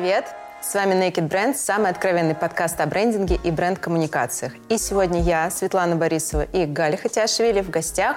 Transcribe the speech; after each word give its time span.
привет! 0.00 0.34
С 0.62 0.72
вами 0.72 0.94
Naked 0.94 1.28
Brands, 1.28 1.56
самый 1.56 1.90
откровенный 1.90 2.34
подкаст 2.34 2.80
о 2.80 2.86
брендинге 2.86 3.38
и 3.44 3.50
бренд-коммуникациях. 3.50 4.54
И 4.70 4.78
сегодня 4.78 5.20
я, 5.20 5.50
Светлана 5.50 5.94
Борисова 5.94 6.40
и 6.40 6.64
Галя 6.64 6.96
Хатяшвили 6.96 7.60
в 7.60 7.68
гостях 7.68 8.16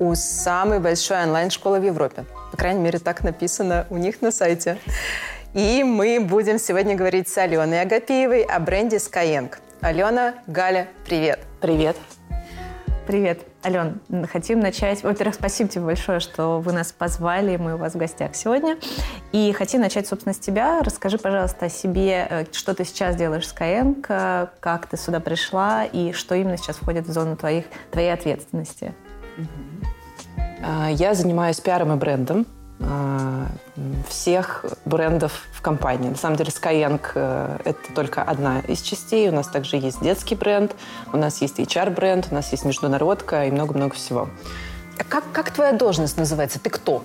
у 0.00 0.12
самой 0.16 0.80
большой 0.80 1.22
онлайн-школы 1.22 1.78
в 1.78 1.84
Европе. 1.84 2.24
По 2.50 2.56
крайней 2.56 2.80
мере, 2.80 2.98
так 2.98 3.22
написано 3.22 3.86
у 3.90 3.96
них 3.96 4.22
на 4.22 4.32
сайте. 4.32 4.78
И 5.54 5.84
мы 5.84 6.18
будем 6.18 6.58
сегодня 6.58 6.96
говорить 6.96 7.28
с 7.28 7.38
Аленой 7.38 7.80
Агапиевой 7.80 8.42
о 8.42 8.58
бренде 8.58 8.96
Skyeng. 8.96 9.54
Алена, 9.82 10.34
Галя, 10.48 10.88
привет! 11.04 11.38
Привет! 11.60 11.96
Привет, 13.06 13.38
Ален. 13.64 14.00
Хотим 14.26 14.60
начать. 14.60 15.02
Во-первых, 15.02 15.34
спасибо 15.34 15.68
тебе 15.68 15.84
большое, 15.84 16.20
что 16.20 16.60
вы 16.60 16.72
нас 16.72 16.92
позвали, 16.92 17.56
мы 17.56 17.74
у 17.74 17.76
вас 17.76 17.94
в 17.94 17.98
гостях 17.98 18.34
сегодня. 18.34 18.78
И 19.32 19.52
хотим 19.52 19.82
начать, 19.82 20.06
собственно, 20.06 20.34
с 20.34 20.38
тебя. 20.38 20.80
Расскажи, 20.82 21.18
пожалуйста, 21.18 21.66
о 21.66 21.68
себе, 21.68 22.26
э, 22.30 22.44
что 22.52 22.74
ты 22.74 22.84
сейчас 22.84 23.16
делаешь 23.16 23.46
в 23.46 23.54
Skyeng, 23.54 24.48
как 24.60 24.86
ты 24.86 24.96
сюда 24.96 25.20
пришла 25.20 25.84
и 25.84 26.12
что 26.12 26.34
именно 26.34 26.56
сейчас 26.56 26.76
входит 26.76 27.06
в 27.06 27.12
зону 27.12 27.36
твоих, 27.36 27.66
твоей 27.90 28.12
ответственности. 28.12 28.94
А, 30.62 30.88
я 30.90 31.14
занимаюсь 31.14 31.60
пиаром 31.60 31.92
и 31.92 31.96
брендом 31.96 32.46
всех 34.08 34.64
брендов 34.84 35.44
в 35.52 35.60
компании. 35.60 36.08
На 36.08 36.16
самом 36.16 36.36
деле 36.36 36.50
Skyeng 36.50 37.00
э,– 37.14 37.58
это 37.64 37.94
только 37.94 38.22
одна 38.22 38.60
из 38.60 38.80
частей. 38.80 39.28
У 39.28 39.32
нас 39.32 39.48
также 39.48 39.76
есть 39.76 40.00
детский 40.00 40.34
бренд, 40.34 40.74
у 41.12 41.16
нас 41.16 41.40
есть 41.42 41.60
HR-бренд, 41.60 42.28
у 42.30 42.34
нас 42.34 42.50
есть 42.52 42.64
международка 42.64 43.46
и 43.46 43.50
много-много 43.50 43.94
всего. 43.94 44.28
А 44.98 45.04
как, 45.04 45.24
как 45.32 45.50
твоя 45.50 45.72
должность 45.72 46.18
называется? 46.18 46.58
Ты 46.60 46.68
кто? 46.68 47.02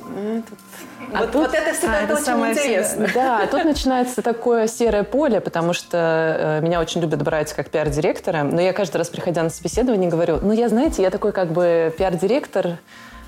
А 1.14 1.20
вот, 1.20 1.32
тут, 1.32 1.42
вот 1.44 1.54
это 1.54 1.74
всегда 1.74 2.00
а, 2.00 2.02
это 2.02 2.16
очень 2.16 2.52
интересно. 2.52 3.08
Да, 3.14 3.48
тут 3.48 3.64
начинается 3.64 4.22
такое 4.22 4.68
серое 4.68 5.04
поле, 5.04 5.40
потому 5.40 5.74
что 5.74 6.58
э, 6.60 6.62
меня 6.62 6.82
очень 6.82 7.00
любят 7.00 7.22
брать 7.22 7.54
как 7.54 7.70
пиар-директора, 7.70 8.44
но 8.44 8.60
я 8.60 8.74
каждый 8.74 8.98
раз, 8.98 9.10
приходя 9.10 9.44
на 9.44 9.50
собеседование, 9.50 10.10
говорю, 10.10 10.40
ну, 10.42 10.52
я, 10.52 10.68
знаете, 10.68 11.04
я 11.04 11.10
такой 11.10 11.32
как 11.32 11.52
бы 11.52 11.94
пиар-директор, 11.98 12.80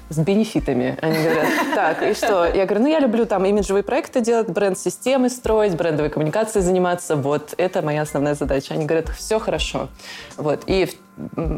с 0.10 0.18
бенефитами. 0.18 0.98
Они 1.02 1.18
говорят, 1.18 1.48
так, 1.76 2.04
и 2.04 2.14
что? 2.14 2.46
Я 2.46 2.66
говорю, 2.66 2.84
ну, 2.84 2.88
я 2.88 3.00
люблю 3.00 3.26
там 3.26 3.46
имиджевые 3.46 3.84
проекты 3.84 4.22
делать, 4.22 4.50
бренд-системы 4.50 5.30
строить, 5.30 5.76
брендовой 5.76 6.10
коммуникацией 6.10 6.64
заниматься. 6.64 7.16
Вот, 7.16 7.54
это 7.58 7.82
моя 7.82 8.04
основная 8.04 8.36
задача. 8.36 8.74
Они 8.74 8.86
говорят, 8.86 9.10
все 9.10 9.40
хорошо. 9.40 9.90
Вот, 10.38 10.64
и 10.68 10.90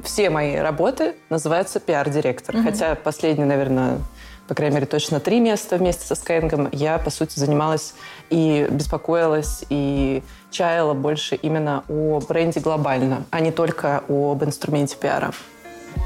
все 0.03 0.30
мои 0.30 0.55
работы 0.55 1.16
называются 1.30 1.80
пиар-директор. 1.80 2.55
Mm-hmm. 2.55 2.64
Хотя 2.64 2.95
последние, 2.95 3.45
наверное, 3.45 4.00
по 4.47 4.55
крайней 4.55 4.75
мере, 4.75 4.88
точно 4.88 5.20
три 5.20 5.39
места 5.39 5.77
вместе 5.77 6.08
со 6.08 6.16
Skyeng 6.16 6.70
я, 6.72 6.97
по 6.97 7.11
сути, 7.11 7.38
занималась 7.38 7.94
и 8.31 8.67
беспокоилась, 8.72 9.64
и 9.70 10.23
чаяла 10.50 10.95
больше 10.95 11.36
именно 11.36 11.83
о 11.88 12.20
бренде 12.27 12.59
глобально, 12.59 13.25
а 13.30 13.42
не 13.42 13.52
только 13.52 14.02
об 14.09 14.44
инструменте 14.44 14.97
пиара. 14.97 15.31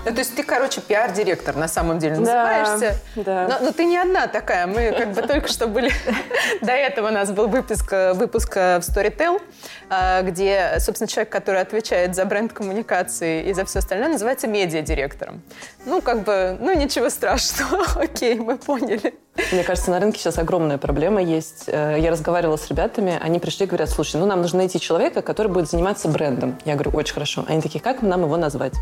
Ну, 0.05 0.11
то 0.11 0.19
есть 0.19 0.35
ты, 0.35 0.43
короче, 0.43 0.81
пиар-директор 0.81 1.55
на 1.55 1.67
самом 1.67 1.99
деле 1.99 2.17
называешься. 2.17 2.97
Да, 3.15 3.23
да. 3.23 3.47
Но, 3.47 3.65
но 3.67 3.71
ты 3.71 3.85
не 3.85 3.97
одна 3.97 4.27
такая. 4.27 4.67
Мы 4.67 4.91
как 4.91 5.13
бы 5.13 5.21
только 5.21 5.47
что 5.47 5.67
были... 5.67 5.91
До 6.61 6.73
этого 6.73 7.07
у 7.07 7.11
нас 7.11 7.31
был 7.31 7.47
выпуск, 7.47 7.93
выпуск 8.13 8.55
в 8.55 8.79
Storytel, 8.79 9.41
а, 9.89 10.21
где, 10.21 10.75
собственно, 10.79 11.07
человек, 11.07 11.31
который 11.31 11.61
отвечает 11.61 12.15
за 12.15 12.25
бренд-коммуникации 12.25 13.43
и 13.43 13.53
за 13.53 13.63
все 13.63 13.79
остальное, 13.79 14.09
называется 14.09 14.47
медиа-директором. 14.47 15.41
Ну, 15.85 16.01
как 16.01 16.23
бы, 16.23 16.57
ну, 16.59 16.73
ничего 16.73 17.09
страшного. 17.09 17.85
Окей, 17.95 18.35
мы 18.35 18.57
поняли. 18.57 19.13
Мне 19.51 19.63
кажется, 19.63 19.89
на 19.89 19.99
рынке 19.99 20.19
сейчас 20.19 20.37
огромная 20.37 20.77
проблема 20.77 21.21
есть. 21.21 21.65
Э, 21.67 21.97
я 21.99 22.11
разговаривала 22.11 22.57
с 22.57 22.67
ребятами, 22.69 23.17
они 23.21 23.39
пришли 23.39 23.65
и 23.65 23.67
говорят, 23.67 23.89
слушай, 23.89 24.17
ну 24.17 24.25
нам 24.25 24.41
нужно 24.41 24.59
найти 24.59 24.79
человека, 24.79 25.21
который 25.21 25.47
будет 25.51 25.69
заниматься 25.69 26.07
брендом. 26.07 26.57
Я 26.65 26.75
говорю, 26.75 26.91
очень 26.91 27.13
хорошо. 27.13 27.43
Они 27.47 27.61
такие, 27.61 27.79
как 27.79 28.01
нам 28.01 28.21
его 28.21 28.37
назвать? 28.37 28.73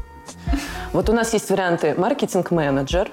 Вот 0.91 1.09
у 1.09 1.13
нас 1.13 1.31
есть 1.33 1.49
варианты 1.49 1.95
маркетинг-менеджер, 1.97 3.11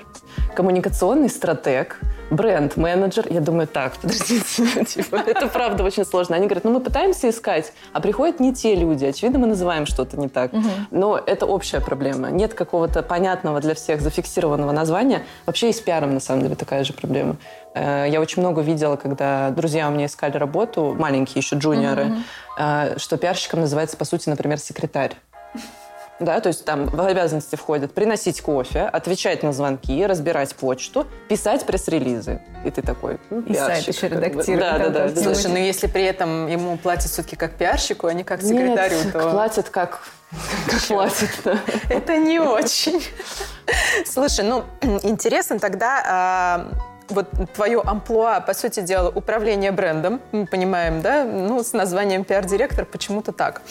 коммуникационный 0.57 1.29
стратег, 1.29 2.01
бренд-менеджер. 2.31 3.27
Я 3.31 3.41
думаю, 3.41 3.67
так, 3.67 3.97
подождите, 3.97 4.85
типа, 4.87 5.17
это 5.17 5.47
правда 5.49 5.85
очень 5.85 6.05
сложно. 6.05 6.37
Они 6.37 6.47
говорят, 6.47 6.65
ну 6.65 6.73
мы 6.73 6.81
пытаемся 6.81 7.31
искать, 7.31 7.73
а 7.93 8.01
приходят 8.01 8.41
не 8.41 8.55
те 8.55 8.75
люди. 8.75 9.05
Очевидно, 9.05 9.39
мы 9.39 9.47
называем 9.47 9.87
что-то 9.87 10.19
не 10.19 10.29
так. 10.29 10.53
Угу. 10.53 10.69
Но 10.91 11.19
это 11.19 11.47
общая 11.47 11.81
проблема. 11.81 12.31
Нет 12.31 12.55
какого-то 12.55 13.03
понятного 13.03 13.61
для 13.61 13.75
всех 13.75 14.01
зафиксированного 14.01 14.73
названия. 14.73 15.23
Вообще 15.47 15.71
и 15.71 15.73
с 15.73 15.81
пиаром, 15.81 16.15
на 16.15 16.21
самом 16.21 16.43
деле, 16.43 16.55
такая 16.55 16.85
же 16.85 16.93
проблема. 16.93 17.37
Э, 17.75 18.07
я 18.09 18.21
очень 18.21 18.43
много 18.43 18.63
видела, 18.63 18.97
когда 18.97 19.51
друзья 19.51 19.89
у 19.89 19.91
меня 19.91 20.07
искали 20.07 20.37
работу, 20.37 20.95
маленькие 20.99 21.41
еще 21.41 21.57
джуниоры, 21.57 22.07
угу. 22.07 22.99
что 22.99 23.17
пиарщиком 23.17 23.61
называется, 23.61 23.97
по 23.97 24.05
сути, 24.05 24.29
например, 24.29 24.59
секретарь. 24.59 25.17
Да, 26.21 26.41
то 26.41 26.49
есть 26.49 26.65
там 26.65 26.87
в 26.87 27.01
обязанности 27.01 27.55
входит 27.55 27.93
приносить 27.95 28.41
кофе, 28.41 28.83
отвечать 28.83 29.43
на 29.43 29.53
звонки, 29.53 30.05
разбирать 30.05 30.55
почту, 30.57 31.07
писать 31.29 31.65
пресс-релизы. 31.65 32.41
И 32.65 32.71
ты 32.71 32.83
такой, 32.83 33.19
ну, 33.31 33.43
И 33.43 33.55
сайт 33.55 33.87
еще 33.87 34.09
редактировать. 34.09 34.59
Да, 34.59 34.79
да, 34.79 34.89
да. 34.89 35.09
да. 35.09 35.23
Слушай, 35.23 35.51
ну 35.53 35.59
если 35.59 35.87
при 35.87 36.05
этом 36.05 36.49
ему 36.49 36.77
платят 36.77 37.11
все-таки 37.11 37.37
как 37.37 37.53
пиарщику, 37.53 38.09
а 38.09 38.13
не 38.13 38.25
как 38.25 38.43
секретарю, 38.43 38.97
Нет, 38.97 39.13
то... 39.13 39.31
платят 39.31 39.71
как 39.71 40.01
как 40.69 40.81
платят, 40.83 41.31
да. 41.45 41.59
Это 41.89 42.17
не 42.17 42.41
очень. 42.41 43.03
Слушай, 44.05 44.45
ну, 44.45 44.65
интересно 45.03 45.59
тогда, 45.59 46.03
а, 46.05 46.69
вот 47.09 47.29
твое 47.55 47.81
амплуа, 47.85 48.41
по 48.41 48.55
сути 48.55 48.81
дела, 48.81 49.09
управление 49.09 49.73
брендом, 49.73 50.21
мы 50.33 50.47
понимаем, 50.47 51.03
да, 51.03 51.25
ну, 51.25 51.63
с 51.63 51.73
названием 51.73 52.25
пиар-директор 52.25 52.85
почему-то 52.85 53.33
так. 53.33 53.63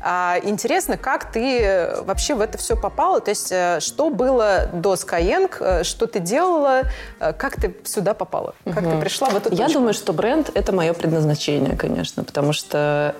А, 0.00 0.36
интересно, 0.42 0.96
как 0.96 1.30
ты 1.32 1.90
вообще 2.02 2.34
в 2.34 2.40
это 2.40 2.58
все 2.58 2.76
попала, 2.76 3.20
то 3.20 3.30
есть 3.30 3.52
э, 3.52 3.80
что 3.80 4.10
было 4.10 4.68
до 4.72 4.94
Skyeng, 4.94 5.50
э, 5.60 5.84
что 5.84 6.06
ты 6.06 6.20
делала, 6.20 6.82
э, 7.20 7.32
как 7.32 7.60
ты 7.60 7.74
сюда 7.84 8.14
попала, 8.14 8.54
как 8.64 8.82
угу. 8.82 8.90
ты 8.90 9.00
пришла 9.00 9.28
в 9.28 9.36
эту 9.36 9.50
точку? 9.50 9.62
Я 9.62 9.68
думаю, 9.68 9.94
что 9.94 10.12
бренд– 10.12 10.50
это 10.54 10.72
мое 10.72 10.92
предназначение, 10.92 11.76
конечно, 11.76 12.24
потому 12.24 12.52
что 12.52 13.14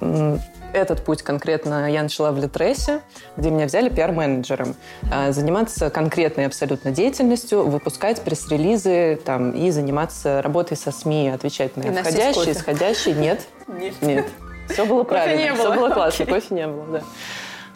э, 0.00 0.38
этот 0.72 1.04
путь 1.04 1.22
конкретно 1.22 1.90
я 1.90 2.02
начала 2.02 2.32
в 2.32 2.38
Литресе, 2.38 3.00
где 3.36 3.50
меня 3.50 3.66
взяли 3.66 3.88
пиар-менеджером. 3.88 4.74
А, 5.12 5.32
заниматься 5.32 5.90
конкретной 5.90 6.46
абсолютно 6.46 6.90
деятельностью, 6.90 7.64
выпускать 7.66 8.20
пресс-релизы 8.22 9.20
там, 9.24 9.52
и 9.52 9.70
заниматься 9.70 10.42
работой 10.42 10.76
со 10.76 10.92
СМИ, 10.92 11.30
отвечать 11.30 11.76
на 11.76 11.82
и 11.82 11.92
входящие, 11.92 12.52
исходящие. 12.52 13.14
Нет, 13.14 13.46
нет. 13.68 13.94
нет. 14.02 14.26
Все 14.68 14.84
было 14.84 15.02
правильно, 15.04 15.54
все 15.54 15.74
было 15.74 15.90
классно, 15.90 16.26
кофе 16.26 16.54
не 16.54 16.66
было, 16.66 17.02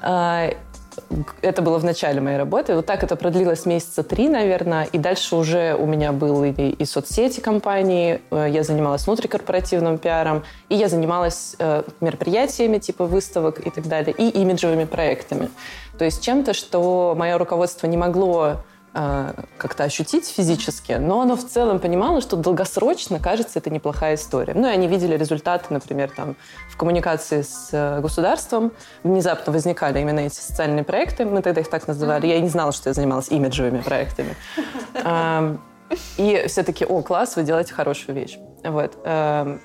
да. 0.03 0.50
Это 1.41 1.62
было 1.62 1.78
в 1.78 1.84
начале 1.84 2.20
моей 2.20 2.36
работы. 2.36 2.75
Вот 2.75 2.86
так 2.86 3.03
это 3.03 3.16
продлилось 3.16 3.66
месяца 3.66 4.03
три, 4.03 4.28
наверное. 4.28 4.84
И 4.84 4.98
дальше 4.98 5.36
уже 5.36 5.75
у 5.75 5.86
меня 5.86 6.12
были 6.12 6.70
и 6.70 6.84
соцсети 6.84 7.41
компании, 7.41 8.20
э, 8.30 8.48
я 8.50 8.62
занималась 8.62 9.06
внутрикорпоративным 9.06 9.98
пиаром, 9.98 10.42
и 10.69 10.75
я 10.75 10.88
занималась 10.88 11.56
э, 11.58 11.82
мероприятиями 12.00 12.78
типа 12.78 13.04
выставок 13.04 13.64
и 13.66 13.70
так 13.70 13.86
далее, 13.86 14.14
и 14.16 14.28
имиджевыми 14.28 14.84
проектами. 14.84 15.50
То 15.98 16.04
есть 16.04 16.22
чем-то, 16.22 16.54
что 16.54 17.14
мое 17.16 17.38
руководство 17.38 17.86
не 17.86 17.97
могло 17.97 18.56
как-то 18.92 19.84
ощутить 19.84 20.26
физически, 20.26 20.92
но 20.92 21.22
оно 21.22 21.36
в 21.36 21.47
целом 21.47 21.78
понимало, 21.78 22.20
что 22.20 22.36
долгосрочно, 22.36 23.19
кажется, 23.19 23.58
это 23.58 23.70
неплохая 23.70 24.16
история. 24.16 24.53
Ну 24.54 24.69
и 24.69 24.70
они 24.70 24.86
видели 24.86 25.16
результаты, 25.16 25.66
например, 25.70 26.10
там, 26.14 26.36
в 26.70 26.76
коммуникации 26.76 27.41
с 27.41 27.70
э, 27.72 28.00
государством. 28.00 28.72
Внезапно 29.03 29.53
возникали 29.53 29.98
именно 30.00 30.20
эти 30.20 30.34
социальные 30.34 30.84
проекты, 30.84 31.25
мы 31.25 31.41
тогда 31.41 31.62
их 31.62 31.70
так 31.70 31.88
называли. 31.88 32.26
Я 32.26 32.36
и 32.36 32.42
не 32.42 32.48
знала, 32.48 32.72
что 32.72 32.91
я 32.91 32.94
занималась 32.94 33.28
имиджевыми 33.30 33.80
проектами. 33.80 34.36
И 36.16 36.44
все 36.47 36.62
таки 36.62 36.84
о, 36.84 37.03
класс, 37.03 37.36
вы 37.36 37.42
делаете 37.42 37.74
хорошую 37.74 38.15
вещь. 38.16 38.39
Вот. 38.65 38.97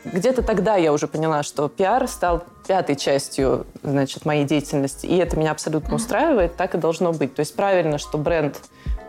Где-то 0.06 0.42
тогда 0.42 0.76
я 0.76 0.92
уже 0.92 1.08
поняла, 1.08 1.44
что 1.44 1.70
пиар 1.70 2.08
стал 2.08 2.44
пятой 2.68 2.96
частью 2.96 3.68
значит, 3.84 4.26
моей 4.26 4.44
деятельности, 4.44 5.06
и 5.06 5.18
это 5.18 5.38
меня 5.38 5.52
абсолютно 5.52 5.96
устраивает, 5.96 6.56
так 6.58 6.74
и 6.74 6.80
должно 6.80 7.14
быть. 7.14 7.36
То 7.36 7.42
есть 7.42 7.56
правильно, 7.56 8.00
что 8.00 8.18
бренд 8.18 8.58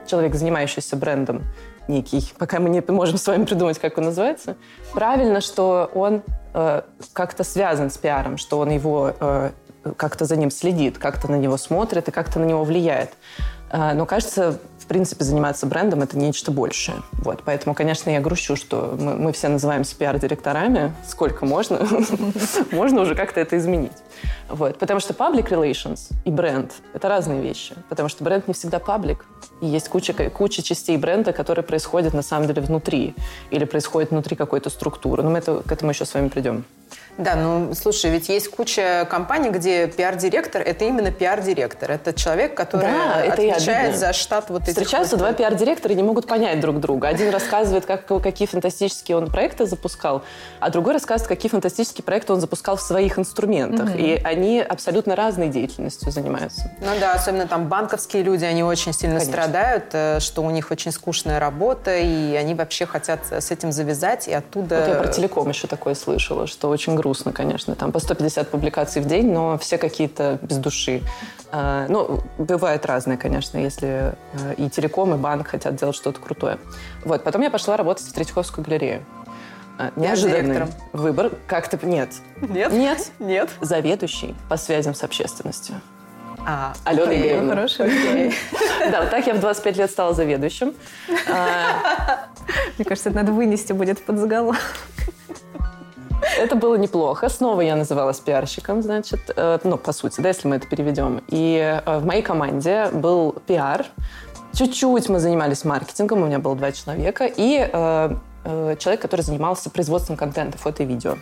человек, 0.08 0.34
занимающийся 0.34 0.96
брендом 0.96 1.44
некий, 1.86 2.32
пока 2.38 2.58
мы 2.58 2.70
не 2.70 2.82
можем 2.88 3.18
с 3.18 3.26
вами 3.26 3.44
придумать, 3.44 3.78
как 3.78 3.98
он 3.98 4.04
называется, 4.04 4.56
правильно, 4.92 5.40
что 5.40 5.90
он 5.94 6.22
э, 6.54 6.82
как-то 7.12 7.44
связан 7.44 7.90
с 7.90 7.98
пиаром, 7.98 8.36
что 8.36 8.58
он 8.58 8.70
его 8.70 9.12
э, 9.18 9.50
как-то 9.96 10.24
за 10.24 10.36
ним 10.36 10.50
следит, 10.50 10.98
как-то 10.98 11.30
на 11.30 11.36
него 11.36 11.56
смотрит 11.56 12.08
и 12.08 12.10
как-то 12.10 12.38
на 12.38 12.44
него 12.44 12.64
влияет. 12.64 13.10
Э, 13.70 13.92
но 13.94 14.06
кажется, 14.06 14.58
принципе, 14.88 15.24
заниматься 15.24 15.66
брендом– 15.66 16.02
это 16.02 16.18
нечто 16.18 16.50
большее. 16.50 17.02
Вот, 17.12 17.42
поэтому, 17.44 17.74
конечно, 17.74 18.10
я 18.10 18.20
грущу, 18.20 18.56
что 18.56 18.96
мы, 18.98 19.16
мы 19.16 19.32
все 19.32 19.48
называемся 19.48 19.94
пиар-директорами. 19.96 20.94
Сколько 21.06 21.46
можно? 21.46 21.86
Можно 22.72 23.02
уже 23.02 23.14
как-то 23.14 23.40
это 23.40 23.56
изменить. 23.58 23.92
Вот. 24.48 24.78
Потому 24.78 25.00
что 25.00 25.14
public 25.14 25.48
relations 25.48 26.12
и 26.24 26.30
бренд– 26.30 26.72
это 26.94 27.08
разные 27.08 27.40
вещи. 27.40 27.74
Потому 27.88 28.08
что 28.08 28.24
бренд 28.24 28.48
не 28.48 28.54
всегда 28.54 28.78
паблик. 28.78 29.24
И 29.60 29.66
есть 29.66 29.88
куча, 29.88 30.12
куча 30.30 30.62
частей 30.62 30.96
бренда, 30.96 31.32
которые 31.32 31.64
происходят 31.64 32.14
на 32.14 32.22
самом 32.22 32.46
деле 32.46 32.62
внутри. 32.62 33.14
Или 33.50 33.64
происходят 33.64 34.10
внутри 34.10 34.36
какой-то 34.36 34.70
структуры. 34.70 35.22
Но 35.22 35.30
мы 35.30 35.38
это, 35.38 35.62
к 35.62 35.72
этому 35.72 35.90
еще 35.90 36.04
с 36.04 36.14
вами 36.14 36.28
придем. 36.28 36.64
Да, 37.18 37.34
ну, 37.34 37.74
слушай, 37.74 38.10
ведь 38.12 38.28
есть 38.28 38.48
куча 38.48 39.06
компаний, 39.10 39.50
где 39.50 39.88
пиар-директор– 39.88 40.62
это 40.64 40.84
именно 40.84 41.10
пиар-директор. 41.10 41.90
Это 41.90 42.12
человек, 42.12 42.54
который 42.54 42.82
да, 42.82 43.20
это 43.20 43.32
отвечает 43.32 43.96
за 43.98 44.12
штат 44.12 44.50
вот 44.50 44.62
этих... 44.62 44.74
Встречаются 44.74 45.16
два 45.16 45.32
пиар-директора 45.32 45.94
и 45.94 45.96
не 45.96 46.04
могут 46.04 46.28
понять 46.28 46.60
друг 46.60 46.78
друга. 46.78 47.08
Один 47.08 47.30
рассказывает, 47.30 47.86
как, 47.86 48.06
какие 48.06 48.46
фантастические 48.46 49.16
он 49.16 49.26
проекты 49.26 49.66
запускал, 49.66 50.22
а 50.60 50.70
другой 50.70 50.92
рассказывает, 50.92 51.28
какие 51.28 51.50
фантастические 51.50 52.04
проекты 52.04 52.32
он 52.32 52.40
запускал 52.40 52.76
в 52.76 52.82
своих 52.82 53.18
инструментах. 53.18 53.90
Угу. 53.90 53.98
И 53.98 54.07
они 54.16 54.60
абсолютно 54.60 55.16
разной 55.16 55.48
деятельностью 55.48 56.10
занимаются. 56.12 56.70
Ну 56.80 56.90
да, 57.00 57.14
особенно 57.14 57.46
там 57.46 57.68
банковские 57.68 58.22
люди, 58.22 58.44
они 58.44 58.62
очень 58.62 58.92
сильно 58.92 59.16
Конечно. 59.16 59.32
страдают, 59.32 59.84
э, 59.92 60.20
что 60.20 60.42
у 60.42 60.50
них 60.50 60.70
очень 60.70 60.92
скучная 60.92 61.40
работа, 61.40 61.96
и 61.96 62.34
они 62.34 62.54
вообще 62.54 62.86
хотят 62.86 63.20
с 63.30 63.50
этим 63.50 63.72
завязать, 63.72 64.28
и 64.28 64.32
оттуда... 64.32 64.78
Вот 64.80 64.88
я 64.88 64.94
про 64.94 65.08
телеком 65.08 65.48
еще 65.48 65.66
такое 65.66 65.94
слышала, 65.94 66.46
что 66.46 66.68
очень 66.68 66.94
грустно 66.94 67.32
конечно. 67.32 67.74
Там 67.74 67.92
по 67.92 67.98
150 67.98 68.50
публикаций 68.50 69.02
в 69.02 69.06
день, 69.06 69.32
но 69.32 69.58
все 69.58 69.78
какие-то 69.78 70.38
без 70.42 70.56
души. 70.58 71.02
А, 71.50 71.86
ну, 71.88 72.20
бывает 72.36 72.84
разное, 72.84 73.16
конечно, 73.16 73.58
если 73.58 74.14
э, 74.32 74.54
и 74.56 74.68
телеком, 74.68 75.14
и 75.14 75.16
банк 75.16 75.48
хотят 75.48 75.76
делать 75.76 75.96
что-то 75.96 76.20
крутое. 76.20 76.58
Вот, 77.04 77.24
потом 77.24 77.42
я 77.42 77.50
пошла 77.50 77.76
работать 77.76 78.06
в 78.06 78.12
Третьяковскую 78.12 78.64
галерею. 78.64 79.04
А, 79.78 79.92
неожиданный 79.94 80.66
выбор. 80.92 81.30
Как-то... 81.46 81.78
Нет. 81.86 82.10
Нет? 82.40 82.72
Нет. 82.72 83.10
Нет. 83.20 83.50
Заведующий 83.60 84.34
по 84.48 84.56
связям 84.56 84.94
с 84.94 85.04
общественностью. 85.04 85.76
А, 86.44 86.72
Алена 86.84 87.04
окей, 87.04 87.20
Игоревна. 87.20 87.54
Хорошо, 87.54 87.84
окей. 87.84 88.34
Да, 88.90 89.02
вот 89.02 89.10
так 89.10 89.26
я 89.26 89.34
в 89.34 89.40
25 89.40 89.76
лет 89.76 89.90
стала 89.90 90.14
заведующим. 90.14 90.74
А, 91.30 92.26
Мне 92.76 92.84
кажется, 92.84 93.10
это 93.10 93.18
надо 93.18 93.32
вынести 93.32 93.72
будет 93.72 94.04
под 94.04 94.18
заголовок. 94.18 94.58
Это 96.38 96.56
было 96.56 96.74
неплохо. 96.76 97.28
Снова 97.28 97.60
я 97.60 97.76
называлась 97.76 98.18
пиарщиком, 98.18 98.82
значит, 98.82 99.20
э, 99.36 99.58
ну, 99.62 99.76
по 99.76 99.92
сути, 99.92 100.20
да, 100.20 100.28
если 100.28 100.48
мы 100.48 100.56
это 100.56 100.66
переведем. 100.66 101.22
И 101.28 101.80
э, 101.84 101.98
в 101.98 102.04
моей 102.04 102.22
команде 102.22 102.88
был 102.92 103.36
пиар. 103.46 103.86
Чуть-чуть 104.52 105.08
мы 105.08 105.20
занимались 105.20 105.64
маркетингом, 105.64 106.22
у 106.22 106.26
меня 106.26 106.38
было 106.38 106.56
два 106.56 106.72
человека, 106.72 107.26
и 107.26 107.68
э, 107.72 108.16
человек, 108.44 109.02
который 109.02 109.22
занимался 109.22 109.70
производством 109.70 110.16
контента, 110.16 110.58
фото 110.58 110.82
и 110.82 110.86
видео. 110.86 111.16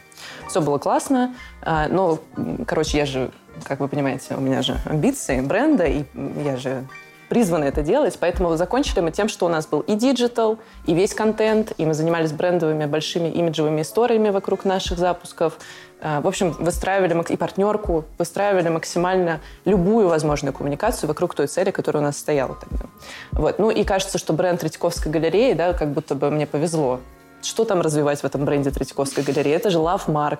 Все 0.48 0.60
было 0.60 0.78
классно, 0.78 1.34
э, 1.62 1.88
но, 1.88 2.18
короче, 2.66 2.98
я 2.98 3.06
же, 3.06 3.30
как 3.64 3.80
вы 3.80 3.88
понимаете, 3.88 4.34
у 4.34 4.40
меня 4.40 4.62
же 4.62 4.78
амбиции 4.84 5.40
бренда, 5.40 5.84
и 5.84 6.04
я 6.44 6.56
же 6.56 6.86
призвана 7.28 7.64
это 7.64 7.82
делать, 7.82 8.16
поэтому 8.20 8.56
закончили 8.56 9.00
мы 9.00 9.10
тем, 9.10 9.28
что 9.28 9.46
у 9.46 9.48
нас 9.48 9.66
был 9.66 9.80
и 9.80 9.94
digital, 9.94 10.58
и 10.86 10.94
весь 10.94 11.14
контент, 11.14 11.72
и 11.76 11.84
мы 11.84 11.94
занимались 11.94 12.32
брендовыми 12.32 12.86
большими 12.86 13.28
имиджевыми 13.28 13.82
историями 13.82 14.30
вокруг 14.30 14.64
наших 14.64 14.98
запусков. 14.98 15.58
А, 16.00 16.20
в 16.20 16.26
общем, 16.26 16.52
выстраивали 16.52 17.16
и 17.32 17.36
партнерку, 17.36 18.04
выстраивали 18.18 18.68
максимально 18.68 19.40
любую 19.64 20.08
возможную 20.08 20.52
коммуникацию 20.52 21.08
вокруг 21.08 21.34
той 21.34 21.46
цели, 21.46 21.70
которая 21.70 22.02
у 22.02 22.06
нас 22.06 22.18
стояла 22.18 22.54
тогда. 22.54 22.86
Вот. 23.32 23.58
Ну 23.58 23.70
и 23.70 23.84
кажется, 23.84 24.18
что 24.18 24.32
бренд 24.32 24.60
Третьяковской 24.60 25.08
галереи, 25.08 25.54
да, 25.54 25.72
как 25.72 25.92
будто 25.92 26.14
бы 26.14 26.30
мне 26.30 26.46
повезло. 26.46 27.00
Что 27.42 27.64
там 27.64 27.80
развивать 27.80 28.20
в 28.20 28.24
этом 28.24 28.44
бренде 28.44 28.70
Третьяковской 28.70 29.22
галереи? 29.22 29.54
Это 29.54 29.70
же 29.70 29.78
mark. 29.78 30.38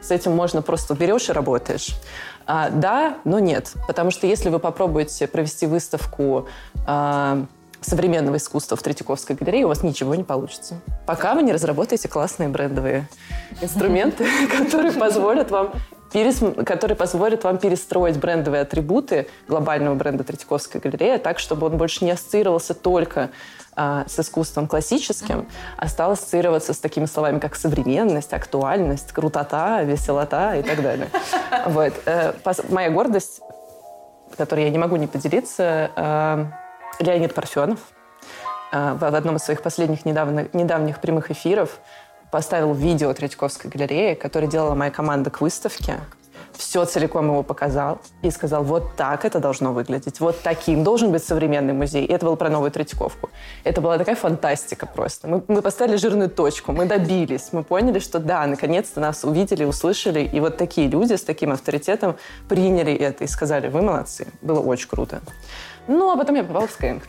С 0.00 0.10
этим 0.10 0.32
можно 0.32 0.62
просто 0.62 0.94
берешь 0.94 1.28
и 1.28 1.32
работаешь. 1.32 1.90
А, 2.46 2.70
да, 2.70 3.18
но 3.24 3.38
нет. 3.38 3.72
Потому 3.86 4.10
что 4.10 4.26
если 4.26 4.50
вы 4.50 4.58
попробуете 4.58 5.26
провести 5.26 5.66
выставку 5.66 6.46
а, 6.86 7.44
современного 7.82 8.36
искусства 8.36 8.76
в 8.76 8.82
Третьяковской 8.82 9.36
галерее, 9.36 9.64
у 9.64 9.68
вас 9.68 9.82
ничего 9.82 10.14
не 10.14 10.24
получится. 10.24 10.80
Пока 11.06 11.34
вы 11.34 11.42
не 11.42 11.52
разработаете 11.52 12.08
классные 12.08 12.48
брендовые 12.48 13.08
инструменты, 13.60 14.26
которые 14.58 14.92
позволят 14.92 15.50
вам 15.50 15.72
перес... 16.12 16.42
который 16.64 16.96
позволит 16.96 17.44
вам 17.44 17.58
перестроить 17.58 18.18
брендовые 18.18 18.62
атрибуты 18.62 19.26
глобального 19.48 19.94
бренда 19.94 20.24
Третьяковской 20.24 20.80
галереи 20.80 21.16
так, 21.16 21.38
чтобы 21.38 21.66
он 21.66 21.76
больше 21.76 22.04
не 22.04 22.10
ассоциировался 22.10 22.74
только 22.74 23.30
а, 23.74 24.04
с 24.06 24.18
искусством 24.20 24.68
классическим, 24.68 25.48
а 25.76 25.88
стал 25.88 26.12
ассоциироваться 26.12 26.74
с 26.74 26.78
такими 26.78 27.06
словами, 27.06 27.38
как 27.38 27.56
современность, 27.56 28.32
актуальность, 28.32 29.12
крутота, 29.12 29.82
веселота 29.82 30.56
и 30.56 30.62
так 30.62 30.82
далее. 30.82 31.08
Вот. 31.66 31.92
Э, 32.06 32.32
моя 32.68 32.90
гордость, 32.90 33.40
которой 34.36 34.64
я 34.64 34.70
не 34.70 34.78
могу 34.78 34.96
не 34.96 35.06
поделиться, 35.06 35.90
э, 35.96 36.46
Леонид 37.00 37.34
Парфенов 37.34 37.78
э, 38.72 38.94
в 38.94 39.04
одном 39.04 39.36
из 39.36 39.42
своих 39.42 39.62
последних 39.62 40.04
недавних, 40.04 40.52
недавних 40.54 41.00
прямых 41.00 41.30
эфиров 41.30 41.80
поставил 42.30 42.72
видео 42.72 43.12
Третьяковской 43.12 43.68
галереи, 43.68 44.14
которое 44.14 44.46
делала 44.46 44.74
моя 44.74 44.90
команда 44.90 45.30
к 45.30 45.40
выставке 45.40 46.00
все 46.56 46.84
целиком 46.84 47.26
его 47.26 47.42
показал 47.42 48.00
и 48.22 48.30
сказал, 48.30 48.62
вот 48.62 48.96
так 48.96 49.24
это 49.24 49.40
должно 49.40 49.72
выглядеть, 49.72 50.20
вот 50.20 50.40
таким 50.42 50.84
должен 50.84 51.10
быть 51.10 51.24
современный 51.24 51.72
музей. 51.72 52.04
И 52.04 52.12
это 52.12 52.26
было 52.26 52.36
про 52.36 52.48
новую 52.48 52.70
Третьяковку. 52.70 53.30
Это 53.64 53.80
была 53.80 53.98
такая 53.98 54.16
фантастика 54.16 54.86
просто. 54.86 55.28
Мы, 55.28 55.42
мы 55.48 55.62
поставили 55.62 55.96
жирную 55.96 56.30
точку, 56.30 56.72
мы 56.72 56.86
добились, 56.86 57.48
мы 57.52 57.62
поняли, 57.62 57.98
что 57.98 58.18
да, 58.18 58.46
наконец-то 58.46 59.00
нас 59.00 59.24
увидели, 59.24 59.64
услышали, 59.64 60.20
и 60.20 60.40
вот 60.40 60.56
такие 60.56 60.88
люди 60.88 61.14
с 61.14 61.22
таким 61.22 61.52
авторитетом 61.52 62.16
приняли 62.48 62.94
это 62.94 63.24
и 63.24 63.26
сказали, 63.26 63.68
вы 63.68 63.82
молодцы. 63.82 64.28
Было 64.42 64.60
очень 64.60 64.88
круто. 64.88 65.20
Ну, 65.88 66.10
а 66.10 66.16
потом 66.16 66.36
я 66.36 66.44
попала 66.44 66.66
в 66.66 66.78
Skyeng. 66.78 67.02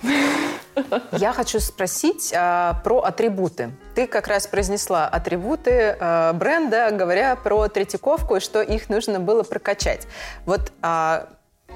Я 1.11 1.33
хочу 1.33 1.59
спросить 1.59 2.33
а, 2.35 2.81
про 2.83 3.01
атрибуты. 3.01 3.71
Ты 3.93 4.07
как 4.07 4.27
раз 4.27 4.47
произнесла 4.47 5.07
атрибуты 5.07 5.95
а, 5.99 6.33
бренда, 6.33 6.89
говоря 6.91 7.35
про 7.35 7.67
Третьяковку, 7.67 8.37
и 8.37 8.39
что 8.39 8.61
их 8.61 8.89
нужно 8.89 9.19
было 9.19 9.43
прокачать. 9.43 10.07
Вот 10.45 10.71
а, 10.81 11.27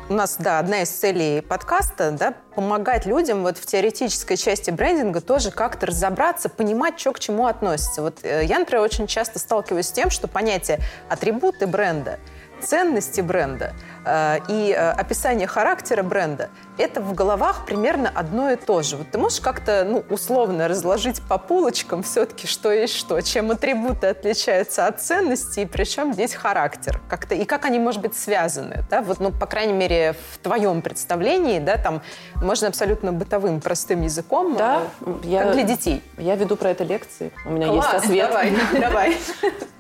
у 0.10 0.14
нас, 0.14 0.38
да, 0.40 0.58
одна 0.60 0.82
из 0.82 0.90
целей 0.90 1.42
подкаста, 1.42 2.12
да, 2.12 2.34
помогать 2.56 3.06
людям 3.06 3.44
вот 3.44 3.58
в 3.58 3.66
теоретической 3.66 4.38
части 4.38 4.72
брендинга 4.72 5.22
тоже 5.22 5.52
как-то 5.52 5.88
разобраться, 5.88 6.50
понимать, 6.50 7.00
что 7.00 7.12
к 7.12 7.20
чему 7.20 7.46
относится. 7.46 8.02
Вот 8.02 8.20
э, 8.24 8.46
я, 8.46 8.58
например, 8.58 8.82
очень 8.82 9.06
часто 9.06 9.38
сталкиваюсь 9.38 9.88
с 9.88 9.92
тем, 9.92 10.10
что 10.10 10.28
понятие 10.28 10.80
атрибуты 11.10 11.68
бренда– 11.68 12.20
ценности 12.62 13.22
бренда 13.22 13.74
э, 14.06 14.40
и 14.48 14.72
э, 14.72 14.92
описание 14.92 15.48
характера 15.48 16.04
бренда– 16.04 16.50
это 16.78 17.02
в 17.02 17.14
головах 17.14 17.66
примерно 17.66 18.12
одно 18.14 18.52
и 18.52 18.56
то 18.56 18.82
же. 18.82 18.98
Вот 18.98 19.10
ты 19.12 19.18
можешь 19.18 19.42
как-то 19.42 19.84
ну, 19.84 20.04
условно 20.10 20.68
разложить 20.68 21.22
по 21.22 21.38
полочкам 21.38 22.04
все-таки, 22.04 22.48
что 22.48 22.72
есть 22.72 22.96
что, 22.96 23.20
чем 23.22 23.52
атрибуты 23.52 24.08
отличаются 24.08 24.86
от 24.86 25.02
ценностей, 25.02 25.64
и 25.64 25.66
причем 25.66 26.14
здесь 26.14 26.34
характер 26.34 27.02
как-то, 27.10 27.36
и 27.36 27.46
как 27.46 27.66
они, 27.66 27.80
может 27.80 28.02
быть, 28.02 28.16
связаны. 28.16 28.86
Да? 28.90 29.02
Вот, 29.02 29.20
ну, 29.20 29.32
по 29.32 29.46
крайней 29.46 29.74
мере, 29.74 30.16
в 30.34 30.38
твоем 30.40 30.82
представлении, 30.82 31.60
да, 31.60 31.78
там 31.78 32.02
можно 32.36 32.68
абсолютно 32.68 33.12
бытовым, 33.12 33.62
простым 33.62 34.02
языком, 34.02 34.56
да, 34.56 34.84
э, 35.02 35.14
я, 35.24 35.44
как 35.44 35.54
для 35.54 35.64
детей. 35.64 36.04
Я 36.18 36.36
веду 36.36 36.56
про 36.56 36.70
это 36.70 36.84
лекции, 36.84 37.32
у 37.46 37.50
меня 37.50 37.68
Класс, 37.68 37.94
есть 37.94 38.06
ответ. 38.06 38.28
давай, 38.30 38.54
давай. 38.80 39.18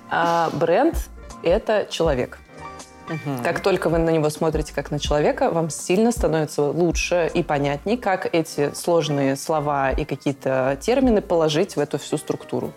А, 0.09 0.49
бренд– 0.53 0.95
это 1.43 1.85
человек– 1.89 2.39
Угу. 3.09 3.43
Как 3.43 3.61
только 3.61 3.89
вы 3.89 3.99
на 3.99 4.09
него 4.09 4.29
смотрите 4.29 4.73
как 4.73 4.91
на 4.91 4.99
человека, 4.99 5.49
вам 5.49 5.69
сильно 5.69 6.11
становится 6.11 6.63
лучше 6.63 7.31
и 7.33 7.41
понятней, 7.41 7.97
как 7.97 8.33
эти 8.33 8.73
сложные 8.73 9.35
слова 9.35 9.91
и 9.91 10.03
какие-то 10.05 10.77
термины 10.81 11.21
положить 11.21 11.75
в 11.75 11.79
эту 11.79 11.97
всю 11.97 12.17
структуру. 12.17 12.73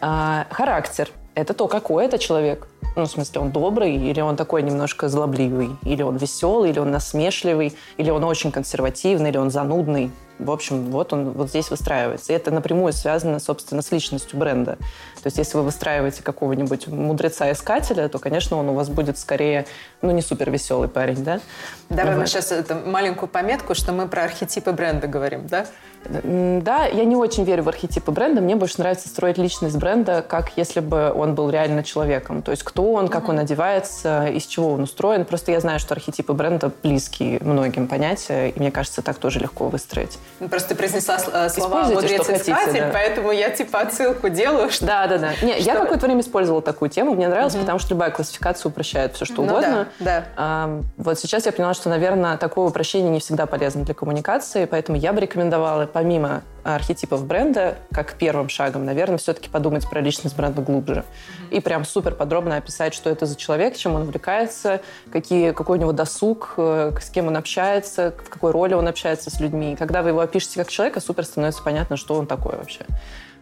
А, 0.00 0.46
характер– 0.50 1.08
это 1.34 1.54
то, 1.54 1.68
какой 1.68 2.04
это 2.04 2.18
человек. 2.18 2.68
Ну, 2.94 3.04
в 3.04 3.06
смысле, 3.06 3.40
он 3.40 3.50
добрый, 3.50 3.94
или 3.96 4.20
он 4.20 4.36
такой 4.36 4.62
немножко 4.62 5.08
злобливый, 5.08 5.70
или 5.82 6.02
он 6.02 6.16
веселый, 6.16 6.70
или 6.70 6.78
он 6.78 6.90
насмешливый, 6.90 7.74
или 7.96 8.10
он 8.10 8.22
очень 8.22 8.52
консервативный, 8.52 9.30
или 9.30 9.38
он 9.38 9.50
занудный. 9.50 10.10
В 10.38 10.50
общем, 10.50 10.90
вот 10.90 11.14
он 11.14 11.30
вот 11.30 11.48
здесь 11.48 11.70
выстраивается. 11.70 12.32
И 12.32 12.36
это 12.36 12.50
напрямую 12.50 12.92
связано, 12.92 13.38
собственно, 13.38 13.80
с 13.80 13.90
личностью 13.92 14.38
бренда. 14.38 14.76
То 15.22 15.28
есть 15.28 15.38
если 15.38 15.56
вы 15.56 15.62
выстраиваете 15.62 16.22
какого-нибудь 16.22 16.88
мудреца-искателя, 16.88 18.08
то, 18.08 18.18
конечно, 18.18 18.56
он 18.56 18.70
у 18.70 18.74
вас 18.74 18.88
будет 18.88 19.18
скорее, 19.18 19.66
ну, 20.00 20.10
не 20.10 20.20
супер 20.20 20.50
веселый 20.50 20.88
парень, 20.88 21.22
да? 21.22 21.40
Давай 21.88 22.14
вот. 22.14 22.22
мы 22.22 22.26
сейчас 22.26 22.50
это, 22.50 22.74
маленькую 22.74 23.28
пометку, 23.28 23.74
что 23.74 23.92
мы 23.92 24.08
про 24.08 24.24
архетипы 24.24 24.72
бренда 24.72 25.06
говорим, 25.06 25.46
да? 25.46 25.66
Да, 26.04 26.86
я 26.86 27.04
не 27.04 27.16
очень 27.16 27.44
верю 27.44 27.62
в 27.64 27.68
архетипы 27.68 28.10
бренда. 28.10 28.40
Мне 28.40 28.56
больше 28.56 28.78
нравится 28.78 29.08
строить 29.08 29.38
личность 29.38 29.76
бренда, 29.76 30.24
как 30.26 30.56
если 30.56 30.80
бы 30.80 31.12
он 31.14 31.34
был 31.34 31.50
реально 31.50 31.82
человеком. 31.84 32.42
То 32.42 32.50
есть 32.50 32.62
кто 32.62 32.92
он, 32.92 33.08
как 33.08 33.28
он 33.28 33.38
одевается, 33.38 34.26
из 34.26 34.46
чего 34.46 34.72
он 34.72 34.82
устроен. 34.82 35.24
Просто 35.24 35.52
я 35.52 35.60
знаю, 35.60 35.78
что 35.78 35.94
архетипы 35.94 36.32
бренда 36.32 36.70
близкие 36.82 37.38
многим 37.40 37.88
понятия, 37.88 38.48
и 38.48 38.58
мне 38.58 38.70
кажется, 38.70 39.02
так 39.02 39.18
тоже 39.18 39.38
легко 39.38 39.68
выстроить. 39.68 40.18
Просто 40.50 40.74
произнесла 40.74 41.18
э, 41.32 41.48
слова 41.48 41.84
«мудрец 41.84 42.28
искатель», 42.28 42.80
да. 42.80 42.90
поэтому 42.92 43.30
я 43.30 43.50
типа 43.50 43.80
отсылку 43.80 44.28
делаю. 44.28 44.70
Что... 44.70 44.86
Да, 44.86 45.06
да, 45.06 45.18
да. 45.18 45.30
Не, 45.42 45.54
что... 45.54 45.62
Я 45.62 45.76
какое-то 45.76 46.06
время 46.06 46.20
использовала 46.20 46.62
такую 46.62 46.90
тему, 46.90 47.14
мне 47.14 47.28
нравилось, 47.28 47.54
угу. 47.54 47.62
потому 47.62 47.78
что 47.78 47.90
любая 47.90 48.10
классификация 48.10 48.70
упрощает 48.70 49.14
все, 49.14 49.24
что 49.24 49.42
ну, 49.42 49.44
угодно. 49.44 49.88
Да, 49.98 50.04
да. 50.04 50.24
А, 50.36 50.80
вот 50.96 51.18
сейчас 51.18 51.46
я 51.46 51.52
поняла, 51.52 51.74
что, 51.74 51.88
наверное, 51.88 52.36
такое 52.36 52.66
упрощение 52.66 53.10
не 53.10 53.20
всегда 53.20 53.46
полезно 53.46 53.84
для 53.84 53.94
коммуникации, 53.94 54.64
поэтому 54.64 54.98
я 54.98 55.12
бы 55.12 55.20
рекомендовала, 55.20 55.86
помимо 55.92 56.42
архетипов 56.64 57.26
бренда, 57.26 57.76
как 57.92 58.14
первым 58.14 58.48
шагом, 58.48 58.84
наверное, 58.84 59.18
все-таки 59.18 59.48
подумать 59.48 59.88
про 59.88 60.00
личность 60.00 60.36
бренда 60.36 60.62
глубже. 60.62 61.04
И 61.50 61.60
прям 61.60 61.84
супер 61.84 62.14
подробно 62.14 62.56
описать, 62.56 62.94
что 62.94 63.10
это 63.10 63.26
за 63.26 63.36
человек, 63.36 63.76
чем 63.76 63.94
он 63.94 64.02
увлекается, 64.02 64.80
какие, 65.10 65.52
какой 65.52 65.78
у 65.78 65.80
него 65.80 65.92
досуг, 65.92 66.54
э, 66.56 66.92
с 67.00 67.10
кем 67.10 67.26
он 67.26 67.36
общается, 67.36 68.14
в 68.24 68.30
какой 68.30 68.52
роли 68.52 68.74
он 68.74 68.86
общается 68.86 69.30
с 69.30 69.40
людьми. 69.40 69.76
Когда 69.76 70.02
вы 70.02 70.10
его 70.10 70.20
опишете 70.20 70.60
как 70.60 70.70
человека, 70.70 71.00
супер 71.00 71.24
становится 71.24 71.62
понятно, 71.62 71.96
что 71.96 72.14
он 72.14 72.26
такой 72.26 72.56
вообще. 72.56 72.86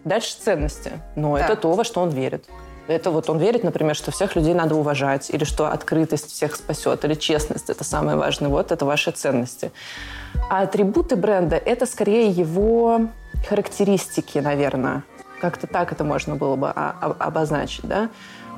Дальше 0.04 0.36
ценности. 0.42 0.92
Но 1.14 1.36
да. 1.36 1.44
это 1.44 1.56
то, 1.56 1.72
во 1.74 1.84
что 1.84 2.00
он 2.00 2.10
верит. 2.10 2.46
Это 2.90 3.12
вот 3.12 3.30
он 3.30 3.38
верит, 3.38 3.62
например, 3.62 3.94
что 3.94 4.10
всех 4.10 4.34
людей 4.34 4.52
надо 4.52 4.74
уважать, 4.74 5.30
или 5.30 5.44
что 5.44 5.70
открытость 5.70 6.32
всех 6.32 6.56
спасет, 6.56 7.04
или 7.04 7.14
честность– 7.14 7.68
это 7.70 7.84
самое 7.84 8.16
важное. 8.16 8.48
Вот 8.48 8.72
это 8.72 8.84
ваши 8.84 9.12
ценности. 9.12 9.70
А 10.50 10.62
атрибуты 10.62 11.14
бренда– 11.14 11.54
это 11.64 11.86
скорее 11.86 12.28
его 12.28 13.02
характеристики, 13.48 14.38
наверное. 14.38 15.04
Как-то 15.40 15.68
так 15.68 15.92
это 15.92 16.02
можно 16.02 16.34
было 16.34 16.56
бы 16.56 16.68
обозначить, 16.68 17.84
да? 17.84 18.10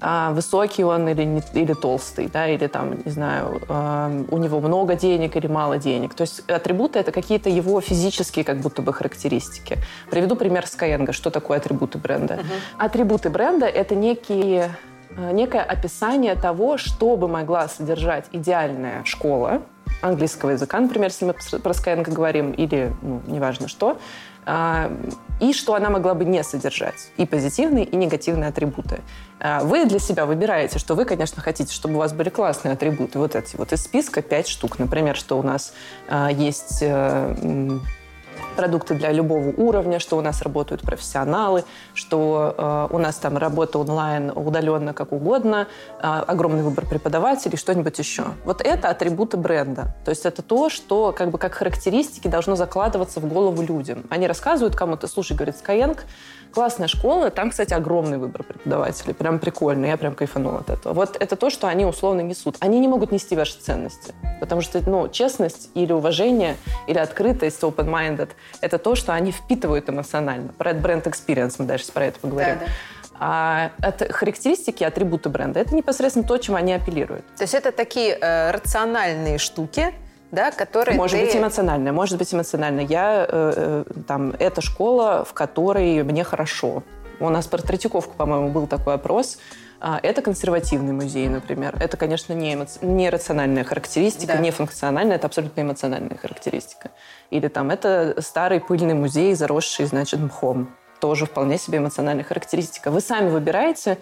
А 0.04 0.32
высокий 0.32 0.82
он 0.82 1.08
или, 1.08 1.22
не, 1.22 1.42
или 1.54 1.74
толстый, 1.74 2.26
да, 2.26 2.48
или 2.48 2.66
там, 2.66 3.00
не 3.04 3.10
знаю, 3.12 3.62
э, 3.68 4.24
у 4.30 4.38
него 4.38 4.60
много 4.60 4.96
денег 4.96 5.36
или 5.36 5.46
мало 5.46 5.78
денег. 5.78 6.14
То 6.14 6.22
есть 6.22 6.40
атрибуты— 6.50 6.98
это 7.00 7.12
какие-то 7.12 7.48
его 7.48 7.80
физические 7.80 8.44
как 8.44 8.58
будто 8.58 8.82
бы 8.82 8.92
характеристики. 8.92 9.78
Приведу 10.10 10.34
пример 10.34 10.64
Skyeng. 10.64 11.12
Что 11.12 11.30
такое 11.30 11.58
атрибуты 11.58 11.98
бренда? 11.98 12.34
Uh-huh. 12.34 12.44
Атрибуты 12.78 13.30
бренда— 13.30 13.66
это 13.68 13.94
некие 13.94 14.74
э, 15.16 15.32
некое 15.32 15.62
описание 15.62 16.34
того, 16.34 16.78
что 16.78 17.16
бы 17.16 17.28
могла 17.28 17.68
содержать 17.68 18.26
идеальная 18.32 19.04
школа 19.04 19.62
английского 20.00 20.50
языка, 20.50 20.80
например, 20.80 21.10
если 21.10 21.26
мы 21.26 21.34
про 21.60 21.72
Skyeng 21.72 22.10
говорим, 22.10 22.50
или, 22.50 22.92
ну, 23.02 23.22
неважно 23.26 23.68
что, 23.68 23.90
а, 23.90 23.96
и 25.42 25.52
что 25.52 25.74
она 25.74 25.90
могла 25.90 26.14
бы 26.14 26.24
не 26.24 26.42
содержать. 26.44 27.10
И 27.16 27.26
позитивные, 27.26 27.84
и 27.84 27.96
негативные 27.96 28.48
атрибуты. 28.48 29.00
А, 29.40 29.60
вы 29.64 29.84
для 29.86 29.98
себя 29.98 30.24
выбираете, 30.24 30.78
что 30.78 30.94
вы, 30.94 31.04
конечно, 31.04 31.42
хотите, 31.42 31.72
чтобы 31.74 31.96
у 31.96 31.98
вас 31.98 32.12
были 32.12 32.28
классные 32.28 32.74
атрибуты. 32.74 33.18
Вот 33.18 33.34
эти 33.34 33.56
вот 33.56 33.72
из 33.72 33.82
списка 33.82 34.22
пять 34.22 34.46
штук. 34.46 34.78
Например, 34.78 35.16
что 35.16 35.38
у 35.38 35.42
нас 35.42 35.74
а, 36.08 36.30
есть 36.30 36.78
э, 36.80 37.78
продукты 38.52 38.94
для 38.94 39.12
любого 39.12 39.48
уровня, 39.56 39.98
что 39.98 40.16
у 40.16 40.20
нас 40.20 40.42
работают 40.42 40.82
профессионалы, 40.82 41.64
что 41.94 42.54
э, 42.56 42.94
у 42.94 42.98
нас 42.98 43.16
там 43.16 43.36
работа 43.36 43.78
онлайн, 43.78 44.32
удаленно, 44.34 44.92
как 44.92 45.12
угодно, 45.12 45.66
э, 45.98 46.02
огромный 46.02 46.62
выбор 46.62 46.86
преподавателей, 46.86 47.56
что-нибудь 47.56 47.98
еще. 47.98 48.24
Вот 48.44 48.60
это 48.60 48.88
атрибуты 48.88 49.36
бренда. 49.36 49.94
То 50.04 50.10
есть 50.10 50.26
это 50.26 50.42
то, 50.42 50.70
что 50.70 51.12
как 51.16 51.30
бы 51.30 51.38
как 51.38 51.54
характеристики 51.54 52.28
должно 52.28 52.56
закладываться 52.56 53.20
в 53.20 53.26
голову 53.26 53.62
людям. 53.62 54.04
Они 54.10 54.26
рассказывают 54.26 54.76
кому-то, 54.76 55.08
слушай, 55.08 55.36
говорит, 55.36 55.56
Skyeng, 55.56 55.98
Классная 56.52 56.88
школа, 56.88 57.30
там, 57.30 57.50
кстати, 57.50 57.72
огромный 57.72 58.18
выбор 58.18 58.42
преподавателей, 58.42 59.14
прям 59.14 59.38
прикольно, 59.38 59.86
я 59.86 59.96
прям 59.96 60.14
кайфанула 60.14 60.58
от 60.58 60.70
этого. 60.70 60.92
Вот 60.92 61.16
это 61.18 61.36
то, 61.36 61.50
что 61.50 61.66
они 61.66 61.86
условно 61.86 62.20
несут. 62.20 62.56
Они 62.60 62.78
не 62.78 62.88
могут 62.88 63.10
нести 63.10 63.34
ваши 63.36 63.58
ценности, 63.58 64.14
потому 64.40 64.60
что, 64.60 64.80
ну, 64.88 65.08
честность 65.08 65.70
или 65.74 65.92
уважение, 65.92 66.56
или 66.86 66.98
открытость, 66.98 67.62
open-minded, 67.62 68.30
это 68.60 68.78
то, 68.78 68.94
что 68.94 69.14
они 69.14 69.32
впитывают 69.32 69.88
эмоционально. 69.88 70.52
Про 70.52 70.74
бренд 70.74 71.06
experience 71.06 71.54
мы 71.58 71.64
дальше 71.64 71.90
про 71.92 72.06
это 72.06 72.20
поговорим. 72.20 72.58
Да, 72.58 72.66
да. 72.66 72.72
А 73.24 73.70
это 73.80 74.12
характеристики, 74.12 74.82
атрибуты 74.82 75.28
бренда, 75.28 75.60
это 75.60 75.74
непосредственно 75.74 76.26
то, 76.26 76.36
чем 76.38 76.56
они 76.56 76.72
апеллируют. 76.72 77.24
То 77.36 77.44
есть 77.44 77.54
это 77.54 77.70
такие 77.70 78.18
э, 78.20 78.50
рациональные 78.50 79.38
штуки, 79.38 79.94
да, 80.32 80.50
которые 80.50 80.96
Может 80.96 81.20
ты... 81.20 81.26
быть 81.26 81.36
эмоционально, 81.36 81.92
может 81.92 82.18
быть 82.18 82.34
эмоционально. 82.34 82.80
Я, 82.80 83.26
э, 83.28 83.84
э, 83.88 84.02
там, 84.08 84.34
это 84.38 84.62
школа, 84.62 85.24
в 85.24 85.34
которой 85.34 86.02
мне 86.02 86.24
хорошо. 86.24 86.82
У 87.20 87.28
нас 87.28 87.46
про 87.46 87.62
Третьяковку, 87.62 88.14
по-моему, 88.16 88.48
был 88.48 88.66
такой 88.66 88.94
опрос. 88.94 89.38
А, 89.78 90.00
это 90.02 90.22
консервативный 90.22 90.92
музей, 90.92 91.28
например. 91.28 91.76
Это, 91.78 91.96
конечно, 91.96 92.32
не, 92.32 92.54
эмо... 92.54 92.66
не 92.80 93.10
рациональная 93.10 93.62
характеристика, 93.62 94.34
да. 94.34 94.38
не 94.38 94.50
функциональная, 94.50 95.16
это 95.16 95.26
абсолютно 95.26 95.60
эмоциональная 95.60 96.16
характеристика. 96.16 96.92
Или 97.30 97.48
там, 97.48 97.70
это 97.70 98.14
старый 98.20 98.60
пыльный 98.60 98.94
музей, 98.94 99.34
заросший, 99.34 99.84
значит, 99.84 100.18
мхом. 100.18 100.74
Тоже 100.98 101.26
вполне 101.26 101.58
себе 101.58 101.78
эмоциональная 101.78 102.24
характеристика. 102.24 102.90
Вы 102.90 103.00
сами 103.00 103.28
выбираете. 103.28 103.98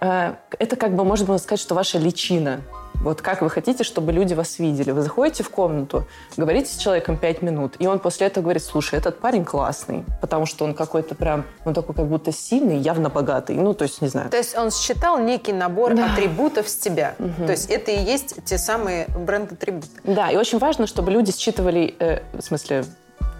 Э, 0.00 0.34
это 0.58 0.76
как 0.76 0.94
бы, 0.94 1.04
можно 1.04 1.38
сказать, 1.38 1.60
что 1.60 1.74
ваша 1.74 1.98
личина 1.98 2.60
вот 3.02 3.22
как 3.22 3.42
вы 3.42 3.50
хотите, 3.50 3.84
чтобы 3.84 4.12
люди 4.12 4.34
вас 4.34 4.58
видели? 4.58 4.90
Вы 4.90 5.02
заходите 5.02 5.44
в 5.44 5.50
комнату, 5.50 6.04
говорите 6.36 6.72
с 6.72 6.76
человеком 6.76 7.16
пять 7.16 7.42
минут, 7.42 7.74
и 7.78 7.86
он 7.86 8.00
после 8.00 8.26
этого 8.26 8.42
говорит, 8.42 8.62
слушай, 8.62 8.98
этот 8.98 9.20
парень 9.20 9.44
классный, 9.44 10.04
потому 10.20 10.46
что 10.46 10.64
он 10.64 10.74
какой-то 10.74 11.14
прям, 11.14 11.44
он 11.64 11.74
такой 11.74 11.94
как 11.94 12.06
будто 12.06 12.32
сильный, 12.32 12.78
явно 12.78 13.08
богатый. 13.08 13.56
Ну, 13.56 13.72
то 13.72 13.84
есть, 13.84 14.02
не 14.02 14.08
знаю. 14.08 14.30
То 14.30 14.36
есть 14.36 14.56
он 14.56 14.70
считал 14.72 15.18
некий 15.18 15.52
набор 15.52 15.94
да. 15.94 16.12
атрибутов 16.12 16.68
с 16.68 16.76
тебя. 16.76 17.14
Угу. 17.18 17.46
То 17.46 17.52
есть 17.52 17.70
это 17.70 17.92
и 17.92 18.02
есть 18.02 18.44
те 18.44 18.58
самые 18.58 19.06
бренд-атрибуты. 19.06 19.88
Да, 20.02 20.30
и 20.30 20.36
очень 20.36 20.58
важно, 20.58 20.86
чтобы 20.86 21.12
люди 21.12 21.30
считывали, 21.30 21.94
э, 22.00 22.22
в 22.32 22.40
смысле, 22.40 22.84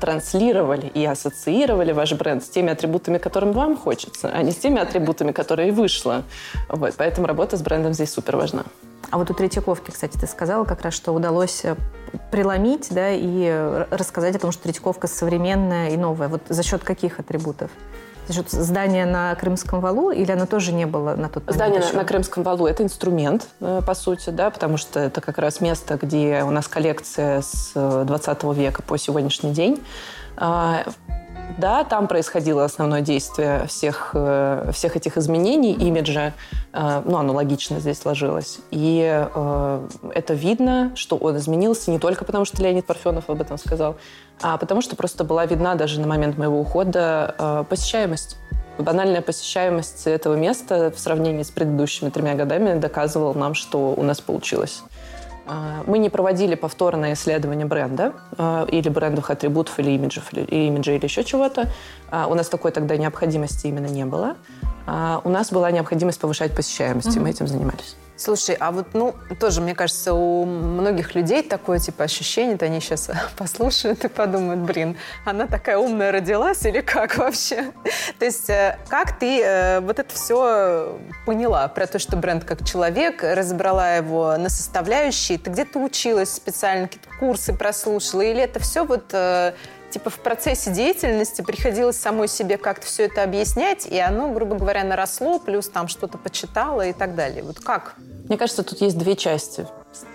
транслировали 0.00 0.86
и 0.86 1.04
ассоциировали 1.04 1.92
ваш 1.92 2.12
бренд 2.14 2.44
с 2.44 2.48
теми 2.48 2.70
атрибутами, 2.70 3.18
которым 3.18 3.52
вам 3.52 3.76
хочется, 3.76 4.30
а 4.32 4.42
не 4.42 4.52
с 4.52 4.56
теми 4.56 4.80
атрибутами, 4.80 5.32
которые 5.32 5.72
вышло. 5.72 6.22
Вот, 6.68 6.94
поэтому 6.96 7.26
работа 7.26 7.56
с 7.56 7.62
брендом 7.62 7.92
здесь 7.92 8.12
супер 8.12 8.36
важна. 8.36 8.64
А 9.10 9.16
вот 9.16 9.30
у 9.30 9.34
Третьяковки, 9.34 9.90
кстати, 9.90 10.18
ты 10.18 10.26
сказала 10.26 10.64
как 10.64 10.82
раз, 10.82 10.92
что 10.92 11.12
удалось 11.12 11.64
э, 11.64 11.76
преломить 12.30 12.88
да, 12.90 13.10
и 13.10 13.86
рассказать 13.90 14.36
о 14.36 14.38
том, 14.38 14.52
что 14.52 14.64
Третьяковка 14.64 15.06
современная 15.06 15.90
и 15.90 15.96
новая. 15.96 16.28
Вот 16.28 16.42
за 16.48 16.62
счет 16.62 16.84
каких 16.84 17.18
атрибутов? 17.18 17.70
За 18.28 18.34
счет 18.34 18.50
здания 18.50 19.06
на 19.06 19.34
Крымском 19.36 19.80
валу 19.80 20.10
или 20.10 20.30
оно 20.30 20.44
тоже 20.44 20.72
не 20.72 20.84
было 20.84 21.14
на 21.16 21.30
тот 21.30 21.46
момент 21.46 21.54
Здание 21.54 21.80
еще? 21.80 21.96
на 21.96 22.04
Крымском 22.04 22.42
валу– 22.42 22.66
это 22.68 22.82
инструмент, 22.82 23.48
э, 23.60 23.80
по 23.86 23.94
сути, 23.94 24.28
да, 24.28 24.50
потому 24.50 24.76
что 24.76 25.00
это 25.00 25.22
как 25.22 25.38
раз 25.38 25.62
место, 25.62 25.98
где 26.00 26.42
у 26.42 26.50
нас 26.50 26.68
коллекция 26.68 27.40
с 27.40 27.72
20 27.74 28.44
э, 28.44 28.52
века 28.52 28.82
по 28.82 28.98
сегодняшний 28.98 29.52
день. 29.52 29.82
Да, 31.56 31.82
там 31.84 32.06
происходило 32.06 32.64
основное 32.64 33.00
действие 33.00 33.66
всех, 33.66 34.10
э, 34.14 34.70
всех 34.72 34.96
этих 34.96 35.16
изменений 35.16 35.72
имиджа. 35.72 36.34
Э, 36.72 37.02
ну, 37.04 37.16
оно 37.16 37.32
логично 37.32 37.80
здесь 37.80 37.98
сложилось. 37.98 38.58
И 38.70 39.02
э, 39.04 39.88
это 40.14 40.34
видно, 40.34 40.92
что 40.94 41.16
он 41.16 41.36
изменился 41.36 41.90
не 41.90 41.98
только 41.98 42.24
потому, 42.24 42.44
что 42.44 42.62
Леонид 42.62 42.86
Парфенов 42.86 43.30
об 43.30 43.40
этом 43.40 43.56
сказал, 43.58 43.96
а 44.42 44.58
потому 44.58 44.82
что 44.82 44.94
просто 44.94 45.24
была 45.24 45.46
видна 45.46 45.74
даже 45.74 46.00
на 46.00 46.06
момент 46.06 46.36
моего 46.36 46.60
ухода 46.60 47.64
посещаемость. 47.68 48.36
Банальная 48.78 49.22
посещаемость 49.22 50.06
этого 50.06 50.34
места 50.34 50.92
в 50.94 51.00
сравнении 51.00 51.42
с 51.42 51.50
предыдущими 51.50 52.10
тремя 52.10 52.34
годами 52.34 52.78
доказывала 52.78 53.34
нам, 53.34 53.54
что 53.54 53.92
у 53.96 54.02
нас 54.04 54.20
получилось. 54.20 54.84
А, 55.48 55.82
мы 55.86 55.98
не 55.98 56.10
проводили 56.10 56.54
повторное 56.54 57.14
исследование 57.14 57.66
бренда 57.66 58.12
а, 58.36 58.66
или 58.66 58.88
брендовых 58.88 59.30
атрибутов, 59.30 59.78
или 59.78 59.90
имиджев, 59.92 60.32
или 60.32 60.42
имиджа, 60.42 60.92
или 60.92 61.04
еще 61.04 61.24
чего-то. 61.24 61.70
А, 62.10 62.26
у 62.26 62.34
нас 62.34 62.48
такой 62.48 62.70
тогда 62.70 62.96
необходимости 62.96 63.66
именно 63.66 63.86
не 63.86 64.04
было. 64.04 64.36
У 65.24 65.28
нас 65.28 65.52
была 65.52 65.70
необходимость 65.70 66.18
повышать 66.18 66.56
посещаемость, 66.56 67.08
mm-hmm. 67.08 67.16
и 67.16 67.20
мы 67.20 67.30
этим 67.30 67.46
занимались. 67.46 67.94
Слушай, 68.18 68.56
а 68.58 68.72
вот, 68.72 68.94
ну, 68.94 69.14
тоже, 69.38 69.60
мне 69.60 69.76
кажется, 69.76 70.12
у 70.12 70.44
многих 70.44 71.14
людей 71.14 71.44
такое, 71.44 71.78
типа, 71.78 72.02
ощущение, 72.02 72.56
то 72.56 72.64
они 72.64 72.80
сейчас 72.80 73.08
послушают 73.36 74.04
и 74.04 74.08
подумают, 74.08 74.60
блин, 74.60 74.96
она 75.24 75.46
такая 75.46 75.78
умная 75.78 76.10
родилась 76.10 76.66
или 76.66 76.80
как 76.80 77.16
вообще? 77.16 77.72
То 78.18 78.24
есть, 78.24 78.50
э, 78.50 78.76
как 78.88 79.20
ты 79.20 79.40
э, 79.40 79.78
вот 79.80 80.00
это 80.00 80.12
все 80.12 80.98
поняла 81.26 81.68
про 81.68 81.86
то, 81.86 82.00
что 82.00 82.16
бренд 82.16 82.42
как 82.42 82.64
человек, 82.66 83.22
разобрала 83.22 83.94
его 83.94 84.36
на 84.36 84.48
составляющие, 84.48 85.38
ты 85.38 85.50
где-то 85.50 85.78
училась 85.78 86.32
специально, 86.34 86.88
какие-то 86.88 87.10
курсы 87.20 87.52
прослушала, 87.52 88.22
или 88.22 88.42
это 88.42 88.58
все 88.58 88.84
вот 88.84 89.10
э, 89.12 89.52
типа 89.90 90.10
в 90.10 90.18
процессе 90.18 90.70
деятельности 90.70 91.42
приходилось 91.42 91.96
самой 91.96 92.28
себе 92.28 92.56
как-то 92.56 92.86
все 92.86 93.04
это 93.04 93.22
объяснять, 93.22 93.86
и 93.86 93.98
оно, 93.98 94.30
грубо 94.32 94.56
говоря, 94.56 94.84
наросло, 94.84 95.38
плюс 95.38 95.68
там 95.68 95.88
что-то 95.88 96.18
почитала 96.18 96.86
и 96.86 96.92
так 96.92 97.14
далее. 97.14 97.42
Вот 97.42 97.60
как? 97.60 97.94
Мне 98.28 98.36
кажется, 98.36 98.62
тут 98.62 98.80
есть 98.80 98.98
две 98.98 99.16
части. 99.16 99.66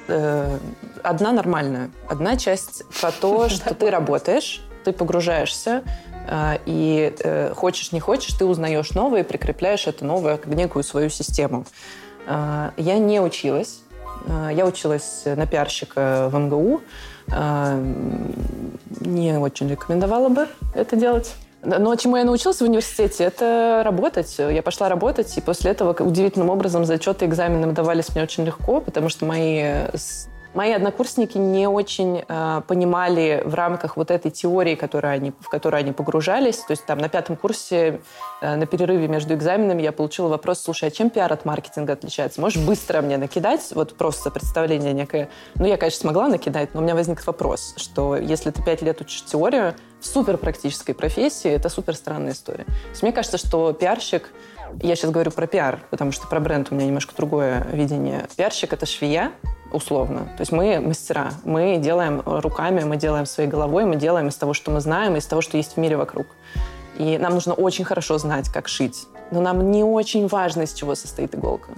Э, 0.08 0.58
одна 1.02 1.32
нормальная. 1.32 1.90
Одна 2.08 2.38
часть 2.38 2.84
про 3.02 3.12
то, 3.12 3.50
что 3.50 3.74
ты 3.74 3.90
работаешь, 3.90 4.62
ты 4.84 4.92
погружаешься, 4.92 5.84
э, 6.28 6.58
и 6.66 7.14
э, 7.20 7.54
хочешь 7.56 7.92
не 7.92 8.00
хочешь, 8.00 8.34
ты 8.34 8.46
узнаешь 8.46 8.92
новое 8.92 9.22
и 9.22 9.24
прикрепляешь 9.24 9.88
это 9.88 10.06
новое 10.06 10.38
к 10.38 10.46
некую 10.48 10.84
свою 10.84 11.10
систему. 11.10 11.66
Я 12.26 13.00
не 13.00 13.20
училась. 13.20 13.82
Я 14.50 14.66
училась 14.66 15.24
на 15.26 15.46
пиарщика 15.46 16.30
в 16.32 16.38
МГУ. 16.40 16.82
Не 17.28 19.38
очень 19.38 19.70
рекомендовала 19.70 20.30
бы 20.30 20.48
это 20.76 20.96
делать. 20.96 21.34
Но 21.66 21.96
чему 21.96 22.18
я 22.18 22.26
научилась 22.26 22.60
в 22.60 22.64
университете, 22.64 23.24
это 23.24 23.84
работать. 23.86 24.36
Я 24.38 24.62
пошла 24.62 24.90
работать, 24.90 25.38
и 25.38 25.42
после 25.42 25.72
этого 25.72 25.94
удивительным 26.04 26.50
образом 26.50 26.84
зачеты 26.84 27.26
экзамены 27.26 27.72
давались 27.72 28.14
мне 28.14 28.24
очень 28.24 28.44
легко, 28.44 28.82
потому 28.82 29.08
что 29.08 29.26
мои 29.26 29.86
Мои 30.54 30.72
однокурсники 30.72 31.38
не 31.38 31.68
очень 31.68 32.24
э, 32.28 32.62
понимали 32.68 33.42
в 33.44 33.56
рамках 33.56 33.98
вот 33.98 34.12
этой 34.12 34.30
теории, 34.30 34.76
которую 34.76 35.12
они, 35.12 35.34
в 35.40 35.50
которую 35.50 35.80
они 35.80 35.92
погружались. 35.94 36.58
То 36.58 36.72
есть 36.72 36.86
там 36.86 37.00
на 37.00 37.10
пятом 37.10 37.36
курсе, 37.36 38.02
э, 38.42 38.56
на 38.56 38.68
перерыве 38.68 39.08
между 39.08 39.34
экзаменами 39.34 39.82
я 39.82 39.92
получила 39.92 40.28
вопрос, 40.28 40.62
слушай, 40.62 40.90
а 40.90 40.92
чем 40.92 41.10
пиар 41.10 41.34
от 41.34 41.46
маркетинга 41.46 41.94
отличается? 41.94 42.40
Можешь 42.40 42.64
быстро 42.64 43.02
мне 43.02 43.18
накидать, 43.18 43.68
вот 43.74 43.98
просто 43.98 44.30
представление 44.30 44.94
некое? 44.94 45.30
Ну, 45.56 45.66
я, 45.66 45.78
конечно, 45.78 46.02
смогла 46.02 46.28
накидать, 46.28 46.76
но 46.76 46.82
у 46.82 46.84
меня 46.84 46.94
возник 46.94 47.26
вопрос, 47.26 47.74
что 47.78 48.16
если 48.16 48.52
ты 48.52 48.64
пять 48.64 48.84
лет 48.84 49.02
учишь 49.02 49.26
теорию 49.26 49.74
в 50.00 50.06
супер 50.06 50.38
профессии, 50.38 51.50
это 51.50 51.70
супер 51.70 51.96
странная 51.96 52.34
история. 52.34 52.66
То 52.66 52.90
есть 52.90 53.02
мне 53.02 53.12
кажется, 53.12 53.40
что 53.40 53.74
пиарщик 53.74 54.30
я 54.82 54.96
сейчас 54.96 55.12
говорю 55.12 55.32
про 55.32 55.48
пиар, 55.48 55.80
потому 55.90 56.12
что 56.12 56.28
про 56.28 56.40
бренд 56.40 56.72
у 56.72 56.76
меня 56.76 56.88
немножко 56.88 57.14
другое 57.16 57.68
видение. 57.72 58.28
Пиарщик— 58.36 58.74
это 58.74 58.86
швея, 58.86 59.32
условно. 59.72 60.26
То 60.38 60.42
есть 60.42 60.52
мы 60.52 60.80
мастера, 60.80 61.32
мы 61.44 61.78
делаем 61.78 62.22
руками, 62.26 62.84
мы 62.84 62.98
делаем 62.98 63.26
своей 63.26 63.50
головой, 63.50 63.86
мы 63.86 63.96
делаем 63.96 64.28
из 64.28 64.36
того, 64.36 64.54
что 64.54 64.72
мы 64.72 64.80
знаем, 64.82 65.16
из 65.16 65.26
того, 65.26 65.42
что 65.42 65.58
есть 65.58 65.74
в 65.74 65.78
мире 65.78 65.98
вокруг. 65.98 66.28
И 66.98 67.18
нам 67.18 67.34
нужно 67.34 67.54
очень 67.54 67.86
хорошо 67.86 68.18
знать, 68.18 68.50
как 68.50 68.68
шить. 68.68 69.08
Но 69.32 69.42
нам 69.42 69.72
не 69.72 69.84
очень 69.84 70.28
важно, 70.28 70.62
из 70.62 70.74
чего 70.74 70.96
состоит 70.96 71.34
иголка. 71.34 71.72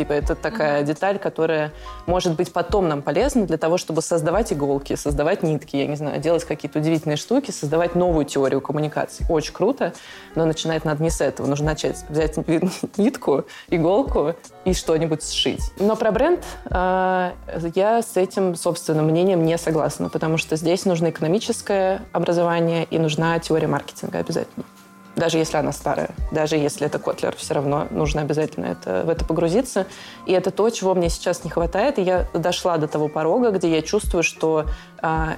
Типа 0.00 0.14
это 0.14 0.34
такая 0.34 0.80
mm-hmm. 0.80 0.86
деталь, 0.86 1.18
которая 1.18 1.74
может 2.06 2.34
быть 2.34 2.54
потом 2.54 2.88
нам 2.88 3.02
полезна 3.02 3.44
для 3.44 3.58
того, 3.58 3.76
чтобы 3.76 4.00
создавать 4.00 4.50
иголки, 4.50 4.96
создавать 4.96 5.42
нитки, 5.42 5.76
я 5.76 5.86
не 5.86 5.96
знаю, 5.96 6.18
делать 6.22 6.42
какие-то 6.44 6.78
удивительные 6.78 7.18
штуки, 7.18 7.50
создавать 7.50 7.94
новую 7.94 8.24
теорию 8.24 8.62
коммуникации. 8.62 9.26
Очень 9.28 9.52
круто, 9.52 9.92
но 10.36 10.46
начинать 10.46 10.86
надо 10.86 11.02
не 11.02 11.10
с 11.10 11.20
этого. 11.20 11.46
Нужно 11.46 11.66
начать 11.66 12.02
взять 12.08 12.38
нитку, 12.96 13.44
иголку 13.68 14.34
и 14.64 14.72
что-нибудь 14.72 15.22
сшить. 15.22 15.70
Но 15.78 15.96
про 15.96 16.12
бренд 16.12 16.42
э, 16.70 17.32
я 17.74 18.00
с 18.00 18.16
этим 18.16 18.54
собственным 18.54 19.04
мнением 19.04 19.44
не 19.44 19.58
согласна, 19.58 20.08
потому 20.08 20.38
что 20.38 20.56
здесь 20.56 20.86
нужно 20.86 21.10
экономическое 21.10 22.00
образование 22.12 22.84
и 22.84 22.98
нужна 22.98 23.38
теория 23.38 23.66
маркетинга 23.66 24.20
обязательно 24.20 24.64
даже 25.16 25.38
если 25.38 25.56
она 25.56 25.72
старая, 25.72 26.10
даже 26.30 26.56
если 26.56 26.86
это 26.86 26.98
Котлер, 26.98 27.34
все 27.36 27.54
равно 27.54 27.86
нужно 27.90 28.22
обязательно 28.22 28.66
это, 28.66 29.02
в 29.04 29.08
это 29.10 29.24
погрузиться. 29.24 29.86
И 30.26 30.32
это 30.32 30.50
то, 30.50 30.68
чего 30.70 30.94
мне 30.94 31.08
сейчас 31.08 31.44
не 31.44 31.50
хватает. 31.50 31.98
И 31.98 32.02
я 32.02 32.26
дошла 32.32 32.78
до 32.78 32.86
того 32.86 33.08
порога, 33.08 33.50
где 33.50 33.70
я 33.70 33.82
чувствую, 33.82 34.22
что 34.22 34.66
а, 35.02 35.36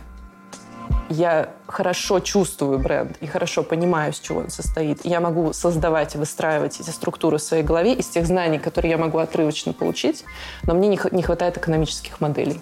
я 1.08 1.50
хорошо 1.66 2.20
чувствую 2.20 2.78
бренд 2.78 3.16
и 3.20 3.26
хорошо 3.26 3.62
понимаю, 3.62 4.12
из 4.12 4.20
чего 4.20 4.40
он 4.40 4.50
состоит. 4.50 5.04
я 5.04 5.20
могу 5.20 5.52
создавать 5.52 6.14
и 6.14 6.18
выстраивать 6.18 6.80
эти 6.80 6.90
структуры 6.90 7.38
в 7.38 7.42
своей 7.42 7.62
голове 7.62 7.94
из 7.94 8.06
тех 8.06 8.26
знаний, 8.26 8.58
которые 8.58 8.92
я 8.92 8.98
могу 8.98 9.18
отрывочно 9.18 9.72
получить, 9.72 10.24
но 10.64 10.74
мне 10.74 10.88
не 10.88 11.22
хватает 11.22 11.56
экономических 11.56 12.20
моделей. 12.20 12.60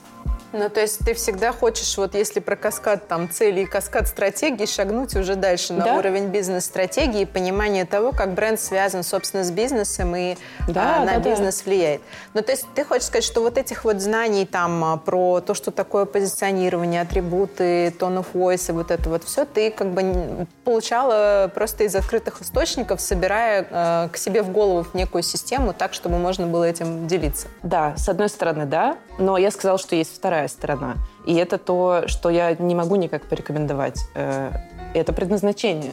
Ну, 0.52 0.69
то 0.69 0.80
есть 0.80 0.99
ты 1.04 1.14
всегда 1.14 1.52
хочешь, 1.52 1.97
вот 1.97 2.14
если 2.14 2.40
про 2.40 2.57
каскад 2.57 3.07
там 3.07 3.30
цели 3.30 3.61
и 3.61 3.66
каскад 3.66 4.09
стратегии, 4.09 4.66
шагнуть 4.66 5.14
уже 5.14 5.37
дальше 5.37 5.73
на 5.73 5.85
да? 5.85 5.99
уровень 5.99 6.26
бизнес-стратегии, 6.26 7.25
понимание 7.25 7.85
того, 7.85 8.12
как 8.12 8.35
бренд 8.35 8.61
связан, 8.61 9.02
собственно, 9.02 9.45
с 9.45 9.50
бизнесом 9.50 10.14
и 10.16 10.37
да, 10.69 11.02
а, 11.02 11.04
на 11.04 11.19
да, 11.19 11.30
бизнес 11.30 11.59
да. 11.59 11.71
влияет. 11.71 12.00
Ну, 12.35 12.42
то 12.42 12.52
есть 12.52 12.66
ты 12.75 12.85
хочешь 12.85 13.07
сказать, 13.07 13.25
что 13.25 13.42
вот 13.42 13.59
этих 13.59 13.85
вот 13.85 14.00
знаний 14.00 14.45
там 14.45 14.83
а, 14.85 14.97
про 14.97 15.40
то, 15.40 15.54
что 15.54 15.71
такое 15.71 16.04
позиционирование, 16.04 17.02
атрибуты, 17.02 17.88
tone 17.88 18.25
of 18.25 18.26
voice 18.35 18.71
и 18.71 18.73
вот 18.73 18.90
это 18.90 19.09
вот 19.09 19.25
все, 19.25 19.45
ты 19.45 19.71
как 19.71 19.92
бы 19.92 20.47
получала 20.64 21.50
просто 21.54 21.85
из 21.85 21.95
открытых 21.95 22.42
источников, 22.42 23.00
собирая 23.00 23.66
э, 23.69 24.09
к 24.12 24.16
себе 24.16 24.42
в 24.42 24.50
голову 24.50 24.85
в 24.85 24.95
некую 24.95 25.23
систему 25.23 25.73
так, 25.73 25.95
чтобы 25.95 26.19
можно 26.19 26.47
было 26.47 26.64
этим 26.64 27.07
делиться. 27.07 27.49
Да, 27.62 27.95
с 27.97 28.09
одной 28.09 28.28
стороны, 28.28 28.66
да, 28.66 28.97
но 29.19 29.37
я 29.37 29.50
сказала, 29.50 29.78
что 29.78 29.95
есть 29.95 30.14
вторая 30.14 30.39
другая 30.40 30.49
сторона. 30.49 30.97
И 31.26 31.35
это 31.35 31.59
то, 31.59 32.04
что 32.06 32.30
я 32.30 32.54
не 32.54 32.75
могу 32.75 32.97
никак 32.97 33.26
порекомендовать. 33.26 34.00
Э, 34.14 34.52
это 34.94 35.12
предназначение. 35.12 35.92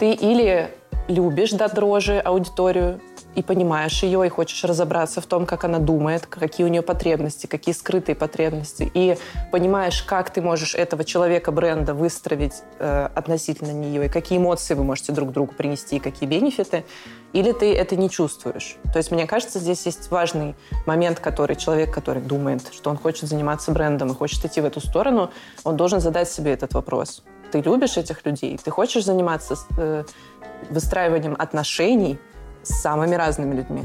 Ты 0.00 0.12
или 0.12 0.68
любишь 1.08 1.52
до 1.52 1.68
дрожи 1.68 2.18
аудиторию, 2.18 3.00
и 3.36 3.42
понимаешь 3.42 4.02
ее, 4.02 4.26
и 4.26 4.30
хочешь 4.30 4.64
разобраться 4.64 5.20
в 5.20 5.26
том, 5.26 5.44
как 5.44 5.64
она 5.64 5.78
думает, 5.78 6.26
какие 6.26 6.64
у 6.66 6.70
нее 6.70 6.82
потребности, 6.82 7.46
какие 7.46 7.74
скрытые 7.74 8.16
потребности, 8.16 8.90
и 8.94 9.18
понимаешь, 9.52 10.02
как 10.02 10.30
ты 10.30 10.40
можешь 10.40 10.74
этого 10.74 11.04
человека 11.04 11.52
бренда 11.52 11.92
выстроить 11.92 12.62
э, 12.78 13.08
относительно 13.14 13.72
нее, 13.72 14.06
и 14.06 14.08
какие 14.08 14.38
эмоции 14.38 14.72
вы 14.72 14.84
можете 14.84 15.12
друг 15.12 15.32
другу 15.32 15.52
принести, 15.52 15.96
и 15.96 16.00
какие 16.00 16.26
бенефиты, 16.26 16.84
или 17.34 17.52
ты 17.52 17.74
это 17.74 17.94
не 17.94 18.08
чувствуешь. 18.08 18.76
То 18.92 18.98
есть, 18.98 19.10
мне 19.10 19.26
кажется, 19.26 19.58
здесь 19.58 19.84
есть 19.84 20.10
важный 20.10 20.54
момент, 20.86 21.20
который 21.20 21.56
человек, 21.56 21.92
который 21.92 22.22
думает, 22.22 22.62
что 22.72 22.88
он 22.88 22.96
хочет 22.96 23.28
заниматься 23.28 23.70
брендом 23.70 24.12
и 24.12 24.14
хочет 24.14 24.42
идти 24.46 24.62
в 24.62 24.64
эту 24.64 24.80
сторону, 24.80 25.30
он 25.62 25.76
должен 25.76 26.00
задать 26.00 26.30
себе 26.30 26.52
этот 26.52 26.72
вопрос. 26.72 27.22
Ты 27.52 27.60
любишь 27.60 27.98
этих 27.98 28.24
людей? 28.24 28.58
Ты 28.62 28.70
хочешь 28.70 29.04
заниматься 29.04 29.56
э, 29.76 30.04
выстраиванием 30.70 31.36
отношений 31.38 32.18
с 32.66 32.80
самыми 32.80 33.14
разными 33.14 33.54
людьми. 33.54 33.82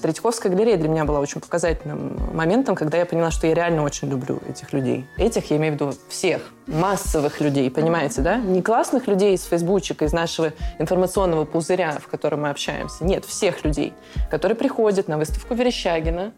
Третьяковская 0.00 0.50
галерея 0.50 0.76
для 0.76 0.88
меня 0.88 1.04
была 1.04 1.20
очень 1.20 1.40
показательным 1.40 2.34
моментом, 2.34 2.74
когда 2.74 2.98
я 2.98 3.06
поняла, 3.06 3.30
что 3.30 3.46
я 3.46 3.54
реально 3.54 3.84
очень 3.84 4.08
люблю 4.08 4.40
этих 4.48 4.72
людей. 4.72 5.06
Этих, 5.16 5.50
я 5.52 5.58
имею 5.58 5.74
в 5.74 5.76
виду 5.76 5.94
всех, 6.08 6.42
массовых 6.66 7.40
людей, 7.40 7.70
понимаете, 7.70 8.20
да? 8.20 8.36
Не 8.36 8.62
классных 8.62 9.06
людей 9.06 9.34
из 9.34 9.44
фейсбучика, 9.44 10.04
из 10.04 10.12
нашего 10.12 10.52
информационного 10.80 11.44
пузыря, 11.44 11.98
в 12.00 12.08
котором 12.08 12.42
мы 12.42 12.50
общаемся. 12.50 13.04
Нет, 13.04 13.24
всех 13.24 13.64
людей, 13.64 13.92
которые 14.28 14.56
приходят 14.56 15.06
на 15.06 15.18
выставку 15.18 15.54
Верещагина, 15.54 16.32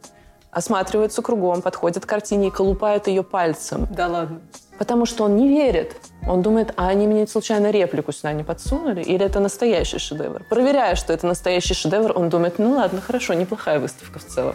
осматриваются 0.54 1.22
кругом, 1.22 1.62
подходят 1.62 2.04
к 2.04 2.08
картине 2.08 2.48
и 2.48 2.50
колупают 2.50 3.06
ее 3.08 3.22
пальцем. 3.22 3.86
Да 3.90 4.08
ладно. 4.08 4.40
Потому 4.78 5.06
что 5.06 5.24
он 5.24 5.36
не 5.36 5.48
верит. 5.48 5.96
Он 6.28 6.42
думает, 6.42 6.72
а 6.76 6.88
они 6.88 7.06
мне 7.06 7.26
случайно 7.26 7.70
реплику 7.70 8.12
сюда 8.12 8.32
не 8.32 8.42
подсунули? 8.42 9.02
Или 9.02 9.24
это 9.24 9.38
настоящий 9.38 9.98
шедевр? 9.98 10.42
Проверяя, 10.48 10.96
что 10.96 11.12
это 11.12 11.26
настоящий 11.26 11.74
шедевр, 11.74 12.12
он 12.16 12.28
думает, 12.28 12.58
ну 12.58 12.72
ладно, 12.72 13.00
хорошо, 13.00 13.34
неплохая 13.34 13.78
выставка 13.78 14.18
в 14.18 14.24
целом. 14.24 14.54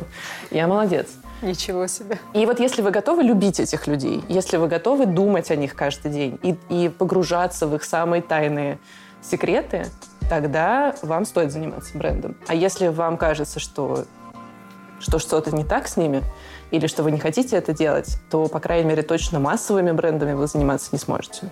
Я 0.51 0.67
молодец. 0.67 1.07
Ничего 1.41 1.87
себе. 1.87 2.19
И 2.33 2.45
вот 2.45 2.59
если 2.59 2.81
вы 2.81 2.91
готовы 2.91 3.23
любить 3.23 3.59
этих 3.61 3.87
людей, 3.87 4.23
если 4.27 4.57
вы 4.57 4.67
готовы 4.67 5.05
думать 5.05 5.51
о 5.51 5.55
них 5.55 5.73
каждый 5.73 6.11
день 6.11 6.39
и, 6.43 6.57
и 6.69 6.89
погружаться 6.89 7.67
в 7.67 7.75
их 7.75 7.83
самые 7.85 8.21
тайные 8.21 8.77
секреты, 9.21 9.85
тогда 10.29 10.95
вам 11.01 11.25
стоит 11.25 11.51
заниматься 11.51 11.97
брендом. 11.97 12.35
А 12.47 12.55
если 12.55 12.87
вам 12.87 13.17
кажется, 13.17 13.59
что, 13.59 14.05
что 14.99 15.19
что-то 15.19 15.55
не 15.55 15.63
так 15.63 15.87
с 15.87 15.97
ними, 15.97 16.23
или 16.71 16.87
что 16.87 17.03
вы 17.03 17.11
не 17.11 17.19
хотите 17.19 17.57
это 17.57 17.73
делать, 17.73 18.17
то, 18.29 18.47
по 18.47 18.59
крайней 18.59 18.87
мере, 18.87 19.01
точно 19.01 19.39
массовыми 19.39 19.91
брендами 19.91 20.33
вы 20.33 20.47
заниматься 20.47 20.89
не 20.91 20.99
сможете. 20.99 21.49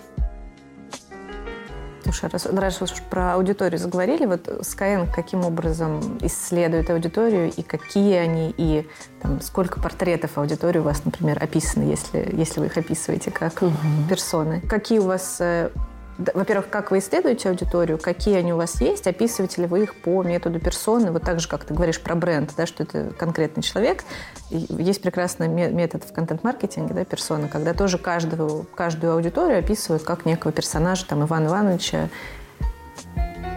Слушай, 2.03 2.29
раз, 2.31 2.45
раз 2.45 2.81
уж 2.81 2.91
про 3.09 3.33
аудиторию 3.33 3.77
заговорили, 3.79 4.25
вот 4.25 4.47
Skyeng 4.47 5.13
каким 5.13 5.43
образом 5.43 6.17
исследует 6.21 6.89
аудиторию 6.89 7.51
и 7.51 7.61
какие 7.61 8.15
они, 8.15 8.53
и 8.55 8.87
там, 9.21 9.41
сколько 9.41 9.81
портретов 9.81 10.37
аудитории 10.37 10.79
у 10.79 10.83
вас, 10.83 11.03
например, 11.03 11.37
описаны, 11.43 11.83
если, 11.83 12.33
если 12.33 12.61
вы 12.61 12.67
их 12.67 12.77
описываете 12.77 13.29
как 13.29 13.61
угу. 13.61 13.73
персоны? 14.07 14.61
Какие 14.61 14.99
у 14.99 15.05
вас 15.07 15.37
э, 15.41 15.69
во-первых, 16.17 16.69
как 16.69 16.91
вы 16.91 16.99
исследуете 16.99 17.49
аудиторию, 17.49 17.97
какие 17.97 18.37
они 18.37 18.53
у 18.53 18.57
вас 18.57 18.81
есть, 18.81 19.05
описываете 19.07 19.61
ли 19.61 19.67
вы 19.67 19.83
их 19.83 19.95
по 19.95 20.23
методу 20.23 20.59
персоны, 20.59 21.11
вот 21.11 21.23
так 21.23 21.39
же, 21.39 21.47
как 21.47 21.63
ты 21.63 21.73
говоришь 21.73 22.01
про 22.01 22.15
бренд, 22.15 22.51
да, 22.57 22.65
что 22.65 22.83
это 22.83 23.11
конкретный 23.17 23.61
человек. 23.61 24.03
Есть 24.49 25.01
прекрасный 25.01 25.47
метод 25.47 26.03
в 26.03 26.13
контент-маркетинге, 26.13 26.93
да, 26.93 27.05
персона, 27.05 27.47
когда 27.47 27.73
тоже 27.73 27.97
каждую, 27.97 28.65
каждую 28.75 29.13
аудиторию 29.13 29.59
описывают 29.59 30.03
как 30.03 30.25
некого 30.25 30.51
персонажа, 30.51 31.05
там, 31.05 31.23
Ивана 31.23 31.47
Ивановича. 31.47 32.09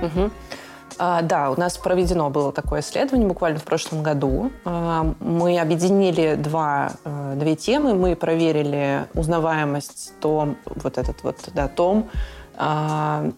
Угу. 0.02 0.30
А, 1.02 1.22
да, 1.22 1.50
у 1.50 1.58
нас 1.58 1.78
проведено 1.78 2.28
было 2.28 2.52
такое 2.52 2.80
исследование 2.80 3.26
буквально 3.26 3.58
в 3.58 3.64
прошлом 3.64 4.02
году. 4.02 4.50
А, 4.66 5.14
мы 5.20 5.58
объединили 5.58 6.34
два, 6.34 6.92
э, 7.04 7.34
две 7.36 7.56
темы. 7.56 7.94
Мы 7.94 8.14
проверили 8.16 9.06
узнаваемость 9.14 10.12
том, 10.20 10.58
вот 10.66 10.98
этот 10.98 11.22
вот, 11.22 11.38
да, 11.54 11.68
том, 11.68 12.10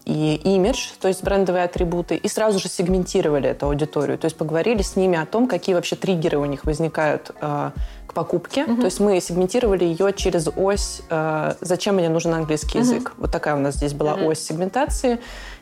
и 0.05 0.41
имидж, 0.43 0.89
то 0.99 1.07
есть 1.07 1.23
брендовые 1.23 1.63
атрибуты, 1.63 2.15
и 2.15 2.27
сразу 2.27 2.59
же 2.59 2.67
сегментировали 2.67 3.49
эту 3.49 3.67
аудиторию. 3.67 4.17
То 4.17 4.25
есть 4.25 4.35
поговорили 4.35 4.81
с 4.81 4.97
ними 4.97 5.17
о 5.17 5.25
том, 5.25 5.47
какие 5.47 5.75
вообще 5.75 5.95
триггеры 5.95 6.37
у 6.39 6.45
них 6.45 6.65
возникают 6.65 7.31
а, 7.39 7.71
к 8.05 8.13
покупке. 8.13 8.65
Угу. 8.65 8.77
То 8.77 8.85
есть 8.85 8.99
мы 8.99 9.21
сегментировали 9.21 9.85
ее 9.85 10.11
через 10.13 10.49
ось 10.53 11.03
а, 11.09 11.55
«Зачем 11.61 11.95
мне 11.95 12.09
нужен 12.09 12.33
английский 12.33 12.79
угу. 12.79 12.85
язык?». 12.85 13.13
Вот 13.17 13.31
такая 13.31 13.55
у 13.55 13.59
нас 13.59 13.75
здесь 13.75 13.93
была 13.93 14.15
угу. 14.15 14.25
ось 14.25 14.39
сегментации. 14.39 15.19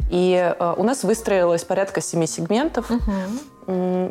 И 0.09 0.53
у 0.77 0.83
нас 0.83 1.03
выстроилось 1.03 1.63
порядка 1.63 2.01
семи 2.01 2.25
сегментов. 2.25 2.89
Угу 2.89 3.01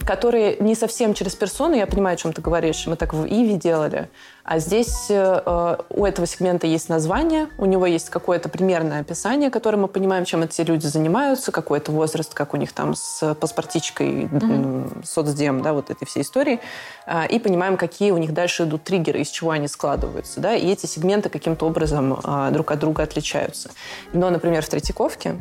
которые 0.04 0.56
не 0.58 0.74
совсем 0.74 1.14
через 1.14 1.34
персону, 1.34 1.74
я 1.74 1.86
понимаю, 1.86 2.14
о 2.14 2.16
чем 2.16 2.32
ты 2.32 2.42
говоришь, 2.42 2.86
мы 2.86 2.96
так 2.96 3.12
в 3.14 3.26
Иви 3.26 3.56
делали, 3.56 4.08
а 4.44 4.58
здесь 4.58 5.06
э, 5.10 5.76
у 5.90 6.04
этого 6.04 6.26
сегмента 6.26 6.66
есть 6.66 6.88
название, 6.88 7.48
у 7.58 7.66
него 7.66 7.86
есть 7.86 8.10
какое-то 8.10 8.48
примерное 8.48 9.00
описание, 9.00 9.50
которое 9.50 9.76
мы 9.76 9.86
понимаем, 9.88 10.24
чем 10.24 10.42
эти 10.42 10.62
люди 10.62 10.86
занимаются, 10.86 11.52
какой-то 11.52 11.92
возраст, 11.92 12.34
как 12.34 12.54
у 12.54 12.56
них 12.56 12.72
там 12.72 12.94
с 12.94 13.34
паспортичкой, 13.34 14.24
mm-hmm. 14.24 15.04
соцдем, 15.04 15.62
да, 15.62 15.72
вот 15.72 15.90
этой 15.90 16.04
всей 16.04 16.22
истории, 16.22 16.60
э, 17.06 17.28
и 17.28 17.38
понимаем, 17.38 17.76
какие 17.76 18.10
у 18.10 18.18
них 18.18 18.32
дальше 18.34 18.64
идут 18.64 18.82
триггеры, 18.82 19.20
из 19.20 19.28
чего 19.28 19.50
они 19.50 19.68
складываются, 19.68 20.40
да, 20.40 20.54
и 20.54 20.66
эти 20.66 20.86
сегменты 20.86 21.28
каким-то 21.28 21.66
образом 21.66 22.18
э, 22.24 22.50
друг 22.52 22.72
от 22.72 22.78
друга 22.78 23.02
отличаются. 23.02 23.70
Но, 24.12 24.30
например, 24.30 24.64
в 24.64 24.68
Третьяковке 24.68 25.36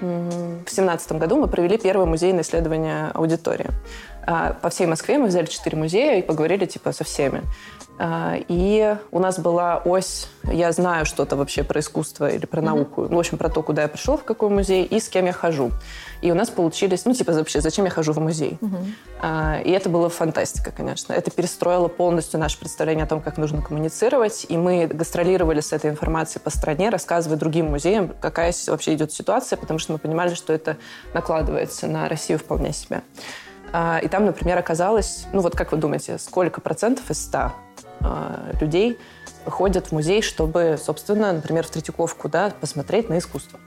в 0.00 0.64
2017 0.64 1.12
году 1.12 1.36
мы 1.36 1.48
провели 1.48 1.78
первое 1.78 2.06
музейное 2.06 2.42
исследование 2.42 3.10
аудитории. 3.14 3.68
А, 4.26 4.54
по 4.54 4.70
всей 4.70 4.86
Москве 4.86 5.18
мы 5.18 5.26
взяли 5.26 5.46
четыре 5.46 5.76
музея 5.76 6.18
и 6.18 6.22
поговорили 6.22 6.66
типа 6.66 6.92
со 6.92 7.04
всеми. 7.04 7.42
А, 8.02 8.36
и 8.48 8.96
у 9.10 9.18
нас 9.18 9.38
была 9.38 9.82
ось 9.84 10.26
«Я 10.44 10.72
знаю 10.72 11.04
что-то 11.04 11.36
вообще 11.36 11.62
про 11.62 11.80
искусство 11.80 12.30
или 12.30 12.46
про 12.46 12.62
науку». 12.62 13.02
Mm-hmm. 13.02 13.14
В 13.14 13.18
общем, 13.18 13.36
про 13.36 13.50
то, 13.50 13.62
куда 13.62 13.82
я 13.82 13.88
пришел, 13.88 14.16
в 14.16 14.24
какой 14.24 14.48
музей 14.48 14.86
и 14.86 14.98
с 14.98 15.10
кем 15.10 15.26
я 15.26 15.34
хожу. 15.34 15.70
И 16.22 16.32
у 16.32 16.34
нас 16.34 16.48
получились, 16.48 17.04
ну, 17.04 17.12
типа, 17.12 17.32
вообще, 17.32 17.60
зачем 17.60 17.84
я 17.84 17.90
хожу 17.90 18.14
в 18.14 18.18
музей? 18.18 18.58
Mm-hmm. 18.62 19.64
И 19.64 19.70
это 19.70 19.90
было 19.90 20.08
фантастика, 20.08 20.72
конечно. 20.74 21.12
Это 21.12 21.30
перестроило 21.30 21.88
полностью 21.88 22.40
наше 22.40 22.58
представление 22.58 23.04
о 23.04 23.06
том, 23.06 23.20
как 23.20 23.36
нужно 23.36 23.60
коммуницировать. 23.60 24.46
И 24.48 24.56
мы 24.56 24.86
гастролировали 24.86 25.60
с 25.60 25.74
этой 25.74 25.90
информацией 25.90 26.42
по 26.42 26.48
стране, 26.48 26.88
рассказывая 26.88 27.36
другим 27.36 27.66
музеям, 27.66 28.14
какая 28.18 28.54
вообще 28.68 28.94
идет 28.94 29.12
ситуация, 29.12 29.58
потому 29.58 29.78
что 29.78 29.92
мы 29.92 29.98
понимали, 29.98 30.34
что 30.34 30.54
это 30.54 30.78
накладывается 31.12 31.86
на 31.86 32.08
Россию 32.08 32.38
вполне 32.38 32.72
себе. 32.72 33.02
А, 33.74 34.00
и 34.02 34.08
там, 34.08 34.24
например, 34.24 34.56
оказалось, 34.56 35.26
ну 35.34 35.42
вот 35.42 35.54
как 35.54 35.72
вы 35.72 35.78
думаете, 35.78 36.18
сколько 36.18 36.62
процентов 36.62 37.10
из 37.10 37.22
100 37.26 37.52
а, 38.00 38.52
людей 38.60 38.98
ходят 39.44 39.88
в 39.88 39.92
музей, 39.92 40.22
чтобы, 40.22 40.78
собственно, 40.82 41.32
например, 41.32 41.66
в 41.66 41.70
Третьяковку, 41.70 42.28
да, 42.28 42.52
посмотреть 42.60 43.08
на 43.08 43.18
искусство? 43.18 43.60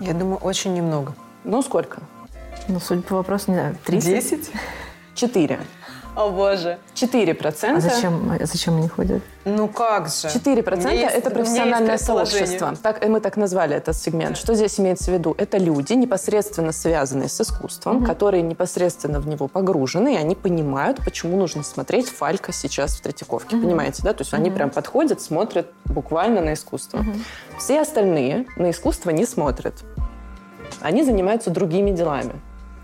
Я 0.00 0.14
думаю, 0.14 0.38
очень 0.38 0.74
немного. 0.74 1.14
Ну, 1.44 1.62
сколько? 1.62 2.00
Ну, 2.68 2.80
судя 2.80 3.02
по 3.02 3.16
вопросу, 3.16 3.50
не 3.50 3.56
знаю, 3.56 3.76
30? 3.84 4.30
10? 4.30 4.50
4. 5.14 5.60
О 6.14 6.28
боже. 6.28 6.78
4%. 6.94 7.76
А 7.76 7.80
зачем, 7.80 8.30
а 8.30 8.44
зачем 8.44 8.76
они 8.76 8.88
ходят? 8.88 9.22
Ну 9.46 9.66
как 9.66 10.08
же? 10.08 10.28
4% 10.28 10.94
есть, 10.94 11.14
это 11.14 11.30
профессиональное 11.30 11.96
сообщество. 11.96 12.74
Так, 12.82 13.06
мы 13.08 13.20
так 13.20 13.36
назвали 13.36 13.76
этот 13.76 13.96
сегмент. 13.96 14.36
Что 14.36 14.54
здесь 14.54 14.78
имеется 14.78 15.10
в 15.10 15.14
виду? 15.14 15.34
Это 15.38 15.56
люди, 15.56 15.94
непосредственно 15.94 16.72
связанные 16.72 17.28
с 17.28 17.40
искусством, 17.40 17.96
угу. 17.96 18.06
которые 18.06 18.42
непосредственно 18.42 19.20
в 19.20 19.26
него 19.26 19.48
погружены, 19.48 20.14
и 20.14 20.16
они 20.16 20.34
понимают, 20.34 20.98
почему 21.02 21.38
нужно 21.38 21.62
смотреть 21.62 22.10
Фалька 22.10 22.52
сейчас 22.52 22.96
в 22.96 23.00
Третьяковке. 23.00 23.56
Угу. 23.56 23.64
Понимаете, 23.64 24.02
да? 24.02 24.12
То 24.12 24.20
есть 24.20 24.34
угу. 24.34 24.40
они 24.40 24.50
прям 24.50 24.68
подходят, 24.68 25.20
смотрят 25.22 25.68
буквально 25.86 26.42
на 26.42 26.52
искусство. 26.52 26.98
Угу. 26.98 27.12
Все 27.58 27.80
остальные 27.80 28.46
на 28.56 28.70
искусство 28.70 29.10
не 29.10 29.24
смотрят. 29.24 29.74
Они 30.80 31.04
занимаются 31.04 31.50
другими 31.50 31.90
делами. 31.90 32.34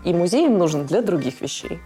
И 0.03 0.13
музей 0.13 0.45
им 0.45 0.57
нужен 0.57 0.85
для 0.85 1.01
других 1.01 1.41
вещей. 1.41 1.79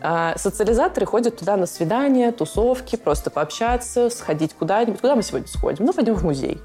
А 0.00 0.36
социализаторы 0.36 1.06
ходят 1.06 1.38
туда 1.38 1.56
на 1.56 1.66
свидания, 1.66 2.32
тусовки, 2.32 2.96
просто 2.96 3.30
пообщаться, 3.30 4.10
сходить 4.10 4.54
куда-нибудь. 4.54 5.00
Куда 5.00 5.16
мы 5.16 5.22
сегодня 5.22 5.48
сходим? 5.48 5.84
Ну, 5.86 5.92
пойдем 5.92 6.14
в 6.14 6.24
музей 6.24 6.60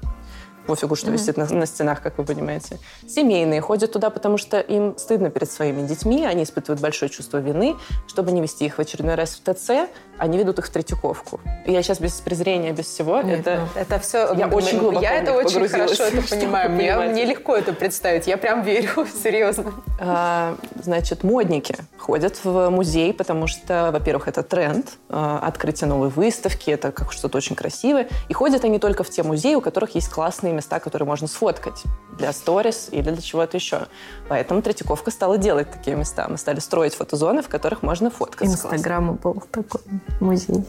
пофигу, 0.70 0.94
что 0.94 1.08
mm-hmm. 1.08 1.12
висит 1.12 1.36
на, 1.36 1.46
на 1.46 1.66
стенах, 1.66 2.00
как 2.00 2.18
вы 2.18 2.24
понимаете. 2.24 2.78
Семейные 3.06 3.60
ходят 3.60 3.92
туда, 3.92 4.10
потому 4.10 4.38
что 4.38 4.60
им 4.60 4.96
стыдно 4.96 5.30
перед 5.30 5.50
своими 5.50 5.86
детьми, 5.86 6.24
они 6.24 6.44
испытывают 6.44 6.80
большое 6.80 7.10
чувство 7.10 7.38
вины. 7.38 7.76
Чтобы 8.06 8.30
не 8.30 8.40
вести 8.40 8.66
их 8.66 8.76
в 8.76 8.78
очередной 8.78 9.16
раз 9.16 9.30
в 9.30 9.40
ТЦ, 9.40 9.90
они 10.20 10.36
ведут 10.36 10.58
их 10.58 10.66
в 10.66 10.70
Третьяковку. 10.70 11.40
Я 11.66 11.82
сейчас 11.82 11.98
без 11.98 12.12
презрения, 12.20 12.72
без 12.72 12.86
всего. 12.86 13.22
Нет, 13.22 13.40
это, 13.40 13.60
ну, 13.74 13.80
это 13.80 13.98
все... 13.98 14.34
Я 14.34 14.48
очень 14.48 14.78
глубоко 14.78 15.02
Я 15.02 15.14
это 15.14 15.32
очень 15.32 15.66
хорошо 15.66 16.04
это 16.04 16.22
понимаю. 16.22 16.70
Мне, 16.70 16.94
мне 16.94 17.24
легко 17.24 17.56
это 17.56 17.72
представить. 17.72 18.26
Я 18.26 18.36
прям 18.36 18.62
верю, 18.62 19.06
серьезно. 19.22 19.72
А, 19.98 20.56
значит, 20.82 21.24
модники 21.24 21.74
ходят 21.96 22.38
в 22.44 22.68
музей, 22.68 23.14
потому 23.14 23.46
что, 23.46 23.90
во-первых, 23.92 24.28
это 24.28 24.42
тренд, 24.42 24.86
а, 25.08 25.38
открытие 25.38 25.88
новой 25.88 26.10
выставки, 26.10 26.70
это 26.70 26.92
как 26.92 27.12
что-то 27.12 27.38
очень 27.38 27.56
красивое. 27.56 28.08
И 28.28 28.34
ходят 28.34 28.62
они 28.64 28.78
только 28.78 29.04
в 29.04 29.10
те 29.10 29.22
музеи, 29.22 29.54
у 29.54 29.62
которых 29.62 29.94
есть 29.94 30.10
классные 30.10 30.52
места, 30.52 30.80
которые 30.80 31.06
можно 31.06 31.28
сфоткать 31.28 31.82
для 32.18 32.32
сторис 32.34 32.88
или 32.90 33.10
для 33.10 33.22
чего-то 33.22 33.56
еще. 33.56 33.86
Поэтому 34.28 34.60
Третьяковка 34.60 35.10
стала 35.10 35.38
делать 35.38 35.70
такие 35.70 35.96
места. 35.96 36.26
Мы 36.28 36.36
стали 36.36 36.60
строить 36.60 36.94
фотозоны, 36.94 37.40
в 37.40 37.48
которых 37.48 37.82
можно 37.82 38.10
фоткаться. 38.10 38.68
Инстаграма 38.68 39.14
был 39.14 39.42
такой 39.50 39.80
музей. 40.20 40.64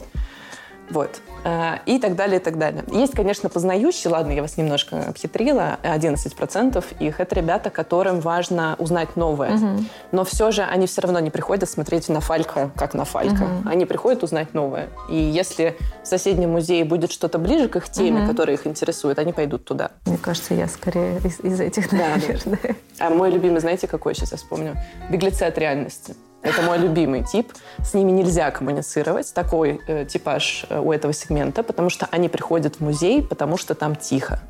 Вот. 0.90 1.20
Э, 1.44 1.78
и 1.86 1.98
так 1.98 2.14
далее, 2.14 2.38
и 2.38 2.42
так 2.42 2.58
далее. 2.58 2.84
Есть, 2.92 3.14
конечно, 3.14 3.48
познающие, 3.48 4.12
ладно, 4.12 4.32
я 4.32 4.42
вас 4.42 4.56
немножко 4.56 5.04
обхитрила, 5.08 5.78
11% 5.82 6.84
их— 7.00 7.20
это 7.20 7.34
ребята, 7.34 7.70
которым 7.70 8.20
важно 8.20 8.76
узнать 8.78 9.16
новое. 9.16 9.56
Угу. 9.56 9.84
Но 10.12 10.24
все 10.24 10.50
же 10.50 10.62
они 10.62 10.86
все 10.86 11.00
равно 11.00 11.18
не 11.20 11.30
приходят 11.30 11.68
смотреть 11.68 12.08
на 12.08 12.20
Фалька, 12.20 12.70
как 12.76 12.94
на 12.94 13.04
Фалька. 13.04 13.42
Угу. 13.42 13.68
Они 13.68 13.86
приходят 13.86 14.22
узнать 14.22 14.54
новое. 14.54 14.88
И 15.08 15.16
если 15.16 15.76
в 16.02 16.06
соседнем 16.06 16.50
музее 16.50 16.84
будет 16.84 17.10
что-то 17.10 17.38
ближе 17.38 17.68
к 17.68 17.76
их 17.76 17.88
теме, 17.88 18.20
угу. 18.20 18.30
которая 18.30 18.56
их 18.56 18.66
интересует, 18.66 19.18
они 19.18 19.32
пойдут 19.32 19.64
туда. 19.64 19.92
Мне 20.06 20.18
кажется, 20.18 20.54
я 20.54 20.68
скорее 20.68 21.18
из, 21.18 21.40
из 21.40 21.60
этих, 21.60 21.90
наверное. 21.90 22.38
Да, 22.44 22.58
да. 22.62 22.74
А 22.98 23.10
мой 23.10 23.30
любимый, 23.30 23.60
знаете, 23.60 23.88
какой 23.88 24.14
сейчас 24.14 24.32
я 24.32 24.38
вспомню? 24.38 24.76
«Беглецы 25.10 25.42
от 25.42 25.58
реальности». 25.58 26.14
Это 26.42 26.62
мой 26.62 26.78
любимый 26.78 27.22
тип. 27.22 27.52
С 27.84 27.94
ними 27.94 28.10
нельзя 28.10 28.50
коммуницировать. 28.50 29.32
Такой 29.32 29.80
э, 29.86 30.04
типаж 30.04 30.66
э, 30.68 30.80
у 30.80 30.92
этого 30.92 31.14
сегмента, 31.14 31.62
потому 31.62 31.88
что 31.88 32.08
они 32.10 32.28
приходят 32.28 32.76
в 32.76 32.80
музей, 32.80 33.22
потому 33.22 33.56
что 33.56 33.74
там 33.74 33.94
тихо. 33.94 34.40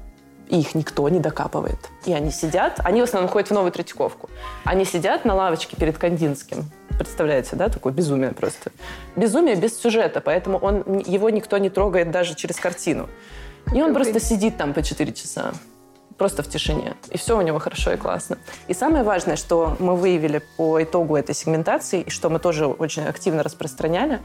И 0.48 0.60
их 0.60 0.74
никто 0.74 1.08
не 1.08 1.20
докапывает. 1.20 1.78
И 2.06 2.12
они 2.12 2.30
сидят, 2.30 2.80
они 2.82 3.00
в 3.00 3.04
основном 3.04 3.30
ходят 3.30 3.50
в 3.50 3.52
Новую 3.52 3.72
Третьяковку. 3.72 4.30
Они 4.64 4.84
сидят 4.84 5.24
на 5.24 5.34
лавочке 5.34 5.76
перед 5.76 5.98
Кандинским. 5.98 6.70
Представляете, 6.98 7.56
да, 7.56 7.68
такое 7.68 7.92
безумие 7.92 8.32
просто. 8.32 8.70
Безумие 9.16 9.56
без 9.56 9.78
сюжета, 9.78 10.20
поэтому 10.20 10.58
он, 10.58 10.98
его 10.98 11.30
никто 11.30 11.58
не 11.58 11.70
трогает 11.70 12.10
даже 12.10 12.34
через 12.34 12.56
картину. 12.56 13.08
И 13.74 13.82
он 13.82 13.94
просто 13.94 14.18
сидит 14.18 14.56
там 14.56 14.74
по 14.74 14.82
4 14.82 15.12
часа 15.12 15.52
просто 16.22 16.44
в 16.44 16.48
тишине. 16.48 16.94
И 17.10 17.18
все 17.18 17.36
у 17.36 17.42
него 17.42 17.58
хорошо 17.58 17.92
и 17.92 17.96
классно. 17.96 18.38
И 18.68 18.74
самое 18.74 19.02
важное, 19.02 19.34
что 19.34 19.76
мы 19.80 19.96
выявили 19.96 20.40
по 20.56 20.80
итогу 20.80 21.16
этой 21.16 21.34
сегментации, 21.34 22.02
и 22.02 22.10
что 22.10 22.30
мы 22.30 22.38
тоже 22.38 22.66
очень 22.66 23.02
активно 23.02 23.42
распространяли, 23.42 24.20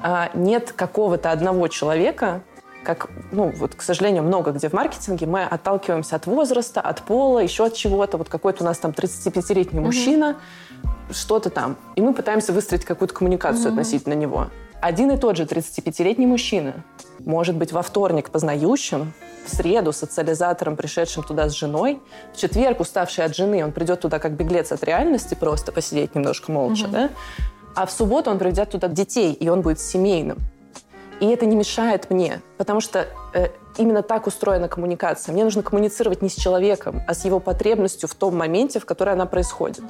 а, 0.00 0.30
нет 0.34 0.72
какого-то 0.72 1.30
одного 1.30 1.68
человека, 1.68 2.42
как, 2.82 3.10
ну, 3.30 3.52
вот, 3.56 3.76
к 3.76 3.82
сожалению, 3.82 4.24
много 4.24 4.50
где 4.50 4.68
в 4.68 4.72
маркетинге 4.72 5.26
мы 5.26 5.44
отталкиваемся 5.44 6.16
от 6.16 6.26
возраста, 6.26 6.80
от 6.80 7.02
пола, 7.02 7.38
еще 7.38 7.66
от 7.66 7.74
чего-то. 7.74 8.18
Вот 8.18 8.28
какой-то 8.28 8.64
у 8.64 8.66
нас 8.66 8.78
там 8.78 8.90
35-летний 8.90 9.78
мужчина, 9.78 10.36
mm-hmm. 10.82 11.14
что-то 11.14 11.50
там. 11.50 11.76
И 11.94 12.02
мы 12.02 12.12
пытаемся 12.12 12.52
выстроить 12.52 12.84
какую-то 12.84 13.14
коммуникацию 13.14 13.66
mm-hmm. 13.66 13.70
относительно 13.70 14.14
него. 14.14 14.48
Один 14.82 15.12
и 15.12 15.16
тот 15.16 15.36
же 15.36 15.44
35-летний 15.44 16.26
мужчина 16.26 16.82
может 17.20 17.54
быть 17.54 17.70
во 17.70 17.82
вторник 17.82 18.30
познающим, 18.30 19.12
в 19.50 19.56
среду 19.56 19.92
социализатором, 19.92 20.76
пришедшим 20.76 21.22
туда 21.22 21.48
с 21.48 21.52
женой, 21.52 22.00
в 22.32 22.36
четверг 22.36 22.80
уставший 22.80 23.24
от 23.24 23.36
жены, 23.36 23.64
он 23.64 23.72
придет 23.72 24.00
туда 24.00 24.18
как 24.18 24.32
беглец 24.32 24.72
от 24.72 24.84
реальности, 24.84 25.34
просто 25.34 25.72
посидеть 25.72 26.14
немножко 26.14 26.52
молча, 26.52 26.84
угу. 26.84 26.92
да? 26.92 27.10
А 27.74 27.86
в 27.86 27.92
субботу 27.92 28.30
он 28.30 28.38
приведет 28.38 28.70
туда 28.70 28.88
детей, 28.88 29.32
и 29.32 29.48
он 29.48 29.62
будет 29.62 29.80
семейным. 29.80 30.38
И 31.20 31.26
это 31.26 31.46
не 31.46 31.54
мешает 31.54 32.10
мне, 32.10 32.40
потому 32.56 32.80
что 32.80 33.06
э, 33.34 33.48
именно 33.76 34.02
так 34.02 34.26
устроена 34.26 34.68
коммуникация. 34.68 35.32
Мне 35.32 35.44
нужно 35.44 35.62
коммуницировать 35.62 36.22
не 36.22 36.30
с 36.30 36.34
человеком, 36.34 37.02
а 37.06 37.14
с 37.14 37.24
его 37.24 37.40
потребностью 37.40 38.08
в 38.08 38.14
том 38.14 38.36
моменте, 38.36 38.80
в 38.80 38.86
который 38.86 39.12
она 39.12 39.26
происходит. 39.26 39.84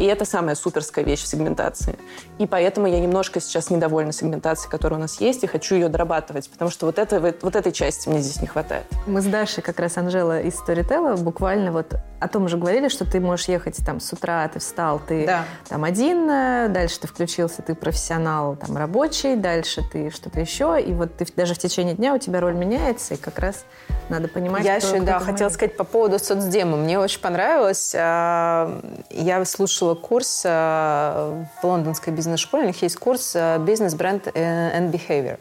И 0.00 0.04
это 0.06 0.24
самая 0.24 0.56
суперская 0.56 1.04
вещь 1.04 1.22
в 1.22 1.26
сегментации. 1.26 1.96
И 2.38 2.46
поэтому 2.46 2.88
я 2.88 2.98
немножко 2.98 3.40
сейчас 3.40 3.70
недовольна 3.70 4.12
сегментацией, 4.12 4.70
которая 4.70 4.98
у 4.98 5.00
нас 5.00 5.20
есть, 5.20 5.44
и 5.44 5.46
хочу 5.46 5.76
ее 5.76 5.88
дорабатывать, 5.88 6.50
потому 6.50 6.70
что 6.70 6.86
вот, 6.86 6.98
это, 6.98 7.20
вот 7.20 7.54
этой 7.56 7.70
части 7.70 8.08
мне 8.08 8.20
здесь 8.20 8.40
не 8.40 8.48
хватает. 8.48 8.86
Мы 9.06 9.20
с 9.20 9.26
Дашей, 9.26 9.62
как 9.62 9.78
раз 9.78 9.96
Анжела 9.96 10.40
из 10.40 10.54
Storytel, 10.54 11.16
буквально 11.18 11.70
вот 11.70 11.94
о 12.18 12.28
том 12.28 12.48
же 12.48 12.56
говорили, 12.56 12.88
что 12.88 13.04
ты 13.04 13.20
можешь 13.20 13.46
ехать 13.46 13.76
там 13.84 14.00
с 14.00 14.12
утра, 14.12 14.48
ты 14.48 14.58
встал, 14.58 15.00
ты 15.06 15.26
да. 15.26 15.44
там 15.68 15.84
один, 15.84 16.26
дальше 16.72 17.00
ты 17.00 17.06
включился, 17.06 17.62
ты 17.62 17.74
профессионал 17.74 18.56
там 18.56 18.76
рабочий, 18.76 19.36
дальше 19.36 19.82
ты 19.92 20.10
что-то 20.10 20.40
еще, 20.40 20.80
и 20.80 20.92
вот 20.92 21.16
ты 21.16 21.26
даже 21.36 21.54
в 21.54 21.58
течение 21.58 21.94
дня 21.94 22.14
у 22.14 22.18
тебя 22.18 22.40
роль 22.40 22.54
меняется, 22.54 23.14
и 23.14 23.16
как 23.16 23.38
раз 23.38 23.64
надо 24.08 24.28
понимать, 24.28 24.64
Я 24.64 24.76
еще, 24.76 25.00
да, 25.00 25.20
хотела 25.20 25.48
сказать 25.50 25.76
по 25.76 25.84
поводу 25.84 26.18
соцдема. 26.18 26.76
Мне 26.76 26.98
очень 26.98 27.20
понравилось. 27.20 27.94
А, 27.96 28.80
я 29.10 29.44
слушала 29.44 29.73
курс 30.00 30.42
а, 30.46 31.44
в 31.60 31.66
лондонской 31.66 32.12
бизнес-школе. 32.12 32.64
У 32.64 32.66
них 32.68 32.82
есть 32.82 32.96
курс 32.96 33.34
а, 33.34 33.58
«Business 33.58 33.96
Brand 33.96 34.32
and 34.34 34.90
Behavior». 34.90 35.38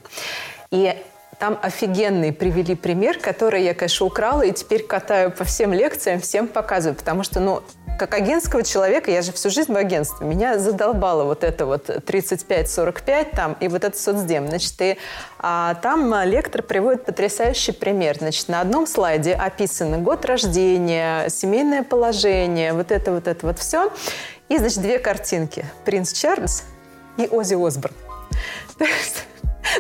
И 0.72 0.96
там 1.40 1.60
офигенный 1.62 2.32
привели 2.32 2.76
пример, 2.76 3.20
который 3.20 3.64
я, 3.64 3.74
конечно, 3.74 4.06
украла 4.06 4.44
и 4.44 4.52
теперь 4.52 4.84
катаю 4.84 5.32
по 5.32 5.44
всем 5.44 5.74
лекциям, 5.74 6.22
всем 6.22 6.48
показываю, 6.48 6.96
потому 6.96 7.24
что, 7.24 7.40
ну, 7.40 7.62
как 7.98 8.14
агентского 8.14 8.64
человека, 8.64 9.12
я 9.12 9.22
же 9.22 9.32
всю 9.32 9.50
жизнь 9.50 9.72
в 9.72 9.76
агентстве, 9.76 10.26
меня 10.26 10.58
задолбало 10.58 11.24
вот 11.24 11.44
это 11.44 11.66
вот 11.66 11.90
35-45 11.90 13.36
там 13.36 13.58
и 13.60 13.68
вот 13.68 13.84
это 13.84 13.98
соцдем. 13.98 14.48
Значит, 14.48 14.74
и 14.82 14.98
а, 15.40 15.76
там 15.76 16.14
лектор 16.24 16.62
приводит 16.64 17.06
потрясающий 17.06 17.72
пример. 17.72 18.18
Значит, 18.18 18.48
на 18.50 18.62
одном 18.62 18.88
слайде 18.88 19.34
описаны 19.34 20.00
год 20.00 20.26
рождения, 20.26 21.30
семейное 21.30 21.84
положение, 21.84 22.74
вот 22.74 22.92
это 22.92 23.12
вот 23.12 23.28
это 23.28 23.46
вот 23.46 23.60
все. 23.60 23.92
И, 24.50 24.58
значит, 24.58 24.82
две 24.82 25.00
картинки. 25.00 25.66
Принц 25.86 26.14
Чарльз 26.14 26.64
и 27.18 27.28
Ози 27.28 27.56
Осборн. 27.56 27.96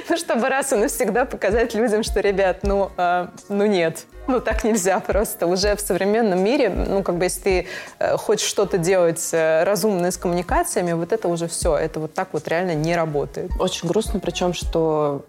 Ну, 0.09 0.17
чтобы 0.17 0.49
раз 0.49 0.73
и 0.73 0.75
навсегда 0.75 1.25
показать 1.25 1.75
людям, 1.75 2.03
что, 2.03 2.19
ребят, 2.19 2.59
ну, 2.63 2.91
э, 2.97 3.27
ну 3.49 3.65
нет, 3.65 4.05
ну, 4.27 4.39
так 4.39 4.63
нельзя 4.63 4.99
просто. 4.99 5.47
Уже 5.47 5.75
в 5.75 5.81
современном 5.81 6.43
мире, 6.43 6.69
ну, 6.69 7.03
как 7.03 7.17
бы, 7.17 7.25
если 7.25 7.41
ты 7.41 7.67
э, 7.99 8.17
хочешь 8.17 8.47
что-то 8.47 8.77
делать 8.77 9.29
э, 9.31 9.63
разумное 9.63 10.11
с 10.11 10.17
коммуникациями, 10.17 10.93
вот 10.93 11.11
это 11.11 11.27
уже 11.27 11.47
все. 11.47 11.75
Это 11.75 11.99
вот 11.99 12.13
так 12.13 12.29
вот 12.31 12.47
реально 12.47 12.73
не 12.75 12.95
работает. 12.95 13.51
Очень 13.59 13.87
грустно, 13.87 14.19
причем, 14.19 14.53
что 14.53 15.25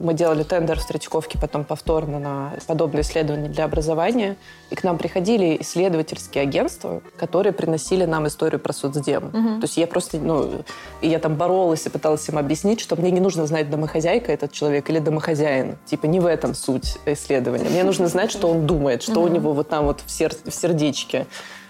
мы 0.00 0.14
делали 0.14 0.42
тендер 0.42 0.78
в 0.78 0.86
Третьяковке 0.86 1.38
потом 1.38 1.64
повторно 1.64 2.18
на 2.18 2.52
подобные 2.66 3.02
исследования 3.02 3.48
для 3.48 3.64
образования, 3.64 4.36
и 4.70 4.74
к 4.74 4.84
нам 4.84 4.98
приходили 4.98 5.56
исследовательские 5.60 6.42
агентства, 6.42 7.02
которые 7.18 7.52
приносили 7.52 8.04
нам 8.04 8.26
историю 8.26 8.60
про 8.60 8.72
соцдем. 8.72 9.26
Угу. 9.26 9.60
То 9.60 9.62
есть 9.62 9.76
я 9.76 9.86
просто, 9.86 10.18
ну, 10.18 10.62
я 11.02 11.18
там 11.18 11.36
боролась 11.36 11.86
и 11.86 11.90
пыталась 11.90 12.28
им 12.28 12.38
объяснить, 12.38 12.80
что 12.80 12.96
мне 12.96 13.10
не 13.10 13.20
нужно 13.20 13.46
знать, 13.46 13.70
домохозяйка 13.70 14.32
этот 14.32 14.52
человек 14.52 14.88
или 14.90 14.98
домохозяин. 14.98 15.76
Типа 15.86 16.06
не 16.06 16.20
в 16.20 16.26
этом 16.26 16.54
суть 16.54 16.98
исследования. 17.06 17.68
Мне 17.68 17.84
нужно 17.84 18.08
знать, 18.08 18.30
что 18.38 18.48
он 18.48 18.66
думает, 18.66 19.02
что 19.02 19.14
mm-hmm. 19.14 19.24
у 19.24 19.28
него 19.28 19.52
вот 19.52 19.68
там 19.68 19.86
вот 19.86 20.00
в, 20.06 20.10
сер- 20.10 20.32
в 20.44 20.54
сердечке, 20.54 21.26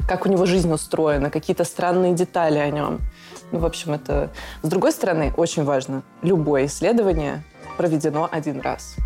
как 0.07 0.27
у 0.27 0.29
него 0.29 0.45
жизнь 0.45 0.71
устроена, 0.71 1.31
какие-то 1.31 1.65
странные 1.65 2.13
детали 2.13 2.59
о 2.59 2.69
нем. 2.71 3.01
Ну, 3.53 3.61
в 3.61 3.65
общем, 3.65 3.95
это... 3.95 4.31
С 4.63 4.69
другой 4.69 4.93
стороны, 4.93 5.33
очень 5.37 5.65
важно, 5.65 6.03
любое 6.21 6.67
исследование 6.67 7.43
проведено 7.79 8.29
один 8.31 8.61
раз. 8.61 8.97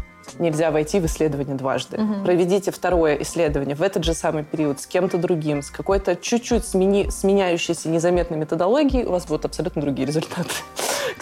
Нельзя 0.40 0.72
войти 0.72 0.98
в 0.98 1.06
исследование 1.06 1.54
дважды. 1.54 2.02
Угу. 2.02 2.24
Проведите 2.24 2.72
второе 2.72 3.16
исследование 3.22 3.76
в 3.76 3.82
этот 3.82 4.02
же 4.02 4.14
самый 4.14 4.42
период 4.42 4.80
с 4.80 4.86
кем-то 4.86 5.18
другим, 5.18 5.62
с 5.62 5.70
какой-то 5.70 6.16
чуть-чуть 6.16 6.66
смени... 6.66 7.10
сменяющейся 7.10 7.88
незаметной 7.88 8.38
методологией, 8.38 9.04
у 9.04 9.12
вас 9.12 9.26
будут 9.26 9.44
абсолютно 9.44 9.82
другие 9.82 10.06
результаты. 10.06 10.50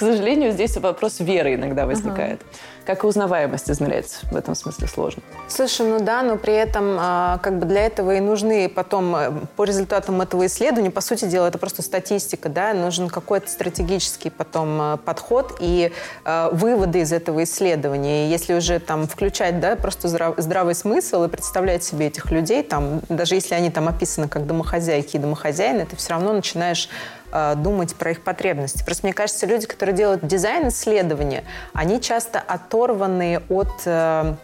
К 0.01 0.03
сожалению, 0.03 0.53
здесь 0.53 0.79
вопрос 0.79 1.21
веры 1.21 1.57
иногда 1.57 1.85
возникает. 1.85 2.41
Угу 2.41 2.49
как 2.91 3.05
и 3.05 3.07
узнаваемость 3.07 3.71
измерять. 3.71 4.19
В 4.31 4.37
этом 4.37 4.57
смысле 4.57 4.89
сложно. 4.89 5.23
Слушай, 5.49 5.87
ну 5.87 6.01
да, 6.01 6.23
но 6.23 6.37
при 6.37 6.55
этом 6.55 6.97
а, 6.99 7.39
как 7.39 7.59
бы 7.59 7.67
для 7.67 7.87
этого 7.87 8.17
и 8.17 8.21
нужны 8.21 8.69
потом 8.69 9.15
э, 9.15 9.31
по 9.55 9.63
результатам 9.63 10.21
этого 10.21 10.47
исследования, 10.47 10.91
по 10.91 11.01
сути 11.01 11.27
дела, 11.27 11.47
это 11.47 11.59
просто 11.59 11.83
статистика, 11.83 12.49
да, 12.49 12.75
нужен 12.75 13.09
какой-то 13.09 13.49
стратегический 13.49 14.31
потом 14.31 14.81
э, 14.81 14.97
подход 15.05 15.57
и 15.61 15.93
э, 16.25 16.49
выводы 16.53 17.01
из 17.03 17.13
этого 17.13 17.45
исследования. 17.45 18.27
И 18.27 18.31
если 18.31 18.55
уже 18.55 18.81
там 18.81 19.07
включать, 19.07 19.61
да, 19.61 19.77
просто 19.77 20.09
здрав, 20.09 20.35
здравый 20.39 20.75
смысл 20.75 21.25
и 21.25 21.29
представлять 21.29 21.85
себе 21.85 22.09
этих 22.09 22.33
людей, 22.33 22.65
там, 22.65 23.03
даже 23.09 23.37
если 23.37 23.55
они 23.55 23.71
там 23.71 23.87
описаны 23.87 24.29
как 24.29 24.47
домохозяйки 24.47 25.17
и 25.17 25.21
домохозяины, 25.21 25.87
ты 25.87 25.95
все 25.95 26.11
равно 26.11 26.33
начинаешь 26.33 26.89
Э, 27.33 27.55
думать 27.57 27.95
про 27.95 28.11
их 28.11 28.23
потребности. 28.23 28.83
Просто 28.85 29.07
мне 29.07 29.13
кажется, 29.13 29.47
люди, 29.47 29.67
которые 29.67 29.95
делают 29.95 30.27
дизайн-исследования, 30.27 31.45
они 31.73 32.01
часто 32.01 32.41
оторваны 32.41 33.41
от 33.49 33.71
э, 33.85 34.35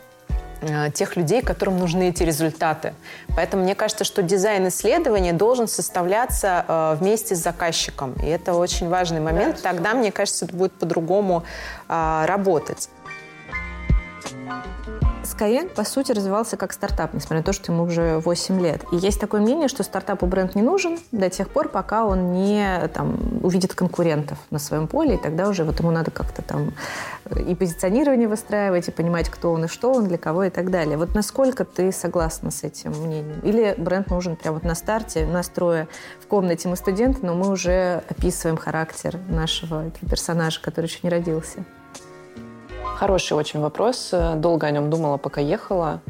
э, 0.61 0.91
тех 0.93 1.17
людей, 1.17 1.43
которым 1.43 1.79
нужны 1.79 2.11
эти 2.11 2.23
результаты. 2.23 2.95
Поэтому 3.35 3.65
мне 3.65 3.75
кажется, 3.75 4.05
что 4.05 4.23
дизайн 4.23 4.69
исследования 4.69 5.33
должен 5.33 5.67
составляться 5.67 6.65
э, 6.67 6.97
вместе 7.01 7.35
с 7.35 7.39
заказчиком. 7.39 8.15
И 8.23 8.27
это 8.27 8.55
очень 8.55 8.89
важный 8.89 9.21
момент. 9.21 9.57
Да, 9.63 9.71
Тогда, 9.71 9.95
мне 9.95 10.13
кажется, 10.13 10.45
это 10.45 10.55
будет 10.55 10.73
по-другому 10.73 11.43
э, 11.89 12.25
работать. 12.27 12.89
Skyeng, 15.27 15.69
по 15.75 15.85
сути, 15.85 16.13
развивался 16.13 16.57
как 16.57 16.73
стартап, 16.73 17.13
несмотря 17.13 17.39
на 17.39 17.43
то, 17.43 17.53
что 17.53 17.73
ему 17.73 17.85
уже 17.85 18.19
8 18.19 18.61
лет. 18.61 18.85
И 18.93 18.97
есть 18.97 19.21
такое 19.21 19.41
мнение, 19.41 19.69
что 19.69 19.83
стартапу 19.83 20.27
бренд 20.27 20.55
не 20.55 20.63
нужен 20.63 20.99
до 21.13 21.29
тех 21.29 21.49
пор, 21.49 21.69
пока 21.69 22.07
он 22.07 22.33
не 22.33 22.89
там, 22.95 23.19
увидит 23.43 23.75
конкурентов 23.75 24.39
на 24.51 24.59
своем 24.59 24.87
поле, 24.87 25.17
и 25.17 25.19
тогда 25.19 25.49
уже 25.49 25.65
вот 25.65 25.81
ему 25.81 25.91
надо 25.91 26.11
как-то 26.11 26.43
там 26.43 26.73
и 27.35 27.55
позиционирование 27.55 28.29
выстраивать, 28.29 28.89
и 28.89 28.91
понимать, 28.93 29.29
кто 29.29 29.53
он 29.53 29.65
и 29.65 29.69
что 29.69 29.93
он, 29.93 30.07
для 30.07 30.19
кого 30.19 30.45
и 30.45 30.51
так 30.51 30.71
далее. 30.71 30.97
Вот 30.97 31.15
насколько 31.15 31.65
ты 31.65 31.93
согласна 31.93 32.51
с 32.51 32.63
этим 32.63 32.93
мнением? 32.93 33.41
Или 33.41 33.75
бренд 33.77 34.11
нужен 34.11 34.37
прямо 34.37 34.59
вот 34.59 34.65
на 34.65 34.75
старте, 34.75 35.27
настроя 35.27 35.89
в 36.21 36.27
комнате 36.27 36.69
мы 36.69 36.77
студенты, 36.77 37.27
но 37.27 37.35
мы 37.35 37.51
уже 37.51 38.03
описываем 38.09 38.57
характер 38.57 39.19
нашего 39.29 39.91
персонажа, 40.09 40.61
который 40.63 40.87
еще 40.87 41.01
не 41.03 41.11
родился? 41.11 41.65
Хороший 42.97 43.35
очень 43.35 43.61
вопрос. 43.61 44.13
Долго 44.37 44.67
о 44.67 44.71
нем 44.71 44.89
думала, 44.89 45.19
пока 45.19 45.43
ехала, 45.43 46.01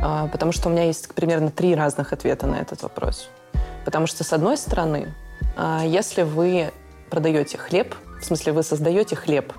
а, 0.00 0.28
потому 0.28 0.52
что 0.52 0.68
у 0.68 0.72
меня 0.72 0.84
есть 0.84 1.14
примерно 1.14 1.50
три 1.50 1.74
разных 1.74 2.14
ответа 2.14 2.46
на 2.46 2.56
этот 2.56 2.82
вопрос. 2.82 3.28
Потому 3.84 4.06
что, 4.06 4.24
с 4.24 4.32
одной 4.32 4.56
стороны, 4.56 5.14
а, 5.56 5.82
если 5.84 6.22
вы 6.22 6.72
продаете 7.10 7.58
хлеб, 7.58 7.94
в 8.18 8.24
смысле, 8.24 8.52
вы 8.52 8.62
создаете 8.62 9.14
хлеб, 9.14 9.52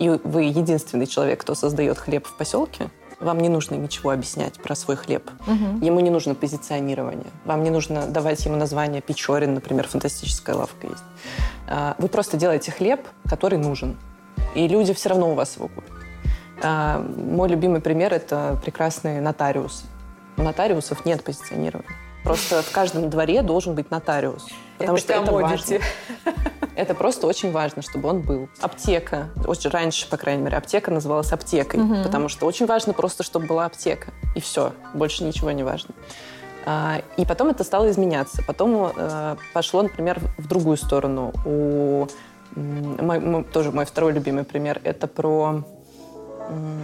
и 0.00 0.08
вы 0.08 0.42
единственный 0.44 1.06
человек, 1.06 1.40
кто 1.40 1.54
создает 1.54 1.98
хлеб 1.98 2.26
в 2.26 2.36
поселке, 2.36 2.90
вам 3.20 3.38
не 3.38 3.48
нужно 3.48 3.76
ничего 3.76 4.10
объяснять 4.10 4.60
про 4.60 4.74
свой 4.74 4.96
хлеб. 4.96 5.28
Угу. 5.46 5.84
Ему 5.84 6.00
не 6.00 6.10
нужно 6.10 6.34
позиционирование. 6.34 7.26
Вам 7.44 7.62
не 7.62 7.70
нужно 7.70 8.06
давать 8.06 8.44
ему 8.44 8.56
название 8.56 9.02
Печорин, 9.02 9.54
например, 9.54 9.86
фантастическая 9.86 10.56
лавка 10.56 10.88
есть. 10.88 11.04
А, 11.68 11.94
вы 11.98 12.08
просто 12.08 12.36
делаете 12.36 12.72
хлеб, 12.72 13.06
который 13.28 13.58
нужен. 13.58 13.96
И 14.54 14.66
люди 14.66 14.94
все 14.94 15.10
равно 15.10 15.30
у 15.30 15.34
вас 15.34 15.56
его 15.56 15.68
купят. 15.68 15.97
А, 16.62 17.04
мой 17.16 17.48
любимый 17.48 17.80
пример– 17.80 18.12
это 18.14 18.58
прекрасный 18.62 19.20
нотариус. 19.20 19.84
У 20.36 20.42
нотариусов 20.42 21.04
нет 21.04 21.24
позиционирования. 21.24 21.90
Просто 22.24 22.62
в 22.62 22.70
каждом 22.72 23.10
дворе 23.10 23.42
должен 23.42 23.74
быть 23.74 23.90
нотариус. 23.90 24.48
Потому 24.78 24.96
это 24.96 25.04
что 25.04 25.12
это 25.14 25.32
важно. 25.32 25.78
Это 26.76 26.94
просто 26.94 27.26
очень 27.26 27.50
важно, 27.50 27.82
чтобы 27.82 28.08
он 28.08 28.20
был. 28.20 28.48
Аптека. 28.60 29.30
Очень 29.46 29.70
раньше, 29.70 30.08
по 30.08 30.16
крайней 30.16 30.42
мере, 30.42 30.56
аптека 30.56 30.92
называлась 30.92 31.32
аптекой. 31.32 31.80
Угу. 31.80 32.04
Потому 32.04 32.28
что 32.28 32.46
очень 32.46 32.66
важно 32.66 32.92
просто, 32.92 33.24
чтобы 33.24 33.46
была 33.46 33.64
аптека. 33.64 34.12
И 34.36 34.40
все. 34.40 34.72
Больше 34.94 35.24
ничего 35.24 35.50
не 35.50 35.64
важно. 35.64 35.92
А, 36.66 37.00
и 37.16 37.24
потом 37.24 37.48
это 37.48 37.64
стало 37.64 37.90
изменяться. 37.90 38.44
Потом 38.46 38.92
э, 38.94 39.36
пошло, 39.52 39.82
например, 39.82 40.20
в 40.36 40.46
другую 40.46 40.76
сторону. 40.76 41.32
У 41.44 42.06
мой, 42.54 43.44
тоже 43.44 43.72
мой 43.72 43.84
второй 43.84 44.12
любимый 44.12 44.44
пример. 44.44 44.80
Это 44.84 45.06
про 45.06 45.64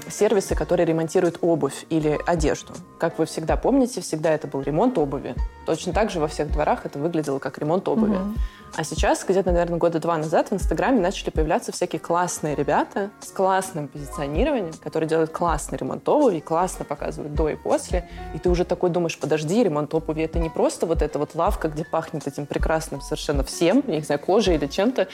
сервисы, 0.08 0.54
которые 0.54 0.86
ремонтируют 0.86 1.38
обувь 1.40 1.86
или 1.90 2.18
одежду. 2.26 2.72
Как 2.98 3.18
вы 3.18 3.26
всегда 3.26 3.56
помните, 3.56 4.00
всегда 4.00 4.30
это 4.30 4.46
был 4.46 4.62
ремонт 4.62 4.98
обуви. 4.98 5.34
Точно 5.66 5.92
так 5.92 6.10
же 6.10 6.20
во 6.20 6.28
всех 6.28 6.50
дворах 6.50 6.86
это 6.86 6.98
выглядело 6.98 7.38
как 7.38 7.58
ремонт 7.58 7.88
обуви. 7.88 8.16
Угу. 8.16 8.34
А 8.76 8.82
сейчас, 8.82 9.24
где-то, 9.24 9.52
наверное, 9.52 9.78
года 9.78 10.00
два 10.00 10.18
назад 10.18 10.50
в 10.50 10.54
Инстаграме 10.54 11.00
начали 11.00 11.30
появляться 11.30 11.70
всякие 11.70 12.00
классные 12.00 12.56
ребята 12.56 13.10
с 13.20 13.30
классным 13.30 13.86
позиционированием, 13.86 14.72
которые 14.82 15.08
делают 15.08 15.30
классный 15.30 15.78
ремонт 15.78 16.08
обуви, 16.08 16.40
классно 16.40 16.84
показывают 16.84 17.34
до 17.34 17.50
и 17.50 17.54
после. 17.54 18.08
И 18.34 18.38
ты 18.40 18.50
уже 18.50 18.64
такой 18.64 18.90
думаешь, 18.90 19.16
подожди, 19.16 19.62
ремонт 19.62 19.94
обуви 19.94 20.24
это 20.24 20.40
не 20.40 20.50
просто 20.50 20.86
вот 20.86 21.02
эта 21.02 21.20
вот 21.20 21.36
лавка, 21.36 21.68
где 21.68 21.84
пахнет 21.84 22.26
этим 22.26 22.46
прекрасным 22.46 23.00
совершенно 23.00 23.44
всем, 23.44 23.84
я 23.86 23.96
не 23.96 24.02
знаю, 24.02 24.20
кожей 24.20 24.56
или 24.56 24.66
чем-то, 24.66 25.06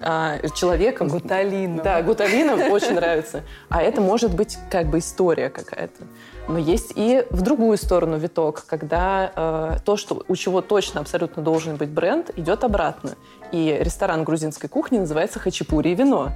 а, 0.00 0.38
человеком. 0.54 1.08
Гуталином. 1.08 1.84
Да, 1.84 2.00
гуталином 2.00 2.72
очень 2.72 2.94
нравится. 2.94 3.42
А 3.68 3.82
это 3.82 4.00
может 4.00 4.34
быть 4.34 4.58
как 4.70 4.86
бы 4.86 4.98
история 4.98 5.50
какая-то. 5.50 6.04
Но 6.48 6.58
есть 6.58 6.92
и 6.96 7.24
в 7.30 7.42
другую 7.42 7.78
сторону 7.78 8.18
виток, 8.18 8.64
когда 8.66 9.30
э, 9.34 9.78
то, 9.84 9.96
что, 9.96 10.24
у 10.26 10.36
чего 10.36 10.60
точно 10.60 11.00
абсолютно 11.00 11.42
должен 11.42 11.76
быть 11.76 11.90
бренд, 11.90 12.30
идет 12.36 12.64
обратно. 12.64 13.12
И 13.52 13.76
ресторан 13.80 14.24
грузинской 14.24 14.68
кухни 14.68 14.98
называется 14.98 15.38
«Хачапури 15.38 15.90
и 15.90 15.94
вино». 15.94 16.30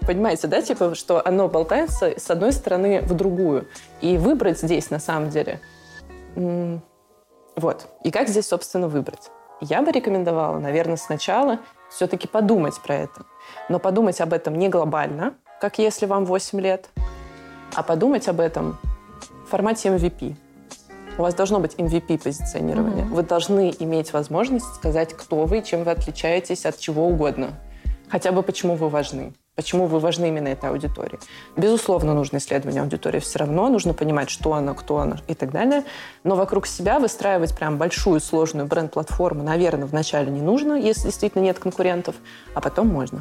Понимаете, 0.00 0.48
да, 0.48 0.60
типа, 0.62 0.96
что 0.96 1.24
оно 1.24 1.46
болтается 1.46 2.18
с 2.18 2.28
одной 2.28 2.52
стороны 2.52 3.02
в 3.02 3.14
другую. 3.14 3.68
И 4.00 4.16
выбрать 4.16 4.58
здесь, 4.58 4.90
на 4.90 4.98
самом 4.98 5.30
деле, 5.30 5.60
вот. 6.34 7.86
И 8.02 8.10
как 8.10 8.28
здесь, 8.28 8.48
собственно, 8.48 8.88
выбрать? 8.88 9.30
Я 9.60 9.82
бы 9.82 9.92
рекомендовала, 9.92 10.58
наверное, 10.58 10.96
сначала 10.96 11.60
все-таки 11.88 12.26
подумать 12.26 12.80
про 12.80 12.96
это. 12.96 13.26
Но 13.68 13.78
подумать 13.78 14.20
об 14.20 14.32
этом 14.32 14.58
не 14.58 14.68
глобально, 14.68 15.34
как 15.60 15.78
если 15.78 16.06
вам 16.06 16.24
8 16.24 16.60
лет, 16.60 16.88
а 17.74 17.82
подумать 17.82 18.26
об 18.28 18.40
этом 18.40 18.78
формате 19.52 19.90
MVP. 19.90 20.34
У 21.18 21.22
вас 21.22 21.34
должно 21.34 21.60
быть 21.60 21.74
MVP 21.74 22.22
позиционирование. 22.22 23.04
Mm-hmm. 23.04 23.14
Вы 23.14 23.22
должны 23.22 23.74
иметь 23.80 24.14
возможность 24.14 24.74
сказать, 24.76 25.12
кто 25.12 25.44
вы, 25.44 25.60
чем 25.60 25.84
вы 25.84 25.90
отличаетесь 25.90 26.64
от 26.64 26.78
чего 26.78 27.06
угодно. 27.06 27.50
Хотя 28.08 28.32
бы 28.32 28.42
почему 28.42 28.76
вы 28.76 28.88
важны. 28.88 29.34
Почему 29.54 29.86
вы 29.88 29.98
важны 29.98 30.28
именно 30.28 30.48
этой 30.48 30.70
аудитории? 30.70 31.18
Безусловно, 31.54 32.14
нужно 32.14 32.38
исследование 32.38 32.80
аудитории 32.80 33.18
все 33.18 33.40
равно, 33.40 33.68
нужно 33.68 33.92
понимать, 33.92 34.30
что 34.30 34.54
она, 34.54 34.72
кто 34.72 34.96
она 34.96 35.18
и 35.28 35.34
так 35.34 35.50
далее. 35.50 35.84
Но 36.24 36.34
вокруг 36.34 36.66
себя 36.66 36.98
выстраивать 36.98 37.54
прям 37.54 37.76
большую 37.76 38.20
сложную 38.20 38.66
бренд-платформу, 38.66 39.42
наверное, 39.42 39.86
вначале 39.86 40.30
не 40.30 40.40
нужно, 40.40 40.80
если 40.80 41.08
действительно 41.08 41.42
нет 41.42 41.58
конкурентов, 41.58 42.14
а 42.54 42.62
потом 42.62 42.88
можно. 42.88 43.20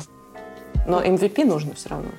Но 0.88 1.04
MVP 1.04 1.44
нужно 1.44 1.74
все 1.76 1.90
равно. 1.90 2.12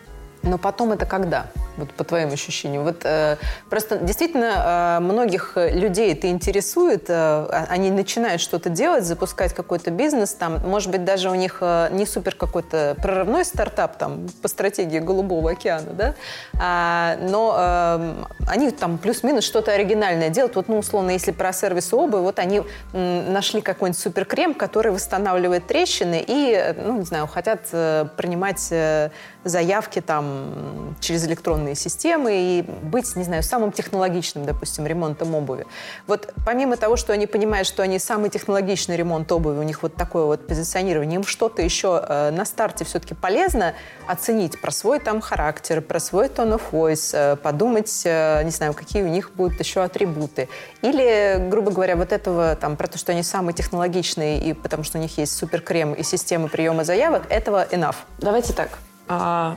Но 0.43 0.59
потом 0.59 0.93
это 0.93 1.07
когда? 1.07 1.47
Вот 1.77 1.91
по 1.93 2.05
твоим 2.05 2.33
ощущениям. 2.33 2.85
Вот 2.85 3.05
э, 3.05 3.37
просто 3.71 3.99
действительно 3.99 4.99
э, 4.99 5.01
многих 5.01 5.53
людей 5.57 6.13
это 6.13 6.29
интересует. 6.29 7.09
Э, 7.09 7.15
а, 7.15 7.67
они 7.71 7.91
начинают 7.91 8.43
что-то 8.43 8.69
делать, 8.69 9.05
запускать 9.05 9.55
какой-то 9.55 9.91
бизнес. 9.91 10.35
Там, 10.35 10.59
может 10.69 10.91
быть, 10.91 11.05
даже 11.05 11.31
у 11.31 11.35
них 11.35 11.59
э, 11.61 11.89
не 11.93 12.05
супер 12.05 12.35
какой-то 12.35 12.95
прорывной 13.01 13.45
стартап 13.45 13.97
там 13.97 14.29
по 14.43 14.49
стратегии 14.49 14.99
Голубого 14.99 15.53
океана, 15.53 15.93
да? 15.93 16.15
А, 16.61 17.17
но 17.21 17.55
э, 17.57 18.25
они 18.49 18.71
там 18.71 18.99
плюс-минус 18.99 19.45
что-то 19.45 19.73
оригинальное 19.73 20.29
делают. 20.29 20.57
Вот, 20.57 20.69
ну, 20.69 20.79
условно, 20.79 21.11
если 21.11 21.31
про 21.31 21.53
сервис 21.53 21.93
обуви, 21.95 22.21
вот 22.21 22.39
они 22.39 22.63
м, 22.93 23.33
нашли 23.33 23.63
какой-нибудь 23.63 23.99
суперкрем, 23.99 24.55
который 24.55 24.93
восстанавливает 24.93 25.67
трещины 25.67 26.23
и, 26.27 26.75
ну, 26.77 26.99
не 26.99 27.05
знаю, 27.05 27.27
хотят 27.27 27.61
э, 27.73 28.07
принимать 28.17 28.69
э, 28.71 29.11
заявки 29.45 30.01
там 30.01 30.97
через 31.01 31.27
электронные 31.27 31.75
системы 31.75 32.31
и 32.33 32.63
быть, 32.63 33.17
не 33.17 33.25
знаю, 33.25 33.43
самым 33.43 33.73
технологичным, 33.73 34.45
допустим, 34.45 34.87
ремонтом 34.87 35.35
обуви. 35.35 35.67
Вот 36.07 36.33
помимо 36.47 36.77
того, 36.77 36.97
что 36.97 37.13
они 37.13 37.27
понимают, 37.27 37.67
что 37.67 37.83
они 37.83 37.99
самый 37.99 38.31
технологичный 38.31 38.97
ремонт 38.97 39.31
обуви, 39.33 39.59
у 39.59 39.63
них 39.63 39.83
вот 39.83 39.95
такое 39.95 40.25
вот 40.25 40.47
позиционирование, 40.47 41.17
им 41.17 41.25
что-то 41.25 41.63
еще 41.63 42.05
э, 42.07 42.31
на 42.31 42.45
старте 42.45 42.85
все-таки 42.85 43.15
полезно 43.15 43.75
оценить 44.07 44.61
про 44.61 44.71
свой 44.71 45.01
там 45.01 45.21
характер, 45.21 45.81
про 45.81 45.99
свой 45.99 46.27
tone 46.27 46.59
of 46.59 46.63
voice, 46.71 47.11
э, 47.13 47.37
подумать, 47.37 48.03
э, 48.05 48.43
не 48.45 48.51
знаю, 48.51 48.75
какие 48.75 49.03
у 49.03 49.09
них 49.09 49.33
будут 49.35 49.59
еще 49.59 49.83
атрибуты. 49.83 50.49
Или, 50.83 51.49
грубо 51.51 51.71
говоря, 51.71 51.97
вот 51.97 52.13
этого 52.13 52.57
там 52.57 52.77
про 52.77 52.87
то, 52.87 52.99
что 52.99 53.13
они 53.13 53.23
самые 53.23 53.55
технологичные 53.55 54.43
и 54.43 54.53
потому 54.53 54.85
что 54.85 54.99
у 54.99 55.01
них 55.01 55.19
есть 55.19 55.37
суперкрем 55.37 55.95
и 55.95 56.03
система 56.03 56.49
приема 56.49 56.85
заявок, 56.85 57.25
этого 57.29 57.67
enough. 57.71 57.97
Давайте 58.19 58.53
так 58.53 58.71
а 59.09 59.57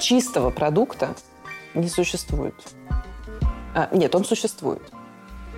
чистого 0.00 0.50
продукта 0.50 1.14
не 1.74 1.88
существует. 1.88 2.54
А, 3.74 3.88
нет, 3.92 4.14
он 4.14 4.24
существует. 4.24 4.82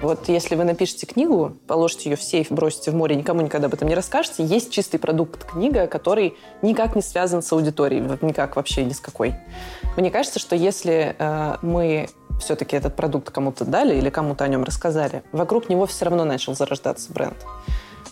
Вот 0.02 0.28
если 0.28 0.56
вы 0.56 0.64
напишете 0.64 1.06
книгу, 1.06 1.56
положите 1.68 2.10
ее 2.10 2.16
в 2.16 2.22
сейф, 2.22 2.50
бросите 2.50 2.90
в 2.90 2.94
море, 2.94 3.14
никому 3.14 3.40
никогда 3.40 3.68
об 3.68 3.74
этом 3.74 3.86
не 3.86 3.94
расскажете, 3.94 4.44
есть 4.44 4.72
чистый 4.72 4.98
продукт 4.98 5.44
книга, 5.44 5.86
который 5.86 6.36
никак 6.60 6.96
не 6.96 7.02
связан 7.02 7.40
с 7.40 7.52
аудиторией, 7.52 8.02
никак 8.20 8.56
вообще 8.56 8.84
ни 8.84 8.92
с 8.92 8.98
какой. 9.00 9.36
Мне 9.96 10.10
кажется, 10.10 10.40
что 10.40 10.56
если 10.56 11.14
э, 11.16 11.56
мы 11.62 12.08
все-таки 12.40 12.74
этот 12.74 12.96
продукт 12.96 13.30
кому-то 13.30 13.64
дали 13.64 13.96
или 13.96 14.10
кому-то 14.10 14.42
о 14.42 14.48
нем 14.48 14.64
рассказали, 14.64 15.22
вокруг 15.30 15.68
него 15.68 15.86
все 15.86 16.06
равно 16.06 16.24
начал 16.24 16.56
зарождаться 16.56 17.12
бренд. 17.12 17.36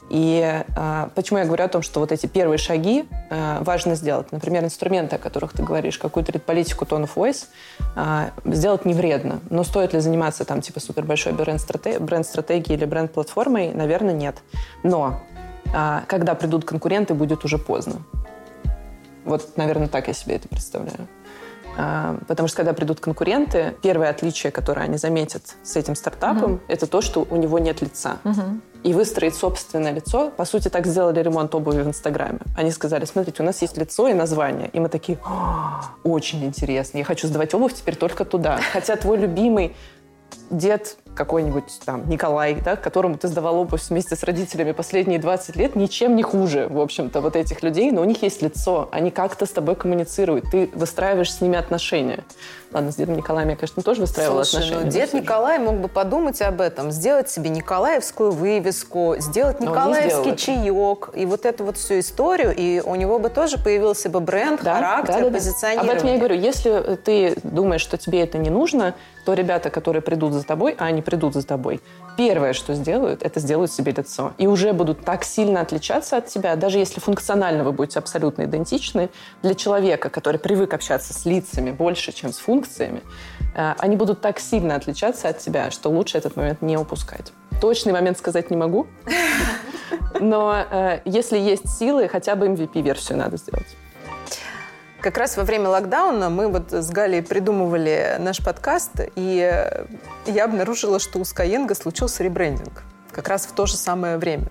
И 0.08 0.64
э, 0.76 1.08
почему 1.14 1.38
я 1.38 1.44
говорю 1.44 1.64
о 1.64 1.68
том, 1.68 1.82
что 1.82 2.00
вот 2.00 2.10
эти 2.10 2.26
первые 2.26 2.58
шаги 2.58 3.04
э, 3.30 3.58
важно 3.62 3.94
сделать. 3.94 4.32
Например, 4.32 4.64
инструменты, 4.64 5.16
о 5.16 5.18
которых 5.18 5.52
ты 5.52 5.62
говоришь, 5.62 5.98
какую-то 5.98 6.36
политику 6.38 6.84
tone 6.84 7.04
of 7.04 7.10
voice, 7.14 7.46
э, 7.96 8.30
сделать 8.44 8.84
не 8.84 8.94
вредно. 8.94 9.40
Но 9.50 9.62
стоит 9.62 9.92
ли 9.92 10.00
заниматься 10.00 10.44
там 10.44 10.60
типа 10.60 10.80
супер 10.80 11.04
большой 11.04 11.32
бренд-стратегией 11.32 12.00
бренд 12.00 12.26
или 12.68 12.84
бренд-платформой? 12.84 13.72
Наверное, 13.72 14.14
нет. 14.14 14.36
Но 14.82 15.20
э, 15.72 16.00
когда 16.08 16.34
придут 16.34 16.64
конкуренты, 16.64 17.14
будет 17.14 17.44
уже 17.44 17.58
поздно. 17.58 18.02
Вот, 19.24 19.56
наверное, 19.56 19.88
так 19.88 20.08
я 20.08 20.14
себе 20.14 20.36
это 20.36 20.48
представляю. 20.48 21.06
Потому 21.76 22.48
что 22.48 22.56
когда 22.56 22.72
придут 22.72 23.00
конкуренты, 23.00 23.74
первое 23.82 24.10
отличие, 24.10 24.52
которое 24.52 24.82
они 24.82 24.98
заметят 24.98 25.42
с 25.62 25.76
этим 25.76 25.94
стартапом, 25.94 26.54
угу. 26.54 26.60
это 26.68 26.86
то, 26.86 27.00
что 27.00 27.26
у 27.28 27.36
него 27.36 27.58
нет 27.58 27.82
лица. 27.82 28.18
Угу 28.24 28.60
и 28.82 28.94
выстроить 28.94 29.34
собственное 29.34 29.92
лицо. 29.92 30.30
По 30.30 30.44
сути, 30.44 30.68
так 30.68 30.86
сделали 30.86 31.22
ремонт 31.22 31.54
обуви 31.54 31.82
в 31.82 31.86
Инстаграме. 31.86 32.38
Они 32.56 32.70
сказали, 32.70 33.04
смотрите, 33.04 33.42
у 33.42 33.46
нас 33.46 33.60
есть 33.62 33.76
лицо 33.76 34.08
и 34.08 34.14
название. 34.14 34.70
И 34.72 34.80
мы 34.80 34.88
такие, 34.88 35.18
очень 36.02 36.44
интересно, 36.44 36.98
я 36.98 37.04
хочу 37.04 37.26
сдавать 37.28 37.54
обувь 37.54 37.74
теперь 37.74 37.96
только 37.96 38.24
туда. 38.24 38.58
Хотя 38.72 38.96
твой 38.96 39.18
любимый 39.18 39.76
дед 40.50 40.96
какой-нибудь 41.14 41.80
там 41.84 42.08
Николай, 42.08 42.54
да, 42.54 42.76
которому 42.76 43.16
ты 43.18 43.28
сдавал 43.28 43.58
обувь 43.58 43.82
вместе 43.88 44.16
с 44.16 44.22
родителями 44.22 44.72
последние 44.72 45.18
20 45.18 45.56
лет, 45.56 45.76
ничем 45.76 46.16
не 46.16 46.22
хуже, 46.22 46.68
в 46.68 46.80
общем-то, 46.80 47.20
вот 47.20 47.36
этих 47.36 47.62
людей, 47.62 47.90
но 47.90 48.00
у 48.00 48.04
них 48.04 48.22
есть 48.22 48.42
лицо, 48.42 48.88
они 48.92 49.10
как-то 49.10 49.44
с 49.44 49.50
тобой 49.50 49.74
коммуницируют, 49.76 50.46
ты 50.50 50.70
выстраиваешь 50.72 51.32
с 51.32 51.40
ними 51.40 51.58
отношения. 51.58 52.24
Ладно, 52.72 52.92
с 52.92 52.96
дедом 52.96 53.16
Николаем 53.16 53.48
я, 53.48 53.56
конечно, 53.56 53.82
тоже 53.82 54.02
выстраивала 54.02 54.44
Слушай, 54.44 54.66
отношения. 54.66 54.84
Ну, 54.84 54.90
дед 54.92 55.12
Николай 55.12 55.58
мог 55.58 55.76
бы 55.78 55.88
подумать 55.88 56.40
об 56.40 56.60
этом, 56.60 56.92
сделать 56.92 57.28
себе 57.28 57.50
николаевскую 57.50 58.30
вывеску, 58.30 59.16
сделать 59.18 59.60
николаевский 59.60 60.36
чаек, 60.36 61.10
и 61.14 61.26
вот 61.26 61.46
эту 61.46 61.64
вот 61.64 61.76
всю 61.76 61.98
историю, 61.98 62.54
и 62.56 62.80
у 62.80 62.94
него 62.94 63.18
бы 63.18 63.28
тоже 63.28 63.58
появился 63.58 64.08
бы 64.08 64.20
бренд, 64.20 64.62
да, 64.62 64.74
характер, 64.74 65.14
да, 65.14 65.20
да, 65.22 65.30
позиционирование. 65.30 65.92
Об 65.92 65.98
этом 65.98 66.08
я 66.08 66.14
и 66.14 66.18
говорю. 66.18 66.36
Если 66.36 66.96
ты 67.04 67.36
думаешь, 67.42 67.80
что 67.80 67.98
тебе 67.98 68.22
это 68.22 68.38
не 68.38 68.50
нужно, 68.50 68.94
то 69.30 69.34
ребята, 69.34 69.70
которые 69.70 70.02
придут 70.02 70.32
за 70.32 70.42
тобой, 70.42 70.74
а 70.76 70.86
они 70.86 71.02
придут 71.02 71.34
за 71.34 71.46
тобой, 71.46 71.80
первое, 72.16 72.52
что 72.52 72.74
сделают, 72.74 73.22
это 73.22 73.38
сделают 73.38 73.70
себе 73.70 73.92
лицо. 73.92 74.32
И 74.38 74.48
уже 74.48 74.72
будут 74.72 75.04
так 75.04 75.22
сильно 75.22 75.60
отличаться 75.60 76.16
от 76.16 76.26
тебя, 76.26 76.56
даже 76.56 76.78
если 76.78 76.98
функционально 76.98 77.62
вы 77.62 77.70
будете 77.70 78.00
абсолютно 78.00 78.42
идентичны, 78.42 79.08
для 79.42 79.54
человека, 79.54 80.10
который 80.10 80.40
привык 80.40 80.74
общаться 80.74 81.14
с 81.14 81.26
лицами 81.26 81.70
больше, 81.70 82.12
чем 82.12 82.32
с 82.32 82.38
функциями, 82.38 83.02
э, 83.54 83.74
они 83.78 83.94
будут 83.94 84.20
так 84.20 84.40
сильно 84.40 84.74
отличаться 84.74 85.28
от 85.28 85.38
тебя, 85.38 85.70
что 85.70 85.90
лучше 85.90 86.18
этот 86.18 86.34
момент 86.34 86.60
не 86.60 86.76
упускать. 86.76 87.32
Точный 87.60 87.92
момент 87.92 88.18
сказать 88.18 88.50
не 88.50 88.56
могу, 88.56 88.88
но 90.20 90.56
э, 90.68 91.02
если 91.04 91.38
есть 91.38 91.68
силы, 91.78 92.08
хотя 92.08 92.34
бы 92.34 92.48
MVP-версию 92.48 93.18
надо 93.18 93.36
сделать. 93.36 93.76
Как 95.00 95.16
раз 95.16 95.38
во 95.38 95.44
время 95.44 95.70
локдауна 95.70 96.28
мы 96.28 96.48
вот 96.48 96.72
с 96.74 96.90
Галей 96.90 97.22
придумывали 97.22 98.16
наш 98.18 98.44
подкаст, 98.44 98.92
и 99.16 99.50
я 100.26 100.44
обнаружила, 100.44 100.98
что 100.98 101.18
у 101.18 101.22
Skyeng 101.22 101.74
случился 101.74 102.22
ребрендинг. 102.22 102.82
Как 103.10 103.28
раз 103.28 103.46
в 103.46 103.52
то 103.52 103.64
же 103.64 103.78
самое 103.78 104.18
время. 104.18 104.48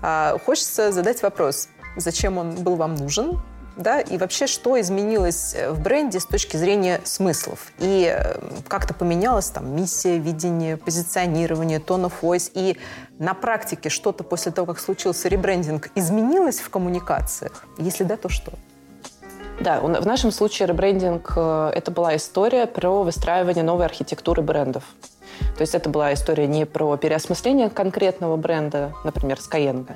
А, 0.00 0.38
хочется 0.46 0.92
задать 0.92 1.22
вопрос, 1.22 1.68
зачем 1.96 2.38
он 2.38 2.54
был 2.54 2.76
вам 2.76 2.94
нужен, 2.94 3.42
да, 3.76 4.00
и 4.00 4.18
вообще, 4.18 4.46
что 4.46 4.80
изменилось 4.80 5.56
в 5.70 5.80
бренде 5.80 6.20
с 6.20 6.26
точки 6.26 6.56
зрения 6.56 7.00
смыслов? 7.04 7.72
И 7.78 8.14
э, 8.14 8.38
как-то 8.68 8.92
поменялась 8.94 9.48
там 9.48 9.74
миссия, 9.74 10.18
видение, 10.18 10.76
позиционирование, 10.76 11.78
tone 11.78 12.04
of 12.04 12.12
voice, 12.20 12.50
и 12.54 12.78
на 13.18 13.34
практике 13.34 13.88
что-то 13.88 14.24
после 14.24 14.52
того, 14.52 14.66
как 14.66 14.78
случился 14.78 15.28
ребрендинг, 15.28 15.88
изменилось 15.94 16.60
в 16.60 16.68
коммуникациях? 16.68 17.64
Если 17.78 18.04
да, 18.04 18.16
то 18.16 18.28
что? 18.28 18.52
Да, 19.60 19.80
в 19.80 20.06
нашем 20.06 20.30
случае 20.30 20.66
ребрендинг 20.66 21.34
э,– 21.36 21.72
это 21.74 21.90
была 21.90 22.16
история 22.16 22.66
про 22.66 23.02
выстраивание 23.02 23.62
новой 23.62 23.84
архитектуры 23.84 24.42
брендов. 24.42 24.84
То 25.56 25.60
есть 25.60 25.74
это 25.74 25.88
была 25.88 26.12
история 26.14 26.46
не 26.46 26.66
про 26.66 26.96
переосмысление 26.96 27.70
конкретного 27.70 28.36
бренда, 28.36 28.92
например, 29.04 29.38
Skyeng, 29.38 29.90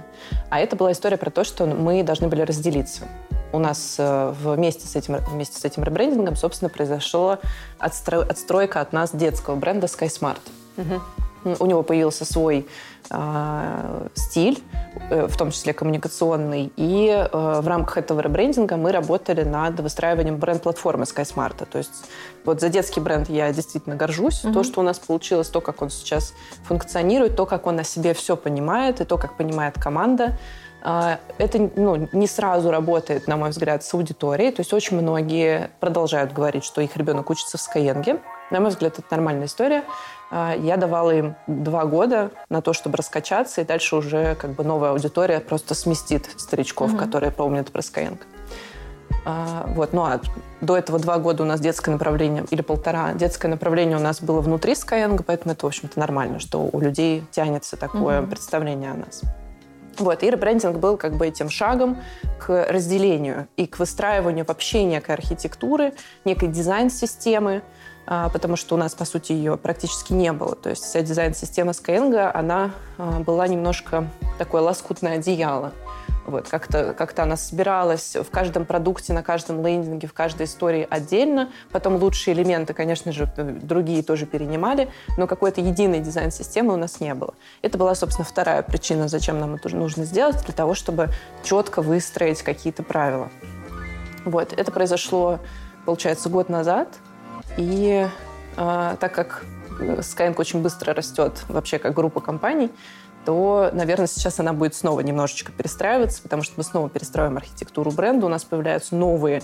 а 0.51 0.61
это 0.61 0.77
была 0.77 0.93
история 0.93 1.17
про 1.17 1.31
то, 1.31 1.45
что 1.45 1.67
мы 1.67 2.03
должны 2.03 2.29
были 2.29 2.43
разделиться. 2.43 3.05
У 3.53 3.59
нас 3.59 3.97
э, 3.99 4.35
вместе 4.43 4.87
с 4.87 4.97
этим, 4.97 5.17
вместе 5.31 5.59
с 5.59 5.65
этим 5.65 5.85
ребрендингом, 5.85 6.37
собственно, 6.37 6.69
произошла 6.69 7.39
отстройка 7.79 8.81
от 8.81 8.93
нас 8.93 9.11
детского 9.13 9.57
бренда 9.57 9.87
SkySmart. 9.87 10.41
Угу. 10.77 11.57
У 11.61 11.67
него 11.67 11.83
появился 11.83 12.25
свой 12.25 12.67
стиль, 14.15 14.63
э, 15.11 15.27
в 15.27 15.37
том 15.37 15.51
числе 15.51 15.73
коммуникационный. 15.73 16.73
И 16.77 17.09
э, 17.09 17.61
в 17.61 17.67
рамках 17.67 17.99
этого 17.99 18.21
ребрендинга 18.21 18.77
мы 18.77 18.93
работали 18.93 19.45
над 19.45 19.81
выстраиванием 19.81 20.37
бренд-платформы 20.37 21.05
SkySmart. 21.05 21.67
То 21.71 21.79
есть 21.79 22.07
вот 22.45 22.61
за 22.61 22.69
детский 22.69 23.01
бренд 23.01 23.29
я 23.29 23.53
действительно 23.53 23.97
горжусь. 23.97 24.45
Mm-hmm. 24.45 24.53
То, 24.53 24.65
что 24.65 24.81
у 24.81 24.83
нас 24.83 24.99
получилось, 24.99 25.49
то, 25.49 25.61
как 25.61 25.83
он 25.83 25.91
сейчас 25.91 26.35
функционирует, 26.65 27.37
то, 27.37 27.47
как 27.47 27.67
он 27.67 27.79
о 27.79 27.85
себе 27.85 28.15
все 28.15 28.37
понимает, 28.37 29.01
и 29.01 29.05
то, 29.05 29.19
как 29.19 29.37
понимает 29.37 29.79
команда 29.79 30.39
э, 30.85 31.17
это 31.39 31.71
ну, 31.77 32.09
не 32.13 32.27
сразу 32.27 32.71
работает, 32.71 33.29
на 33.29 33.37
мой 33.37 33.51
взгляд, 33.51 33.85
с 33.85 33.95
аудиторией. 33.95 34.53
То 34.53 34.61
есть 34.61 34.73
очень 34.73 35.01
многие 35.01 35.71
продолжают 35.81 36.33
говорить, 36.33 36.65
что 36.65 36.81
их 36.81 36.97
ребенок 36.97 37.31
учится 37.31 37.59
в 37.59 37.61
Skyeng. 37.61 38.21
На 38.51 38.61
мой 38.61 38.71
взгляд, 38.71 38.99
это 38.99 39.07
нормальная 39.11 39.47
история. 39.47 39.85
А, 40.31 40.55
я 40.57 40.77
давала 40.77 41.13
им 41.13 41.37
два 41.47 41.85
года 41.85 42.31
на 42.49 42.61
то, 42.61 42.73
чтобы 42.73 42.97
раскачаться, 42.97 43.61
и 43.61 43.65
дальше 43.65 43.97
уже 43.97 44.35
как 44.35 44.53
бы 44.53 44.65
новая 44.65 44.91
аудитория 44.91 45.41
просто 45.41 45.75
сместит 45.75 46.29
старичков, 46.37 46.93
mm-hmm. 46.93 46.99
которые 46.99 47.33
помнят 47.33 47.71
про 47.71 47.81
Skyeng. 47.81 48.19
А, 49.25 49.67
вот, 49.69 49.93
ну 49.93 50.03
а 50.03 50.21
до 50.61 50.77
этого 50.77 50.99
два 50.99 51.19
года 51.19 51.43
у 51.43 51.47
нас 51.47 51.61
детское 51.61 51.91
направление, 51.91 52.45
или 52.51 52.63
полтора, 52.63 53.13
детское 53.13 53.49
направление 53.49 53.97
у 53.97 54.01
нас 54.01 54.21
было 54.21 54.41
внутри 54.41 54.73
Skyeng, 54.73 55.23
поэтому 55.25 55.53
это, 55.53 55.67
в 55.67 55.69
общем-то, 55.69 55.99
нормально, 55.99 56.41
что 56.41 56.69
у 56.73 56.81
людей 56.81 57.25
тянется 57.31 57.77
такое 57.77 58.21
mm-hmm. 58.21 58.31
представление 58.31 58.93
о 58.93 58.95
нас. 58.95 59.23
Вот, 59.99 60.23
и 60.23 60.31
ребрендинг 60.31 60.77
был 60.77 60.97
как 60.97 61.17
бы 61.17 61.27
этим 61.27 61.49
шагом 61.49 61.99
к 62.39 62.67
разделению 62.71 63.49
и 63.57 63.67
к 63.67 63.79
выстраиванию 63.79 64.45
вообще 64.47 64.85
некой 64.85 65.15
архитектуры, 65.15 65.95
некой 66.25 66.49
дизайн-системы, 66.49 67.63
потому 68.07 68.57
что 68.57 68.75
у 68.75 68.79
нас, 68.79 68.95
по 68.95 69.05
сути, 69.05 69.33
ее 69.33 69.57
практически 69.57 70.13
не 70.13 70.33
было. 70.33 70.55
То 70.55 70.71
есть 70.71 70.85
вся 70.85 71.03
дизайн-система 71.03 71.73
Skyeng, 71.73 72.31
она 72.33 72.71
а, 72.99 73.21
была 73.21 73.49
немножко 73.49 74.09
такое 74.39 74.63
лоскутное 74.63 75.17
одеяло. 75.17 75.73
Вот, 76.27 76.49
как-то 76.49 76.93
как 76.93 77.17
она 77.21 77.37
собиралась 77.37 78.17
в 78.17 78.31
каждом 78.31 78.65
продукте, 78.65 79.13
на 79.13 79.23
каждом 79.23 79.65
лендинге, 79.65 80.09
в 80.09 80.13
каждой 80.13 80.47
истории 80.47 80.87
отдельно. 80.91 81.51
Потом 81.71 81.97
лучшие 81.97 82.35
элементы, 82.35 82.75
конечно 82.75 83.13
же, 83.13 83.33
другие 83.37 84.03
тоже 84.03 84.27
перенимали, 84.27 84.91
но 85.17 85.29
какой-то 85.29 85.61
единой 85.61 86.01
дизайн-системы 86.01 86.75
у 86.75 86.77
нас 86.77 86.99
не 87.01 87.15
было. 87.15 87.35
Это 87.63 87.79
была, 87.79 87.95
собственно, 87.95 88.25
вторая 88.25 88.63
причина, 88.63 89.07
зачем 89.07 89.39
нам 89.39 89.55
это 89.55 89.69
нужно 89.75 90.05
сделать, 90.05 90.45
для 90.45 90.53
того, 90.53 90.75
чтобы 90.75 91.11
четко 91.45 91.81
выстроить 91.81 92.43
какие-то 92.43 92.83
правила. 92.83 93.31
Вот, 94.25 94.53
это 94.53 94.73
произошло, 94.73 95.39
получается, 95.85 96.29
год 96.29 96.49
назад. 96.49 96.89
И 97.57 98.07
э, 98.57 98.97
так 98.99 99.15
как 99.15 99.45
Skyeng 99.79 100.35
очень 100.37 100.63
быстро 100.63 100.95
растет 100.95 101.45
вообще 101.49 101.79
как 101.79 101.95
группа 101.95 102.21
компаний, 102.21 102.71
то, 103.25 103.71
наверное, 103.73 104.07
сейчас 104.07 104.39
она 104.39 104.53
будет 104.53 104.75
снова 104.75 105.01
немножечко 105.01 105.51
перестраиваться, 105.53 106.23
потому 106.23 106.43
что 106.43 106.55
мы 106.57 106.63
снова 106.63 106.89
перестраиваем 106.89 107.37
архитектуру 107.37 107.91
бренда, 107.91 108.27
у 108.27 108.29
нас 108.29 108.45
появляются 108.45 108.95
новые 108.95 109.43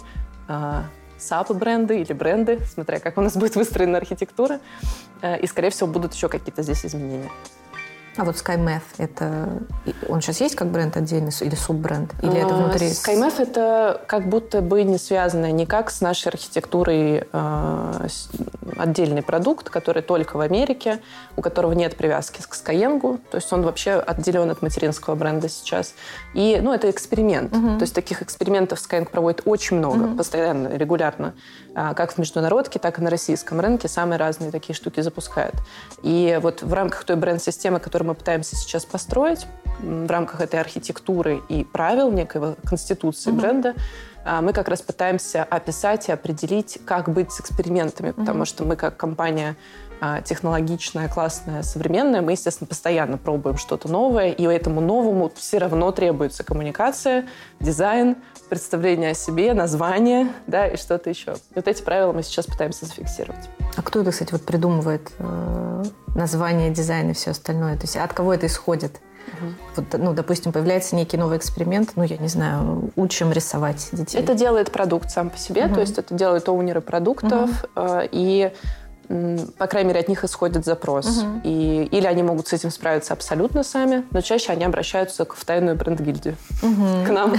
э, 0.49 0.83
SAP-бренды 1.19 2.01
или 2.01 2.13
бренды, 2.13 2.61
смотря 2.73 3.01
как 3.01 3.19
у 3.19 3.21
нас 3.21 3.37
будет 3.37 3.57
выстроена 3.57 3.99
архитектура, 3.99 4.61
э, 5.21 5.41
и, 5.41 5.47
скорее 5.47 5.71
всего, 5.71 5.89
будут 5.89 6.15
еще 6.15 6.29
какие-то 6.29 6.63
здесь 6.63 6.87
изменения. 6.87 7.31
А 8.17 8.25
вот 8.25 8.37
SkyMath, 8.37 8.83
это 8.99 9.63
он 10.09 10.21
сейчас 10.21 10.41
есть 10.41 10.55
как 10.55 10.69
бренд 10.71 10.97
отдельный 10.97 11.33
или 11.41 11.55
суббренд? 11.55 12.13
Или 12.23 12.37
это 12.37 12.55
а, 12.55 12.59
внутри? 12.59 12.89
SkyMath 12.89 13.41
это 13.41 14.03
как 14.07 14.29
будто 14.29 14.61
бы 14.61 14.83
не 14.83 14.99
связано 14.99 15.51
никак 15.51 15.91
с 15.91 16.03
нашей 16.03 16.29
архитектурой 16.29 17.25
э, 17.33 18.09
отдельный 18.77 19.23
продукт, 19.23 19.71
который 19.71 20.03
только 20.03 20.37
в 20.37 20.41
Америке, 20.41 21.01
у 21.37 21.43
которого 21.43 21.73
нет 21.73 21.97
привязки 21.97 22.43
к 22.43 22.55
Skyeng, 22.55 23.19
то 23.31 23.37
есть 23.37 23.53
он 23.53 23.63
вообще 23.63 23.93
отделен 23.93 24.51
от 24.51 24.63
материнского 24.63 25.15
бренда 25.15 25.49
сейчас. 25.49 25.95
И, 26.35 26.59
ну, 26.63 26.73
это 26.73 26.91
эксперимент. 26.91 27.53
Uh-huh. 27.53 27.79
То 27.79 27.83
есть 27.83 27.95
таких 27.95 28.23
экспериментов 28.23 28.79
Skyeng 28.79 29.09
проводит 29.09 29.43
очень 29.45 29.79
много, 29.79 30.05
uh-huh. 30.05 30.17
постоянно, 30.17 30.69
регулярно, 30.69 31.35
как 31.75 32.13
в 32.13 32.19
международке, 32.19 32.79
так 32.79 32.99
и 32.99 33.03
на 33.03 33.11
российском 33.11 33.61
рынке 33.61 33.89
самые 33.89 34.19
разные 34.19 34.51
такие 34.51 34.75
штуки 34.75 35.01
запускают. 35.01 35.55
И 36.03 36.39
вот 36.43 36.63
в 36.63 36.73
рамках 36.73 37.05
той 37.05 37.17
бренд-системы, 37.17 37.81
который 37.81 38.05
мы 38.05 38.15
пытаемся 38.15 38.57
сейчас 38.57 38.85
построить 38.85 39.47
в 39.81 40.11
рамках 40.11 40.41
этой 40.41 40.61
архитектуры 40.61 41.41
и 41.49 41.65
правил 41.65 42.11
некой 42.11 42.55
конституции 42.65 43.31
mm-hmm. 43.31 43.41
бренда, 43.41 43.75
а, 44.25 44.41
мы 44.41 44.53
как 44.53 44.69
раз 44.69 44.83
пытаемся 44.83 45.45
описать 45.45 46.09
и 46.09 46.13
определить, 46.13 46.79
как 46.85 47.09
быть 47.09 47.33
с 47.33 47.41
экспериментами, 47.41 48.09
mm-hmm. 48.09 48.21
потому 48.21 48.45
что 48.45 48.65
мы 48.65 48.77
как 48.77 48.97
компания 48.97 49.57
а, 50.01 50.21
технологичная, 50.21 51.09
классная, 51.09 51.63
современная, 51.63 52.23
мы, 52.23 52.33
естественно, 52.33 52.67
постоянно 52.67 53.19
пробуем 53.19 53.57
что-то 53.57 53.89
новое, 53.89 54.31
и 54.31 54.45
этому 54.45 54.81
новому 54.81 55.31
все 55.35 55.59
равно 55.59 55.91
требуется 55.93 56.45
коммуникация, 56.45 57.29
дизайн, 57.61 58.17
представление 58.53 59.13
о 59.13 59.15
себе, 59.15 59.55
название, 59.55 60.31
да, 60.47 60.67
и 60.67 60.77
что-то 60.77 61.09
еще. 61.09 61.37
И 61.53 61.55
вот 61.55 61.67
эти 61.67 61.83
правила 61.83 62.13
мы 62.13 62.23
сейчас 62.23 62.47
пытаемся 62.47 62.85
зафиксировать. 62.85 63.49
А 63.79 63.81
кто 63.81 64.03
это, 64.03 64.11
кстати, 64.11 64.31
вот 64.31 64.43
придумывает 64.43 65.11
э, 65.19 65.85
название, 66.15 66.69
дизайн 66.69 67.13
и 67.13 67.15
все 67.15 67.31
остальное? 67.31 67.77
То 67.77 67.85
есть 67.85 67.97
от 67.97 68.13
кого 68.13 68.35
это 68.35 68.45
исходит? 68.45 69.01
Угу. 69.29 69.53
Вот, 69.77 69.87
ну, 69.99 70.13
допустим, 70.13 70.53
появляется 70.53 70.97
некий 70.97 71.17
новый 71.17 71.39
эксперимент, 71.39 71.93
ну, 71.97 72.03
я 72.03 72.19
не 72.19 72.29
знаю, 72.29 72.91
учим 72.95 73.33
рисовать 73.33 73.89
детей. 73.93 74.21
Это 74.21 74.35
делает 74.35 74.71
продукт 74.71 75.11
сам 75.11 75.31
по 75.31 75.39
себе, 75.39 75.65
угу. 75.65 75.77
то 75.77 75.81
есть 75.81 75.97
это 75.97 76.13
делают 76.13 76.47
оунеры 76.47 76.83
продуктов, 76.83 77.49
угу. 77.75 77.87
э, 77.87 78.09
и 78.13 78.53
по 79.59 79.67
крайней 79.67 79.89
мере, 79.89 80.01
от 80.01 80.09
них 80.09 80.25
исходит 80.25 80.65
запрос. 80.65 81.19
Угу. 81.19 81.41
И, 81.45 81.89
или 81.91 82.07
они 82.07 82.23
могут 82.23 82.49
с 82.49 82.53
этим 82.53 82.71
справиться 82.71 83.13
абсолютно 83.13 83.63
сами, 83.63 84.05
но 84.11 84.21
чаще 84.21 84.53
они 84.53 84.65
обращаются 84.65 85.25
в 85.25 85.45
тайную 85.45 85.77
бренд-гильдию. 85.77 86.37
Угу. 86.63 87.07
К 87.07 87.11
нам. 87.11 87.35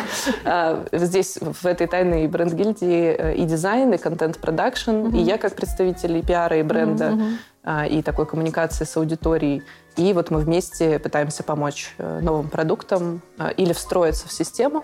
А, 0.46 0.86
здесь, 0.92 1.38
в 1.40 1.66
этой 1.66 1.88
тайной 1.88 2.28
бренд-гильдии 2.28 3.16
э, 3.18 3.36
и 3.36 3.46
дизайн, 3.46 3.94
и 3.94 3.98
контент-продакшн, 3.98 4.92
угу. 4.92 5.18
и 5.18 5.22
я 5.22 5.38
как 5.38 5.56
представитель 5.56 6.18
и 6.18 6.22
пиара, 6.22 6.58
и 6.58 6.64
бренда, 6.64 7.12
угу. 7.12 7.72
и 7.90 8.02
такой 8.02 8.26
коммуникации 8.26 8.86
с 8.86 8.98
аудиторией. 8.98 9.64
И 9.96 10.14
вот 10.14 10.32
мы 10.32 10.40
вместе 10.40 11.00
пытаемся 11.00 11.44
помочь 11.44 11.96
э, 11.98 12.20
новым 12.22 12.50
продуктам 12.50 13.22
а, 13.38 13.50
или 13.50 13.74
встроиться 13.74 14.28
в 14.28 14.32
систему, 14.32 14.84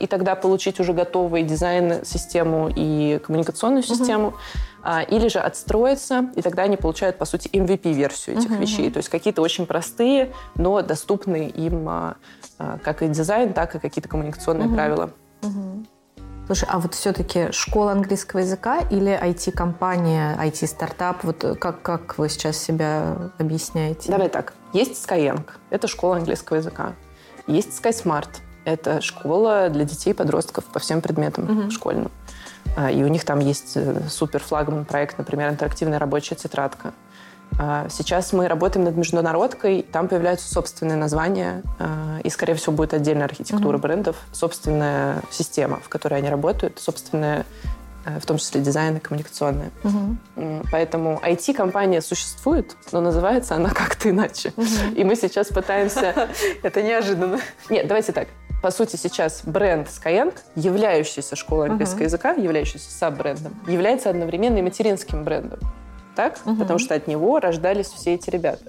и 0.00 0.08
тогда 0.08 0.34
получить 0.34 0.80
уже 0.80 0.92
готовый 0.92 1.44
дизайн, 1.44 2.04
систему 2.04 2.68
и 2.74 3.20
коммуникационную 3.24 3.84
систему. 3.84 4.28
Угу 4.28 4.36
а, 4.36 4.69
или 5.10 5.28
же 5.28 5.38
отстроиться, 5.38 6.30
и 6.34 6.42
тогда 6.42 6.62
они 6.62 6.76
получают, 6.76 7.18
по 7.18 7.24
сути, 7.24 7.48
MVP-версию 7.48 8.38
этих 8.38 8.50
uh-huh. 8.50 8.60
вещей. 8.60 8.90
То 8.90 8.98
есть 8.98 9.08
какие-то 9.08 9.42
очень 9.42 9.66
простые, 9.66 10.32
но 10.54 10.80
доступные 10.82 11.48
им 11.50 11.88
а, 11.88 12.16
а, 12.58 12.78
как 12.78 13.02
и 13.02 13.08
дизайн, 13.08 13.52
так 13.52 13.74
и 13.74 13.78
какие-то 13.78 14.08
коммуникационные 14.08 14.68
uh-huh. 14.68 14.74
правила. 14.74 15.10
Uh-huh. 15.42 15.86
Слушай, 16.46 16.68
а 16.68 16.78
вот 16.80 16.94
все-таки 16.94 17.52
школа 17.52 17.92
английского 17.92 18.40
языка 18.40 18.80
или 18.90 19.12
IT-компания, 19.12 20.36
IT-стартап, 20.42 21.22
вот 21.22 21.44
как, 21.60 21.82
как 21.82 22.18
вы 22.18 22.28
сейчас 22.28 22.56
себя 22.56 23.30
объясняете? 23.38 24.10
Давай 24.10 24.28
так. 24.28 24.52
Есть 24.72 24.92
Skyeng, 25.06 25.44
это 25.70 25.86
школа 25.86 26.16
английского 26.16 26.56
языка. 26.56 26.94
Есть 27.46 27.80
SkySmart, 27.80 28.30
это 28.64 29.00
школа 29.00 29.68
для 29.68 29.84
детей 29.84 30.10
и 30.10 30.12
подростков 30.12 30.64
по 30.64 30.80
всем 30.80 31.00
предметам 31.00 31.44
uh-huh. 31.44 31.70
школьным. 31.70 32.10
А, 32.76 32.90
и 32.90 33.02
у 33.02 33.08
них 33.08 33.24
там 33.24 33.40
есть 33.40 33.72
э, 33.76 34.02
супер 34.08 34.40
флагман 34.40 34.84
проект, 34.84 35.18
например, 35.18 35.50
интерактивная 35.50 35.98
рабочая 35.98 36.34
тетрадка. 36.34 36.92
А, 37.58 37.88
сейчас 37.90 38.32
мы 38.32 38.48
работаем 38.48 38.84
над 38.84 38.96
международкой, 38.96 39.82
там 39.82 40.08
появляются 40.08 40.48
собственные 40.52 40.96
названия, 40.96 41.62
а, 41.78 42.18
и, 42.22 42.30
скорее 42.30 42.54
всего, 42.54 42.72
будет 42.72 42.94
отдельная 42.94 43.24
архитектура 43.24 43.76
mm-hmm. 43.76 43.80
брендов, 43.80 44.16
собственная 44.32 45.22
система, 45.30 45.80
в 45.80 45.88
которой 45.88 46.14
они 46.14 46.28
работают, 46.28 46.78
собственная 46.78 47.44
э, 48.04 48.18
в 48.20 48.26
том 48.26 48.38
числе 48.38 48.60
дизайн 48.60 48.96
и 48.96 49.00
коммуникационная. 49.00 49.70
Угу. 49.84 50.62
Поэтому 50.72 51.20
IT-компания 51.22 52.00
существует, 52.00 52.76
но 52.92 53.00
называется 53.00 53.56
она 53.56 53.70
как-то 53.74 54.08
иначе. 54.10 54.52
Угу. 54.56 54.94
И 54.96 55.04
мы 55.04 55.16
сейчас 55.16 55.48
пытаемся... 55.48 56.30
Это 56.62 56.82
неожиданно. 56.82 57.40
Нет, 57.68 57.86
давайте 57.88 58.12
так 58.12 58.28
по 58.62 58.70
сути, 58.70 58.96
сейчас 58.96 59.42
бренд 59.44 59.88
Skyeng, 59.88 60.36
являющийся 60.54 61.36
школой 61.36 61.68
английского 61.70 62.00
uh-huh. 62.00 62.04
языка, 62.04 62.32
являющийся 62.32 62.90
саб-брендом, 62.90 63.54
является 63.66 64.10
одновременно 64.10 64.58
и 64.58 64.62
материнским 64.62 65.24
брендом. 65.24 65.58
Так? 66.14 66.38
Uh-huh. 66.44 66.58
Потому 66.58 66.78
что 66.78 66.94
от 66.94 67.06
него 67.06 67.40
рождались 67.40 67.88
все 67.88 68.14
эти 68.14 68.28
ребята. 68.28 68.64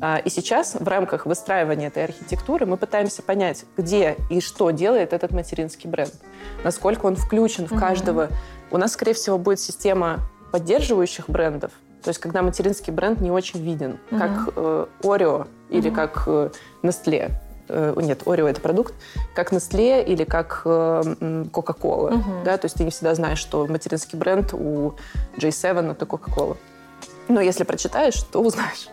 А, 0.00 0.16
и 0.18 0.30
сейчас 0.30 0.74
в 0.74 0.88
рамках 0.88 1.26
выстраивания 1.26 1.88
этой 1.88 2.04
архитектуры 2.04 2.66
мы 2.66 2.76
пытаемся 2.76 3.22
понять, 3.22 3.64
где 3.76 4.16
и 4.30 4.40
что 4.40 4.70
делает 4.70 5.12
этот 5.12 5.30
материнский 5.30 5.88
бренд. 5.88 6.14
Насколько 6.64 7.06
он 7.06 7.16
включен 7.16 7.66
в 7.66 7.78
каждого. 7.78 8.24
Uh-huh. 8.24 8.34
У 8.72 8.78
нас, 8.78 8.92
скорее 8.92 9.14
всего, 9.14 9.38
будет 9.38 9.60
система 9.60 10.20
поддерживающих 10.52 11.28
брендов, 11.28 11.70
то 12.02 12.08
есть, 12.08 12.18
когда 12.18 12.42
материнский 12.42 12.92
бренд 12.92 13.20
не 13.20 13.30
очень 13.30 13.62
виден, 13.62 13.98
uh-huh. 14.10 14.18
как 14.18 14.54
э, 14.56 14.86
Oreo 15.02 15.46
или 15.68 15.90
uh-huh. 15.90 15.94
как 15.94 16.22
э, 16.26 16.50
Nestle. 16.82 17.30
Э, 17.70 17.94
нет, 17.96 18.26
Орео 18.26 18.48
это 18.48 18.60
продукт, 18.60 18.94
как 19.34 19.52
Nestle 19.52 20.04
или 20.04 20.24
как 20.24 20.62
э, 20.64 21.02
Coca-Cola. 21.52 22.14
Угу. 22.14 22.44
Да? 22.44 22.56
То 22.58 22.66
есть 22.66 22.76
ты 22.76 22.84
не 22.84 22.90
всегда 22.90 23.14
знаешь, 23.14 23.38
что 23.38 23.66
материнский 23.66 24.18
бренд 24.18 24.52
у 24.52 24.94
J7 25.36 25.92
это 25.92 26.04
Coca-Cola. 26.04 26.56
Но 27.28 27.40
если 27.40 27.64
прочитаешь, 27.64 28.20
то 28.22 28.42
узнаешь. 28.42 28.88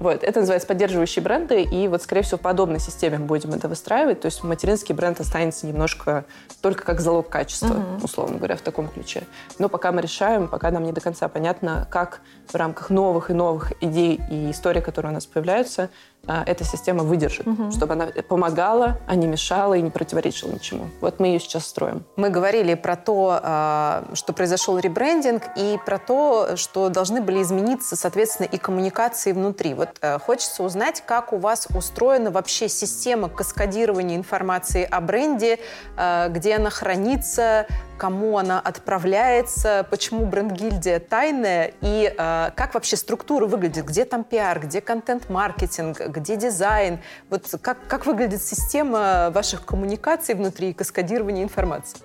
Вот. 0.00 0.24
Это 0.24 0.40
называется 0.40 0.66
поддерживающие 0.66 1.22
бренды, 1.22 1.62
и 1.62 1.86
вот, 1.86 2.02
скорее 2.02 2.22
всего, 2.22 2.38
в 2.38 2.40
подобной 2.40 2.80
системе 2.80 3.18
мы 3.18 3.26
будем 3.26 3.52
это 3.52 3.68
выстраивать. 3.68 4.20
То 4.20 4.26
есть 4.26 4.42
материнский 4.42 4.94
бренд 4.94 5.20
останется 5.20 5.66
немножко 5.66 6.24
только 6.62 6.84
как 6.84 7.00
залог 7.00 7.28
качества, 7.28 7.74
uh-huh. 7.74 8.04
условно 8.04 8.38
говоря, 8.38 8.56
в 8.56 8.62
таком 8.62 8.88
ключе. 8.88 9.24
Но 9.58 9.68
пока 9.68 9.92
мы 9.92 10.02
решаем, 10.02 10.48
пока 10.48 10.70
нам 10.70 10.84
не 10.84 10.92
до 10.92 11.00
конца 11.00 11.28
понятно, 11.28 11.86
как 11.90 12.22
в 12.48 12.54
рамках 12.54 12.90
новых 12.90 13.30
и 13.30 13.34
новых 13.34 13.72
идей 13.82 14.20
и 14.30 14.50
историй, 14.50 14.80
которые 14.80 15.10
у 15.10 15.14
нас 15.14 15.26
появляются, 15.26 15.90
а, 16.26 16.42
эта 16.46 16.64
система 16.64 17.02
выдержит, 17.02 17.46
угу. 17.46 17.70
чтобы 17.70 17.94
она 17.94 18.06
помогала, 18.28 18.98
а 19.06 19.14
не 19.14 19.26
мешала 19.26 19.74
и 19.74 19.82
не 19.82 19.90
противоречила 19.90 20.50
ничему. 20.50 20.88
Вот 21.00 21.18
мы 21.18 21.28
ее 21.28 21.40
сейчас 21.40 21.66
строим. 21.66 22.04
Мы 22.16 22.28
говорили 22.30 22.74
про 22.74 22.96
то, 22.96 23.40
а, 23.42 24.04
что 24.14 24.32
произошел 24.32 24.78
ребрендинг, 24.78 25.42
и 25.56 25.78
про 25.84 25.98
то, 25.98 26.56
что 26.56 26.88
должны 26.88 27.22
были 27.22 27.42
измениться, 27.42 27.96
соответственно, 27.96 28.46
и 28.46 28.58
коммуникации 28.58 29.32
внутри. 29.32 29.74
Вот 29.74 29.89
Вот 29.90 29.98
э, 30.02 30.18
хочется 30.20 30.62
узнать, 30.62 31.02
как 31.04 31.32
у 31.32 31.38
вас 31.38 31.66
устроена 31.74 32.30
вообще 32.30 32.68
система 32.68 33.28
каскадирования 33.28 34.16
информации 34.16 34.84
о 34.88 35.00
бренде, 35.00 35.58
э, 35.96 36.28
где 36.28 36.54
она 36.56 36.70
хранится, 36.70 37.66
кому 37.98 38.38
она 38.38 38.60
отправляется, 38.60 39.84
почему 39.90 40.26
бренд-гильдия 40.26 41.00
тайная 41.00 41.72
и 41.80 42.14
э, 42.16 42.50
как 42.54 42.74
вообще 42.74 42.96
структура 42.96 43.46
выглядит, 43.46 43.84
где 43.84 44.04
там 44.04 44.22
пиар, 44.22 44.60
где 44.60 44.80
контент-маркетинг, 44.80 46.00
где 46.06 46.36
дизайн. 46.36 47.00
Вот 47.28 47.52
как, 47.60 47.78
как 47.88 48.06
выглядит 48.06 48.42
система 48.42 49.30
ваших 49.34 49.64
коммуникаций 49.64 50.36
внутри 50.36 50.72
каскадирования 50.72 51.42
информации? 51.42 51.98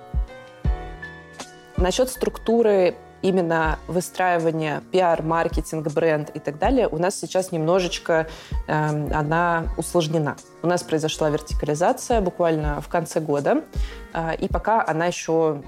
Насчет 1.77 2.09
структуры 2.09 2.95
именно 3.21 3.79
выстраивания 3.87 4.81
пиар, 4.91 5.21
маркетинг, 5.21 5.87
бренд 5.91 6.29
и 6.33 6.39
так 6.39 6.57
далее 6.59 6.87
у 6.87 6.97
нас 6.97 7.19
сейчас 7.19 7.51
немножечко 7.51 8.27
э, 8.67 8.71
она 9.13 9.65
усложнена. 9.77 10.35
У 10.61 10.67
нас 10.67 10.83
произошла 10.83 11.29
вертикализация 11.29 12.21
буквально 12.21 12.81
в 12.81 12.87
конце 12.87 13.19
года, 13.19 13.63
э, 14.13 14.35
и 14.37 14.47
пока 14.47 14.85
она 14.85 15.07
еще 15.07 15.61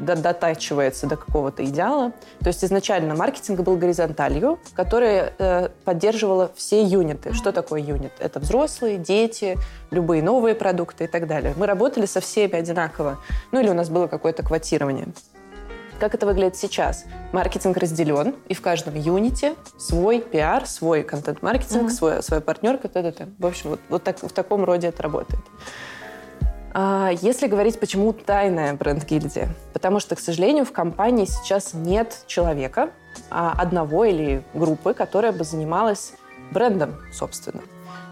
дотачивается 0.00 1.06
до 1.06 1.16
какого-то 1.16 1.64
идеала. 1.64 2.12
То 2.40 2.48
есть 2.48 2.64
изначально 2.64 3.14
маркетинг 3.14 3.60
был 3.60 3.76
горизонталью, 3.76 4.58
которая 4.74 5.32
э, 5.38 5.68
поддерживала 5.84 6.50
все 6.54 6.82
юниты. 6.82 7.32
Что 7.32 7.52
такое 7.52 7.80
юнит? 7.80 8.12
Это 8.18 8.40
взрослые, 8.40 8.98
дети, 8.98 9.56
любые 9.90 10.22
новые 10.22 10.54
продукты 10.54 11.04
и 11.04 11.06
так 11.06 11.26
далее. 11.26 11.54
Мы 11.56 11.66
работали 11.66 12.06
со 12.06 12.20
всеми 12.20 12.56
одинаково. 12.56 13.18
Ну 13.52 13.60
или 13.60 13.68
у 13.68 13.74
нас 13.74 13.88
было 13.88 14.06
какое-то 14.06 14.42
квотирование. 14.42 15.06
Как 16.00 16.14
это 16.14 16.26
выглядит 16.26 16.56
сейчас? 16.56 17.04
Маркетинг 17.32 17.76
разделен, 17.76 18.34
и 18.48 18.54
в 18.54 18.60
каждом 18.60 18.94
юните 18.96 19.54
свой 19.78 20.20
пиар, 20.20 20.66
свой 20.66 21.02
контент-маркетинг, 21.02 21.90
mm-hmm. 21.90 21.94
свой, 21.94 22.22
свой 22.22 22.40
партнер, 22.40 22.78
т.д. 22.78 23.28
В 23.38 23.46
общем, 23.46 23.70
вот, 23.70 23.80
вот 23.88 24.02
так, 24.02 24.18
в 24.20 24.32
таком 24.32 24.64
роде 24.64 24.88
это 24.88 25.02
работает. 25.02 25.40
А 26.76 27.10
если 27.22 27.46
говорить, 27.46 27.78
почему 27.78 28.12
тайная 28.12 28.74
бренд-гильдия? 28.74 29.48
Потому 29.72 30.00
что, 30.00 30.16
к 30.16 30.20
сожалению, 30.20 30.64
в 30.64 30.72
компании 30.72 31.24
сейчас 31.24 31.72
нет 31.72 32.24
человека, 32.26 32.90
а 33.30 33.52
одного 33.56 34.04
или 34.04 34.42
группы, 34.54 34.92
которая 34.92 35.30
бы 35.30 35.44
занималась 35.44 36.14
брендом, 36.50 36.96
собственно. 37.12 37.62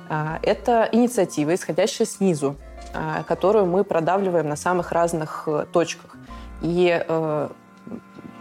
А, 0.09 0.39
это 0.43 0.89
инициатива, 0.93 1.53
исходящая 1.55 2.07
снизу, 2.07 2.57
а, 2.95 3.25
которую 3.25 3.67
мы 3.67 3.83
продавливаем 3.83 4.49
на 4.49 4.57
самых 4.57 4.93
разных 4.93 5.45
э, 5.47 5.67
точках. 5.73 6.17
И 6.61 7.05
э, 7.07 7.49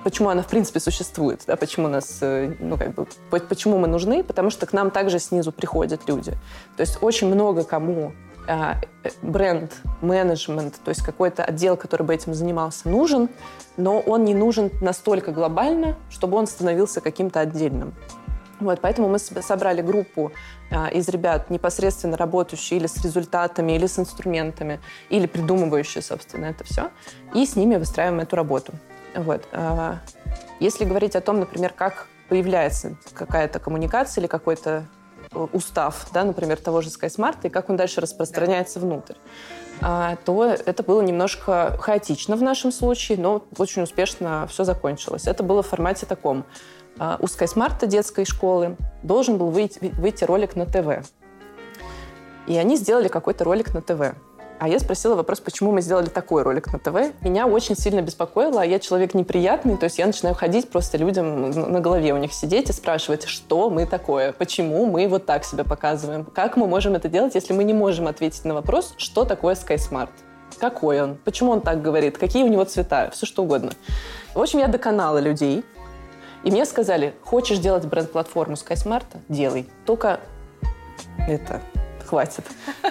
почему 0.03 0.29
она 0.29 0.41
в 0.41 0.47
принципе 0.47 0.79
существует, 0.79 1.43
да, 1.47 1.55
почему 1.55 1.87
нас, 1.87 2.19
э, 2.21 2.53
ну 2.59 2.77
как 2.77 2.93
бы, 2.93 3.07
почему 3.29 3.77
мы 3.77 3.87
нужны, 3.87 4.23
потому 4.23 4.49
что 4.49 4.65
к 4.65 4.73
нам 4.73 4.91
также 4.91 5.19
снизу 5.19 5.51
приходят 5.51 6.07
люди. 6.07 6.31
То 6.77 6.81
есть 6.81 6.97
очень 7.01 7.27
много 7.27 7.63
кому 7.63 8.13
а, 8.47 8.77
э, 9.03 9.09
бренд, 9.21 9.71
менеджмент, 10.01 10.79
то 10.83 10.89
есть 10.89 11.03
какой-то 11.03 11.43
отдел, 11.43 11.77
который 11.77 12.03
бы 12.03 12.13
этим 12.13 12.33
занимался, 12.33 12.89
нужен, 12.89 13.29
но 13.77 13.99
он 13.99 14.25
не 14.25 14.33
нужен 14.33 14.71
настолько 14.81 15.31
глобально, 15.31 15.95
чтобы 16.09 16.37
он 16.37 16.47
становился 16.47 17.01
каким-то 17.01 17.39
отдельным. 17.39 17.93
Вот, 18.59 18.79
поэтому 18.79 19.09
мы 19.09 19.17
собрали 19.17 19.81
группу 19.81 20.31
а, 20.69 20.87
из 20.89 21.09
ребят, 21.09 21.49
непосредственно 21.49 22.15
работающие 22.15 22.79
или 22.79 22.87
с 22.87 23.03
результатами, 23.03 23.73
или 23.73 23.87
с 23.87 23.97
инструментами, 23.97 24.79
или 25.09 25.25
придумывающие, 25.25 26.03
собственно, 26.03 26.45
это 26.45 26.63
все, 26.63 26.89
и 27.33 27.45
с 27.45 27.55
ними 27.55 27.75
выстраиваем 27.77 28.19
эту 28.19 28.35
работу. 28.35 28.73
Вот. 29.15 29.47
А, 29.51 29.99
если 30.59 30.85
говорить 30.85 31.15
о 31.15 31.21
том, 31.21 31.39
например, 31.39 31.73
как 31.73 32.07
появляется 32.29 32.95
какая-то 33.13 33.59
коммуникация 33.59 34.21
или 34.21 34.27
какой-то 34.27 34.85
э, 35.31 35.47
устав, 35.51 36.07
да, 36.13 36.23
например, 36.23 36.57
того 36.57 36.81
же 36.81 36.89
SkySmart, 36.89 37.39
и 37.43 37.49
как 37.49 37.69
он 37.69 37.75
дальше 37.75 37.99
распространяется 37.99 38.79
внутрь, 38.79 39.15
а, 39.81 40.15
то 40.23 40.45
это 40.45 40.83
было 40.83 41.01
немножко 41.01 41.77
хаотично 41.79 42.35
в 42.35 42.41
нашем 42.41 42.71
случае, 42.71 43.17
но 43.17 43.43
очень 43.57 43.81
успешно 43.81 44.47
все 44.47 44.63
закончилось. 44.63 45.27
Это 45.27 45.43
было 45.43 45.63
в 45.63 45.67
формате 45.67 46.05
таком. 46.05 46.45
А, 46.99 47.17
у 47.19 47.25
SkySmart 47.25 47.85
детской 47.87 48.25
школы 48.25 48.77
должен 49.03 49.37
был 49.37 49.49
выйти, 49.49 49.91
выйти 49.95 50.23
ролик 50.23 50.55
на 50.55 50.65
ТВ. 50.65 51.05
И 52.47 52.57
они 52.57 52.75
сделали 52.75 53.07
какой-то 53.07 53.43
ролик 53.43 53.73
на 53.73 53.81
ТВ. 53.81 54.15
А 54.61 54.67
я 54.67 54.77
спросила 54.79 55.15
вопрос, 55.15 55.39
почему 55.39 55.71
мы 55.71 55.81
сделали 55.81 56.05
такой 56.05 56.43
ролик 56.43 56.71
на 56.71 56.77
ТВ. 56.77 57.15
Меня 57.21 57.47
очень 57.47 57.75
сильно 57.75 58.03
беспокоило, 58.03 58.61
а 58.61 58.63
я 58.63 58.77
человек 58.77 59.15
неприятный, 59.15 59.75
то 59.75 59.85
есть 59.85 59.97
я 59.97 60.05
начинаю 60.05 60.35
ходить 60.35 60.69
просто 60.69 60.99
людям 60.99 61.49
на 61.49 61.79
голове 61.79 62.13
у 62.13 62.17
них 62.17 62.31
сидеть 62.31 62.69
и 62.69 62.71
спрашивать, 62.71 63.23
что 63.23 63.71
мы 63.71 63.87
такое, 63.87 64.33
почему 64.33 64.85
мы 64.85 65.07
вот 65.07 65.25
так 65.25 65.45
себя 65.45 65.63
показываем, 65.63 66.25
как 66.25 66.57
мы 66.57 66.67
можем 66.67 66.93
это 66.93 67.09
делать, 67.09 67.33
если 67.33 67.53
мы 67.53 67.63
не 67.63 67.73
можем 67.73 68.05
ответить 68.05 68.45
на 68.45 68.53
вопрос, 68.53 68.93
что 68.97 69.25
такое 69.25 69.55
SkySmart. 69.55 70.09
Какой 70.59 71.01
он? 71.01 71.17
Почему 71.25 71.49
он 71.49 71.61
так 71.61 71.81
говорит? 71.81 72.19
Какие 72.19 72.43
у 72.43 72.47
него 72.47 72.63
цвета? 72.63 73.09
Все 73.15 73.25
что 73.25 73.41
угодно. 73.41 73.71
В 74.35 74.41
общем, 74.43 74.59
я 74.59 74.67
доконала 74.67 75.17
людей. 75.17 75.65
И 76.43 76.51
мне 76.51 76.65
сказали, 76.65 77.15
хочешь 77.23 77.57
делать 77.57 77.85
бренд-платформу 77.85 78.53
SkySmart? 78.53 79.07
Делай. 79.27 79.67
Только 79.87 80.19
это 81.27 81.61
хватит. 82.11 82.43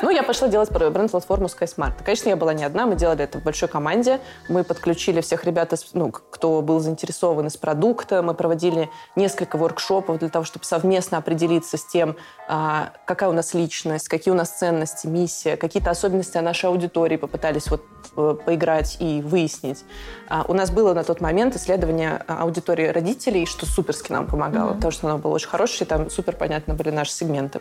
Ну, 0.02 0.08
я 0.08 0.22
пошла 0.22 0.48
делать 0.48 0.70
бренд-платформу 0.70 1.46
SkySmart. 1.46 2.02
Конечно, 2.02 2.30
я 2.30 2.36
была 2.36 2.54
не 2.54 2.64
одна, 2.64 2.86
мы 2.86 2.96
делали 2.96 3.24
это 3.24 3.38
в 3.38 3.42
большой 3.42 3.68
команде. 3.68 4.18
Мы 4.48 4.64
подключили 4.64 5.20
всех 5.20 5.44
ребят, 5.44 5.74
ну, 5.92 6.10
кто 6.10 6.62
был 6.62 6.80
заинтересован 6.80 7.46
из 7.46 7.58
продукта. 7.58 8.22
Мы 8.22 8.32
проводили 8.32 8.88
несколько 9.16 9.58
воркшопов 9.58 10.18
для 10.18 10.30
того, 10.30 10.46
чтобы 10.46 10.64
совместно 10.64 11.18
определиться 11.18 11.76
с 11.76 11.84
тем, 11.84 12.16
а, 12.48 12.92
какая 13.04 13.28
у 13.28 13.34
нас 13.34 13.52
личность, 13.52 14.08
какие 14.08 14.32
у 14.32 14.36
нас 14.36 14.48
ценности, 14.58 15.06
миссия, 15.06 15.58
какие-то 15.58 15.90
особенности 15.90 16.38
нашей 16.38 16.70
аудитории 16.70 17.18
попытались 17.18 17.68
вот 17.68 17.84
э, 18.16 18.36
поиграть 18.46 18.96
и 19.00 19.20
выяснить. 19.20 19.84
А, 20.30 20.46
у 20.48 20.54
нас 20.54 20.70
было 20.70 20.94
на 20.94 21.04
тот 21.04 21.20
момент 21.20 21.56
исследование 21.56 22.24
аудитории 22.26 22.86
родителей, 22.86 23.44
что 23.44 23.66
суперски 23.66 24.12
нам 24.12 24.26
помогало, 24.26 24.70
mm-hmm. 24.70 24.76
потому 24.76 24.92
что 24.92 25.08
оно 25.08 25.18
было 25.18 25.34
очень 25.34 25.48
хорошее, 25.48 25.86
там 25.86 26.08
супер 26.08 26.36
понятно 26.36 26.72
были 26.72 26.88
наши 26.88 27.12
сегменты. 27.12 27.60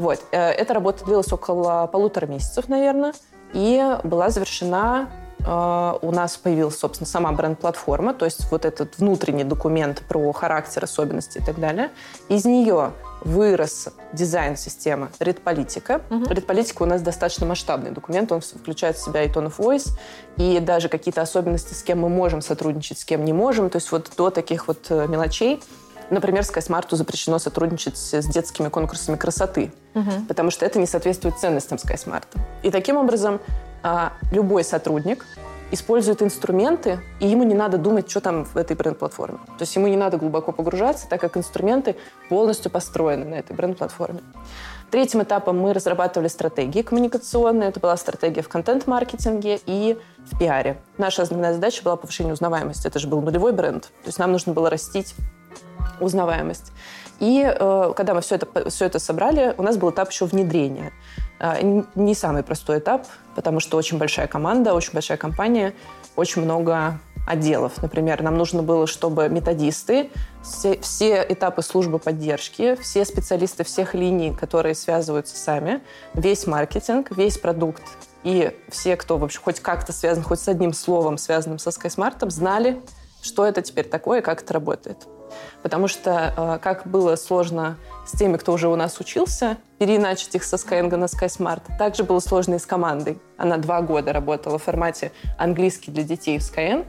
Вот. 0.00 0.20
Э, 0.32 0.50
эта 0.50 0.74
работа 0.74 1.04
длилась 1.04 1.32
около 1.32 1.86
полутора 1.86 2.26
месяцев, 2.26 2.68
наверное, 2.68 3.12
и 3.52 3.98
была 4.02 4.30
завершена 4.30 5.10
э, 5.38 5.98
у 6.02 6.10
нас 6.12 6.36
появилась, 6.36 6.78
собственно, 6.78 7.06
сама 7.06 7.32
бренд-платформа, 7.32 8.14
то 8.14 8.24
есть 8.24 8.50
вот 8.50 8.64
этот 8.64 8.98
внутренний 8.98 9.44
документ 9.44 10.02
про 10.08 10.32
характер, 10.32 10.84
особенности 10.84 11.38
и 11.38 11.42
так 11.42 11.60
далее. 11.60 11.90
Из 12.28 12.44
нее 12.44 12.92
вырос 13.22 13.88
дизайн 14.14 14.56
системы 14.56 15.10
Редполитика. 15.18 16.00
Угу. 16.08 16.30
Редполитика 16.30 16.82
у 16.82 16.86
нас 16.86 17.02
достаточно 17.02 17.44
масштабный 17.44 17.90
документ, 17.90 18.32
он 18.32 18.40
включает 18.40 18.96
в 18.96 19.04
себя 19.04 19.22
и 19.24 19.28
tone 19.28 19.52
of 19.52 19.58
voice, 19.58 19.90
и 20.38 20.58
даже 20.60 20.88
какие-то 20.88 21.20
особенности, 21.20 21.74
с 21.74 21.82
кем 21.82 22.00
мы 22.00 22.08
можем 22.08 22.40
сотрудничать, 22.40 22.98
с 22.98 23.04
кем 23.04 23.24
не 23.26 23.34
можем, 23.34 23.68
то 23.68 23.76
есть 23.76 23.92
вот 23.92 24.10
до 24.16 24.30
таких 24.30 24.68
вот 24.68 24.86
э, 24.88 25.06
мелочей. 25.06 25.62
Например, 26.10 26.42
SkySmart 26.42 26.94
запрещено 26.94 27.38
сотрудничать 27.38 27.96
с 27.96 28.26
детскими 28.26 28.68
конкурсами 28.68 29.16
красоты, 29.16 29.72
угу. 29.94 30.10
потому 30.28 30.50
что 30.50 30.66
это 30.66 30.78
не 30.78 30.86
соответствует 30.86 31.38
ценностям 31.38 31.78
SkySmart. 31.78 32.26
И 32.62 32.70
таким 32.70 32.96
образом 32.96 33.40
а, 33.82 34.12
любой 34.32 34.64
сотрудник 34.64 35.24
использует 35.70 36.20
инструменты, 36.22 36.98
и 37.20 37.28
ему 37.28 37.44
не 37.44 37.54
надо 37.54 37.78
думать, 37.78 38.10
что 38.10 38.20
там 38.20 38.44
в 38.44 38.56
этой 38.56 38.76
бренд-платформе. 38.76 39.38
То 39.58 39.62
есть 39.62 39.74
ему 39.76 39.86
не 39.86 39.96
надо 39.96 40.16
глубоко 40.16 40.52
погружаться, 40.52 41.08
так 41.08 41.20
как 41.20 41.36
инструменты 41.36 41.96
полностью 42.28 42.70
построены 42.72 43.24
на 43.24 43.34
этой 43.34 43.54
бренд-платформе. 43.54 44.20
Третьим 44.90 45.22
этапом 45.22 45.56
мы 45.60 45.72
разрабатывали 45.72 46.26
стратегии 46.26 46.82
коммуникационные. 46.82 47.68
Это 47.68 47.78
была 47.78 47.96
стратегия 47.96 48.42
в 48.42 48.48
контент-маркетинге 48.48 49.60
и 49.64 49.96
в 50.18 50.36
пиаре. 50.36 50.78
Наша 50.98 51.22
основная 51.22 51.54
задача 51.54 51.84
была 51.84 51.94
повышение 51.94 52.32
узнаваемости. 52.32 52.88
Это 52.88 52.98
же 52.98 53.06
был 53.06 53.20
нулевой 53.20 53.52
бренд. 53.52 53.84
То 53.84 54.06
есть 54.06 54.18
нам 54.18 54.32
нужно 54.32 54.52
было 54.52 54.68
растить 54.68 55.14
узнаваемость. 56.00 56.72
И 57.20 57.44
э, 57.44 57.92
когда 57.96 58.14
мы 58.14 58.22
все 58.22 58.36
это, 58.36 58.70
все 58.70 58.86
это 58.86 58.98
собрали, 58.98 59.54
у 59.58 59.62
нас 59.62 59.76
был 59.76 59.90
этап 59.90 60.10
еще 60.10 60.24
внедрения. 60.24 60.92
Э, 61.38 61.82
не 61.94 62.14
самый 62.14 62.42
простой 62.42 62.78
этап, 62.78 63.06
потому 63.34 63.60
что 63.60 63.76
очень 63.76 63.98
большая 63.98 64.26
команда, 64.26 64.74
очень 64.74 64.92
большая 64.92 65.18
компания, 65.18 65.74
очень 66.16 66.42
много 66.42 66.98
отделов. 67.26 67.80
Например, 67.82 68.22
нам 68.22 68.36
нужно 68.36 68.62
было, 68.62 68.86
чтобы 68.86 69.28
методисты, 69.28 70.10
все, 70.42 70.78
все 70.80 71.24
этапы 71.28 71.62
службы 71.62 71.98
поддержки, 71.98 72.74
все 72.76 73.04
специалисты 73.04 73.64
всех 73.64 73.94
линий, 73.94 74.34
которые 74.34 74.74
связываются 74.74 75.36
сами, 75.36 75.80
весь 76.14 76.46
маркетинг, 76.46 77.10
весь 77.16 77.38
продукт 77.38 77.82
и 78.24 78.56
все, 78.68 78.96
кто 78.96 79.16
вообще 79.16 79.38
хоть 79.40 79.60
как-то 79.60 79.92
связан, 79.92 80.22
хоть 80.22 80.40
с 80.40 80.48
одним 80.48 80.72
словом, 80.72 81.18
связанным 81.18 81.58
со 81.58 81.70
SkySmart, 81.70 82.28
знали, 82.30 82.80
что 83.22 83.46
это 83.46 83.62
теперь 83.62 83.88
такое 83.88 84.20
и 84.20 84.22
как 84.22 84.42
это 84.42 84.54
работает. 84.54 85.06
Потому 85.62 85.88
что 85.88 86.34
э, 86.36 86.58
как 86.60 86.86
было 86.86 87.16
сложно 87.16 87.76
с 88.06 88.16
теми, 88.18 88.36
кто 88.36 88.52
уже 88.52 88.68
у 88.68 88.76
нас 88.76 88.98
учился, 88.98 89.58
переиначить 89.78 90.34
их 90.34 90.42
со 90.42 90.56
Skyeng 90.56 90.94
на 90.96 91.04
SkySmart, 91.04 91.62
также 91.78 92.02
было 92.02 92.18
сложно 92.20 92.54
и 92.54 92.58
с 92.58 92.66
командой. 92.66 93.18
Она 93.36 93.56
два 93.56 93.80
года 93.82 94.12
работала 94.12 94.58
в 94.58 94.64
формате 94.64 95.12
английский 95.38 95.90
для 95.90 96.02
детей 96.02 96.38
в 96.38 96.42
Skyeng, 96.42 96.86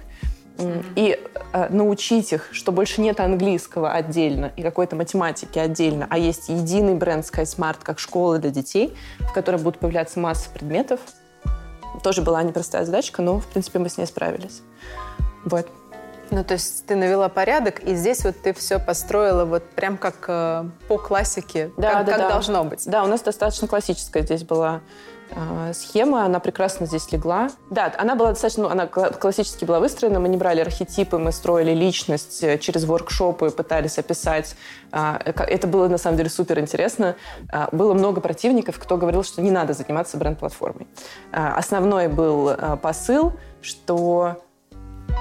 и 0.96 1.20
э, 1.54 1.70
научить 1.70 2.34
их, 2.34 2.50
что 2.52 2.72
больше 2.72 3.02
нет 3.02 3.20
английского 3.20 3.92
отдельно 3.92 4.52
и 4.56 4.62
какой-то 4.62 4.96
математики 4.96 5.58
отдельно, 5.58 6.08
а 6.10 6.18
есть 6.18 6.50
единый 6.50 6.96
бренд 6.96 7.26
SkySmart 7.26 7.78
как 7.82 8.00
школа 8.00 8.38
для 8.38 8.52
детей, 8.52 8.96
в 9.20 9.34
которой 9.34 9.58
будут 9.58 9.80
появляться 9.80 10.20
масса 10.20 10.50
предметов. 10.50 11.00
Тоже 12.04 12.22
была 12.22 12.44
непростая 12.44 12.86
задачка, 12.86 13.22
но, 13.22 13.40
в 13.40 13.48
принципе, 13.48 13.80
мы 13.80 13.90
с 13.90 13.98
ней 13.98 14.06
справились. 14.06 14.62
Вот. 15.46 15.68
Ну, 16.32 16.46
то 16.46 16.54
есть 16.54 16.86
ты 16.86 16.96
навела 16.96 17.28
порядок, 17.28 17.82
и 17.84 17.94
здесь 17.94 18.24
вот 18.24 18.42
ты 18.42 18.54
все 18.54 18.80
построила 18.80 19.44
вот 19.44 19.64
прям 19.72 19.98
как 19.98 20.16
э, 20.30 20.64
по 20.88 20.98
классике, 20.98 21.72
да, 21.76 21.92
как, 21.92 22.06
да, 22.06 22.12
как 22.14 22.22
да. 22.22 22.30
должно 22.30 22.64
быть. 22.64 22.84
Да, 22.86 23.04
у 23.04 23.08
нас 23.08 23.22
достаточно 23.22 23.68
классическая 23.68 24.24
здесь 24.24 24.44
была 24.44 24.80
э, 25.32 25.74
схема, 25.74 26.24
она 26.24 26.40
прекрасно 26.40 26.86
здесь 26.86 27.12
легла. 27.12 27.50
Да, 27.70 27.94
она 27.98 28.16
была 28.16 28.30
достаточно, 28.30 28.64
ну, 28.64 28.70
она 28.70 28.88
классически 28.88 29.66
была 29.66 29.82
выстроена, 29.82 30.22
мы 30.22 30.30
не 30.30 30.38
брали 30.38 30.62
архетипы, 30.62 31.18
мы 31.18 31.34
строили 31.34 31.74
личность 31.74 32.42
э, 32.44 32.58
через 32.58 32.86
воркшопы, 32.86 33.50
пытались 33.50 33.98
описать. 34.00 34.56
Э, 34.94 35.18
это 35.26 35.68
было, 35.68 35.90
на 35.90 35.98
самом 35.98 36.16
деле, 36.16 36.30
супер 36.30 36.60
интересно. 36.60 37.18
Э, 37.52 37.66
было 37.74 37.94
много 37.94 38.22
противников, 38.22 38.80
кто 38.80 38.96
говорил, 38.96 39.24
что 39.24 39.42
не 39.42 39.52
надо 39.52 39.74
заниматься 39.74 40.16
бренд-платформой. 40.16 40.88
Э, 41.34 41.50
основной 41.58 42.08
был 42.08 42.52
э, 42.52 42.78
посыл, 42.78 43.34
что 43.62 44.38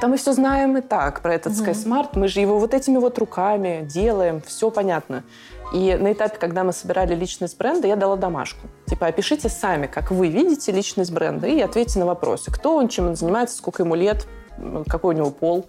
да 0.00 0.08
мы 0.08 0.16
все 0.16 0.32
знаем 0.32 0.76
и 0.78 0.80
так 0.80 1.20
про 1.20 1.34
этот 1.34 1.52
mm-hmm. 1.52 1.72
SkySmart. 1.72 2.08
Мы 2.14 2.28
же 2.28 2.40
его 2.40 2.58
вот 2.58 2.72
этими 2.72 2.96
вот 2.96 3.18
руками 3.18 3.86
делаем, 3.86 4.40
все 4.40 4.70
понятно. 4.70 5.24
И 5.72 5.94
на 5.94 6.12
этапе, 6.12 6.36
когда 6.38 6.64
мы 6.64 6.72
собирали 6.72 7.14
личность 7.14 7.56
бренда, 7.58 7.86
я 7.86 7.96
дала 7.96 8.16
домашку. 8.16 8.66
Типа, 8.86 9.06
опишите 9.06 9.48
сами, 9.48 9.86
как 9.86 10.10
вы 10.10 10.28
видите 10.28 10.72
личность 10.72 11.12
бренда, 11.12 11.46
и 11.46 11.60
ответьте 11.60 11.98
на 11.98 12.06
вопросы. 12.06 12.50
Кто 12.50 12.76
он, 12.76 12.88
чем 12.88 13.08
он 13.08 13.16
занимается, 13.16 13.56
сколько 13.56 13.82
ему 13.82 13.94
лет, 13.94 14.26
какой 14.88 15.14
у 15.14 15.18
него 15.18 15.30
пол 15.30 15.66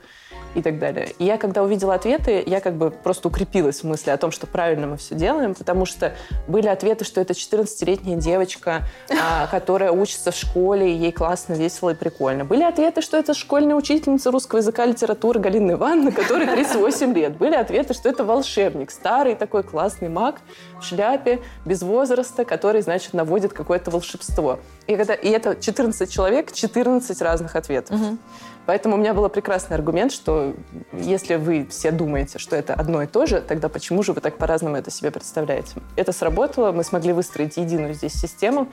и 0.55 0.61
так 0.61 0.79
далее. 0.79 1.13
И 1.17 1.25
я, 1.25 1.37
когда 1.37 1.63
увидела 1.63 1.95
ответы, 1.95 2.43
я 2.45 2.59
как 2.59 2.75
бы 2.75 2.91
просто 2.91 3.29
укрепилась 3.29 3.81
в 3.81 3.83
мысли 3.85 4.09
о 4.09 4.17
том, 4.17 4.31
что 4.31 4.47
правильно 4.47 4.87
мы 4.87 4.97
все 4.97 5.15
делаем, 5.15 5.55
потому 5.55 5.85
что 5.85 6.13
были 6.47 6.67
ответы, 6.67 7.05
что 7.05 7.21
это 7.21 7.33
14-летняя 7.33 8.17
девочка, 8.17 8.83
а, 9.09 9.47
которая 9.47 9.91
учится 9.91 10.31
в 10.31 10.35
школе, 10.35 10.93
и 10.93 10.97
ей 10.97 11.11
классно, 11.11 11.53
весело 11.53 11.91
и 11.91 11.95
прикольно. 11.95 12.43
Были 12.43 12.63
ответы, 12.63 13.01
что 13.01 13.17
это 13.17 13.33
школьная 13.33 13.75
учительница 13.75 14.31
русского 14.31 14.59
языка 14.59 14.85
и 14.85 14.89
литературы 14.89 15.39
Галина 15.39 15.71
Ивановна, 15.71 16.11
которой 16.11 16.47
38 16.47 17.13
лет. 17.13 17.37
Были 17.37 17.55
ответы, 17.55 17.93
что 17.93 18.09
это 18.09 18.23
волшебник, 18.25 18.91
старый 18.91 19.35
такой 19.35 19.63
классный 19.63 20.09
маг 20.09 20.41
в 20.79 20.83
шляпе, 20.83 21.39
без 21.65 21.81
возраста, 21.81 22.43
который, 22.43 22.81
значит, 22.81 23.13
наводит 23.13 23.53
какое-то 23.53 23.91
волшебство. 23.91 24.59
И, 24.87 24.95
когда, 24.95 25.13
и 25.13 25.29
это 25.29 25.55
14 25.55 26.11
человек, 26.11 26.51
14 26.51 27.21
разных 27.21 27.55
ответов. 27.55 27.99
Угу. 27.99 28.17
Поэтому 28.65 28.95
у 28.95 28.97
меня 28.97 29.13
был 29.13 29.27
прекрасный 29.29 29.75
аргумент, 29.75 30.11
что 30.11 30.53
если 30.93 31.35
вы 31.35 31.65
все 31.69 31.91
думаете, 31.91 32.39
что 32.39 32.55
это 32.55 32.73
одно 32.73 33.01
и 33.01 33.07
то 33.07 33.25
же, 33.25 33.41
тогда 33.41 33.69
почему 33.69 34.03
же 34.03 34.13
вы 34.13 34.21
так 34.21 34.37
по-разному 34.37 34.75
это 34.75 34.91
себе 34.91 35.11
представляете? 35.11 35.75
Это 35.95 36.11
сработало, 36.11 36.71
мы 36.71 36.83
смогли 36.83 37.13
выстроить 37.13 37.57
единую 37.57 37.93
здесь 37.93 38.13
систему, 38.13 38.67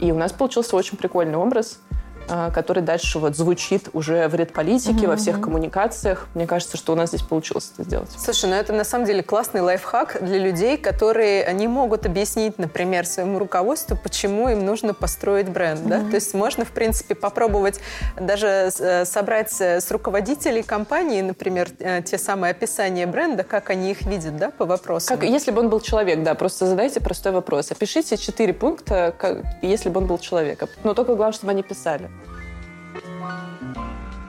и 0.00 0.12
у 0.12 0.16
нас 0.16 0.32
получился 0.32 0.76
очень 0.76 0.96
прикольный 0.96 1.36
образ. 1.36 1.80
А, 2.30 2.50
который 2.50 2.82
дальше 2.82 3.18
вот 3.18 3.36
звучит 3.36 3.88
уже 3.94 4.28
в 4.28 4.34
редполитике, 4.34 5.00
угу, 5.00 5.06
во 5.08 5.16
всех 5.16 5.36
угу. 5.36 5.44
коммуникациях. 5.44 6.28
Мне 6.34 6.46
кажется, 6.46 6.76
что 6.76 6.92
у 6.92 6.96
нас 6.96 7.08
здесь 7.08 7.22
получилось 7.22 7.70
это 7.74 7.84
сделать. 7.84 8.10
Слушай, 8.18 8.50
ну 8.50 8.56
это 8.56 8.72
на 8.72 8.84
самом 8.84 9.06
деле 9.06 9.22
классный 9.22 9.62
лайфхак 9.62 10.18
для 10.20 10.38
людей, 10.38 10.76
которые 10.76 11.52
не 11.54 11.68
могут 11.68 12.04
объяснить, 12.04 12.58
например, 12.58 13.06
своему 13.06 13.38
руководству, 13.38 13.96
почему 13.96 14.48
им 14.48 14.64
нужно 14.66 14.92
построить 14.92 15.48
бренд. 15.48 15.80
Угу. 15.80 15.88
Да? 15.88 16.00
То 16.00 16.14
есть 16.16 16.34
можно, 16.34 16.64
в 16.64 16.70
принципе, 16.70 17.14
попробовать 17.14 17.80
даже 18.20 18.70
э, 18.78 19.04
собрать 19.04 19.52
с 19.52 19.90
руководителей 19.90 20.62
компании, 20.62 21.22
например, 21.22 21.68
э, 21.78 22.02
те 22.02 22.18
самые 22.18 22.50
описания 22.50 23.06
бренда, 23.06 23.42
как 23.42 23.70
они 23.70 23.92
их 23.92 24.02
видят 24.02 24.36
да, 24.36 24.50
по 24.50 24.66
вопросам. 24.66 25.16
Как, 25.16 25.28
если 25.28 25.50
бы 25.50 25.60
он 25.60 25.70
был 25.70 25.80
человек, 25.80 26.22
да, 26.22 26.34
просто 26.34 26.66
задайте 26.66 27.00
простой 27.00 27.32
вопрос. 27.32 27.70
Опишите 27.70 28.16
четыре 28.18 28.52
пункта, 28.52 29.14
как, 29.16 29.38
если 29.62 29.88
бы 29.88 30.00
он 30.00 30.06
был 30.06 30.18
человеком. 30.18 30.68
Но 30.84 30.92
только 30.92 31.14
главное, 31.14 31.32
чтобы 31.32 31.52
они 31.52 31.62
писали. 31.62 32.10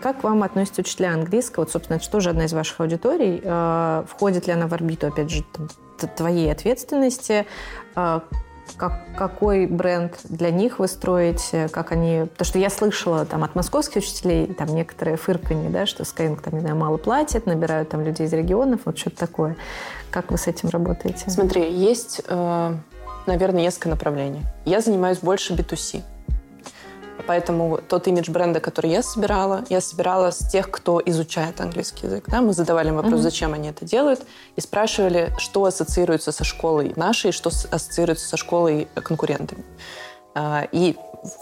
Как 0.01 0.21
к 0.21 0.23
вам 0.23 0.43
относятся 0.43 0.81
учителя 0.81 1.13
английского? 1.13 1.63
Вот, 1.63 1.71
собственно, 1.71 1.97
это 1.97 2.05
же 2.05 2.11
тоже 2.11 2.29
одна 2.29 2.45
из 2.45 2.53
ваших 2.53 2.79
аудиторий. 2.79 3.41
А, 3.43 4.05
входит 4.07 4.47
ли 4.47 4.53
она 4.53 4.67
в 4.67 4.73
орбиту, 4.73 5.07
опять 5.07 5.29
же, 5.29 5.43
твоей 6.15 6.51
ответственности? 6.51 7.45
А, 7.95 8.23
как, 8.77 8.93
какой 9.17 9.65
бренд 9.65 10.17
для 10.23 10.51
них 10.51 10.79
вы 10.79 10.87
строите, 10.87 11.67
как 11.69 11.91
они... 11.91 12.27
Потому 12.31 12.45
что 12.45 12.59
я 12.59 12.69
слышала 12.69 13.25
там 13.25 13.43
от 13.43 13.55
московских 13.55 13.97
учителей 13.97 14.53
там 14.53 14.73
некоторые 14.73 15.17
фырканье, 15.17 15.69
да, 15.69 15.85
что 15.85 16.03
Skyeng 16.03 16.39
там, 16.41 16.53
не 16.53 16.59
знаю, 16.61 16.75
мало 16.75 16.97
платит, 16.97 17.45
набирают 17.45 17.89
там 17.89 18.01
людей 18.01 18.27
из 18.27 18.33
регионов, 18.33 18.81
вот 18.85 18.97
что-то 18.97 19.17
такое. 19.17 19.57
Как 20.11 20.31
вы 20.31 20.37
с 20.37 20.47
этим 20.47 20.69
работаете? 20.69 21.29
Смотри, 21.29 21.71
есть, 21.71 22.21
э, 22.27 22.75
наверное, 23.25 23.61
несколько 23.61 23.89
направлений. 23.89 24.41
Я 24.65 24.81
занимаюсь 24.81 25.19
больше 25.19 25.53
B2C. 25.53 26.03
Поэтому 27.29 27.77
тот 27.87 28.07
имидж 28.07 28.31
бренда, 28.31 28.59
который 28.59 28.89
я 28.89 29.03
собирала, 29.03 29.63
я 29.69 29.81
собирала 29.81 30.31
с 30.31 30.39
тех, 30.39 30.71
кто 30.71 30.99
изучает 31.05 31.61
английский 31.61 32.07
язык. 32.07 32.23
Да? 32.25 32.41
Мы 32.41 32.53
задавали 32.53 32.87
им 32.87 32.95
вопрос, 32.95 33.19
mm-hmm. 33.19 33.21
зачем 33.21 33.53
они 33.53 33.69
это 33.69 33.85
делают, 33.85 34.21
и 34.55 34.61
спрашивали, 34.61 35.31
что 35.37 35.63
ассоциируется 35.65 36.31
со 36.31 36.43
школой 36.43 36.91
нашей, 36.95 37.31
что 37.31 37.49
ассоциируется 37.49 38.27
со 38.27 38.35
школой 38.35 38.87
конкурентами. 38.95 39.63
А, 40.33 40.67
и, 40.71 40.95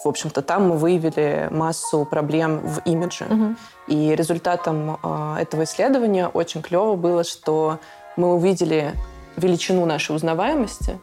в 0.04 0.10
общем-то, 0.10 0.42
там 0.42 0.68
мы 0.68 0.76
выявили 0.76 1.48
массу 1.52 2.04
проблем 2.04 2.60
в 2.68 2.82
имидже. 2.84 3.24
Mm-hmm. 3.24 3.56
И 3.88 4.14
результатом 4.14 5.00
а, 5.02 5.40
этого 5.40 5.64
исследования 5.64 6.28
очень 6.28 6.62
клево 6.62 6.98
было, 6.98 7.24
что 7.24 7.80
мы 8.18 8.34
увидели 8.34 8.92
величину 9.38 9.86
нашей 9.86 10.18
узнаваемости, 10.18 11.00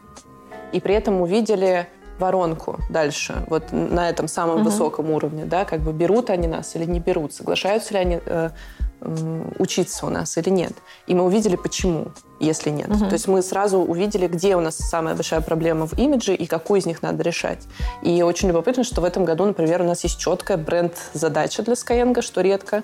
и 0.73 0.79
при 0.79 0.93
этом 0.93 1.21
увидели 1.21 1.89
воронку 2.19 2.79
дальше, 2.89 3.45
вот 3.47 3.71
на 3.71 4.09
этом 4.09 4.27
самом 4.27 4.57
угу. 4.57 4.65
высоком 4.65 5.11
уровне, 5.11 5.45
да, 5.45 5.65
как 5.65 5.81
бы 5.81 5.93
берут 5.93 6.29
они 6.29 6.47
нас 6.47 6.75
или 6.75 6.85
не 6.85 6.99
берут, 6.99 7.33
соглашаются 7.33 7.93
ли 7.93 7.99
они 7.99 8.19
э, 8.25 8.49
учиться 9.59 10.05
у 10.05 10.09
нас 10.09 10.37
или 10.37 10.49
нет. 10.49 10.73
И 11.07 11.13
мы 11.13 11.23
увидели, 11.23 11.55
почему, 11.55 12.07
если 12.39 12.69
нет. 12.69 12.89
Угу. 12.89 13.05
То 13.05 13.13
есть 13.13 13.27
мы 13.27 13.41
сразу 13.41 13.79
увидели, 13.79 14.27
где 14.27 14.55
у 14.55 14.61
нас 14.61 14.77
самая 14.77 15.15
большая 15.15 15.41
проблема 15.41 15.87
в 15.87 15.97
имидже 15.97 16.33
и 16.33 16.45
какую 16.45 16.79
из 16.79 16.85
них 16.85 17.01
надо 17.01 17.23
решать. 17.23 17.63
И 18.01 18.21
очень 18.23 18.47
любопытно, 18.47 18.83
что 18.83 19.01
в 19.01 19.03
этом 19.03 19.25
году, 19.25 19.45
например, 19.45 19.81
у 19.81 19.85
нас 19.85 20.03
есть 20.03 20.19
четкая 20.19 20.57
бренд-задача 20.57 21.63
для 21.63 21.73
Skyeng, 21.73 22.21
что 22.21 22.41
редко 22.41 22.83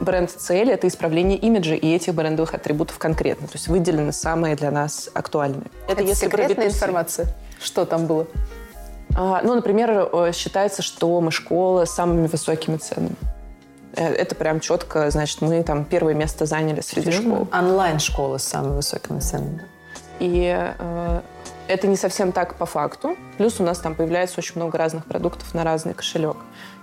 бренд-цель– 0.00 0.70
это 0.72 0.88
исправление 0.88 1.38
имиджа 1.38 1.74
и 1.74 1.94
этих 1.94 2.14
брендовых 2.14 2.54
атрибутов 2.54 2.98
конкретно. 2.98 3.46
То 3.46 3.54
есть 3.54 3.68
выделены 3.68 4.12
самые 4.12 4.56
для 4.56 4.70
нас 4.70 5.10
актуальные. 5.14 5.70
Это, 5.86 6.00
это 6.00 6.02
если 6.02 6.26
секретная 6.26 6.68
информация? 6.68 7.26
Что 7.60 7.84
там 7.84 8.06
было? 8.06 8.26
А, 9.14 9.40
ну, 9.42 9.54
например, 9.54 10.08
э, 10.12 10.32
считается, 10.32 10.82
что 10.82 11.20
мы 11.20 11.30
школа 11.30 11.84
с 11.84 11.90
самыми 11.90 12.26
высокими 12.26 12.76
ценами. 12.76 13.16
Э, 13.94 14.12
это 14.12 14.34
прям 14.34 14.60
четко, 14.60 15.10
значит, 15.10 15.40
мы 15.40 15.62
там 15.62 15.84
первое 15.84 16.14
место 16.14 16.46
заняли 16.46 16.80
среди 16.80 17.10
школ. 17.10 17.48
Онлайн-школа 17.52 18.38
с 18.38 18.44
самыми 18.44 18.76
высокими 18.76 19.20
ценами. 19.20 19.62
И 20.20 20.54
э, 20.78 21.20
это 21.68 21.86
не 21.86 21.96
совсем 21.96 22.32
так 22.32 22.54
по 22.54 22.66
факту. 22.66 23.16
Плюс 23.38 23.60
у 23.60 23.62
нас 23.62 23.78
там 23.78 23.94
появляется 23.94 24.38
очень 24.38 24.54
много 24.56 24.78
разных 24.78 25.06
продуктов 25.06 25.54
на 25.54 25.64
разный 25.64 25.94
кошелек. 25.94 26.36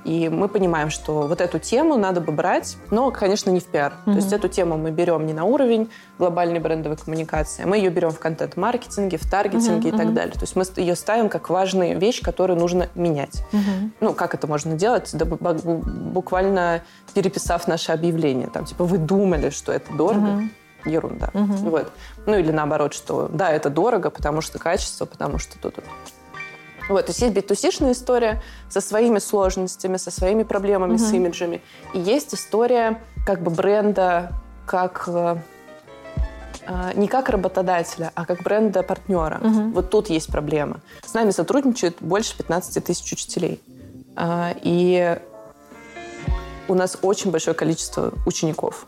И 0.05 0.29
мы 0.29 0.47
понимаем, 0.47 0.91
что 0.91 1.21
вот 1.23 1.41
эту 1.41 1.57
тему 1.57 1.97
надо 1.97 2.21
бы 2.21 2.31
брать, 2.31 2.77
но, 2.91 3.09
конечно, 3.11 3.49
не 3.49 3.59
в 3.59 3.65
пиар. 3.65 3.93
Mm-hmm. 3.93 4.11
То 4.11 4.17
есть 4.17 4.33
эту 4.33 4.47
тему 4.47 4.77
мы 4.77 4.91
берем 4.91 5.25
не 5.25 5.33
на 5.33 5.45
уровень 5.45 5.89
глобальной 6.19 6.59
брендовой 6.59 6.97
коммуникации, 6.97 7.65
мы 7.65 7.77
ее 7.77 7.89
берем 7.89 8.11
в 8.11 8.19
контент-маркетинге, 8.19 9.17
в 9.17 9.29
таргетинге 9.29 9.89
mm-hmm. 9.89 9.95
и 9.95 9.97
так 9.97 10.13
далее. 10.13 10.33
То 10.33 10.41
есть 10.41 10.55
мы 10.55 10.63
ее 10.77 10.95
ставим 10.95 11.27
как 11.27 11.49
важную 11.49 11.97
вещь, 11.99 12.21
которую 12.21 12.59
нужно 12.59 12.87
менять. 12.93 13.43
Mm-hmm. 13.51 13.91
Ну, 13.99 14.13
как 14.13 14.35
это 14.35 14.45
можно 14.45 14.75
делать? 14.75 15.09
Да, 15.13 15.25
буквально 15.25 16.83
переписав 17.13 17.67
наше 17.67 17.91
объявление. 17.91 18.47
Там, 18.47 18.65
типа, 18.65 18.83
вы 18.83 18.99
думали, 18.99 19.49
что 19.49 19.71
это 19.71 19.91
дорого? 19.93 20.27
Mm-hmm 20.27 20.49
ерунда. 20.85 21.31
Угу. 21.33 21.53
Вот. 21.69 21.91
Ну 22.25 22.37
или 22.37 22.51
наоборот, 22.51 22.93
что 22.93 23.27
да, 23.27 23.51
это 23.51 23.69
дорого, 23.69 24.09
потому 24.09 24.41
что 24.41 24.59
качество, 24.59 25.05
потому 25.05 25.39
что 25.39 25.57
тут. 25.59 25.75
Вот, 26.89 27.05
то 27.05 27.11
есть 27.11 27.21
есть 27.21 27.33
b 27.33 27.91
история 27.91 28.41
со 28.69 28.81
своими 28.81 29.19
сложностями, 29.19 29.97
со 29.97 30.11
своими 30.11 30.43
проблемами 30.43 30.95
угу. 30.95 30.99
с 30.99 31.11
имиджами. 31.11 31.61
И 31.93 31.99
есть 31.99 32.33
история 32.33 33.01
как 33.25 33.41
бы 33.41 33.49
бренда 33.49 34.31
как 34.67 35.05
э, 35.07 35.37
э, 36.67 36.91
не 36.95 37.07
как 37.07 37.29
работодателя, 37.29 38.11
а 38.13 38.25
как 38.25 38.43
бренда 38.43 38.83
партнера. 38.83 39.39
Угу. 39.41 39.69
Вот 39.71 39.89
тут 39.89 40.09
есть 40.09 40.27
проблема. 40.27 40.79
С 41.03 41.13
нами 41.13 41.31
сотрудничает 41.31 41.97
больше 41.99 42.37
15 42.37 42.83
тысяч 42.83 43.11
учителей. 43.11 43.61
Э, 44.15 44.53
и 44.61 45.17
у 46.67 46.73
нас 46.75 46.97
очень 47.01 47.31
большое 47.31 47.55
количество 47.55 48.13
учеников 48.25 48.85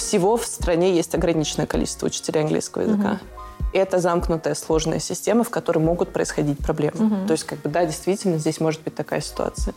всего 0.00 0.36
в 0.36 0.46
стране 0.46 0.96
есть 0.96 1.14
ограниченное 1.14 1.66
количество 1.66 2.06
учителей 2.06 2.40
английского 2.40 2.82
языка. 2.82 3.12
Угу. 3.12 3.39
Это 3.72 3.98
замкнутая 3.98 4.54
сложная 4.54 4.98
система, 4.98 5.44
в 5.44 5.50
которой 5.50 5.78
могут 5.78 6.12
происходить 6.12 6.58
проблемы. 6.58 7.06
Угу. 7.06 7.26
То 7.26 7.32
есть, 7.32 7.44
как 7.44 7.60
бы, 7.60 7.70
да, 7.70 7.84
действительно, 7.84 8.38
здесь 8.38 8.60
может 8.60 8.82
быть 8.82 8.94
такая 8.94 9.20
ситуация. 9.20 9.74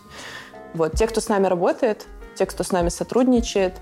Вот. 0.74 0.94
Те, 0.94 1.08
кто 1.08 1.22
с 1.22 1.30
нами 1.30 1.48
работает, 1.48 2.06
те, 2.36 2.46
кто 2.46 2.64
с 2.64 2.72
нами 2.72 2.90
сотрудничает, 2.90 3.76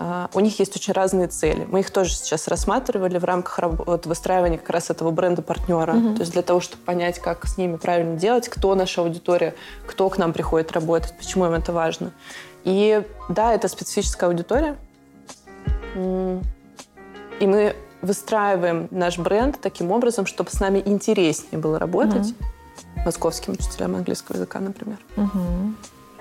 а, 0.00 0.30
у 0.32 0.40
них 0.40 0.60
есть 0.60 0.76
очень 0.76 0.92
разные 0.92 1.26
цели. 1.26 1.66
Мы 1.68 1.80
их 1.80 1.90
тоже 1.90 2.12
сейчас 2.12 2.46
рассматривали 2.46 3.18
в 3.18 3.24
рамках 3.24 3.58
вот, 3.84 4.06
выстраивания 4.06 4.58
как 4.58 4.70
раз 4.70 4.90
этого 4.90 5.10
бренда 5.10 5.42
партнера. 5.42 5.92
Mm-hmm. 5.92 6.14
То 6.14 6.20
есть 6.20 6.32
для 6.32 6.42
того, 6.42 6.60
чтобы 6.60 6.84
понять, 6.84 7.18
как 7.18 7.46
с 7.46 7.58
ними 7.58 7.76
правильно 7.76 8.16
делать, 8.16 8.48
кто 8.48 8.76
наша 8.76 9.00
аудитория, 9.00 9.54
кто 9.86 10.08
к 10.08 10.16
нам 10.16 10.32
приходит 10.32 10.70
работать, 10.70 11.14
почему 11.18 11.46
им 11.46 11.52
это 11.52 11.72
важно. 11.72 12.12
И 12.62 13.02
да, 13.28 13.52
это 13.52 13.66
специфическая 13.66 14.30
аудитория. 14.30 14.76
И 15.96 17.46
мы 17.46 17.74
выстраиваем 18.02 18.88
наш 18.90 19.18
бренд 19.18 19.58
таким 19.60 19.90
образом, 19.90 20.26
чтобы 20.26 20.50
с 20.50 20.60
нами 20.60 20.82
интереснее 20.84 21.60
было 21.60 21.78
работать. 21.78 22.28
Mm-hmm. 22.28 23.04
Московским 23.04 23.52
учителям 23.54 23.96
английского 23.96 24.36
языка, 24.36 24.60
например. 24.60 24.98
Mm-hmm. 25.16 25.74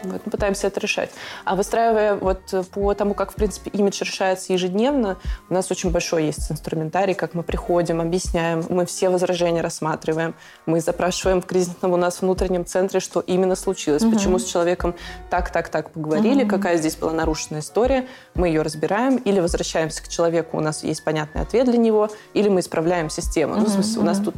Вот, 0.03 0.21
мы 0.25 0.31
пытаемся 0.31 0.67
это 0.67 0.79
решать. 0.79 1.09
А 1.43 1.55
выстраивая 1.55 2.15
вот 2.15 2.53
по 2.71 2.93
тому, 2.93 3.13
как, 3.13 3.31
в 3.31 3.35
принципе, 3.35 3.69
имидж 3.71 4.03
решается 4.03 4.53
ежедневно, 4.53 5.17
у 5.49 5.53
нас 5.53 5.71
очень 5.71 5.91
большой 5.91 6.25
есть 6.25 6.51
инструментарий, 6.51 7.15
как 7.15 7.33
мы 7.33 7.43
приходим, 7.43 8.01
объясняем, 8.01 8.63
мы 8.69 8.85
все 8.85 9.09
возражения 9.09 9.61
рассматриваем, 9.61 10.35
мы 10.65 10.81
запрашиваем 10.81 11.41
в 11.41 11.45
кризисном 11.45 11.93
у 11.93 11.97
нас 11.97 12.21
внутреннем 12.21 12.65
центре, 12.65 12.99
что 12.99 13.21
именно 13.21 13.55
случилось, 13.55 14.03
угу. 14.03 14.13
почему 14.13 14.39
с 14.39 14.45
человеком 14.45 14.95
так, 15.29 15.51
так, 15.51 15.69
так 15.69 15.89
поговорили, 15.91 16.43
угу. 16.43 16.49
какая 16.49 16.77
здесь 16.77 16.95
была 16.95 17.11
нарушена 17.11 17.59
история, 17.59 18.07
мы 18.35 18.47
ее 18.47 18.61
разбираем, 18.61 19.17
или 19.17 19.39
возвращаемся 19.39 20.03
к 20.03 20.07
человеку, 20.07 20.57
у 20.57 20.61
нас 20.61 20.83
есть 20.83 21.03
понятный 21.03 21.41
ответ 21.41 21.65
для 21.65 21.77
него, 21.77 22.09
или 22.33 22.49
мы 22.49 22.59
исправляем 22.59 23.09
систему. 23.09 23.53
Угу. 23.53 23.61
Ну, 23.61 23.65
в 23.65 23.69
смысле, 23.69 24.01
у 24.01 24.03
нас 24.03 24.19
тут 24.19 24.35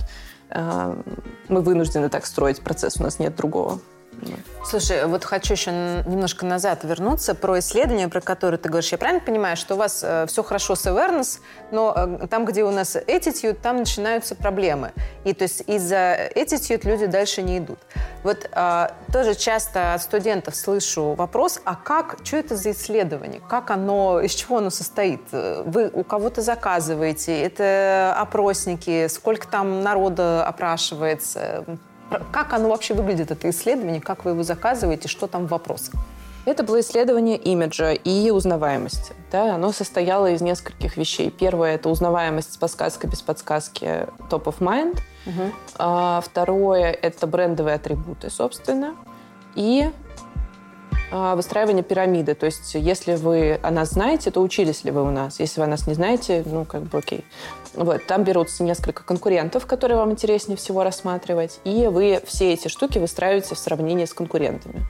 э, 0.49 0.95
мы 1.49 1.62
вынуждены 1.62 2.10
так 2.10 2.26
строить 2.26 2.62
процесс, 2.62 2.97
у 2.99 3.03
нас 3.03 3.20
нет 3.20 3.36
другого. 3.36 3.80
Слушай, 4.65 5.07
вот 5.07 5.24
хочу 5.24 5.53
еще 5.53 5.72
немножко 5.72 6.45
назад 6.45 6.84
вернуться 6.84 7.34
про 7.34 7.59
исследование, 7.59 8.07
про 8.07 8.22
которое 8.22 8.57
ты 8.57 8.70
говоришь. 8.70 8.91
Я 8.91 8.97
правильно 8.97 9.22
понимаю, 9.22 9.57
что 9.57 9.76
у 9.76 9.78
вас 9.78 10.01
э, 10.03 10.26
все 10.28 10.43
хорошо 10.43 10.76
с 10.76 10.86
awareness, 10.86 11.39
но 11.72 11.93
э, 11.95 12.28
там, 12.28 12.45
где 12.45 12.63
у 12.63 12.72
нас 12.72 12.95
attitude, 12.95 13.55
там 13.55 13.78
начинаются 13.78 14.36
проблемы. 14.36 14.91
И 15.24 15.34
то 15.34 15.43
есть 15.43 15.63
из-за 15.65 16.30
attitude 16.36 16.88
люди 16.88 17.05
дальше 17.07 17.41
не 17.41 17.57
идут. 17.57 17.80
Вот 18.24 18.49
э, 18.51 18.88
тоже 19.11 19.34
часто 19.34 19.93
от 19.93 20.01
студентов 20.01 20.55
слышу 20.55 21.13
вопрос, 21.13 21.61
а 21.63 21.76
как, 21.76 22.17
что 22.24 22.38
это 22.38 22.55
за 22.55 22.72
исследование? 22.72 23.41
Как 23.49 23.72
оно, 23.72 24.20
из 24.20 24.34
чего 24.36 24.57
оно 24.57 24.70
состоит? 24.70 25.22
Вы 25.32 25.89
у 25.91 26.03
кого-то 26.03 26.41
заказываете? 26.41 27.41
Это 27.41 28.13
опросники? 28.17 29.07
Сколько 29.07 29.47
там 29.47 29.82
народа 29.82 30.45
опрашивается? 30.45 31.65
Как 32.32 32.53
оно 32.53 32.70
вообще 32.70 32.93
выглядит, 32.93 33.32
это 33.32 33.49
исследование? 33.49 34.01
Как 34.01 34.26
вы 34.26 34.32
его 34.32 34.43
заказываете? 34.43 35.07
Что 35.07 35.28
там 35.28 35.47
в 35.47 35.49
вопросах? 35.49 35.95
Это 36.45 36.64
было 36.64 36.80
исследование 36.80 37.38
имиджа 37.38 37.93
и 37.93 38.32
узнаваемости. 38.32 39.14
Да, 39.32 39.55
оно 39.55 39.72
состояло 39.72 40.32
из 40.32 40.41
нескольких 40.41 40.97
вещей. 40.97 41.30
Первое– 41.30 41.76
это 41.76 41.89
узнаваемость 41.89 42.53
с 42.53 42.57
подсказкой, 42.57 43.10
без 43.10 43.22
подсказки 43.22 44.07
top 44.30 44.45
of 44.45 44.57
mind. 44.60 44.97
Угу. 45.28 45.51
А, 45.78 46.22
второе– 46.22 46.91
это 47.01 47.28
брендовые 47.28 47.76
атрибуты, 47.76 48.30
собственно. 48.30 48.95
И 49.55 49.91
а, 51.12 51.36
выстраивание 51.36 51.84
пирамиды. 51.84 52.36
То 52.36 52.45
есть, 52.45 52.74
если 52.76 53.16
вы 53.16 53.60
о 53.62 53.72
нас 53.72 53.91
знаете, 53.91 54.32
то 54.32 54.41
учились 54.41 54.84
ли 54.84 54.91
вы 54.91 55.03
у 55.03 55.12
нас? 55.12 55.39
Если 55.39 55.60
вы 55.60 55.66
о 55.66 55.70
нас 55.70 55.88
не 55.88 55.93
знаете, 55.93 56.43
ну, 56.45 56.66
как 56.66 56.84
бы 56.84 56.97
окей. 56.97 57.26
Вот, 57.80 58.06
там 58.08 58.26
берутся 58.26 58.62
несколько 58.64 59.06
конкурентов, 59.06 59.66
которые 59.66 59.98
вам 59.98 60.12
интереснее 60.12 60.58
всего 60.58 60.84
рассматривать, 60.84 61.62
и 61.64 61.88
вы 61.88 62.22
все 62.26 62.52
эти 62.52 62.68
штуки 62.68 62.98
выстраиваете 62.98 63.56
в 63.56 63.58
сравнении 63.58 64.04
с 64.04 64.14
конкурентами. 64.14 64.86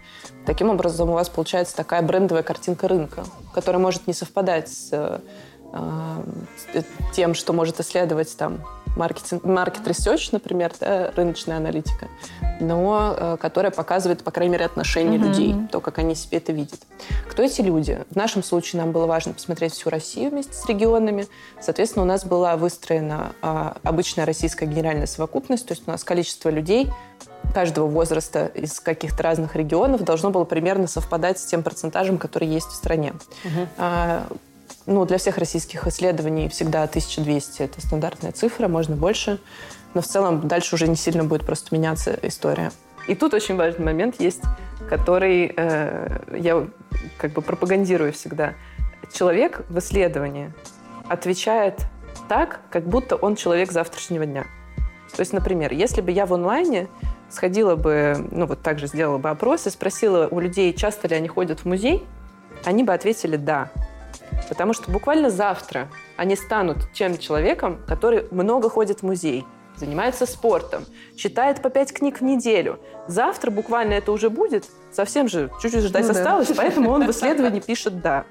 Таким 0.47 0.71
образом, 0.71 1.11
у 1.11 1.13
вас 1.13 1.29
получается 1.29 1.75
такая 1.75 2.01
брендовая 2.01 2.41
картинка 2.41 2.87
рынка, 2.87 3.25
которая 3.53 3.79
может 3.79 4.07
не 4.07 4.13
совпадать 4.13 4.69
с, 4.69 4.89
э, 4.91 5.19
с 5.71 7.15
тем, 7.15 7.35
что 7.35 7.53
может 7.53 7.79
исследовать 7.79 8.35
там 8.35 8.65
маркетинг, 8.99 9.43
market 9.43 9.85
research, 9.85 10.29
например, 10.31 10.71
да, 10.79 11.11
рыночная 11.15 11.57
аналитика, 11.57 12.07
но 12.59 13.15
э, 13.17 13.37
которая 13.39 13.71
показывает, 13.71 14.23
по 14.23 14.31
крайней 14.31 14.53
мере, 14.53 14.65
отношение 14.65 15.19
mm-hmm. 15.19 15.27
людей, 15.27 15.55
то, 15.71 15.79
как 15.79 15.97
они 15.97 16.13
себе 16.13 16.37
это 16.37 16.51
видят. 16.51 16.79
Кто 17.29 17.41
эти 17.41 17.61
люди? 17.61 17.99
В 18.11 18.15
нашем 18.15 18.43
случае 18.43 18.81
нам 18.81 18.91
было 18.91 19.05
важно 19.05 19.33
посмотреть 19.33 19.73
всю 19.73 19.89
Россию 19.89 20.31
вместе 20.31 20.53
с 20.53 20.65
регионами. 20.67 21.27
Соответственно, 21.61 22.03
у 22.03 22.07
нас 22.07 22.25
была 22.25 22.57
выстроена 22.57 23.31
э, 23.41 23.71
обычная 23.83 24.25
российская 24.25 24.65
генеральная 24.65 25.07
совокупность, 25.07 25.65
то 25.65 25.71
есть 25.71 25.87
у 25.87 25.91
нас 25.91 26.03
количество 26.03 26.49
людей 26.49 26.89
каждого 27.53 27.87
возраста 27.87 28.45
из 28.53 28.79
каких-то 28.79 29.23
разных 29.23 29.55
регионов 29.55 30.03
должно 30.03 30.29
было 30.29 30.43
примерно 30.43 30.85
совпадать 30.85 31.39
с 31.39 31.45
тем 31.45 31.63
процентажем, 31.63 32.19
который 32.19 32.47
есть 32.47 32.67
в 32.67 32.75
стране. 32.75 33.13
Угу 33.43 34.37
ну, 34.89 35.05
для 35.05 35.19
всех 35.19 35.37
российских 35.37 35.85
исследований 35.87 36.49
всегда 36.49 36.83
1200– 36.83 37.61
это 37.63 37.79
стандартная 37.79 38.31
цифра, 38.31 38.67
можно 38.67 38.95
больше. 38.95 39.39
Но 39.93 40.01
в 40.01 40.05
целом 40.05 40.47
дальше 40.47 40.75
уже 40.75 40.87
не 40.87 40.95
сильно 40.95 41.23
будет 41.23 41.45
просто 41.45 41.73
меняться 41.75 42.17
история. 42.23 42.71
И 43.07 43.13
тут 43.15 43.33
очень 43.35 43.55
важный 43.55 43.85
момент 43.85 44.19
есть, 44.19 44.41
который 44.89 45.53
э, 45.55 46.19
я 46.35 46.67
как 47.17 47.33
бы 47.33 47.41
пропагандирую 47.41 48.13
всегда. 48.13 48.55
Человек 49.13 49.63
в 49.69 49.77
исследовании 49.77 50.51
отвечает 51.07 51.81
так, 52.27 52.61
как 52.71 52.87
будто 52.87 53.15
он 53.15 53.35
человек 53.35 53.71
завтрашнего 53.71 54.25
дня. 54.25 54.45
То 55.15 55.21
есть, 55.21 55.33
например, 55.33 55.71
если 55.71 56.01
бы 56.01 56.11
я 56.11 56.25
в 56.25 56.33
онлайне 56.33 56.87
сходила 57.29 57.75
бы, 57.75 58.27
ну 58.31 58.47
вот 58.47 58.61
так 58.63 58.79
же 58.79 58.87
сделала 58.87 59.19
бы 59.19 59.29
опрос 59.29 59.67
и 59.67 59.69
спросила 59.69 60.27
у 60.29 60.39
людей, 60.39 60.73
часто 60.73 61.07
ли 61.07 61.15
они 61.15 61.27
ходят 61.27 61.59
в 61.59 61.65
музей, 61.65 62.05
они 62.65 62.83
бы 62.83 62.93
ответили 62.93 63.37
«да». 63.37 63.71
Потому 64.47 64.73
что 64.73 64.91
буквально 64.91 65.29
завтра 65.29 65.89
они 66.17 66.35
станут 66.35 66.91
тем 66.93 67.17
человеком, 67.17 67.79
который 67.87 68.27
много 68.31 68.69
ходит 68.69 68.99
в 68.99 69.03
музей, 69.03 69.45
занимается 69.75 70.25
спортом, 70.25 70.85
читает 71.15 71.61
по 71.61 71.69
пять 71.69 71.93
книг 71.93 72.19
в 72.19 72.23
неделю. 72.23 72.79
Завтра 73.07 73.51
буквально 73.51 73.93
это 73.93 74.11
уже 74.11 74.29
будет, 74.29 74.65
совсем 74.91 75.27
же 75.27 75.51
чуть-чуть 75.61 75.83
ждать 75.83 76.05
ну, 76.05 76.11
осталось, 76.11 76.47
да. 76.47 76.55
поэтому 76.57 76.91
он 76.91 77.05
в 77.05 77.11
исследовании 77.11 77.59
пишет 77.65 78.01
«да». 78.01 78.25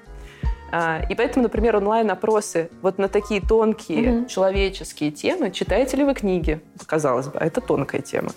А, 0.71 1.03
и 1.09 1.15
поэтому, 1.15 1.45
например, 1.45 1.77
онлайн-опросы 1.77 2.71
вот 2.83 2.99
на 2.99 3.09
такие 3.09 3.41
тонкие 3.41 4.21
угу. 4.21 4.27
человеческие 4.27 5.11
темы. 5.11 5.51
Читаете 5.51 5.97
ли 5.97 6.05
вы 6.05 6.15
книги? 6.15 6.61
Казалось 6.87 7.29
бы, 7.29 7.39
это 7.39 7.61
тонкая 7.61 8.03
тема. 8.03 8.31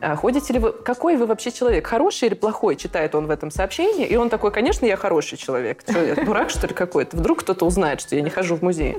А, 0.00 0.16
ходите 0.16 0.52
ли 0.52 0.58
вы... 0.58 0.72
Какой 0.72 1.16
вы 1.16 1.26
вообще 1.26 1.50
человек? 1.50 1.86
Хороший 1.86 2.28
или 2.28 2.34
плохой? 2.34 2.76
Читает 2.76 3.14
он 3.14 3.26
в 3.26 3.30
этом 3.30 3.50
сообщении. 3.50 4.06
И 4.06 4.16
он 4.16 4.28
такой, 4.30 4.52
конечно, 4.52 4.86
я 4.86 4.96
хороший 4.96 5.38
человек. 5.38 5.82
Что, 5.88 6.02
я 6.02 6.14
дурак, 6.24 6.50
что 6.50 6.66
ли, 6.66 6.74
какой-то? 6.74 7.16
Вдруг 7.16 7.40
кто-то 7.40 7.66
узнает, 7.66 8.00
что 8.00 8.14
я 8.14 8.22
не 8.22 8.30
хожу 8.30 8.56
в 8.56 8.62
музей. 8.62 8.98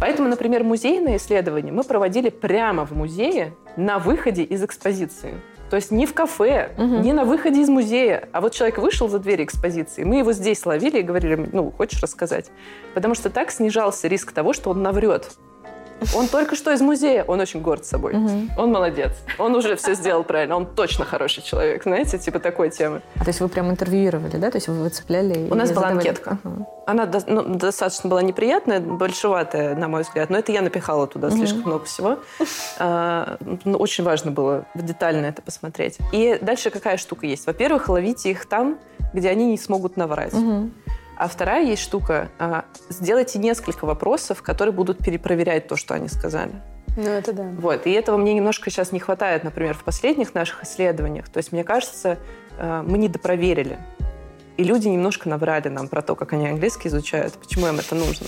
Поэтому, 0.00 0.28
например, 0.28 0.62
музейные 0.64 1.16
исследования 1.16 1.72
мы 1.72 1.82
проводили 1.82 2.30
прямо 2.30 2.86
в 2.86 2.92
музее 2.92 3.54
на 3.76 3.98
выходе 3.98 4.42
из 4.42 4.62
экспозиции. 4.62 5.34
То 5.72 5.76
есть 5.76 5.90
не 5.90 6.04
в 6.04 6.12
кафе, 6.12 6.74
угу. 6.76 6.98
не 6.98 7.14
на 7.14 7.24
выходе 7.24 7.62
из 7.62 7.70
музея. 7.70 8.28
А 8.32 8.42
вот 8.42 8.52
человек 8.52 8.76
вышел 8.76 9.08
за 9.08 9.18
двери 9.18 9.42
экспозиции, 9.42 10.04
мы 10.04 10.16
его 10.16 10.32
здесь 10.32 10.66
ловили 10.66 10.98
и 10.98 11.02
говорили, 11.02 11.48
ну, 11.50 11.70
хочешь 11.70 12.02
рассказать? 12.02 12.50
Потому 12.92 13.14
что 13.14 13.30
так 13.30 13.50
снижался 13.50 14.06
риск 14.06 14.32
того, 14.32 14.52
что 14.52 14.68
он 14.68 14.82
наврет. 14.82 15.30
Он 16.14 16.28
только 16.28 16.56
что 16.56 16.72
из 16.72 16.80
музея, 16.80 17.24
он 17.24 17.40
очень 17.40 17.60
горд 17.60 17.84
собой. 17.84 18.14
Угу. 18.14 18.30
Он 18.58 18.72
молодец. 18.72 19.12
Он 19.38 19.54
уже 19.54 19.76
все 19.76 19.94
сделал 19.94 20.24
правильно. 20.24 20.56
Он 20.56 20.66
точно 20.66 21.04
хороший 21.04 21.42
человек, 21.42 21.82
знаете, 21.82 22.18
типа 22.18 22.38
такой 22.38 22.70
темы. 22.70 23.02
А 23.16 23.20
то 23.20 23.28
есть 23.28 23.40
вы 23.40 23.48
прям 23.48 23.70
интервьюировали, 23.70 24.36
да? 24.36 24.50
То 24.50 24.56
есть 24.56 24.68
вы 24.68 24.74
выцепляли? 24.74 25.48
У 25.50 25.54
нас 25.54 25.70
была 25.70 25.88
задавали... 25.88 25.98
анкетка. 25.98 26.38
Угу. 26.44 26.68
Она 26.86 27.06
до, 27.06 27.22
ну, 27.26 27.42
достаточно 27.54 28.10
была 28.10 28.22
неприятная, 28.22 28.80
большеватая, 28.80 29.76
на 29.76 29.88
мой 29.88 30.02
взгляд. 30.02 30.30
Но 30.30 30.38
это 30.38 30.52
я 30.52 30.62
напихала 30.62 31.06
туда 31.06 31.28
угу. 31.28 31.36
слишком 31.36 31.62
много 31.62 31.84
всего. 31.84 32.18
А, 32.78 33.38
ну, 33.64 33.78
очень 33.78 34.04
важно 34.04 34.30
было 34.30 34.66
детально 34.74 35.26
это 35.26 35.42
посмотреть. 35.42 35.98
И 36.12 36.38
дальше 36.40 36.70
какая 36.70 36.96
штука 36.96 37.26
есть? 37.26 37.46
Во-первых, 37.46 37.88
ловите 37.88 38.30
их 38.30 38.46
там, 38.46 38.78
где 39.12 39.28
они 39.30 39.46
не 39.46 39.58
смогут 39.58 39.96
наврать. 39.96 40.34
Угу. 40.34 40.70
А 41.16 41.28
вторая 41.28 41.64
есть 41.64 41.82
штука. 41.82 42.30
А, 42.38 42.64
сделайте 42.88 43.38
несколько 43.38 43.84
вопросов, 43.84 44.42
которые 44.42 44.72
будут 44.72 44.98
перепроверять 44.98 45.68
то, 45.68 45.76
что 45.76 45.94
они 45.94 46.08
сказали. 46.08 46.52
Ну, 46.96 47.08
это 47.08 47.32
да. 47.32 47.44
Вот. 47.58 47.86
И 47.86 47.90
этого 47.92 48.16
мне 48.16 48.34
немножко 48.34 48.70
сейчас 48.70 48.92
не 48.92 49.00
хватает, 49.00 49.44
например, 49.44 49.74
в 49.74 49.84
последних 49.84 50.34
наших 50.34 50.64
исследованиях. 50.64 51.28
То 51.28 51.38
есть, 51.38 51.52
мне 51.52 51.64
кажется, 51.64 52.18
а, 52.58 52.82
мы 52.82 52.98
недопроверили. 52.98 53.78
И 54.56 54.64
люди 54.64 54.88
немножко 54.88 55.28
наврали 55.28 55.68
нам 55.68 55.88
про 55.88 56.02
то, 56.02 56.14
как 56.14 56.32
они 56.32 56.48
английский 56.48 56.88
изучают, 56.88 57.34
почему 57.34 57.68
им 57.68 57.78
это 57.78 57.94
нужно. 57.94 58.26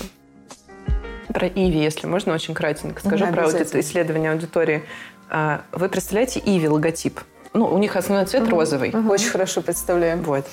Про 1.27 1.47
Иви, 1.47 1.79
если 1.79 2.07
можно, 2.07 2.33
очень 2.33 2.53
кратенько 2.53 2.99
скажу 3.01 3.25
да, 3.25 3.31
про 3.31 3.45
вот 3.45 3.55
это 3.55 3.79
исследование 3.79 4.31
аудитории. 4.31 4.83
А, 5.29 5.61
вы 5.71 5.89
представляете 5.89 6.41
Иви 6.43 6.67
логотип? 6.67 7.19
Ну, 7.53 7.65
у 7.67 7.77
них 7.77 7.95
основной 7.95 8.25
цвет 8.25 8.43
угу. 8.43 8.51
розовый. 8.51 8.89
Угу. 8.89 9.09
Очень 9.09 9.29
хорошо 9.29 9.61
представляем. 9.61 10.23
Вот. 10.23 10.45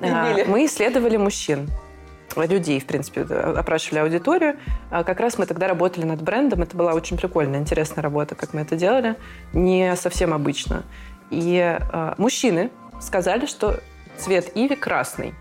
Мы 0.00 0.66
исследовали 0.66 1.16
мужчин 1.16 1.68
людей, 2.36 2.80
в 2.80 2.86
принципе, 2.86 3.22
опрашивали 3.22 4.00
аудиторию. 4.00 4.56
А 4.90 5.04
как 5.04 5.20
раз 5.20 5.38
мы 5.38 5.46
тогда 5.46 5.66
работали 5.66 6.04
над 6.04 6.22
брендом. 6.22 6.62
Это 6.62 6.76
была 6.76 6.94
очень 6.94 7.16
прикольная, 7.16 7.60
интересная 7.60 8.02
работа, 8.02 8.34
как 8.34 8.54
мы 8.54 8.62
это 8.62 8.76
делали. 8.76 9.16
Не 9.52 9.96
совсем 9.96 10.32
обычно. 10.32 10.84
И 11.30 11.58
э, 11.58 12.14
мужчины 12.18 12.70
сказали, 13.00 13.46
что 13.46 13.80
цвет 14.16 14.50
Иви 14.54 14.76
красный. 14.76 15.34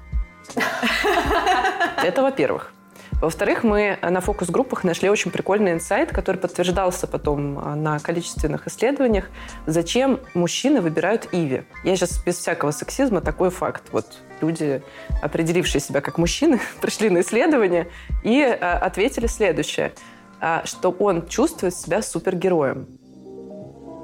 Это 2.04 2.22
во-первых. 2.24 2.74
Во-вторых, 3.22 3.64
мы 3.64 4.00
на 4.02 4.22
фокус-группах 4.22 4.86
нашли 4.86 5.10
очень 5.10 5.30
прикольный 5.30 5.74
инсайт, 5.74 6.12
который 6.12 6.38
подтверждался 6.38 7.06
потом 7.06 7.60
а, 7.60 7.76
на 7.76 8.00
количественных 8.00 8.68
исследованиях, 8.68 9.30
зачем 9.66 10.22
мужчины 10.34 10.80
выбирают 10.80 11.28
Иви. 11.34 11.64
Я 11.84 11.98
сейчас 11.98 12.24
без 12.24 12.38
всякого 12.38 12.72
сексизма 12.72 13.20
такой 13.20 13.50
факт. 13.50 13.84
Вот 13.92 14.06
люди, 14.42 14.82
определившие 15.22 15.82
себя 15.82 16.02
как 16.02 16.18
мужчины, 16.18 16.60
пришли 16.82 17.10
на 17.10 17.22
исследование 17.22 17.88
и 18.24 18.42
а, 18.42 18.78
ответили 18.78 19.28
следующее, 19.28 19.94
а, 20.40 20.62
что 20.66 20.92
он 20.92 21.28
чувствует 21.28 21.76
себя 21.76 22.02
супергероем. 22.02 22.88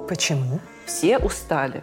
Почему? 0.08 0.60
Все 0.86 1.18
устали. 1.18 1.82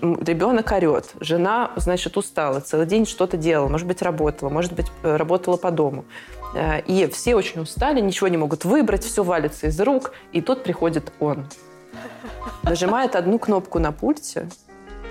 Ребенок 0.00 0.70
орет, 0.70 1.06
жена, 1.20 1.72
значит, 1.76 2.16
устала, 2.16 2.60
целый 2.60 2.86
день 2.86 3.04
что-то 3.04 3.36
делала, 3.36 3.68
может 3.68 3.88
быть, 3.88 4.02
работала, 4.02 4.48
может 4.48 4.72
быть, 4.72 4.86
э, 5.02 5.16
работала 5.16 5.56
по 5.56 5.72
дому. 5.72 6.04
Э, 6.54 6.80
и 6.82 7.06
все 7.08 7.34
очень 7.34 7.60
устали, 7.60 8.00
ничего 8.00 8.28
не 8.28 8.36
могут 8.36 8.64
выбрать, 8.64 9.04
все 9.04 9.24
валится 9.24 9.66
из 9.66 9.80
рук. 9.80 10.12
И 10.32 10.40
тут 10.40 10.62
приходит 10.62 11.12
он. 11.18 11.46
Нажимает 12.62 13.16
одну 13.16 13.38
кнопку 13.38 13.80
на 13.80 13.90
пульте. 13.90 14.48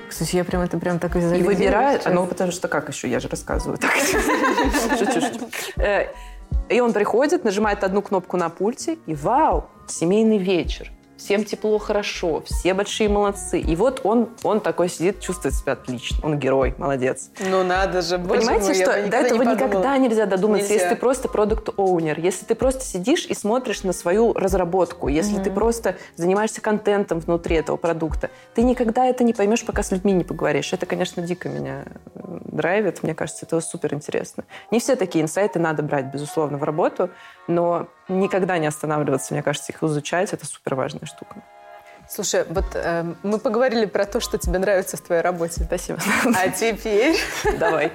Кстати, 0.10 0.36
я 0.36 0.44
прям 0.44 0.62
это 0.62 0.78
прям 0.78 1.00
так 1.00 1.16
И 1.16 1.20
выбирает, 1.20 2.04
сейчас. 2.04 2.14
ну 2.14 2.26
потому 2.28 2.52
что 2.52 2.68
как 2.68 2.90
еще, 2.90 3.10
я 3.10 3.20
же 3.20 3.28
рассказываю 3.28 3.78
так. 3.78 3.92
Шучу, 5.00 5.22
шучу. 5.22 5.50
Э, 5.78 6.08
и 6.70 6.80
он 6.80 6.94
приходит, 6.94 7.44
нажимает 7.44 7.84
одну 7.84 8.02
кнопку 8.02 8.38
на 8.38 8.50
пульте, 8.50 8.98
и 9.06 9.16
вау, 9.16 9.70
семейный 9.88 10.38
вечер 10.38 10.92
всем 11.26 11.44
тепло, 11.44 11.80
хорошо, 11.80 12.44
все 12.46 12.76
большие 12.76 13.10
молодцы. 13.10 13.60
И 13.60 13.76
вот 13.76 14.02
он, 14.04 14.30
он 14.44 14.62
такой 14.62 14.90
сидит, 14.90 15.22
чувствует 15.22 15.56
себя 15.56 15.74
отлично. 15.74 16.18
Он 16.22 16.38
герой, 16.38 16.76
молодец. 16.78 17.32
Ну 17.40 17.64
надо 17.64 18.04
же, 18.04 18.20
боже 18.20 18.42
Понимаете, 18.42 18.66
мой, 18.66 18.76
что 18.76 18.86
до 19.10 19.18
этого 19.18 19.42
не 19.42 19.52
никогда 19.52 19.98
нельзя 19.98 20.28
додуматься, 20.28 20.70
нельзя. 20.70 20.76
если 20.76 20.96
ты 20.96 21.02
просто 21.02 21.28
продукт-оунер, 21.28 22.20
если 22.20 22.46
ты 22.46 22.54
просто 22.54 22.84
сидишь 22.84 23.26
и 23.26 23.34
смотришь 23.34 23.82
на 23.82 23.92
свою 23.92 24.34
разработку, 24.34 25.08
если 25.08 25.40
mm-hmm. 25.40 25.44
ты 25.44 25.52
просто 25.52 25.96
занимаешься 26.16 26.62
контентом 26.62 27.20
внутри 27.20 27.56
этого 27.56 27.78
продукта, 27.78 28.30
ты 28.54 28.62
никогда 28.62 29.06
это 29.08 29.24
не 29.24 29.34
поймешь, 29.34 29.66
пока 29.66 29.82
с 29.82 29.92
людьми 29.92 30.14
не 30.14 30.24
поговоришь. 30.24 30.74
Это, 30.74 30.86
конечно, 30.86 31.24
дико 31.24 31.50
меня 31.50 31.86
драйвит. 32.14 33.02
Мне 33.02 33.16
кажется, 33.16 33.48
это 33.48 33.60
супер 33.62 33.96
интересно. 33.96 34.44
Не 34.70 34.80
все 34.80 34.96
такие 34.96 35.24
инсайты 35.24 35.58
надо 35.58 35.82
брать, 35.82 36.06
безусловно, 36.14 36.60
в 36.60 36.64
работу, 36.64 37.10
но 37.48 37.88
никогда 38.08 38.58
не 38.58 38.68
останавливаться, 38.68 39.34
мне 39.34 39.44
кажется, 39.44 39.72
их 39.72 39.84
изучать, 39.84 40.34
это 40.34 40.46
супер 40.46 40.76
важная 40.76 41.06
штука. 41.06 41.38
Слушай, 42.08 42.46
вот 42.50 42.66
э, 42.76 43.04
мы 43.24 43.40
поговорили 43.40 43.86
про 43.86 44.06
то, 44.06 44.20
что 44.20 44.38
тебе 44.38 44.60
нравится 44.60 44.96
в 44.96 45.02
твоей 45.02 45.22
работе. 45.22 45.64
Спасибо. 45.64 46.00
А 46.36 46.50
теперь... 46.50 47.18
Давай. 47.60 47.92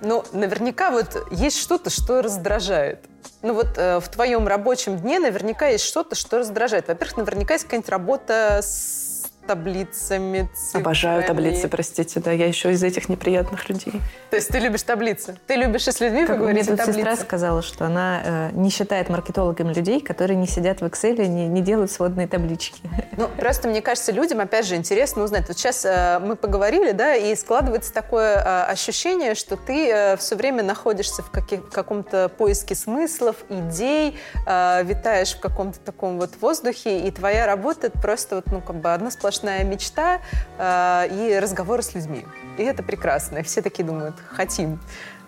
Ну, 0.00 0.24
наверняка 0.32 0.90
вот 0.90 1.16
есть 1.30 1.58
что-то, 1.58 1.90
что 1.90 2.22
раздражает. 2.22 3.04
Ну 3.42 3.54
вот 3.54 3.76
э, 3.76 4.00
в 4.00 4.08
твоем 4.08 4.48
рабочем 4.48 4.98
дне 4.98 5.20
наверняка 5.20 5.68
есть 5.68 5.84
что-то, 5.84 6.16
что 6.16 6.38
раздражает. 6.38 6.88
Во-первых, 6.88 7.18
наверняка 7.18 7.54
есть 7.54 7.64
какая-нибудь 7.64 7.90
работа 7.90 8.60
с 8.62 9.07
таблицами, 9.48 10.48
цифрами. 10.54 10.84
Обожаю 10.84 11.24
таблицы, 11.24 11.68
простите, 11.68 12.20
да, 12.20 12.32
я 12.32 12.46
еще 12.46 12.70
из 12.70 12.82
этих 12.82 13.08
неприятных 13.08 13.66
людей. 13.70 13.94
То 14.28 14.36
есть 14.36 14.48
ты 14.48 14.58
любишь 14.58 14.82
таблицы? 14.82 15.38
Ты 15.46 15.54
любишь 15.54 15.88
и 15.88 15.90
с 15.90 16.00
людьми 16.00 16.26
как 16.26 16.36
поговорить, 16.36 16.68
Мне 16.68 16.76
тут 16.76 16.94
сестра 16.94 17.16
сказала, 17.16 17.62
что 17.62 17.86
она 17.86 18.20
э, 18.22 18.50
не 18.52 18.68
считает 18.68 19.08
маркетологами 19.08 19.72
людей, 19.72 20.02
которые 20.02 20.36
не 20.36 20.46
сидят 20.46 20.82
в 20.82 20.84
Excel, 20.84 21.26
не, 21.26 21.48
не 21.48 21.62
делают 21.62 21.90
сводные 21.90 22.28
таблички. 22.28 22.82
Ну, 23.16 23.26
просто 23.26 23.68
мне 23.68 23.80
кажется, 23.80 24.12
людям, 24.12 24.40
опять 24.40 24.66
же, 24.66 24.76
интересно 24.76 25.22
узнать. 25.22 25.48
Вот 25.48 25.56
сейчас 25.56 25.84
э, 25.86 26.18
мы 26.18 26.36
поговорили, 26.36 26.92
да, 26.92 27.14
и 27.14 27.34
складывается 27.34 27.92
такое 27.92 28.36
э, 28.36 28.62
ощущение, 28.64 29.34
что 29.34 29.56
ты 29.56 29.90
э, 29.90 30.16
все 30.18 30.36
время 30.36 30.62
находишься 30.62 31.22
в, 31.22 31.30
каких, 31.30 31.60
в 31.60 31.70
каком-то 31.70 32.28
поиске 32.28 32.74
смыслов, 32.74 33.36
идей, 33.48 34.18
э, 34.46 34.84
витаешь 34.84 35.34
в 35.34 35.40
каком-то 35.40 35.80
таком 35.80 36.18
вот 36.18 36.32
воздухе, 36.40 37.00
и 37.00 37.10
твоя 37.10 37.46
работа 37.46 37.86
это 37.86 37.98
просто 37.98 38.36
вот, 38.36 38.46
ну, 38.52 38.60
как 38.60 38.76
бы 38.76 38.92
одна 38.92 39.10
сплошная 39.10 39.37
сплошная 39.38 39.64
мечта 39.64 40.20
э, 40.58 41.08
и 41.10 41.38
разговоры 41.38 41.82
с 41.82 41.94
людьми. 41.94 42.24
И 42.58 42.62
это 42.62 42.82
прекрасно. 42.82 43.42
все 43.42 43.62
такие 43.62 43.84
думают, 43.84 44.16
хотим. 44.30 44.80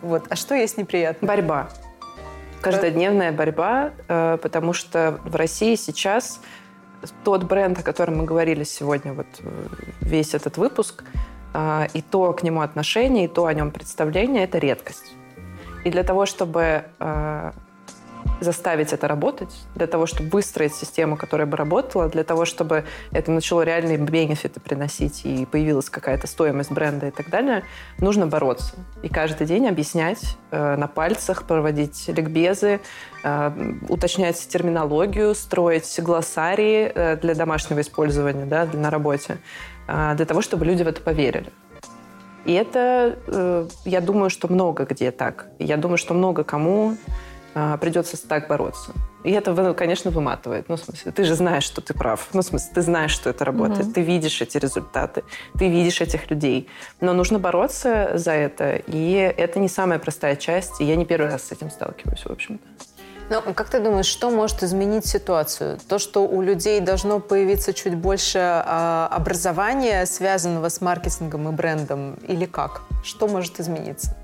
Вот. 0.03 0.25
А 0.29 0.37
что 0.37 0.55
есть 0.55 0.77
неприятно? 0.77 1.29
Борьба. 1.29 1.69
Каждодневная 2.61 3.33
борьба, 3.33 3.93
э, 4.09 4.39
потому 4.43 4.73
что 4.73 5.21
в 5.25 5.37
России 5.37 5.77
сейчас 5.77 6.41
тот 7.25 7.45
бренд, 7.45 7.79
о 7.79 7.83
котором 7.83 8.19
мы 8.19 8.25
говорили 8.25 8.65
сегодня, 8.65 9.13
вот 9.13 9.27
э, 9.39 9.67
весь 10.01 10.35
этот 10.35 10.59
выпуск, 10.59 11.05
э, 11.55 11.87
и 11.95 12.03
то 12.03 12.33
к 12.33 12.43
нему 12.43 12.61
отношение, 12.61 13.25
и 13.25 13.29
то 13.29 13.47
о 13.47 13.55
нем 13.55 13.71
представление– 13.71 14.45
это 14.45 14.59
редкость. 14.59 15.15
И 15.85 15.91
для 15.91 16.03
того, 16.03 16.27
чтобы 16.27 16.85
э, 16.99 17.53
заставить 18.41 18.93
это 18.93 19.09
работать, 19.09 19.55
для 19.75 19.87
того, 19.87 20.07
чтобы 20.07 20.31
выстроить 20.31 20.75
систему, 20.75 21.17
которая 21.17 21.47
бы 21.47 21.57
работала, 21.57 22.09
для 22.09 22.25
того, 22.25 22.45
чтобы 22.45 22.85
это 23.13 23.31
начало 23.31 23.63
реальные 23.63 23.99
бенефиты 23.99 24.61
приносить 24.61 25.23
и 25.25 25.47
появилась 25.47 25.91
какая-то 25.91 26.27
стоимость 26.27 26.71
бренда 26.71 27.09
и 27.09 27.11
так 27.11 27.31
далее, 27.31 27.65
нужно 27.99 28.27
бороться. 28.27 28.75
И 29.03 29.09
каждый 29.09 29.47
день 29.47 29.69
объяснять 29.69 30.37
э, 30.51 30.77
на 30.77 30.87
пальцах, 30.87 31.45
проводить 31.45 32.09
ликбезы, 32.09 32.81
э, 33.23 33.73
уточнять 33.89 34.37
терминологию, 34.49 35.35
строить 35.35 36.01
глоссарии 36.01 36.91
э, 36.95 37.17
для 37.17 37.35
домашнего 37.35 37.81
использования 37.81 38.47
да, 38.47 38.67
на 38.73 38.91
работе, 38.91 39.39
э, 39.89 40.15
для 40.17 40.27
того, 40.27 40.43
чтобы 40.43 40.65
люди 40.65 40.83
в 40.83 40.89
это 40.89 41.01
поверили. 41.01 41.53
И 42.45 42.53
это, 42.53 43.19
э, 43.27 43.69
я 43.85 44.01
думаю, 44.01 44.31
что 44.31 44.49
много 44.49 44.85
где 44.85 45.11
так. 45.11 45.49
Я 45.59 45.77
думаю, 45.77 45.99
что 45.99 46.15
много 46.15 46.43
кому 46.43 46.97
придется 47.81 48.17
так 48.29 48.49
бороться. 48.49 48.93
И 49.23 49.33
это, 49.33 49.75
конечно, 49.75 50.11
выматывает. 50.11 50.69
Ну, 50.69 50.77
в 50.77 50.81
смысле, 50.81 51.13
ты 51.13 51.25
же 51.25 51.35
знаешь, 51.35 51.65
что 51.65 51.81
ты 51.81 51.93
прав. 51.93 52.29
Ну, 52.33 52.41
в 52.41 52.45
смысле, 52.45 52.71
ты 52.75 52.83
знаешь, 52.83 53.11
что 53.11 53.29
это 53.29 53.45
работает. 53.45 53.87
Угу. 53.87 53.93
Ты 53.93 54.01
видишь 54.01 54.41
эти 54.41 54.57
результаты. 54.57 55.25
Ты 55.59 55.69
видишь 55.69 56.01
этих 56.01 56.31
людей. 56.31 56.69
Но 57.01 57.13
нужно 57.13 57.39
бороться 57.39 58.13
за 58.15 58.33
это. 58.33 58.77
И 58.87 59.13
это 59.13 59.59
не 59.59 59.69
самая 59.69 59.99
простая 59.99 60.37
часть. 60.37 60.81
И 60.81 60.85
я 60.85 60.97
не 60.97 61.05
первый 61.05 61.31
раз 61.31 61.45
с 61.45 61.53
этим 61.53 61.71
сталкиваюсь, 61.71 62.25
в 62.25 62.31
общем-то. 62.31 62.67
Ну, 63.31 63.55
как 63.55 63.69
ты 63.69 63.79
думаешь, 63.79 64.07
что 64.07 64.31
может 64.31 64.63
изменить 64.65 65.07
ситуацию? 65.07 65.79
То, 65.89 66.01
что 66.01 66.27
у 66.27 66.43
людей 66.43 66.81
должно 66.81 67.21
появиться 67.21 67.73
чуть 67.73 67.95
больше 67.95 68.39
э, 68.39 69.09
образования, 69.09 70.05
связанного 70.07 70.69
с 70.69 70.81
маркетингом 70.81 71.49
и 71.49 71.53
брендом, 71.53 72.15
или 72.27 72.45
как? 72.45 72.83
Что 73.05 73.29
может 73.29 73.61
измениться? 73.61 74.17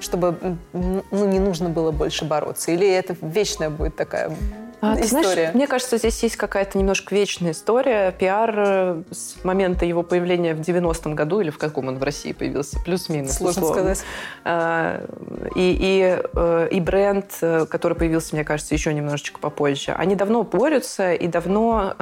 Чтобы 0.00 0.56
ну, 0.72 1.26
не 1.26 1.38
нужно 1.38 1.68
было 1.68 1.90
больше 1.90 2.24
бороться? 2.24 2.72
Или 2.72 2.88
это 2.88 3.16
вечная 3.20 3.70
будет 3.70 3.96
такая 3.96 4.34
а, 4.80 4.98
история? 5.00 5.22
Знаешь, 5.22 5.54
мне 5.54 5.66
кажется, 5.66 5.98
здесь 5.98 6.22
есть 6.22 6.36
какая-то 6.36 6.78
немножко 6.78 7.14
вечная 7.14 7.52
история. 7.52 8.12
Пиар 8.12 8.54
э, 8.56 9.02
с 9.10 9.44
момента 9.44 9.84
его 9.84 10.02
появления 10.02 10.54
в 10.54 10.60
90-м 10.60 11.14
году, 11.14 11.40
или 11.40 11.50
в 11.50 11.58
каком 11.58 11.88
он 11.88 11.98
в 11.98 12.02
России 12.02 12.32
появился, 12.32 12.78
плюс-минус. 12.80 13.32
Сложно 13.32 13.62
условно. 13.62 13.94
сказать. 13.94 14.04
А, 14.44 15.06
и, 15.54 15.76
и, 15.78 16.22
э, 16.34 16.68
и 16.70 16.80
бренд, 16.80 17.26
э, 17.42 17.66
который 17.66 17.96
появился, 17.96 18.34
мне 18.34 18.44
кажется, 18.44 18.74
еще 18.74 18.94
немножечко 18.94 19.38
попозже, 19.38 19.92
они 19.92 20.14
давно 20.14 20.44
борются 20.44 21.12
и 21.12 21.26
давно 21.26 21.94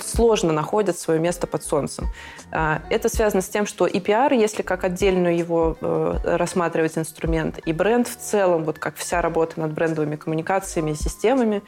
сложно 0.00 0.52
находят 0.52 0.98
свое 0.98 1.20
место 1.20 1.46
под 1.46 1.62
солнцем. 1.62 2.06
А, 2.50 2.82
это 2.90 3.08
связано 3.08 3.42
с 3.42 3.48
тем, 3.48 3.66
что 3.66 3.86
и 3.86 4.00
пиар, 4.00 4.32
если 4.32 4.62
как 4.62 4.84
отдельную 4.84 5.36
его 5.36 5.76
рассматривать 6.24 6.98
инструмент, 6.98 7.58
и 7.64 7.72
бренд 7.72 8.08
в 8.08 8.16
целом, 8.16 8.64
вот 8.64 8.78
как 8.78 8.96
вся 8.96 9.22
работа 9.22 9.60
над 9.60 9.72
брендовыми 9.72 10.16
коммуникациями 10.16 10.92
и 10.92 10.94
системами, 10.94 11.62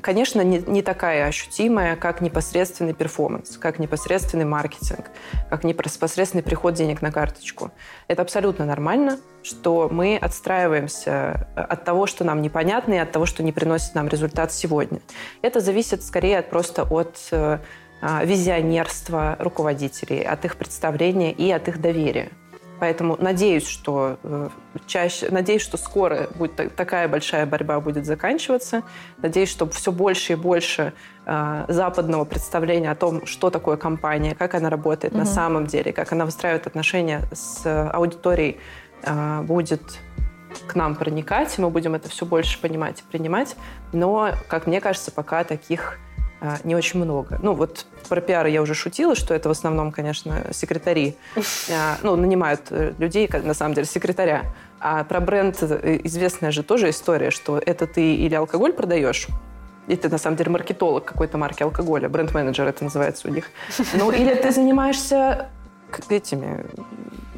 конечно, 0.00 0.42
не, 0.42 0.58
не 0.58 0.82
такая 0.82 1.26
ощутимая, 1.26 1.96
как 1.96 2.20
непосредственный 2.20 2.94
перформанс, 2.94 3.56
как 3.56 3.78
непосредственный 3.78 4.44
маркетинг, 4.44 5.10
как 5.48 5.64
непосредственный 5.64 6.42
приход 6.42 6.74
денег 6.74 7.02
на 7.02 7.12
карточку. 7.12 7.70
Это 8.08 8.22
абсолютно 8.22 8.64
нормально, 8.64 9.18
что 9.42 9.88
мы 9.90 10.16
отстраиваемся 10.16 11.46
от 11.54 11.84
того, 11.84 12.06
что 12.06 12.24
нам 12.24 12.42
непонятно, 12.42 12.94
и 12.94 12.98
от 12.98 13.12
того, 13.12 13.26
что 13.26 13.42
не 13.42 13.52
приносит 13.52 13.94
нам 13.94 14.08
результат 14.08 14.52
сегодня. 14.52 15.00
Это 15.42 15.60
зависит 15.60 16.02
скорее 16.02 16.42
просто 16.42 16.82
от 16.84 17.16
э, 17.30 17.58
а, 18.00 18.24
визионерства 18.24 19.36
руководителей, 19.38 20.22
от 20.22 20.44
их 20.44 20.56
представления 20.56 21.32
и 21.32 21.50
от 21.50 21.68
их 21.68 21.80
доверия. 21.80 22.30
Поэтому 22.82 23.16
надеюсь, 23.20 23.68
что 23.68 24.18
э, 24.24 24.48
чаще, 24.88 25.28
надеюсь, 25.30 25.62
что 25.62 25.76
скоро 25.76 26.26
будет 26.34 26.74
такая 26.74 27.06
большая 27.06 27.46
борьба 27.46 27.78
будет 27.78 28.04
заканчиваться. 28.04 28.82
Надеюсь, 29.18 29.50
что 29.50 29.70
все 29.70 29.92
больше 29.92 30.32
и 30.32 30.34
больше 30.34 30.92
э, 31.24 31.64
западного 31.68 32.24
представления 32.24 32.90
о 32.90 32.96
том, 32.96 33.24
что 33.24 33.50
такое 33.50 33.76
компания, 33.76 34.34
как 34.34 34.56
она 34.56 34.68
работает 34.68 35.14
mm-hmm. 35.14 35.18
на 35.18 35.26
самом 35.26 35.66
деле, 35.68 35.92
как 35.92 36.10
она 36.10 36.24
выстраивает 36.24 36.66
отношения 36.66 37.22
с 37.30 37.88
аудиторией, 37.92 38.58
э, 39.04 39.42
будет 39.42 40.00
к 40.66 40.74
нам 40.74 40.96
проникать, 40.96 41.56
и 41.56 41.62
мы 41.62 41.70
будем 41.70 41.94
это 41.94 42.08
все 42.08 42.26
больше 42.26 42.60
понимать 42.60 42.98
и 42.98 43.04
принимать. 43.08 43.54
Но, 43.92 44.32
как 44.48 44.66
мне 44.66 44.80
кажется, 44.80 45.12
пока 45.12 45.44
таких 45.44 46.00
не 46.64 46.74
очень 46.74 47.00
много. 47.00 47.38
Ну, 47.42 47.54
вот 47.54 47.86
про 48.08 48.20
пиар 48.20 48.46
я 48.46 48.62
уже 48.62 48.74
шутила, 48.74 49.14
что 49.14 49.34
это 49.34 49.48
в 49.48 49.52
основном, 49.52 49.92
конечно, 49.92 50.46
секретари. 50.52 51.16
А, 51.70 51.98
ну, 52.02 52.16
нанимают 52.16 52.62
э, 52.70 52.94
людей, 52.98 53.28
на 53.32 53.54
самом 53.54 53.74
деле, 53.74 53.86
секретаря. 53.86 54.44
А 54.80 55.04
про 55.04 55.20
бренд 55.20 55.62
э, 55.62 56.00
известная 56.04 56.50
же 56.50 56.62
тоже 56.62 56.90
история, 56.90 57.30
что 57.30 57.58
это 57.58 57.86
ты 57.86 58.14
или 58.14 58.34
алкоголь 58.34 58.72
продаешь, 58.72 59.28
и 59.88 59.96
ты, 59.96 60.08
на 60.08 60.18
самом 60.18 60.36
деле, 60.36 60.50
маркетолог 60.50 61.04
какой-то 61.04 61.38
марки 61.38 61.62
алкоголя, 61.62 62.08
бренд-менеджер 62.08 62.66
это 62.66 62.84
называется 62.84 63.28
у 63.28 63.30
них. 63.30 63.50
Ну, 63.94 64.10
или 64.10 64.34
ты 64.34 64.50
занимаешься 64.50 65.48
этими 66.08 66.64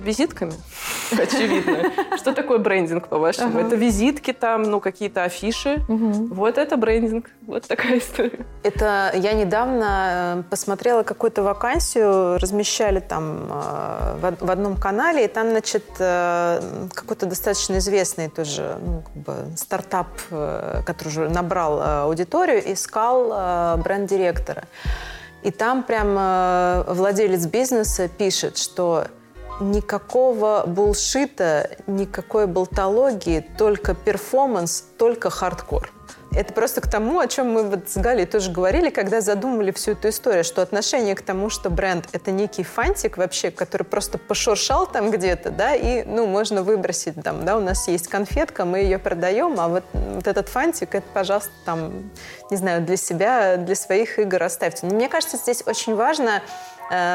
визитками, 0.05 0.53
очевидно. 1.13 1.91
Что 2.17 2.33
такое 2.33 2.59
брендинг, 2.59 3.09
по-вашему? 3.09 3.59
Ага. 3.59 3.67
Это 3.67 3.77
визитки 3.77 4.33
там, 4.33 4.63
ну, 4.63 4.81
какие-то 4.81 5.25
афиши. 5.25 5.83
Угу. 5.89 6.35
Вот 6.35 6.59
это 6.59 6.77
брендинг. 6.77 7.31
Вот 7.47 7.67
такая 7.67 7.99
история. 7.99 8.47
Это 8.63 9.13
я 9.15 9.33
недавно 9.33 10.39
э, 10.39 10.43
посмотрела 10.51 11.03
какую-то 11.03 11.43
вакансию, 11.43 12.39
размещали 12.39 13.01
там 13.01 13.49
э, 13.51 14.35
в 14.41 14.51
одном 14.51 14.77
канале, 14.77 15.25
и 15.25 15.29
там, 15.29 15.51
значит, 15.51 15.85
э, 15.99 16.61
какой-то 16.93 17.27
достаточно 17.27 17.79
известный 17.79 18.29
тоже 18.29 18.77
ну, 18.85 19.03
как 19.03 19.23
бы 19.23 19.57
стартап, 19.57 20.09
который 20.29 21.09
уже 21.09 21.29
набрал 21.29 21.81
аудиторию, 22.05 22.73
искал 22.73 23.79
бренд-директора. 23.79 24.65
И 25.45 25.51
там 25.51 25.83
прям 25.83 26.85
владелец 26.87 27.47
бизнеса 27.47 28.09
пишет, 28.09 28.57
что 28.59 29.07
никакого 29.61 30.65
bullshit 30.67 31.50
а, 31.50 31.71
никакой 31.87 32.47
болтологии, 32.47 33.47
только 33.59 33.95
performance, 33.95 34.85
только 34.99 35.31
хардкор. 35.31 35.93
Это 36.37 36.53
просто 36.53 36.81
к 36.81 36.91
тому, 36.91 37.21
о 37.21 37.29
чем 37.29 37.53
мы 37.53 37.63
вот 37.63 37.89
с 37.89 37.97
Галей 37.97 38.27
тоже 38.27 38.51
говорили, 38.51 38.91
когда 38.91 39.21
задумывали 39.21 39.71
всю 39.71 39.93
эту 39.93 40.09
историю, 40.09 40.43
что 40.43 40.63
отношение 40.63 41.15
к 41.15 41.23
тому, 41.23 41.49
что 41.49 41.71
бренд— 41.71 42.09
это 42.13 42.33
некий 42.33 42.65
фантик 42.65 43.17
вообще, 43.17 43.51
который 43.53 43.85
просто 43.85 44.19
пошуршал 44.19 44.87
там 44.87 45.11
где-то, 45.11 45.51
да, 45.51 45.75
и, 45.75 46.03
ну, 46.03 46.27
можно 46.27 46.63
выбросить 46.65 47.23
там, 47.23 47.45
да, 47.45 47.57
у 47.57 47.61
нас 47.61 47.87
есть 47.87 48.09
конфетка, 48.09 48.65
мы 48.65 48.79
ее 48.81 48.99
продаем, 48.99 49.61
а 49.61 49.69
вот, 49.69 49.85
вот 49.93 50.27
этот 50.27 50.49
фантик, 50.49 50.97
это, 50.97 51.07
пожалуйста, 51.15 51.53
там, 51.65 52.11
не 52.51 52.57
знаю, 52.57 52.83
для 52.83 52.97
себя, 52.97 53.57
для 53.57 53.77
своих 53.77 54.19
игр 54.19 54.43
оставьте. 54.43 54.87
Но 54.87 54.95
мне 54.95 55.09
кажется, 55.09 55.37
здесь 55.37 55.63
очень 55.67 55.95
важно 55.95 56.43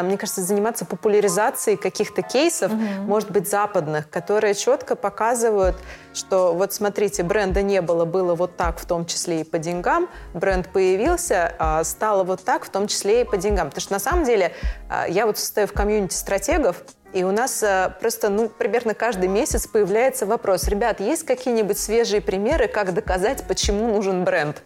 мне 0.03 0.17
кажется, 0.17 0.41
заниматься 0.41 0.85
популяризацией 0.85 1.77
каких-то 1.77 2.21
кейсов, 2.21 2.71
угу. 2.71 2.81
может 3.05 3.31
быть, 3.31 3.49
западных, 3.49 4.09
которые 4.09 4.53
четко 4.53 4.95
показывают, 4.95 5.75
что 6.13 6.53
вот 6.53 6.73
смотрите, 6.73 7.23
бренда 7.23 7.61
не 7.61 7.81
было, 7.81 8.05
было 8.05 8.35
вот 8.35 8.57
так, 8.57 8.79
в 8.79 8.85
том 8.85 9.05
числе 9.05 9.41
и 9.41 9.43
по 9.43 9.59
деньгам, 9.59 10.09
бренд 10.33 10.69
появился, 10.69 11.53
а 11.59 11.83
стало 11.83 12.23
вот 12.23 12.43
так, 12.43 12.65
в 12.65 12.69
том 12.69 12.87
числе 12.87 13.21
и 13.21 13.23
по 13.23 13.37
деньгам. 13.37 13.69
Потому 13.69 13.81
что 13.81 13.93
на 13.93 13.99
самом 13.99 14.23
деле 14.25 14.53
э, 14.89 15.05
я 15.09 15.25
вот 15.25 15.37
состою 15.37 15.67
в 15.67 15.73
комьюнити 15.73 16.13
стратегов, 16.13 16.83
и 17.13 17.23
у 17.23 17.31
нас 17.31 17.63
э, 17.63 17.91
просто, 17.99 18.29
ну, 18.29 18.49
примерно 18.49 18.93
каждый 18.93 19.27
месяц 19.27 19.65
появляется 19.67 20.25
вопрос, 20.25 20.67
ребят, 20.67 20.99
есть 20.99 21.25
какие-нибудь 21.25 21.77
свежие 21.77 22.21
примеры, 22.21 22.67
как 22.67 22.93
доказать, 22.93 23.45
почему 23.47 23.87
нужен 23.87 24.23
бренд? 24.23 24.61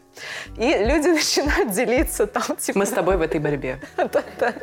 И 0.57 0.67
люди 0.67 1.07
начинают 1.13 1.71
делиться 1.71 2.27
там, 2.27 2.57
типа... 2.57 2.79
Мы 2.79 2.85
с 2.85 2.89
тобой 2.89 3.17
в 3.17 3.21
этой 3.21 3.39
борьбе. 3.39 3.79
Да-да. 3.97 4.53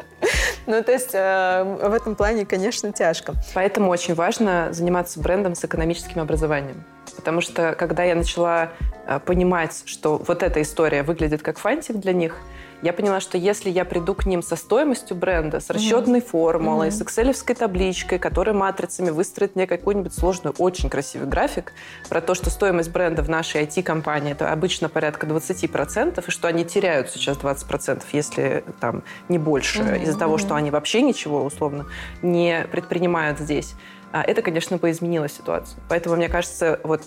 Ну, 0.66 0.82
то 0.82 0.92
есть 0.92 1.10
э, 1.14 1.78
в 1.82 1.94
этом 1.94 2.14
плане, 2.16 2.44
конечно, 2.44 2.92
тяжко. 2.92 3.34
Поэтому 3.54 3.90
очень 3.90 4.14
важно 4.14 4.68
заниматься 4.72 5.18
брендом 5.18 5.54
с 5.54 5.64
экономическим 5.64 6.20
образованием. 6.20 6.84
Потому 7.16 7.40
что, 7.40 7.74
когда 7.74 8.04
я 8.04 8.14
начала 8.14 8.72
э, 9.06 9.18
понимать, 9.20 9.82
что 9.86 10.18
вот 10.18 10.42
эта 10.42 10.60
история 10.60 11.02
выглядит 11.02 11.42
как 11.42 11.58
фантик 11.58 11.96
для 11.96 12.12
них– 12.12 12.36
я 12.82 12.92
поняла, 12.92 13.20
что 13.20 13.36
если 13.36 13.70
я 13.70 13.84
приду 13.84 14.14
к 14.14 14.26
ним 14.26 14.42
со 14.42 14.56
стоимостью 14.56 15.16
бренда, 15.16 15.60
с 15.60 15.70
расчетной 15.70 16.20
mm-hmm. 16.20 16.28
формулой, 16.28 16.88
mm-hmm. 16.88 16.92
с 16.92 17.02
экселевской 17.02 17.54
табличкой, 17.54 18.18
которая 18.18 18.54
матрицами 18.54 19.10
выстроит 19.10 19.56
мне 19.56 19.66
какой-нибудь 19.66 20.14
сложный, 20.14 20.52
очень 20.58 20.88
красивый 20.88 21.28
график 21.28 21.72
про 22.08 22.20
то, 22.20 22.34
что 22.34 22.50
стоимость 22.50 22.90
бренда 22.90 23.22
в 23.22 23.28
нашей 23.28 23.62
IT-компании 23.64 24.32
это 24.32 24.50
обычно 24.52 24.88
порядка 24.88 25.26
20%, 25.26 26.24
и 26.26 26.30
что 26.30 26.48
они 26.48 26.64
теряют 26.64 27.10
сейчас 27.10 27.36
20%, 27.36 28.02
если 28.12 28.64
там 28.80 29.02
не 29.28 29.38
больше, 29.38 29.80
mm-hmm. 29.80 30.02
из-за 30.04 30.18
того, 30.18 30.38
что 30.38 30.54
они 30.54 30.70
вообще 30.70 31.02
ничего 31.02 31.44
условно 31.44 31.86
не 32.22 32.66
предпринимают 32.70 33.38
здесь. 33.38 33.74
А 34.12 34.22
это, 34.22 34.42
конечно, 34.42 34.76
бы 34.76 34.90
изменило 34.90 35.28
ситуацию. 35.28 35.80
Поэтому, 35.88 36.16
мне 36.16 36.28
кажется, 36.28 36.80
вот 36.82 37.02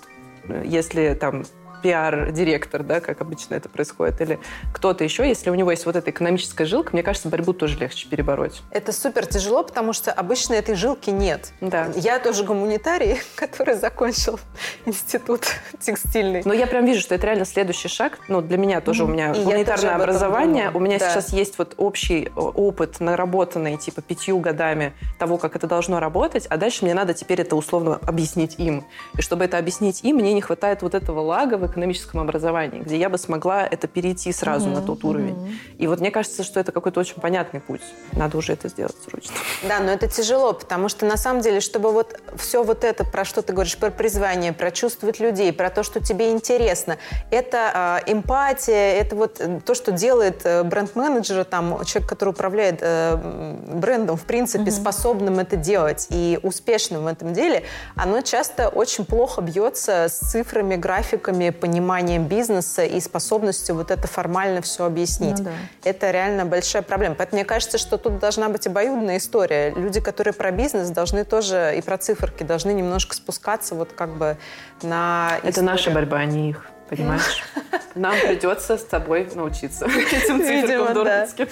э, 0.48 0.64
если 0.66 1.14
там 1.16 1.44
пиар-директор, 1.84 2.82
да, 2.82 3.02
как 3.02 3.22
обычно 3.22 3.56
это 3.56 3.70
происходит, 3.70 4.22
или 4.22 4.40
кто-то 4.74 5.04
еще, 5.04 5.28
если 5.28 5.50
у 5.50 5.56
него 5.56 5.70
есть 5.70 5.86
вот 5.86 5.96
эта 5.96 6.10
экономическая 6.10 6.66
жилка, 6.66 6.92
мне 6.94 7.04
кажется, 7.04 7.28
борьбу 7.30 7.54
тоже 7.54 7.78
легче 7.78 8.08
перебороть. 8.08 8.62
Это 8.72 8.92
супер 8.92 9.26
тяжело, 9.26 9.64
потому 9.64 9.94
что 9.94 10.12
обычно 10.12 10.54
этой 10.54 10.76
жилки 10.76 11.10
нет. 11.10 11.52
Да. 11.62 11.90
Я 11.96 12.20
тоже 12.20 12.44
гуманитарий, 12.44 13.20
который 13.36 13.76
закончил 13.76 14.40
институт 14.86 15.46
текстильный. 15.80 16.42
Но 16.46 16.54
я 16.54 16.66
прям 16.66 16.86
вижу, 16.86 17.02
что 17.02 17.16
это 17.16 17.28
реально 17.28 17.46
следующий 17.46 17.90
шаг. 17.90 18.18
Ну, 18.30 18.42
для 18.42 18.58
меня 18.58 18.80
тоже 18.80 19.04
mm-hmm. 19.04 19.06
у 19.06 19.10
меня 19.10 19.32
И 19.34 19.44
гуманитарное 19.44 19.96
образование. 19.96 20.72
У 20.74 20.80
меня 20.80 21.00
да. 21.00 21.10
сейчас 21.10 21.34
есть 21.34 21.58
вот 21.58 21.74
общий 21.78 22.32
опыт, 22.36 23.02
наработанный 23.02 23.78
типа 23.78 24.02
пятью 24.02 24.40
годами 24.40 24.94
того, 25.20 25.38
как 25.38 25.56
это 25.56 25.68
должно 25.68 26.00
работать, 26.00 26.46
а 26.48 26.58
дальше 26.58 26.86
мне 26.86 26.94
надо 26.94 27.14
теперь 27.14 27.42
это 27.42 27.56
условно 27.56 28.00
объяснить 28.06 28.56
им. 28.58 28.86
И 29.18 29.22
чтобы 29.22 29.44
это 29.44 29.58
объяснить 29.58 30.04
им, 30.04 30.18
мне 30.18 30.34
не 30.34 30.42
хватает 30.42 30.82
вот 30.82 30.96
этого 30.96 31.20
лага 31.20 31.58
в 31.58 31.66
экономическом 31.74 32.20
образовании, 32.22 32.82
где 32.82 32.98
я 32.98 33.10
бы 33.10 33.18
смогла 33.18 33.68
это 33.68 33.88
перейти 33.88 34.32
сразу 34.32 34.70
mm-hmm. 34.70 34.74
на 34.74 34.82
тот 34.82 35.04
уровень. 35.04 35.34
Mm-hmm. 35.34 35.78
И 35.80 35.88
вот 35.88 36.00
мне 36.00 36.12
кажется, 36.12 36.44
что 36.44 36.60
это 36.60 36.72
какой-то 36.72 37.00
очень 37.00 37.16
понятный 37.16 37.60
путь. 37.60 37.82
Надо 38.14 38.38
уже 38.38 38.54
это 38.54 38.70
сделать 38.70 38.96
срочно. 39.04 39.36
Да, 39.68 39.80
но 39.80 39.92
это 39.92 40.08
тяжело, 40.08 40.54
потому 40.54 40.90
что 40.90 41.06
на 41.06 41.18
самом 41.18 41.42
деле, 41.42 41.60
чтобы 41.60 41.92
вот 41.92 42.20
все 42.38 42.64
вот 42.64 42.84
это, 42.84 43.04
про 43.04 43.26
что 43.26 43.42
ты 43.42 43.54
говоришь, 43.54 43.78
про 43.78 43.90
призвание, 43.90 44.54
про 44.54 44.72
чувствовать 44.72 45.20
людей, 45.20 45.52
про 45.52 45.70
то, 45.70 45.84
что 45.84 46.00
тебе 46.00 46.32
интересно, 46.32 46.98
это 47.32 48.02
э, 48.08 48.12
эмпатия, 48.12 48.94
это 48.96 49.16
вот 49.16 49.42
то, 49.66 49.74
что 49.74 49.92
делает 49.92 50.42
э, 50.46 50.64
бренд-менеджера, 50.64 51.44
там, 51.44 51.84
человек, 51.86 52.10
который 52.10 52.30
управляет 52.30 52.80
э, 52.82 53.58
брендом, 53.74 54.18
в 54.18 54.24
принципе, 54.24 54.66
mm-hmm. 54.66 54.72
способным 54.72 55.40
это 55.40 55.56
делать 55.56 56.08
и 56.10 56.40
успешным 56.44 57.04
в 57.04 57.08
этом 57.08 57.34
деле, 57.34 57.64
оно 57.96 58.22
часто 58.22 58.70
очень 58.70 59.06
плохо 59.06 59.42
бьется 59.42 60.08
с 60.10 60.20
цифрами, 60.20 60.76
графиками, 60.76 61.50
пониманием 61.64 62.26
бизнеса 62.26 62.84
и 62.84 63.00
способностью 63.00 63.76
вот 63.76 63.90
это 63.90 64.06
формально 64.06 64.62
все 64.62 64.84
объяснить. 64.84 65.40
Ну, 65.40 65.46
да. 65.46 65.52
Это 65.86 66.12
реально 66.12 66.44
большая 66.44 66.82
проблема. 66.82 67.16
Поэтому 67.16 67.38
мне 67.38 67.46
кажется, 67.46 67.78
что 67.78 67.98
тут 67.98 68.20
должна 68.20 68.50
быть 68.50 68.68
обоюдная 68.68 69.16
история. 69.16 69.70
Люди, 69.70 70.02
которые 70.02 70.34
про 70.34 70.52
бизнес, 70.52 70.90
должны 70.90 71.24
тоже 71.24 71.76
и 71.78 71.82
про 71.82 71.98
циферки, 71.98 72.44
должны 72.44 72.74
немножко 72.74 73.16
спускаться 73.16 73.76
вот 73.76 73.94
как 73.94 74.18
бы 74.18 74.38
на 74.82 75.38
Это 75.38 75.52
историю. 75.52 75.72
наша 75.72 75.92
борьба, 75.92 76.18
а 76.18 76.26
не 76.26 76.50
их 76.50 76.66
понимаешь? 76.90 77.44
Нам 77.96 78.14
придется 78.20 78.78
с 78.78 78.84
тобой 78.84 79.30
научиться 79.34 79.86
этим 80.12 80.42
циферкам 80.42 80.94
дурацким. 80.94 81.48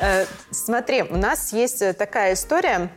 Э, 0.00 0.26
смотри, 0.52 1.02
у 1.02 1.16
нас 1.16 1.52
есть 1.52 1.82
такая 1.98 2.34
история, 2.34 2.88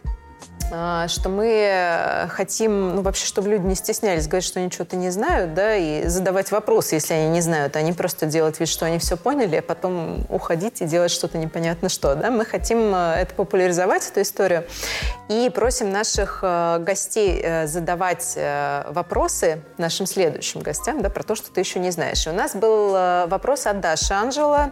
что 0.69 1.29
мы 1.29 1.47
э, 1.47 2.27
хотим, 2.27 2.95
ну, 2.95 3.01
вообще, 3.01 3.25
чтобы 3.25 3.49
люди 3.49 3.65
не 3.65 3.75
стеснялись 3.75 4.27
говорить, 4.27 4.47
что 4.47 4.59
они 4.59 4.69
что-то 4.69 4.95
не 4.95 5.09
знают, 5.09 5.55
да, 5.55 5.75
и 5.75 6.07
задавать 6.07 6.51
вопросы, 6.51 6.95
если 6.95 7.13
они 7.15 7.29
не 7.29 7.41
знают, 7.41 7.75
а 7.75 7.81
не 7.81 7.91
просто 7.91 8.27
делать 8.27 8.59
вид, 8.59 8.69
что 8.69 8.85
они 8.85 8.99
все 8.99 9.17
поняли, 9.17 9.55
а 9.57 9.61
потом 9.63 10.25
уходить 10.29 10.81
и 10.81 10.85
делать 10.85 11.11
что-то 11.11 11.37
непонятно 11.37 11.89
что, 11.89 12.13
да. 12.15 12.29
Мы 12.29 12.45
хотим 12.45 12.93
э, 12.93 13.15
это 13.15 13.33
популяризовать, 13.33 14.07
эту 14.07 14.21
историю, 14.21 14.63
и 15.27 15.49
просим 15.49 15.91
наших 15.91 16.39
э, 16.43 16.77
гостей 16.79 17.45
задавать 17.65 18.37
вопросы 18.89 19.61
нашим 19.77 20.05
следующим 20.05 20.61
гостям, 20.61 21.01
да, 21.01 21.09
про 21.09 21.23
то, 21.23 21.35
что 21.35 21.51
ты 21.51 21.61
еще 21.61 21.79
не 21.79 21.91
знаешь. 21.91 22.27
И 22.27 22.29
у 22.29 22.33
нас 22.33 22.55
был 22.55 22.91
вопрос 23.27 23.65
от 23.65 23.79
Даши 23.79 24.13
Анжела, 24.13 24.71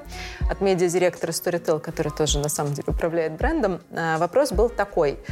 от 0.50 0.62
медиадиректора 0.62 1.32
Storytel, 1.32 1.80
который 1.80 2.12
тоже, 2.12 2.40
на 2.40 2.50
самом 2.50 2.74
деле, 2.74 2.88
управляет 2.88 3.34
брендом. 3.34 3.82
Вопрос 3.90 4.52
был 4.52 4.70
такой– 4.70 5.20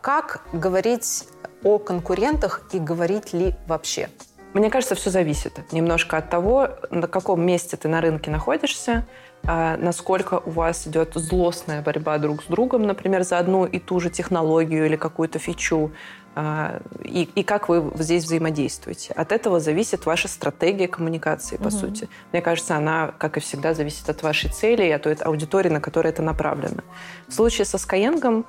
как 0.00 0.42
говорить 0.52 1.28
о 1.62 1.78
конкурентах 1.78 2.62
и 2.72 2.78
говорить 2.78 3.32
ли 3.32 3.54
вообще? 3.66 4.08
Мне 4.52 4.68
кажется, 4.68 4.96
все 4.96 5.10
зависит 5.10 5.72
немножко 5.72 6.16
от 6.16 6.28
того, 6.28 6.70
на 6.90 7.06
каком 7.06 7.40
месте 7.40 7.76
ты 7.76 7.86
на 7.88 8.00
рынке 8.00 8.30
находишься, 8.30 9.06
а, 9.44 9.76
насколько 9.76 10.42
у 10.44 10.50
вас 10.50 10.86
идет 10.86 11.12
злостная 11.14 11.82
борьба 11.82 12.18
друг 12.18 12.42
с 12.42 12.46
другом, 12.46 12.82
например, 12.82 13.22
за 13.22 13.38
одну 13.38 13.64
и 13.64 13.78
ту 13.78 14.00
же 14.00 14.10
технологию 14.10 14.86
или 14.86 14.96
какую-то 14.96 15.38
фичу, 15.38 15.92
а, 16.34 16.80
и, 17.04 17.28
и 17.34 17.42
как 17.42 17.68
вы 17.68 17.90
здесь 17.96 18.24
взаимодействуете. 18.24 19.12
От 19.14 19.32
этого 19.32 19.60
зависит 19.60 20.04
ваша 20.04 20.28
стратегия 20.28 20.88
коммуникации, 20.88 21.56
по 21.56 21.68
угу. 21.68 21.70
сути. 21.70 22.08
Мне 22.32 22.42
кажется, 22.42 22.76
она, 22.76 23.14
как 23.18 23.36
и 23.36 23.40
всегда, 23.40 23.72
зависит 23.72 24.08
от 24.08 24.22
вашей 24.22 24.50
цели 24.50 24.84
и 24.84 24.90
от 24.90 25.02
той 25.02 25.14
аудитории, 25.14 25.70
на 25.70 25.80
которую 25.80 26.12
это 26.12 26.22
направлено. 26.22 26.82
В 27.28 27.32
случае 27.32 27.64
со 27.64 27.78
Skyeng 27.78 28.44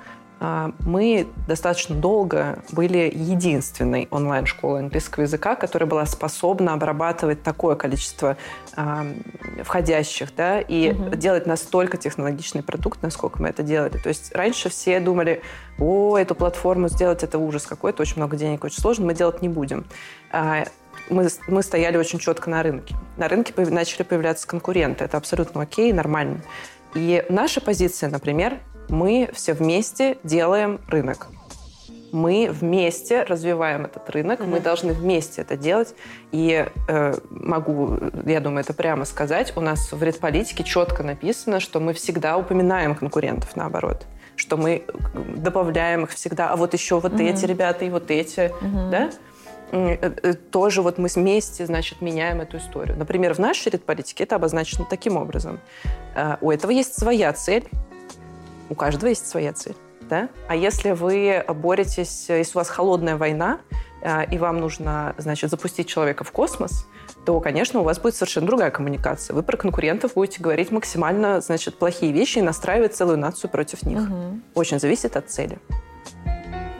мы 0.79 1.27
достаточно 1.47 1.95
долго 1.95 2.63
были 2.71 3.11
единственной 3.13 4.07
онлайн-школой 4.09 4.79
английского 4.79 5.23
языка, 5.23 5.55
которая 5.55 5.87
была 5.87 6.05
способна 6.07 6.73
обрабатывать 6.73 7.43
такое 7.43 7.75
количество 7.75 8.37
э, 8.75 9.13
входящих, 9.63 10.35
да, 10.35 10.59
и 10.59 10.93
угу. 10.93 11.15
делать 11.15 11.45
настолько 11.45 11.97
технологичный 11.97 12.63
продукт, 12.63 13.03
насколько 13.03 13.39
мы 13.39 13.49
это 13.49 13.61
делали. 13.61 13.99
То 13.99 14.09
есть 14.09 14.33
раньше 14.33 14.69
все 14.69 14.99
думали, 14.99 15.43
о, 15.77 16.17
эту 16.17 16.33
платформу 16.33 16.87
сделать, 16.87 17.21
это 17.21 17.37
ужас 17.37 17.67
какой-то, 17.67 18.01
очень 18.01 18.17
много 18.17 18.35
денег, 18.35 18.63
очень 18.63 18.81
сложно, 18.81 19.05
мы 19.05 19.13
делать 19.13 19.43
не 19.43 19.49
будем. 19.49 19.85
А, 20.31 20.63
мы, 21.11 21.27
мы 21.47 21.61
стояли 21.61 21.97
очень 21.97 22.17
четко 22.17 22.49
на 22.49 22.63
рынке. 22.63 22.95
На 23.17 23.27
рынке 23.27 23.53
начали 23.55 24.01
появляться 24.01 24.47
конкуренты. 24.47 25.03
Это 25.03 25.17
абсолютно 25.17 25.61
окей, 25.61 25.93
нормально. 25.93 26.41
И 26.95 27.23
наша 27.29 27.61
позиция, 27.61 28.09
например, 28.09 28.59
мы 28.91 29.29
все 29.33 29.53
вместе 29.53 30.17
делаем 30.23 30.79
рынок. 30.87 31.27
Мы 32.11 32.49
вместе 32.51 33.23
развиваем 33.23 33.85
этот 33.85 34.09
рынок, 34.09 34.41
mm-hmm. 34.41 34.47
мы 34.47 34.59
должны 34.59 34.91
вместе 34.91 35.41
это 35.41 35.55
делать. 35.55 35.95
И 36.33 36.67
э, 36.89 37.13
могу, 37.29 37.97
я 38.25 38.41
думаю, 38.41 38.63
это 38.63 38.73
прямо 38.73 39.05
сказать, 39.05 39.53
у 39.55 39.61
нас 39.61 39.93
в 39.93 40.03
редполитике 40.03 40.65
четко 40.65 41.03
написано, 41.03 41.61
что 41.61 41.79
мы 41.79 41.93
всегда 41.93 42.37
упоминаем 42.37 42.95
конкурентов, 42.95 43.55
наоборот 43.55 44.05
что 44.37 44.57
мы 44.57 44.85
добавляем 45.35 46.05
их 46.05 46.11
всегда, 46.11 46.49
а 46.49 46.55
вот 46.55 46.73
еще 46.73 46.99
вот 46.99 47.13
mm-hmm. 47.13 47.29
эти 47.29 47.45
ребята 47.45 47.85
и 47.85 47.89
вот 47.91 48.09
эти, 48.09 48.39
mm-hmm. 48.39 48.89
да? 48.89 49.11
Э, 49.71 49.97
э, 50.01 50.33
тоже 50.33 50.81
вот 50.81 50.97
мы 50.97 51.07
вместе, 51.13 51.65
значит, 51.65 52.01
меняем 52.01 52.41
эту 52.41 52.57
историю. 52.57 52.97
Например, 52.97 53.33
в 53.33 53.39
нашей 53.39 53.71
редполитике 53.71 54.23
это 54.23 54.35
обозначено 54.35 54.85
таким 54.89 55.15
образом. 55.17 55.59
Э, 56.15 56.37
у 56.41 56.51
этого 56.51 56.71
есть 56.71 56.97
своя 56.97 57.31
цель, 57.33 57.69
у 58.71 58.75
каждого 58.75 59.09
есть 59.09 59.27
своя 59.27 59.53
цель. 59.53 59.75
Да? 60.09 60.29
А 60.47 60.55
если 60.55 60.91
вы 60.91 61.43
боретесь, 61.47 62.27
если 62.29 62.57
у 62.57 62.59
вас 62.59 62.69
холодная 62.69 63.17
война, 63.17 63.59
и 64.31 64.37
вам 64.37 64.59
нужно, 64.59 65.13
значит, 65.17 65.51
запустить 65.51 65.87
человека 65.87 66.23
в 66.23 66.31
космос, 66.31 66.87
то, 67.25 67.39
конечно, 67.39 67.81
у 67.81 67.83
вас 67.83 67.99
будет 67.99 68.15
совершенно 68.15 68.47
другая 68.47 68.71
коммуникация. 68.71 69.35
Вы 69.35 69.43
про 69.43 69.57
конкурентов 69.57 70.13
будете 70.15 70.41
говорить 70.41 70.71
максимально, 70.71 71.39
значит, 71.41 71.77
плохие 71.77 72.11
вещи 72.11 72.39
и 72.39 72.41
настраивать 72.41 72.95
целую 72.95 73.19
нацию 73.19 73.51
против 73.51 73.83
них. 73.83 73.99
Угу. 73.99 74.39
Очень 74.55 74.79
зависит 74.79 75.15
от 75.15 75.29
цели. 75.29 75.59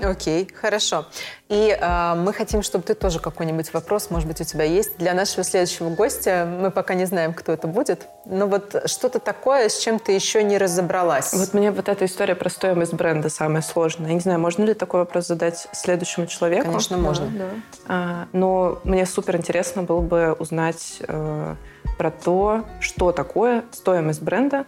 Окей, 0.04 0.50
хорошо. 0.54 1.06
И 1.50 1.78
э, 1.80 2.14
мы 2.16 2.34
хотим, 2.34 2.64
чтобы 2.64 2.84
ты 2.84 2.96
тоже 2.96 3.20
какой-нибудь 3.20 3.74
вопрос, 3.74 4.10
может 4.10 4.28
быть, 4.28 4.42
у 4.42 4.44
тебя 4.44 4.64
есть 4.64 4.98
для 4.98 5.14
нашего 5.14 5.44
следующего 5.44 5.90
гостя. 5.90 6.48
Мы 6.50 6.72
пока 6.72 6.94
не 6.94 7.06
знаем, 7.06 7.34
кто 7.34 7.52
это 7.52 7.68
будет. 7.68 8.08
Но 8.26 8.48
вот 8.48 8.84
что-то 8.86 9.20
такое, 9.20 9.70
с 9.70 9.78
чем 9.78 10.00
ты 10.00 10.14
еще 10.14 10.44
не 10.44 10.58
разобралась. 10.58 11.34
Вот 11.34 11.54
мне 11.54 11.72
вот 11.72 11.90
эта 11.90 12.06
история 12.06 12.36
про 12.36 12.50
стоимость 12.50 12.94
бренда 12.94 13.30
самая 13.30 13.62
сложная. 13.62 14.10
Я 14.10 14.14
не 14.14 14.20
знаю, 14.22 14.40
можно 14.40 14.64
ли 14.64 14.74
такой 14.74 15.02
вопрос 15.02 15.28
задать 15.28 15.68
следующему 15.74 16.26
человеку? 16.28 16.66
Конечно, 16.66 16.98
можно. 16.98 17.28
Да, 17.28 17.40
да. 17.40 17.50
А, 17.88 18.28
но 18.32 18.80
мне 18.84 19.06
супер 19.06 19.36
интересно 19.36 19.84
было 19.84 20.02
бы 20.02 20.34
узнать 20.40 21.02
э, 21.08 21.56
про 21.98 22.12
то, 22.12 22.66
что 22.80 23.12
такое 23.12 23.66
стоимость 23.72 24.22
бренда 24.22 24.66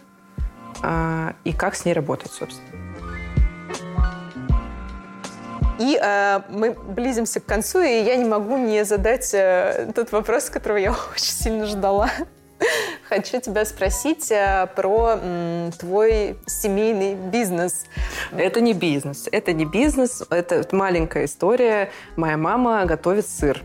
э, 0.82 1.32
и 1.44 1.52
как 1.52 1.74
с 1.74 1.84
ней 1.84 1.92
работать, 1.92 2.30
собственно. 2.30 2.93
И 5.78 5.98
э, 6.00 6.40
мы 6.48 6.72
близимся 6.72 7.40
к 7.40 7.46
концу, 7.46 7.80
и 7.80 8.02
я 8.02 8.16
не 8.16 8.24
могу 8.24 8.56
не 8.56 8.84
задать 8.84 9.30
э, 9.34 9.90
тот 9.94 10.12
вопрос, 10.12 10.50
которого 10.50 10.78
я 10.78 10.90
очень 11.12 11.32
сильно 11.32 11.66
ждала. 11.66 12.10
Хочу 13.08 13.40
тебя 13.40 13.64
спросить 13.64 14.30
э, 14.30 14.68
про 14.74 15.18
м, 15.22 15.72
твой 15.72 16.38
семейный 16.46 17.14
бизнес. 17.14 17.86
Это 18.36 18.60
не 18.60 18.72
бизнес. 18.72 19.28
Это 19.30 19.52
не 19.52 19.64
бизнес. 19.64 20.22
Это 20.30 20.64
маленькая 20.72 21.24
история. 21.24 21.90
Моя 22.16 22.36
мама 22.36 22.84
готовит 22.86 23.26
сыр. 23.26 23.62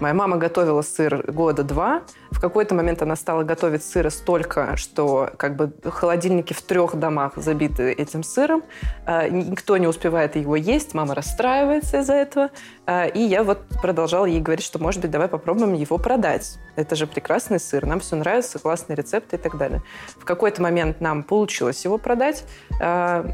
Моя 0.00 0.14
мама 0.14 0.36
готовила 0.36 0.82
сыр 0.82 1.30
года 1.30 1.62
два. 1.62 2.02
В 2.32 2.40
какой-то 2.40 2.74
момент 2.74 3.02
она 3.02 3.14
стала 3.14 3.42
готовить 3.44 3.84
сыра 3.84 4.08
столько, 4.08 4.76
что 4.76 5.30
как 5.36 5.54
бы 5.54 5.72
холодильники 5.84 6.54
в 6.54 6.62
трех 6.62 6.96
домах 6.96 7.34
забиты 7.36 7.92
этим 7.92 8.22
сыром. 8.22 8.62
А, 9.04 9.28
никто 9.28 9.76
не 9.76 9.86
успевает 9.86 10.34
его 10.34 10.56
есть. 10.56 10.94
Мама 10.94 11.14
расстраивается 11.14 12.00
из-за 12.00 12.14
этого. 12.14 12.50
А, 12.86 13.04
и 13.04 13.20
я 13.20 13.44
вот 13.44 13.58
продолжала 13.82 14.24
ей 14.24 14.40
говорить, 14.40 14.64
что, 14.64 14.78
может 14.78 15.02
быть, 15.02 15.10
давай 15.10 15.28
попробуем 15.28 15.74
его 15.74 15.98
продать. 15.98 16.58
Это 16.74 16.96
же 16.96 17.06
прекрасный 17.06 17.60
сыр, 17.60 17.84
нам 17.84 18.00
все 18.00 18.16
нравится, 18.16 18.58
классные 18.58 18.96
рецепты 18.96 19.36
и 19.36 19.38
так 19.38 19.58
далее. 19.58 19.82
В 20.16 20.24
какой-то 20.24 20.62
момент 20.62 21.02
нам 21.02 21.22
получилось 21.22 21.84
его 21.84 21.98
продать. 21.98 22.44
А, 22.80 23.26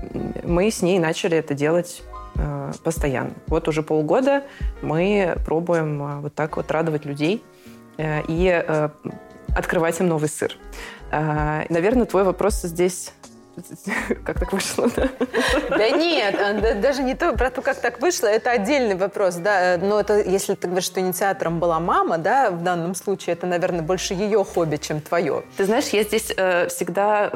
мы 0.43 0.71
с 0.71 0.83
ней 0.83 0.99
начали 0.99 1.37
это 1.37 1.55
делать 1.55 2.03
постоянно. 2.85 3.33
Вот 3.49 3.67
уже 3.67 3.83
полгода 3.83 4.45
мы 4.81 5.37
пробуем 5.45 6.21
вот 6.21 6.35
так 6.35 6.57
вот 6.57 6.71
радовать 6.71 7.05
людей 7.05 7.43
и 7.99 8.65
открывать 9.55 10.01
им 10.01 10.09
новый 10.09 10.29
сыр. 10.29 10.57
Наверное, 11.11 12.05
твой 12.07 12.25
вопрос 12.25 12.63
здесь 12.63 13.13
как 14.25 14.39
так 14.39 14.53
вышло, 14.53 14.89
да? 14.95 15.09
Да 15.71 15.91
нет, 15.91 16.81
даже 16.81 17.03
не 17.03 17.15
то, 17.15 17.33
про 17.33 17.51
то, 17.51 17.63
как 17.63 17.81
так 17.81 18.01
вышло, 18.01 18.27
это 18.27 18.51
отдельный 18.51 18.95
вопрос, 18.95 19.37
да, 19.37 19.79
но 19.81 20.01
это, 20.01 20.21
если 20.21 20.55
ты 20.55 20.67
говоришь, 20.67 20.87
что 20.87 21.01
инициатором 21.01 21.59
была 21.61 21.81
мама, 21.81 22.19
да, 22.19 22.51
в 22.51 22.63
данном 22.63 22.95
случае, 22.95 23.35
это, 23.35 23.47
наверное, 23.47 23.83
больше 23.83 24.15
ее 24.15 24.45
хобби, 24.45 24.77
чем 24.77 25.01
твое. 25.01 25.43
Ты 25.57 25.65
знаешь, 25.65 25.89
я 25.89 26.03
здесь 26.03 26.33
э, 26.37 26.69
всегда, 26.69 27.31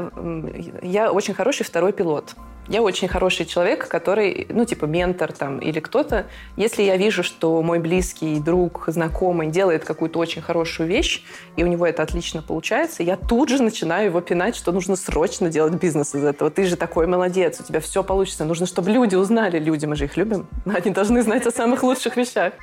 я 0.82 1.12
очень 1.12 1.34
хороший 1.34 1.64
второй 1.64 1.92
пилот. 1.92 2.34
Я 2.68 2.80
очень 2.80 3.08
хороший 3.08 3.44
человек, 3.44 3.88
который, 3.88 4.46
ну, 4.48 4.64
типа 4.64 4.84
ментор 4.84 5.32
там 5.32 5.58
или 5.58 5.80
кто-то. 5.80 6.26
Если 6.56 6.82
я 6.82 6.96
вижу, 6.96 7.24
что 7.24 7.60
мой 7.60 7.80
близкий 7.80 8.38
друг, 8.38 8.84
знакомый 8.86 9.48
делает 9.48 9.84
какую-то 9.84 10.20
очень 10.20 10.42
хорошую 10.42 10.88
вещь, 10.88 11.24
и 11.56 11.64
у 11.64 11.66
него 11.66 11.84
это 11.86 12.04
отлично 12.04 12.40
получается, 12.40 13.02
я 13.02 13.16
тут 13.16 13.48
же 13.48 13.60
начинаю 13.60 14.06
его 14.06 14.20
пинать, 14.20 14.54
что 14.54 14.70
нужно 14.70 14.94
срочно 14.94 15.48
делать 15.50 15.74
бизнес 15.74 16.11
из 16.14 16.24
этого. 16.24 16.50
Ты 16.50 16.64
же 16.64 16.76
такой 16.76 17.06
молодец, 17.06 17.60
у 17.60 17.64
тебя 17.64 17.80
все 17.80 18.02
получится. 18.02 18.44
Нужно, 18.44 18.66
чтобы 18.66 18.90
люди 18.90 19.14
узнали. 19.14 19.58
Люди, 19.58 19.86
мы 19.86 19.96
же 19.96 20.04
их 20.04 20.16
любим. 20.16 20.46
Они 20.64 20.90
должны 20.90 21.22
знать 21.22 21.46
о 21.46 21.50
самых 21.50 21.82
лучших 21.82 22.16
вещах. 22.16 22.54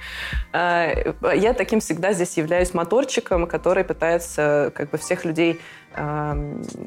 А, 0.54 0.92
я 1.34 1.54
таким 1.54 1.80
всегда 1.80 2.14
здесь 2.14 2.38
являюсь 2.38 2.74
моторчиком, 2.74 3.48
который 3.48 3.84
пытается 3.84 4.72
как 4.76 4.90
бы 4.90 4.98
всех 4.98 5.26
людей 5.26 5.60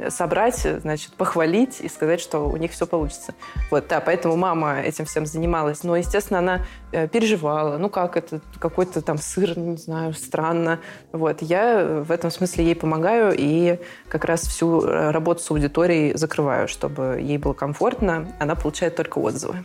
собрать, 0.09 0.67
значит, 0.81 1.13
похвалить 1.15 1.81
и 1.81 1.89
сказать, 1.89 2.21
что 2.21 2.49
у 2.49 2.57
них 2.57 2.73
все 2.73 2.87
получится. 2.87 3.35
Вот, 3.71 3.87
да, 3.89 4.01
поэтому 4.01 4.37
мама 4.37 4.81
этим 4.81 5.05
всем 5.05 5.27
занималась. 5.27 5.83
Но, 5.83 5.97
естественно, 5.97 6.39
она 6.39 6.61
э, 6.93 7.09
переживала. 7.09 7.79
Ну, 7.79 7.89
как 7.89 8.17
это, 8.17 8.41
какой-то 8.59 9.03
там 9.03 9.19
сыр, 9.19 9.59
не 9.59 9.77
знаю, 9.77 10.15
странно. 10.15 10.81
Вот, 11.13 11.43
я 11.43 11.85
в 11.85 12.13
этом 12.13 12.31
смысле 12.31 12.65
ей 12.65 12.77
помогаю 12.77 13.35
и 13.37 13.79
как 14.09 14.25
раз 14.25 14.43
всю 14.43 14.83
э, 14.83 15.11
работу 15.11 15.43
с 15.43 15.51
аудиторией 15.51 16.17
закрываю, 16.17 16.69
чтобы 16.69 17.19
ей 17.21 17.39
было 17.39 17.53
комфортно. 17.53 18.33
Она 18.39 18.55
получает 18.55 18.97
только 18.97 19.19
отзывы. 19.19 19.65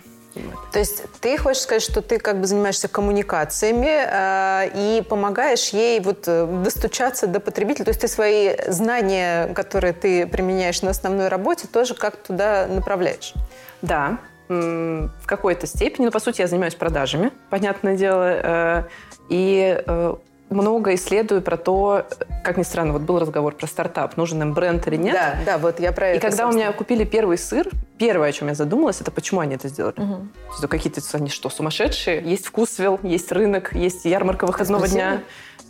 То 0.72 0.80
есть 0.80 1.04
ты 1.22 1.38
хочешь 1.38 1.62
сказать, 1.64 1.84
что 1.84 2.02
ты 2.02 2.20
как 2.20 2.40
бы 2.40 2.48
занимаешься 2.48 2.88
коммуникациями 2.88 3.88
э, 3.88 4.70
и 4.76 5.02
помогаешь 5.02 5.70
ей 5.70 6.00
вот 6.00 6.24
э, 6.28 6.46
достучаться 6.64 7.28
до 7.28 7.40
потребителя. 7.40 7.86
То 7.86 7.92
есть 7.92 8.02
ты 8.02 8.08
свои 8.08 8.56
знания, 8.68 9.54
которые 9.54 9.94
ты 9.94 10.28
применяешь 10.28 10.82
на 10.82 10.92
основной 10.92 11.28
работе, 11.28 11.68
тоже 11.68 11.94
как 11.94 12.18
туда 12.18 12.68
направляешь? 12.68 13.34
Да, 13.82 14.18
в 14.50 15.26
какой-то 15.26 15.68
степени. 15.68 16.06
Но, 16.06 16.12
по 16.12 16.20
сути, 16.20 16.42
я 16.42 16.48
занимаюсь 16.48 16.76
продажами, 16.76 17.32
понятное 17.50 17.98
дело. 17.98 18.30
Э, 18.32 18.84
и 19.30 19.84
э, 19.86 20.16
много 20.50 20.96
исследую 20.96 21.42
про 21.42 21.58
то, 21.58 22.06
как 22.44 22.58
ни 22.58 22.64
странно, 22.64 22.94
вот 22.94 23.02
был 23.02 23.20
разговор 23.20 23.56
про 23.56 23.68
стартап, 23.68 24.18
нужен 24.18 24.42
им 24.42 24.54
бренд 24.54 24.88
или 24.88 24.96
нет. 24.96 25.14
Да, 25.14 25.36
да, 25.46 25.58
вот 25.58 25.80
я 25.80 25.92
про 25.92 26.08
и 26.08 26.10
это. 26.12 26.18
И 26.18 26.22
когда 26.22 26.44
собственно. 26.44 26.64
у 26.64 26.68
меня 26.68 26.78
купили 26.78 27.04
первый 27.04 27.38
сыр, 27.38 27.70
первое, 27.98 28.30
о 28.30 28.32
чем 28.32 28.48
я 28.48 28.56
задумалась, 28.56 29.02
это 29.02 29.12
почему 29.12 29.42
они 29.42 29.56
это 29.56 29.68
сделали. 29.68 30.00
Угу. 30.00 30.28
То 30.62 30.68
какие-то 30.68 31.02
они 31.14 31.30
что, 31.30 31.50
сумасшедшие? 31.50 32.22
Есть 32.24 32.48
вкусвилл, 32.48 33.00
есть 33.04 33.32
рынок, 33.32 33.74
есть 33.74 34.06
ярмарка 34.06 34.46
выходного 34.46 34.88
дня. 34.88 35.22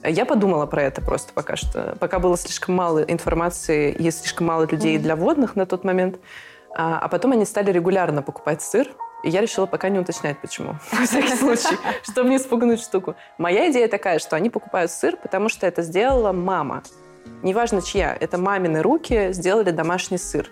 Я 0.03 0.25
подумала 0.25 0.67
про 0.67 0.83
это 0.83 1.01
просто 1.01 1.33
пока 1.33 1.55
что. 1.55 1.97
Пока 1.99 2.19
было 2.19 2.37
слишком 2.37 2.75
мало 2.75 2.99
информации 2.99 3.91
и 3.91 4.11
слишком 4.11 4.47
мало 4.47 4.67
людей 4.67 4.97
угу. 4.97 5.03
для 5.03 5.15
водных 5.15 5.55
на 5.55 5.65
тот 5.65 5.83
момент. 5.83 6.19
А, 6.75 6.99
а 6.99 7.07
потом 7.07 7.31
они 7.31 7.45
стали 7.45 7.71
регулярно 7.71 8.21
покупать 8.21 8.61
сыр, 8.61 8.87
и 9.23 9.29
я 9.29 9.41
решила 9.41 9.65
пока 9.65 9.89
не 9.89 9.99
уточнять, 9.99 10.39
почему. 10.39 10.75
На 10.91 11.05
всякий 11.05 11.35
случай, 11.35 11.77
чтобы 12.03 12.29
не 12.29 12.37
испугнуть 12.37 12.81
штуку. 12.81 13.15
Моя 13.37 13.69
идея 13.71 13.87
такая, 13.87 14.19
что 14.19 14.35
они 14.35 14.49
покупают 14.49 14.91
сыр, 14.91 15.17
потому 15.17 15.49
что 15.49 15.65
это 15.65 15.81
сделала 15.81 16.31
мама. 16.31 16.83
Неважно 17.43 17.81
чья, 17.81 18.17
это 18.19 18.37
мамины 18.37 18.81
руки 18.81 19.31
сделали 19.31 19.69
домашний 19.69 20.17
сыр. 20.17 20.49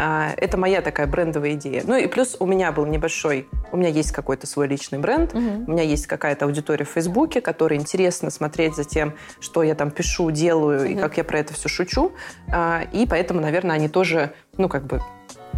А, 0.00 0.30
это 0.36 0.56
моя 0.56 0.80
такая 0.80 1.06
брендовая 1.06 1.52
идея. 1.52 1.82
Ну 1.84 1.96
и 1.96 2.06
плюс 2.06 2.36
у 2.40 2.46
меня 2.46 2.72
был 2.72 2.86
небольшой, 2.86 3.48
у 3.70 3.76
меня 3.76 3.90
есть 3.90 4.12
какой-то 4.12 4.46
свой 4.46 4.66
личный 4.66 4.98
бренд, 4.98 5.34
угу. 5.34 5.64
у 5.66 5.70
меня 5.70 5.82
есть 5.82 6.06
какая-то 6.06 6.46
аудитория 6.46 6.84
в 6.84 6.88
Фейсбуке, 6.90 7.40
которой 7.40 7.78
интересно 7.78 8.30
смотреть 8.30 8.76
за 8.76 8.84
тем, 8.84 9.14
что 9.40 9.62
я 9.62 9.74
там 9.74 9.90
пишу, 9.90 10.30
делаю 10.30 10.82
угу. 10.82 10.92
и 10.92 10.94
как 10.94 11.18
я 11.18 11.24
про 11.24 11.38
это 11.38 11.52
все 11.52 11.68
шучу. 11.68 12.12
А, 12.50 12.82
и 12.92 13.06
поэтому, 13.06 13.40
наверное, 13.40 13.76
они 13.76 13.88
тоже, 13.88 14.32
ну 14.56 14.68
как 14.68 14.84
бы 14.84 15.02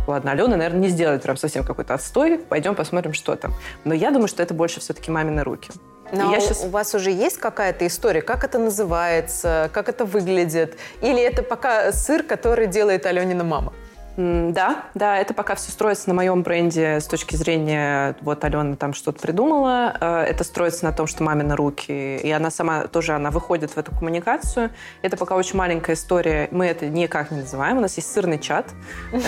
ладно, 0.06 0.32
Алена, 0.32 0.56
наверное, 0.56 0.80
не 0.80 0.88
сделает 0.88 1.22
прям 1.22 1.36
совсем 1.36 1.64
какой-то 1.64 1.94
отстой, 1.94 2.38
пойдем 2.38 2.74
посмотрим, 2.74 3.12
что 3.12 3.36
там. 3.36 3.54
Но 3.84 3.94
я 3.94 4.10
думаю, 4.10 4.28
что 4.28 4.42
это 4.42 4.54
больше 4.54 4.80
все-таки 4.80 5.10
мамины 5.10 5.42
руки. 5.42 5.70
Но 6.12 6.30
я 6.30 6.40
сейчас... 6.40 6.64
у 6.64 6.68
вас 6.68 6.94
уже 6.94 7.10
есть 7.10 7.38
какая-то 7.38 7.86
история, 7.86 8.22
как 8.22 8.44
это 8.44 8.58
называется, 8.58 9.70
как 9.72 9.88
это 9.88 10.04
выглядит? 10.04 10.78
Или 11.00 11.20
это 11.22 11.42
пока 11.42 11.92
сыр, 11.92 12.22
который 12.22 12.66
делает 12.66 13.06
Аленина 13.06 13.44
мама? 13.44 13.72
Да, 14.16 14.84
да, 14.94 15.18
это 15.18 15.34
пока 15.34 15.56
все 15.56 15.72
строится 15.72 16.08
на 16.08 16.14
моем 16.14 16.42
бренде 16.42 17.00
с 17.00 17.06
точки 17.06 17.34
зрения, 17.34 18.14
вот 18.20 18.44
Алена 18.44 18.76
там 18.76 18.94
что-то 18.94 19.20
придумала, 19.20 19.96
э, 20.00 20.26
это 20.28 20.44
строится 20.44 20.84
на 20.84 20.92
том, 20.92 21.08
что 21.08 21.24
мамины 21.24 21.56
руки, 21.56 22.16
и 22.18 22.30
она 22.30 22.50
сама 22.50 22.86
тоже, 22.86 23.14
она 23.14 23.30
выходит 23.30 23.72
в 23.72 23.78
эту 23.78 23.90
коммуникацию. 23.90 24.70
Это 25.02 25.16
пока 25.16 25.34
очень 25.34 25.56
маленькая 25.56 25.94
история, 25.94 26.48
мы 26.52 26.66
это 26.66 26.86
никак 26.86 27.32
не 27.32 27.38
называем, 27.38 27.78
у 27.78 27.80
нас 27.80 27.96
есть 27.96 28.12
сырный 28.12 28.38
чат. 28.38 28.66
Э, 29.12 29.18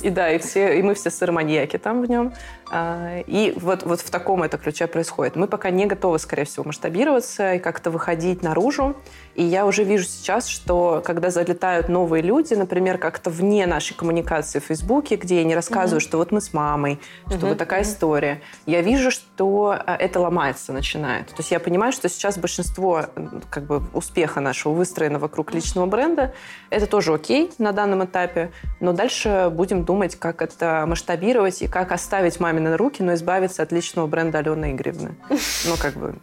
и 0.02 0.10
да, 0.10 0.32
и, 0.32 0.82
мы 0.82 0.94
все 0.94 1.10
сыроманьяки 1.10 1.76
там 1.78 2.02
в 2.02 2.10
нем. 2.10 2.34
Э, 2.70 3.22
и 3.26 3.52
вот, 3.56 3.82
вот 3.84 4.00
в 4.00 4.10
таком 4.10 4.42
это 4.42 4.58
ключе 4.58 4.86
происходит. 4.86 5.36
Мы 5.36 5.46
пока 5.46 5.70
не 5.70 5.86
готовы, 5.86 6.18
скорее 6.18 6.44
всего, 6.44 6.64
масштабироваться 6.64 7.54
и 7.54 7.58
как-то 7.58 7.90
выходить 7.90 8.42
наружу. 8.42 8.96
И 9.34 9.42
я 9.42 9.66
уже 9.66 9.84
вижу 9.84 10.04
сейчас, 10.04 10.46
что 10.46 11.02
когда 11.04 11.30
залетают 11.30 11.88
новые 11.88 12.22
люди, 12.22 12.54
например, 12.54 12.98
как-то 12.98 13.30
вне 13.30 13.66
нашей 13.66 13.94
коммуникации 13.94 14.60
в 14.60 14.64
Фейсбуке, 14.64 15.16
где 15.16 15.38
я 15.38 15.44
не 15.44 15.54
рассказываю, 15.54 16.00
mm-hmm. 16.00 16.04
что 16.04 16.18
вот 16.18 16.32
мы 16.32 16.40
с 16.40 16.52
мамой, 16.52 17.00
что 17.26 17.36
mm-hmm. 17.36 17.48
вот 17.48 17.58
такая 17.58 17.80
mm-hmm. 17.80 17.84
история, 17.84 18.42
я 18.66 18.80
вижу, 18.80 19.10
что 19.10 19.76
э, 19.86 19.92
это 19.92 20.20
ломается 20.20 20.72
начинает. 20.72 21.28
То 21.28 21.38
есть 21.38 21.50
я 21.50 21.58
понимаю, 21.58 21.92
что 21.92 22.08
сейчас 22.08 22.38
большинство 22.38 23.06
как 23.50 23.64
бы 23.64 23.82
успеха 23.92 24.40
нашего 24.40 24.72
выстроено 24.72 25.18
вокруг 25.18 25.52
личного 25.52 25.86
бренда. 25.86 26.34
Это 26.70 26.86
тоже 26.86 27.12
окей 27.12 27.50
на 27.58 27.72
данном 27.72 28.04
этапе, 28.04 28.52
но 28.80 28.92
дальше 28.92 29.50
будем 29.52 29.84
думать, 29.84 30.16
как 30.16 30.42
это 30.42 30.84
масштабировать 30.86 31.62
и 31.62 31.68
как 31.68 31.92
оставить 31.92 32.40
мамины 32.54 32.76
руки, 32.76 33.02
но 33.02 33.14
избавиться 33.14 33.62
от 33.62 33.72
личного 33.72 34.06
бренда 34.06 34.38
Алены 34.38 34.72
Игоревны. 34.72 35.16
Ну, 35.28 35.76
как 35.78 35.94
бы 35.94 36.14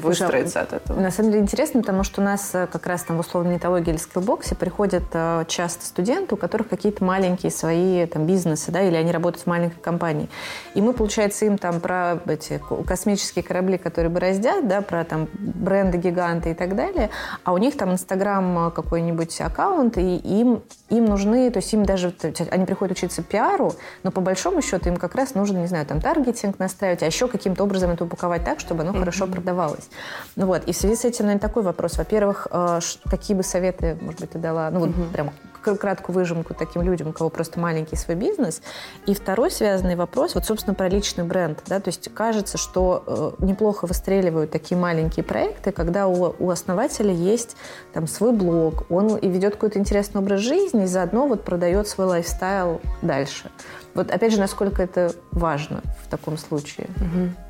выстроиться 0.00 0.60
от 0.60 0.72
этого. 0.72 1.00
На 1.00 1.10
самом 1.10 1.32
деле 1.32 1.42
интересно, 1.42 1.80
потому 1.80 2.04
что 2.04 2.20
у 2.20 2.24
нас 2.24 2.54
э, 2.54 2.66
как 2.66 2.86
раз 2.86 3.02
там 3.02 3.16
в 3.16 3.20
условной 3.20 3.54
нетологии 3.54 3.90
или 3.90 3.96
скиллбоксе 3.96 4.54
приходят 4.54 5.04
э, 5.12 5.44
часто 5.48 5.84
студенты, 5.84 6.34
у 6.34 6.38
которых 6.38 6.68
какие-то 6.68 7.04
маленькие 7.04 7.50
свои 7.50 8.06
там 8.06 8.26
бизнесы, 8.26 8.70
да, 8.70 8.82
или 8.82 8.96
они 8.96 9.12
работают 9.12 9.44
в 9.44 9.46
маленькой 9.46 9.80
компании. 9.80 10.28
И 10.74 10.82
мы, 10.82 10.92
получается, 10.92 11.46
им 11.46 11.58
там 11.58 11.80
про 11.80 12.18
эти 12.26 12.60
космические 12.86 13.42
корабли, 13.42 13.78
которые 13.78 14.10
бороздят, 14.10 14.68
да, 14.68 14.82
про 14.82 15.04
там 15.04 15.28
бренды, 15.32 15.98
гиганты 15.98 16.50
и 16.50 16.54
так 16.54 16.74
далее, 16.76 17.10
а 17.44 17.52
у 17.52 17.58
них 17.58 17.76
там 17.76 17.92
Инстаграм 17.92 18.68
э, 18.68 18.70
какой-нибудь 18.70 19.40
аккаунт, 19.40 19.96
и 19.98 20.16
им, 20.16 20.62
им 20.90 21.04
нужны, 21.06 21.50
то 21.50 21.58
есть 21.58 21.72
им 21.72 21.84
даже, 21.84 22.14
они 22.50 22.66
приходят 22.66 22.96
учиться 22.96 23.22
пиару, 23.22 23.74
но 24.02 24.10
по 24.10 24.20
большому 24.20 24.62
счету 24.62 24.88
им 24.88 24.96
как 24.96 25.14
раз 25.14 25.34
нужно, 25.34 25.58
не 25.58 25.66
знаю, 25.66 25.86
там 25.86 26.00
таргетинг 26.00 26.58
настраивать, 26.58 27.02
а 27.02 27.06
еще 27.06 27.28
каким-то 27.28 27.64
образом 27.64 27.90
это 27.90 28.04
упаковать 28.04 28.44
так, 28.44 28.60
чтобы 28.60 28.82
оно 28.82 28.92
mm-hmm. 28.92 28.98
хорошо 28.98 29.26
продавалось 29.26 29.77
осталось. 29.78 29.90
Ну 30.36 30.46
вот, 30.46 30.64
и 30.64 30.72
в 30.72 30.76
связи 30.76 30.96
с 30.96 31.04
этим, 31.04 31.26
наверное, 31.26 31.48
такой 31.48 31.62
вопрос. 31.62 31.98
Во-первых, 31.98 32.48
э, 32.50 32.80
какие 33.08 33.36
бы 33.36 33.42
советы, 33.42 33.96
может 34.00 34.20
быть, 34.20 34.30
ты 34.30 34.38
дала, 34.38 34.70
ну 34.70 34.80
вот 34.80 34.90
угу. 34.90 35.04
прям 35.12 35.30
краткую 35.60 36.14
выжимку 36.14 36.54
таким 36.54 36.80
людям, 36.80 37.08
у 37.08 37.12
кого 37.12 37.28
просто 37.28 37.60
маленький 37.60 37.96
свой 37.96 38.16
бизнес. 38.16 38.62
И 39.04 39.12
второй 39.12 39.50
связанный 39.50 39.96
вопрос, 39.96 40.34
вот, 40.34 40.46
собственно, 40.46 40.74
про 40.74 40.88
личный 40.88 41.24
бренд. 41.24 41.62
Да? 41.66 41.78
То 41.80 41.88
есть 41.88 42.08
кажется, 42.14 42.56
что 42.56 43.36
э, 43.40 43.44
неплохо 43.44 43.86
выстреливают 43.86 44.50
такие 44.50 44.80
маленькие 44.80 45.24
проекты, 45.24 45.72
когда 45.72 46.06
у, 46.06 46.34
у 46.38 46.50
основателя 46.50 47.12
есть 47.12 47.56
там 47.92 48.06
свой 48.06 48.32
блог, 48.32 48.90
он 48.90 49.16
и 49.16 49.28
ведет 49.28 49.54
какой-то 49.54 49.78
интересный 49.78 50.22
образ 50.22 50.40
жизни, 50.40 50.84
и 50.84 50.86
заодно 50.86 51.26
вот 51.26 51.44
продает 51.44 51.86
свой 51.86 52.06
лайфстайл 52.06 52.80
дальше. 53.02 53.50
Вот 53.94 54.10
опять 54.10 54.32
же, 54.32 54.38
насколько 54.38 54.82
это 54.82 55.12
важно 55.32 55.82
в 56.02 56.08
таком 56.08 56.38
случае. 56.38 56.86
Угу. 56.96 57.47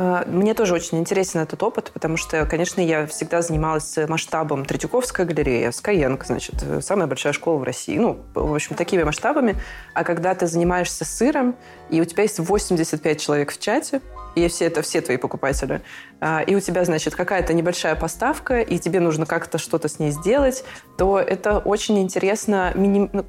А, 0.00 0.24
мне 0.28 0.54
тоже 0.54 0.74
очень 0.74 0.98
интересен 0.98 1.40
этот 1.40 1.60
опыт, 1.60 1.90
потому 1.92 2.16
что, 2.16 2.46
конечно, 2.46 2.80
я 2.80 3.04
всегда 3.08 3.42
занималась 3.42 3.96
масштабом 4.06 4.64
Третьяковская 4.64 5.26
галерея, 5.26 5.70
Skyeng, 5.70 6.24
значит, 6.24 6.54
самая 6.84 7.08
большая 7.08 7.32
школа 7.32 7.58
в 7.58 7.64
России. 7.64 7.98
Ну, 7.98 8.16
в 8.32 8.54
общем, 8.54 8.76
такими 8.76 9.02
масштабами. 9.02 9.56
А 9.94 10.04
когда 10.04 10.36
ты 10.36 10.46
занимаешься 10.46 11.04
сыром, 11.04 11.56
и 11.90 12.00
у 12.00 12.04
тебя 12.04 12.22
есть 12.22 12.38
85 12.38 13.20
человек 13.20 13.50
в 13.50 13.58
чате, 13.58 14.00
и 14.36 14.46
все 14.46 14.66
это 14.66 14.82
все 14.82 15.00
твои 15.00 15.16
покупатели. 15.16 15.80
А, 16.20 16.42
и 16.42 16.54
у 16.54 16.60
тебя, 16.60 16.84
значит, 16.84 17.14
какая-то 17.14 17.54
небольшая 17.54 17.94
поставка, 17.94 18.60
и 18.60 18.78
тебе 18.78 19.00
нужно 19.00 19.26
как-то 19.26 19.58
что-то 19.58 19.88
с 19.88 19.98
ней 19.98 20.10
сделать, 20.10 20.64
то 20.96 21.18
это 21.18 21.58
очень 21.58 22.00
интересно 22.00 22.72
миним... 22.74 23.10
ну, 23.12 23.24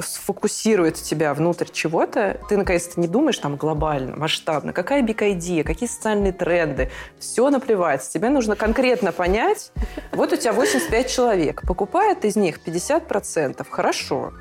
сфокусирует 0.00 0.96
тебя 0.96 1.32
внутрь 1.34 1.66
чего-то. 1.72 2.38
Ты, 2.48 2.56
наконец-то, 2.56 3.00
не 3.00 3.08
думаешь 3.08 3.38
там 3.38 3.56
глобально, 3.56 4.16
масштабно. 4.16 4.72
Какая 4.72 5.02
биг-идея, 5.02 5.64
какие 5.64 5.88
социальные 5.88 6.32
тренды. 6.32 6.90
Все 7.18 7.48
наплевать. 7.50 8.06
Тебе 8.08 8.28
нужно 8.28 8.56
конкретно 8.56 9.12
понять. 9.12 9.72
Вот 10.12 10.32
у 10.32 10.36
тебя 10.36 10.52
85 10.52 11.10
человек. 11.10 11.62
Покупает 11.66 12.24
из 12.24 12.36
них 12.36 12.60
50%. 12.64 13.66
Хорошо 13.70 14.32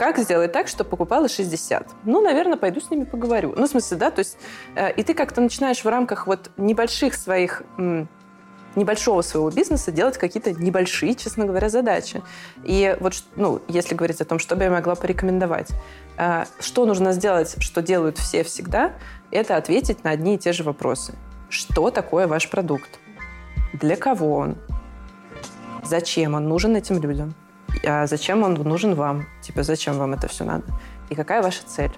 как 0.00 0.16
сделать 0.16 0.50
так, 0.50 0.66
чтобы 0.66 0.88
покупала 0.88 1.28
60? 1.28 1.86
Ну, 2.06 2.22
наверное, 2.22 2.56
пойду 2.56 2.80
с 2.80 2.90
ними 2.90 3.04
поговорю. 3.04 3.52
Ну, 3.54 3.66
в 3.66 3.68
смысле, 3.68 3.98
да, 3.98 4.10
то 4.10 4.20
есть, 4.20 4.38
э, 4.74 4.94
и 4.94 5.02
ты 5.02 5.12
как-то 5.12 5.42
начинаешь 5.42 5.84
в 5.84 5.86
рамках 5.86 6.26
вот 6.26 6.50
небольших 6.56 7.14
своих 7.14 7.62
небольшого 8.76 9.20
своего 9.20 9.50
бизнеса 9.50 9.92
делать 9.92 10.16
какие-то 10.16 10.52
небольшие, 10.52 11.14
честно 11.14 11.44
говоря, 11.44 11.68
задачи. 11.68 12.22
И 12.64 12.96
вот, 12.98 13.12
ну, 13.36 13.60
если 13.68 13.94
говорить 13.94 14.22
о 14.22 14.24
том, 14.24 14.38
что 14.38 14.56
бы 14.56 14.64
я 14.64 14.70
могла 14.70 14.94
порекомендовать, 14.94 15.68
э, 16.16 16.44
что 16.60 16.86
нужно 16.86 17.12
сделать, 17.12 17.56
что 17.62 17.82
делают 17.82 18.16
все 18.16 18.42
всегда, 18.42 18.94
это 19.30 19.56
ответить 19.56 20.02
на 20.02 20.12
одни 20.12 20.36
и 20.36 20.38
те 20.38 20.54
же 20.54 20.62
вопросы. 20.62 21.12
Что 21.50 21.90
такое 21.90 22.26
ваш 22.26 22.48
продукт? 22.48 22.98
Для 23.74 23.96
кого 23.96 24.36
он? 24.36 24.56
Зачем 25.84 26.36
он 26.36 26.48
нужен 26.48 26.74
этим 26.74 27.02
людям? 27.02 27.34
А 27.84 28.06
зачем 28.06 28.42
он 28.42 28.54
нужен 28.54 28.94
вам? 28.94 29.26
Типа, 29.42 29.62
зачем 29.62 29.98
вам 29.98 30.14
это 30.14 30.28
все 30.28 30.44
надо? 30.44 30.64
И 31.08 31.14
какая 31.14 31.42
ваша 31.42 31.64
цель? 31.66 31.92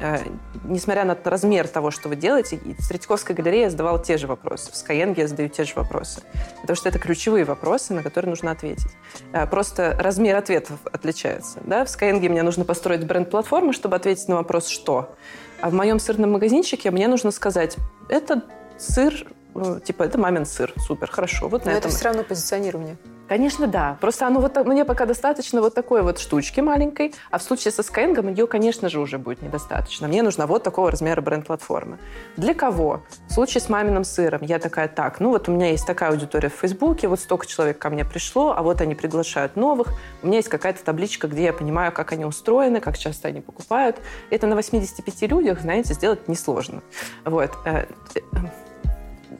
А, 0.00 0.18
несмотря 0.64 1.04
на 1.04 1.16
размер 1.24 1.68
того, 1.68 1.90
что 1.90 2.08
вы 2.08 2.16
делаете, 2.16 2.58
в 2.78 2.88
Третьяковской 2.88 3.32
галерее 3.32 3.62
я 3.62 3.70
задавала 3.70 4.02
те 4.02 4.18
же 4.18 4.26
вопросы, 4.26 4.70
в 4.72 4.74
Skyeng 4.74 5.14
я 5.16 5.28
задаю 5.28 5.48
те 5.48 5.64
же 5.64 5.74
вопросы. 5.76 6.22
Потому 6.60 6.76
что 6.76 6.88
это 6.88 6.98
ключевые 6.98 7.44
вопросы, 7.44 7.94
на 7.94 8.02
которые 8.02 8.30
нужно 8.30 8.50
ответить. 8.50 8.90
А, 9.32 9.46
просто 9.46 9.96
размер 9.98 10.36
ответов 10.36 10.78
отличается. 10.92 11.60
Да? 11.64 11.84
В 11.84 11.88
Skyeng 11.88 12.28
мне 12.28 12.42
нужно 12.42 12.64
построить 12.64 13.06
бренд-платформу, 13.06 13.72
чтобы 13.72 13.96
ответить 13.96 14.28
на 14.28 14.36
вопрос 14.36 14.68
«что?». 14.68 15.14
А 15.60 15.70
в 15.70 15.74
моем 15.74 15.98
сырном 15.98 16.32
магазинчике 16.32 16.90
мне 16.90 17.08
нужно 17.08 17.30
сказать 17.30 17.76
«это 18.08 18.42
сыр, 18.76 19.14
ну, 19.54 19.78
типа, 19.78 20.02
это 20.02 20.18
мамин 20.18 20.44
сыр, 20.44 20.72
супер, 20.76 21.10
хорошо». 21.10 21.48
Вот 21.48 21.64
Но 21.64 21.70
это 21.70 21.88
все 21.88 22.04
равно 22.04 22.24
позиционирование. 22.24 22.98
Конечно, 23.28 23.66
да. 23.66 23.96
Просто 24.00 24.26
оно 24.26 24.40
вот, 24.40 24.56
мне 24.66 24.84
пока 24.84 25.06
достаточно 25.06 25.62
вот 25.62 25.74
такой 25.74 26.02
вот 26.02 26.18
штучки 26.18 26.60
маленькой, 26.60 27.14
а 27.30 27.38
в 27.38 27.42
случае 27.42 27.72
со 27.72 27.82
Skyeng 27.82 28.30
ее, 28.30 28.46
конечно 28.46 28.88
же, 28.88 29.00
уже 29.00 29.18
будет 29.18 29.42
недостаточно. 29.42 30.08
Мне 30.08 30.22
нужна 30.22 30.46
вот 30.46 30.62
такого 30.62 30.90
размера 30.90 31.20
бренд-платформы. 31.22 31.98
Для 32.36 32.54
кого? 32.54 33.02
В 33.28 33.32
случае 33.32 33.62
с 33.62 33.68
маминым 33.68 34.04
сыром 34.04 34.42
я 34.42 34.58
такая, 34.58 34.88
так, 34.88 35.20
ну 35.20 35.30
вот 35.30 35.48
у 35.48 35.52
меня 35.52 35.70
есть 35.70 35.86
такая 35.86 36.10
аудитория 36.10 36.50
в 36.50 36.54
Фейсбуке, 36.54 37.08
вот 37.08 37.20
столько 37.20 37.46
человек 37.46 37.78
ко 37.78 37.88
мне 37.88 38.04
пришло, 38.04 38.54
а 38.56 38.62
вот 38.62 38.80
они 38.80 38.94
приглашают 38.94 39.56
новых. 39.56 39.88
У 40.22 40.26
меня 40.26 40.36
есть 40.38 40.48
какая-то 40.48 40.84
табличка, 40.84 41.26
где 41.26 41.44
я 41.44 41.52
понимаю, 41.52 41.92
как 41.92 42.12
они 42.12 42.26
устроены, 42.26 42.80
как 42.80 42.98
часто 42.98 43.28
они 43.28 43.40
покупают. 43.40 43.96
Это 44.30 44.46
на 44.46 44.54
85 44.54 45.22
людях, 45.30 45.60
знаете, 45.60 45.94
сделать 45.94 46.28
несложно. 46.28 46.82
Вот 47.24 47.52
э, 47.64 47.86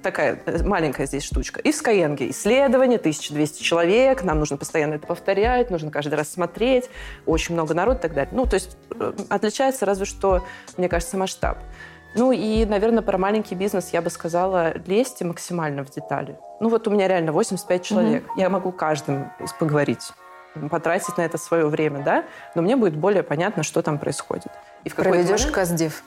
такая 0.04 0.38
э, 0.46 0.62
маленькая 0.62 1.06
здесь 1.06 1.24
штучка. 1.24 1.60
И 1.60 1.72
в 1.72 1.74
Skyeng 1.74 2.30
исследование, 2.30 2.98
1200 2.98 3.62
человек, 3.62 4.22
нам 4.22 4.38
нужно 4.38 4.56
постоянно 4.56 4.94
это 4.94 5.06
повторять, 5.06 5.70
нужно 5.70 5.90
каждый 5.90 6.14
раз 6.14 6.30
смотреть, 6.30 6.88
очень 7.26 7.54
много 7.54 7.74
народу 7.74 7.98
и 7.98 8.02
так 8.02 8.14
далее. 8.14 8.32
Ну, 8.32 8.46
то 8.46 8.54
есть 8.54 8.76
э, 8.94 9.12
отличается 9.28 9.84
разве 9.86 10.04
что, 10.04 10.44
мне 10.76 10.88
кажется, 10.88 11.16
масштаб. 11.16 11.58
Ну 12.14 12.30
и, 12.30 12.64
наверное, 12.64 13.02
про 13.02 13.18
маленький 13.18 13.56
бизнес 13.56 13.90
я 13.92 14.00
бы 14.00 14.10
сказала, 14.10 14.74
лезьте 14.86 15.24
максимально 15.24 15.84
в 15.84 15.90
детали. 15.90 16.38
Ну 16.60 16.68
вот 16.68 16.86
у 16.86 16.90
меня 16.92 17.08
реально 17.08 17.32
85 17.32 17.82
человек. 17.82 18.22
Mm-hmm. 18.22 18.40
Я 18.40 18.48
могу 18.50 18.70
каждым 18.70 19.32
поговорить 19.58 20.12
потратить 20.70 21.16
на 21.16 21.22
это 21.22 21.36
свое 21.36 21.66
время, 21.66 22.02
да, 22.04 22.24
но 22.54 22.62
мне 22.62 22.76
будет 22.76 22.94
более 22.94 23.24
понятно, 23.24 23.64
что 23.64 23.82
там 23.82 23.98
происходит. 23.98 24.52
И 24.84 24.88
в 24.88 24.94
Проведешь 24.94 25.40
момент... 25.40 25.50
каздив? 25.50 26.04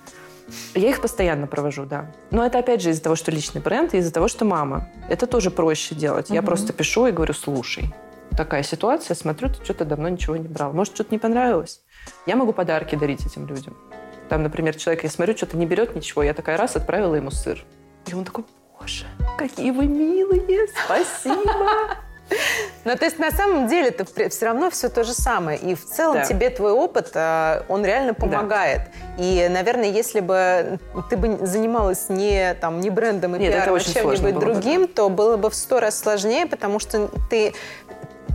Я 0.76 0.90
их 0.90 1.02
постоянно 1.02 1.48
провожу, 1.48 1.86
да. 1.86 2.12
Но 2.32 2.46
это 2.46 2.60
опять 2.60 2.82
же 2.82 2.90
из-за 2.92 3.04
того, 3.04 3.16
что 3.16 3.32
личный 3.32 3.62
бренд, 3.62 3.94
и 3.94 3.98
из-за 3.98 4.14
того, 4.14 4.28
что 4.28 4.46
мама. 4.46 4.90
Это 5.10 5.28
тоже 5.28 5.52
проще 5.52 5.96
делать. 5.96 6.28
Угу. 6.28 6.36
Я 6.36 6.42
просто 6.42 6.74
пишу 6.74 7.08
и 7.08 7.12
говорю, 7.12 7.34
слушай, 7.34 7.94
такая 8.36 8.64
ситуация, 8.64 9.16
смотрю, 9.16 9.50
ты 9.50 9.64
что-то 9.64 9.86
давно 9.86 10.10
ничего 10.10 10.38
не 10.38 10.48
брал. 10.48 10.74
Может, 10.74 10.96
что-то 10.96 11.14
не 11.14 11.20
понравилось? 11.20 11.82
Я 12.26 12.36
могу 12.36 12.54
подарки 12.54 12.96
дарить 12.96 13.26
этим 13.26 13.48
людям. 13.48 13.76
Там, 14.30 14.44
например, 14.44 14.76
человек, 14.76 15.04
я 15.04 15.10
смотрю, 15.10 15.36
что-то 15.36 15.58
не 15.58 15.66
берет 15.66 15.96
ничего, 15.96 16.24
я 16.24 16.34
такая 16.34 16.58
раз 16.58 16.76
отправила 16.76 17.16
ему 17.16 17.32
сыр. 17.32 17.66
И 18.06 18.14
он 18.14 18.26
такой, 18.26 18.46
боже, 18.80 19.06
какие 19.38 19.72
вы 19.72 19.88
милые, 19.88 20.68
спасибо. 20.86 21.98
Ну, 22.86 22.96
то 22.96 23.06
есть 23.06 23.20
на 23.20 23.32
самом 23.32 23.68
деле 23.68 23.90
это 23.90 24.30
все 24.30 24.46
равно 24.46 24.70
все 24.70 24.88
то 24.90 25.04
же 25.04 25.14
самое. 25.14 25.58
И 25.58 25.76
в 25.76 25.86
целом 25.86 26.18
да. 26.18 26.24
тебе 26.24 26.50
твой 26.50 26.72
опыт, 26.72 27.12
а, 27.16 27.66
он 27.68 27.84
реально 27.84 28.14
помогает. 28.14 28.82
Да. 29.18 29.24
И, 29.24 29.48
наверное, 29.50 29.90
если 29.90 30.22
бы 30.22 30.80
ты 31.10 31.18
бы 31.18 31.46
занималась 31.46 32.08
не, 32.08 32.54
там, 32.56 32.80
не 32.80 32.90
брендом 32.90 33.36
и 33.36 33.40
Нет, 33.40 33.54
пиаром, 33.54 33.76
а 33.76 33.80
чем-нибудь 33.80 34.40
другим, 34.40 34.84
бы. 34.84 34.88
то 34.88 35.10
было 35.10 35.38
бы 35.38 35.50
в 35.50 35.56
сто 35.56 35.80
раз 35.80 36.00
сложнее, 36.00 36.46
потому 36.46 36.80
что 36.80 37.10
ты 37.30 37.54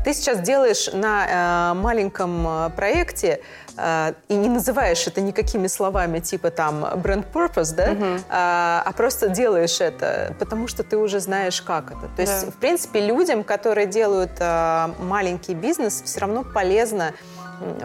ты 0.05 0.14
сейчас 0.14 0.40
делаешь 0.40 0.90
на 0.93 1.70
э, 1.70 1.74
маленьком 1.74 2.47
э, 2.47 2.70
проекте 2.74 3.40
э, 3.76 4.12
и 4.28 4.34
не 4.34 4.48
называешь 4.48 5.06
это 5.06 5.20
никакими 5.20 5.66
словами 5.66 6.20
типа 6.20 6.50
там 6.50 6.86
бренд 6.96 7.26
purpose, 7.32 7.74
да, 7.74 7.92
угу. 7.92 8.04
а, 8.28 8.82
а 8.84 8.92
просто 8.92 9.28
делаешь 9.28 9.80
это, 9.80 10.34
потому 10.38 10.68
что 10.68 10.82
ты 10.82 10.96
уже 10.96 11.20
знаешь, 11.20 11.60
как 11.62 11.90
это. 11.90 12.00
То 12.00 12.16
да. 12.16 12.22
есть, 12.22 12.48
в 12.48 12.56
принципе, 12.58 13.00
людям, 13.00 13.44
которые 13.44 13.86
делают 13.86 14.32
э, 14.38 14.88
маленький 15.00 15.54
бизнес, 15.54 16.02
все 16.04 16.20
равно 16.20 16.44
полезно 16.44 17.12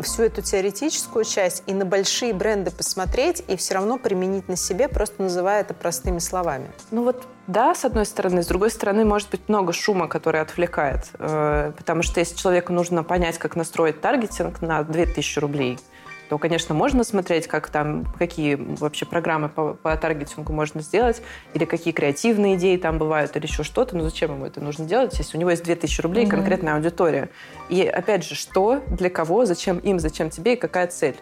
всю 0.01 0.23
эту 0.23 0.41
теоретическую 0.41 1.23
часть 1.23 1.63
и 1.67 1.73
на 1.73 1.85
большие 1.85 2.33
бренды 2.33 2.71
посмотреть 2.71 3.43
и 3.47 3.55
все 3.55 3.75
равно 3.75 3.97
применить 3.97 4.47
на 4.47 4.55
себе, 4.55 4.87
просто 4.87 5.21
называя 5.21 5.61
это 5.61 5.73
простыми 5.73 6.19
словами. 6.19 6.71
Ну 6.91 7.03
вот 7.03 7.27
да, 7.47 7.73
с 7.73 7.85
одной 7.85 8.05
стороны. 8.05 8.43
С 8.43 8.47
другой 8.47 8.69
стороны, 8.69 9.05
может 9.05 9.29
быть 9.29 9.41
много 9.47 9.73
шума, 9.73 10.07
который 10.07 10.41
отвлекает. 10.41 11.09
Э, 11.19 11.71
потому 11.75 12.03
что 12.03 12.19
если 12.19 12.35
человеку 12.35 12.73
нужно 12.73 13.03
понять, 13.03 13.37
как 13.37 13.55
настроить 13.55 14.01
таргетинг 14.01 14.61
на 14.61 14.83
2000 14.83 15.39
рублей– 15.39 15.79
то, 16.27 16.37
конечно, 16.37 16.75
можно 16.75 17.03
смотреть, 17.03 17.47
как 17.47 17.69
там, 17.69 18.05
какие 18.17 18.55
вообще 18.55 19.05
программы 19.05 19.49
по, 19.49 19.73
по 19.73 19.95
таргетингу 19.95 20.51
можно 20.53 20.81
сделать, 20.81 21.21
или 21.53 21.65
какие 21.65 21.93
креативные 21.93 22.55
идеи 22.55 22.77
там 22.77 22.97
бывают, 22.97 23.35
или 23.35 23.45
еще 23.45 23.63
что-то. 23.63 23.95
Но 23.95 24.03
зачем 24.03 24.33
ему 24.33 24.45
это 24.45 24.61
нужно 24.61 24.85
делать, 24.85 25.17
если 25.17 25.37
у 25.37 25.39
него 25.39 25.51
есть 25.51 25.63
2000 25.63 26.01
рублей 26.01 26.25
mm-hmm. 26.25 26.29
конкретная 26.29 26.75
аудитория? 26.75 27.29
И 27.69 27.83
опять 27.83 28.25
же, 28.25 28.35
что, 28.35 28.81
для 28.87 29.09
кого, 29.09 29.45
зачем 29.45 29.77
им, 29.79 29.99
зачем 29.99 30.29
тебе 30.29 30.53
и 30.53 30.55
какая 30.57 30.87
цель? 30.87 31.15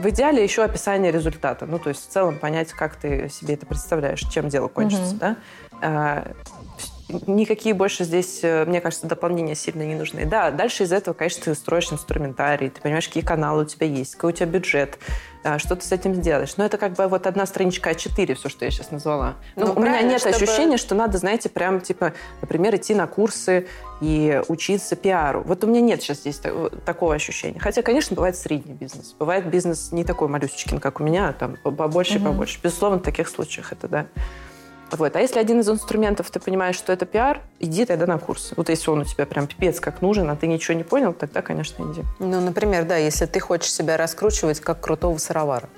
В 0.00 0.08
идеале 0.08 0.42
еще 0.42 0.64
описание 0.64 1.12
результата. 1.12 1.66
Ну, 1.66 1.78
то 1.78 1.90
есть 1.90 2.08
в 2.08 2.10
целом 2.10 2.38
понять, 2.38 2.72
как 2.72 2.96
ты 2.96 3.28
себе 3.28 3.52
это 3.52 3.66
представляешь, 3.66 4.20
чем 4.20 4.48
дело 4.48 4.68
кончится, 4.68 5.14
mm-hmm. 5.14 5.18
да? 5.18 5.36
А, 5.82 6.32
никакие 7.26 7.74
больше 7.74 8.04
здесь, 8.04 8.40
э, 8.42 8.64
мне 8.64 8.80
кажется, 8.80 9.06
дополнения 9.06 9.54
сильно 9.54 9.82
не 9.82 9.94
нужны. 9.94 10.24
Да, 10.24 10.50
дальше 10.50 10.84
из 10.84 10.92
этого, 10.92 11.12
конечно, 11.12 11.42
ты 11.44 11.54
строишь 11.54 11.92
инструментарий, 11.92 12.70
ты 12.70 12.80
понимаешь, 12.80 13.08
какие 13.08 13.22
каналы 13.22 13.64
у 13.64 13.66
тебя 13.66 13.86
есть, 13.86 14.14
какой 14.14 14.32
у 14.32 14.34
тебя 14.34 14.46
бюджет, 14.46 14.98
что 15.58 15.76
ты 15.76 15.84
с 15.84 15.92
этим 15.92 16.14
сделаешь. 16.14 16.56
Но 16.56 16.64
это 16.64 16.78
как 16.78 16.92
бы 16.94 17.06
вот 17.06 17.26
одна 17.26 17.46
страничка 17.46 17.90
А4, 17.90 18.34
все, 18.34 18.48
что 18.48 18.64
я 18.64 18.70
сейчас 18.70 18.90
назвала. 18.90 19.36
Ну, 19.56 19.66
ну 19.66 19.72
у 19.74 19.80
меня 19.80 20.02
нет 20.02 20.20
чтобы... 20.20 20.36
ощущения, 20.36 20.76
что 20.76 20.94
надо, 20.94 21.18
знаете, 21.18 21.48
прям, 21.48 21.80
типа, 21.80 22.12
например, 22.40 22.76
идти 22.76 22.94
на 22.94 23.06
курсы 23.06 23.66
и 24.00 24.40
учиться 24.48 24.96
пиару. 24.96 25.42
Вот 25.44 25.64
у 25.64 25.66
меня 25.66 25.80
нет 25.80 26.02
сейчас 26.02 26.18
здесь 26.18 26.40
такого 26.84 27.14
ощущения. 27.14 27.58
Хотя, 27.58 27.82
конечно, 27.82 28.14
бывает 28.16 28.36
средний 28.36 28.74
бизнес. 28.74 29.14
Бывает 29.18 29.46
бизнес 29.46 29.92
не 29.92 30.04
такой 30.04 30.28
малюсечкин, 30.28 30.80
как 30.80 31.00
у 31.00 31.04
меня, 31.04 31.28
а 31.28 31.32
там 31.32 31.56
побольше 31.56 32.18
угу. 32.18 32.26
побольше. 32.26 32.58
Безусловно, 32.62 32.98
в 32.98 33.02
таких 33.02 33.28
случаях 33.28 33.72
это 33.72 33.88
да. 33.88 34.06
Вот. 34.92 35.16
А 35.16 35.20
если 35.20 35.38
один 35.38 35.60
из 35.60 35.68
инструментов, 35.68 36.30
ты 36.30 36.40
понимаешь, 36.40 36.76
что 36.76 36.92
это 36.92 37.06
пиар, 37.06 37.40
иди 37.58 37.84
тогда 37.84 38.06
на 38.06 38.18
курс. 38.18 38.52
Вот 38.56 38.68
если 38.68 38.90
он 38.90 39.00
у 39.00 39.04
тебя 39.04 39.26
прям 39.26 39.46
пипец 39.46 39.80
как 39.80 40.02
нужен, 40.02 40.28
а 40.30 40.36
ты 40.36 40.46
ничего 40.46 40.76
не 40.76 40.84
понял, 40.84 41.12
тогда, 41.12 41.42
конечно, 41.42 41.84
иди. 41.92 42.02
Ну, 42.18 42.40
например, 42.40 42.84
да, 42.84 42.96
если 42.96 43.26
ты 43.26 43.40
хочешь 43.40 43.72
себя 43.72 43.96
раскручивать 43.96 44.60
как 44.60 44.80
крутого 44.80 45.16
сыровара 45.18 45.68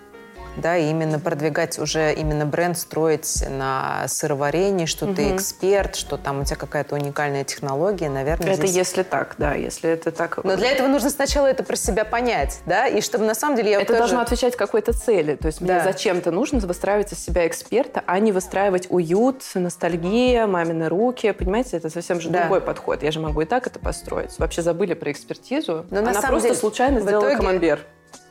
да, 0.57 0.77
и 0.77 0.91
именно 0.91 1.19
продвигать 1.19 1.79
уже 1.79 2.13
именно 2.13 2.47
бренд, 2.47 2.79
строить 2.79 3.45
на 3.49 4.07
сыроварении, 4.09 4.87
что 4.87 5.07
угу. 5.07 5.15
ты 5.15 5.35
эксперт, 5.35 5.97
что 5.97 6.17
там 6.17 6.41
у 6.41 6.45
тебя 6.45 6.57
какая-то 6.57 6.95
уникальная 6.95 7.45
технология, 7.45 8.09
наверное. 8.09 8.55
Это 8.55 8.67
здесь... 8.67 8.77
если 8.77 9.03
так, 9.03 9.35
да, 9.39 9.55
если 9.55 9.91
это 9.91 10.11
так. 10.11 10.43
Но 10.45 10.57
для 10.57 10.73
этого 10.73 10.89
нужно 10.89 11.11
сначала 11.11 11.47
это 11.47 11.63
про 11.63 11.77
себя 11.77 12.05
понять, 12.05 12.61
да, 12.67 12.87
и 12.87 13.01
чтобы 13.01 13.25
на 13.25 13.35
самом 13.35 13.57
деле 13.57 13.73
я 13.73 13.79
Это 13.79 13.89
тоже... 13.89 13.99
должно 13.99 14.21
отвечать 14.21 14.57
какой-то 14.57 14.93
цели, 14.93 15.37
то 15.37 15.47
есть 15.47 15.65
да. 15.65 15.75
мне 15.75 15.85
зачем-то 15.85 16.31
нужно 16.31 16.59
выстраивать 16.61 17.13
из 17.13 17.25
себя 17.25 17.47
эксперта, 17.47 18.03
а 18.07 18.19
не 18.19 18.33
выстраивать 18.33 18.87
уют, 18.91 19.43
ностальгия, 19.55 20.47
мамины 20.47 20.89
руки, 20.89 21.33
понимаете, 21.33 21.77
это 21.77 21.91
совсем 21.91 22.21
же 22.21 22.29
да. 22.29 22.41
другой 22.41 22.61
подход. 22.61 23.03
Я 23.03 23.11
же 23.11 23.21
могу 23.21 23.41
и 23.41 23.45
так 23.45 23.67
это 23.67 23.79
построить. 23.79 24.39
Вообще 24.39 24.63
забыли 24.63 24.95
про 24.95 25.11
экспертизу. 25.11 25.87
Но 25.91 26.01
Она 26.01 26.13
просто 26.21 26.49
деле, 26.49 26.55
случайно 26.55 27.01
сделала 27.01 27.25
итоге... 27.25 27.37
камамбер. 27.37 27.81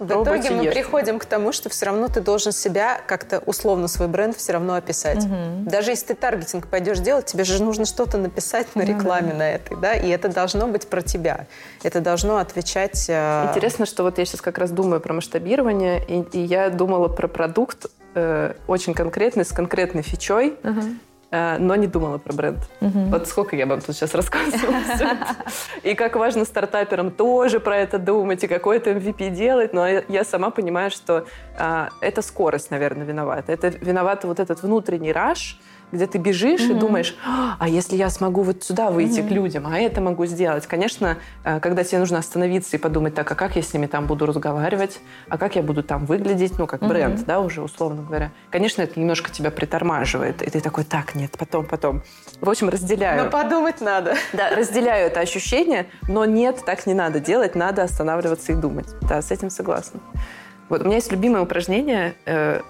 В 0.01 0.23
итоге 0.23 0.49
мы 0.49 0.63
ешь. 0.63 0.73
приходим 0.73 1.19
к 1.19 1.25
тому, 1.25 1.51
что 1.51 1.69
все 1.69 1.85
равно 1.85 2.07
ты 2.07 2.21
должен 2.21 2.51
себя 2.51 2.99
как-то 3.05 3.37
условно 3.45 3.87
свой 3.87 4.07
бренд 4.07 4.35
все 4.35 4.53
равно 4.53 4.73
описать. 4.73 5.23
Угу. 5.23 5.69
Даже 5.69 5.91
если 5.91 6.07
ты 6.07 6.15
таргетинг 6.15 6.67
пойдешь 6.67 6.99
делать, 6.99 7.27
тебе 7.27 7.43
же 7.43 7.61
нужно 7.63 7.85
что-то 7.85 8.17
написать 8.17 8.75
на 8.75 8.81
рекламе 8.81 9.29
угу. 9.29 9.37
на 9.37 9.51
этой, 9.51 9.77
да, 9.77 9.93
и 9.93 10.09
это 10.09 10.27
должно 10.29 10.67
быть 10.67 10.87
про 10.87 11.03
тебя. 11.03 11.45
Это 11.83 12.01
должно 12.01 12.37
отвечать. 12.37 13.05
Э... 13.09 13.47
Интересно, 13.49 13.85
что 13.85 14.01
вот 14.01 14.17
я 14.17 14.25
сейчас 14.25 14.41
как 14.41 14.57
раз 14.57 14.71
думаю 14.71 15.01
про 15.01 15.13
масштабирование, 15.13 16.03
и, 16.07 16.21
и 16.35 16.39
я 16.39 16.71
думала 16.71 17.07
про 17.07 17.27
продукт 17.27 17.85
э, 18.15 18.53
очень 18.65 18.95
конкретный, 18.95 19.45
с 19.45 19.51
конкретной 19.51 20.01
фичой. 20.01 20.55
Угу 20.63 20.81
но 21.31 21.75
не 21.75 21.87
думала 21.87 22.17
про 22.17 22.33
бренд. 22.33 22.59
Угу. 22.81 22.99
Вот 23.09 23.27
сколько 23.27 23.55
я 23.55 23.65
вам 23.65 23.79
тут 23.79 23.95
сейчас 23.95 24.13
рассказывала. 24.13 24.75
И 25.83 25.95
как 25.95 26.15
важно 26.17 26.43
стартаперам 26.43 27.09
тоже 27.09 27.59
про 27.59 27.77
это 27.77 27.99
думать, 27.99 28.43
и 28.43 28.47
какой-то 28.47 28.91
MVP 28.91 29.29
делать. 29.29 29.73
Но 29.73 29.87
я 29.87 30.23
сама 30.23 30.49
понимаю, 30.49 30.91
что 30.91 31.25
а, 31.57 31.89
это 32.01 32.21
скорость, 32.21 32.69
наверное, 32.71 33.05
виновата. 33.05 33.51
Это 33.51 33.69
виноват 33.69 34.25
вот 34.25 34.39
этот 34.39 34.61
внутренний 34.61 35.13
раш, 35.13 35.57
где 35.91 36.07
ты 36.07 36.17
бежишь 36.17 36.61
mm-hmm. 36.61 36.77
и 36.77 36.79
думаешь, 36.79 37.15
а 37.59 37.67
если 37.67 37.95
я 37.95 38.09
смогу 38.09 38.43
вот 38.43 38.63
сюда 38.63 38.91
выйти 38.91 39.19
mm-hmm. 39.19 39.27
к 39.27 39.31
людям, 39.31 39.67
а 39.67 39.79
это 39.79 40.01
могу 40.01 40.25
сделать. 40.25 40.67
Конечно, 40.67 41.17
э, 41.43 41.59
когда 41.59 41.83
тебе 41.83 41.99
нужно 41.99 42.17
остановиться 42.19 42.77
и 42.77 42.79
подумать, 42.79 43.15
так, 43.15 43.31
а 43.31 43.35
как 43.35 43.55
я 43.55 43.61
с 43.61 43.73
ними 43.73 43.87
там 43.87 44.07
буду 44.07 44.25
разговаривать, 44.25 44.99
а 45.29 45.37
как 45.37 45.55
я 45.55 45.63
буду 45.63 45.83
там 45.83 46.05
выглядеть, 46.05 46.57
ну, 46.57 46.67
как 46.67 46.81
mm-hmm. 46.81 46.87
бренд, 46.87 47.25
да, 47.25 47.39
уже 47.39 47.61
условно 47.61 48.03
говоря. 48.03 48.31
Конечно, 48.49 48.81
это 48.81 48.99
немножко 48.99 49.31
тебя 49.31 49.51
притормаживает, 49.51 50.41
и 50.41 50.49
ты 50.49 50.61
такой, 50.61 50.83
так, 50.83 51.15
нет, 51.15 51.31
потом, 51.37 51.65
потом. 51.65 52.03
В 52.39 52.49
общем, 52.49 52.69
разделяю. 52.69 53.25
Но 53.25 53.29
подумать 53.29 53.81
надо. 53.81 54.15
Да, 54.33 54.49
разделяю 54.55 55.07
это 55.07 55.19
ощущение, 55.19 55.87
но 56.07 56.25
нет, 56.25 56.63
так 56.65 56.85
не 56.85 56.93
надо 56.93 57.19
делать, 57.19 57.55
надо 57.55 57.83
останавливаться 57.83 58.51
и 58.51 58.55
думать. 58.55 58.87
Да, 59.01 59.21
с 59.21 59.31
этим 59.31 59.49
согласна. 59.49 59.99
Вот 60.69 60.81
у 60.81 60.85
меня 60.85 60.95
есть 60.95 61.11
любимое 61.11 61.41
упражнение, 61.41 62.15
э, 62.25 62.61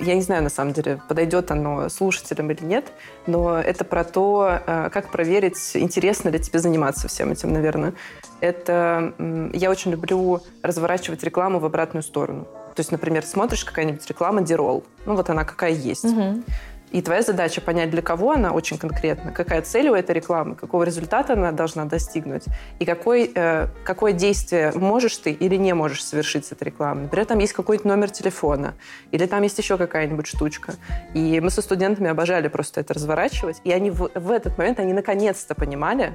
я 0.00 0.14
не 0.14 0.22
знаю, 0.22 0.42
на 0.42 0.50
самом 0.50 0.72
деле, 0.72 1.00
подойдет 1.08 1.50
оно 1.50 1.88
слушателям 1.88 2.50
или 2.50 2.64
нет, 2.64 2.92
но 3.26 3.58
это 3.58 3.84
про 3.84 4.04
то, 4.04 4.60
э, 4.66 4.90
как 4.92 5.10
проверить, 5.10 5.70
интересно 5.74 6.28
ли 6.28 6.38
тебе 6.38 6.58
заниматься 6.58 7.08
всем 7.08 7.32
этим, 7.32 7.52
наверное. 7.52 7.94
Это 8.40 9.12
я 9.52 9.70
очень 9.70 9.90
люблю 9.90 10.40
разворачивать 10.62 11.22
рекламу 11.22 11.58
в 11.58 11.64
обратную 11.64 12.02
сторону. 12.02 12.46
То 12.74 12.80
есть, 12.80 12.92
например, 12.92 13.24
смотришь 13.24 13.64
какая-нибудь 13.64 14.06
реклама 14.06 14.42
Дирол, 14.42 14.84
ну 15.04 15.16
вот 15.16 15.28
она 15.28 15.44
какая 15.44 15.72
есть. 15.72 16.04
Угу. 16.04 16.42
И 16.90 17.02
твоя 17.02 17.22
задача 17.22 17.60
понять, 17.60 17.90
для 17.90 18.02
кого 18.02 18.32
она 18.32 18.52
очень 18.52 18.78
конкретно, 18.78 19.32
какая 19.32 19.62
цель 19.62 19.88
у 19.88 19.94
этой 19.94 20.12
рекламы, 20.12 20.56
какого 20.56 20.82
результата 20.82 21.34
она 21.34 21.52
должна 21.52 21.84
достигнуть, 21.84 22.44
и 22.78 22.84
какой, 22.84 23.30
э, 23.34 23.68
какое 23.84 24.12
действие 24.12 24.72
можешь 24.74 25.16
ты 25.16 25.30
или 25.30 25.56
не 25.56 25.72
можешь 25.74 26.04
совершить 26.04 26.46
с 26.46 26.52
этой 26.52 26.64
рекламой. 26.64 27.04
Например, 27.04 27.26
там 27.26 27.38
есть 27.38 27.52
какой-то 27.52 27.86
номер 27.86 28.10
телефона, 28.10 28.74
или 29.12 29.26
там 29.26 29.42
есть 29.42 29.58
еще 29.58 29.76
какая-нибудь 29.76 30.26
штучка. 30.26 30.74
И 31.14 31.40
мы 31.40 31.50
со 31.50 31.62
студентами 31.62 32.10
обожали 32.10 32.48
просто 32.48 32.80
это 32.80 32.94
разворачивать, 32.94 33.60
и 33.64 33.72
они 33.72 33.90
в, 33.90 34.10
в 34.14 34.30
этот 34.30 34.58
момент, 34.58 34.80
они 34.80 34.92
наконец-то 34.92 35.54
понимали, 35.54 36.14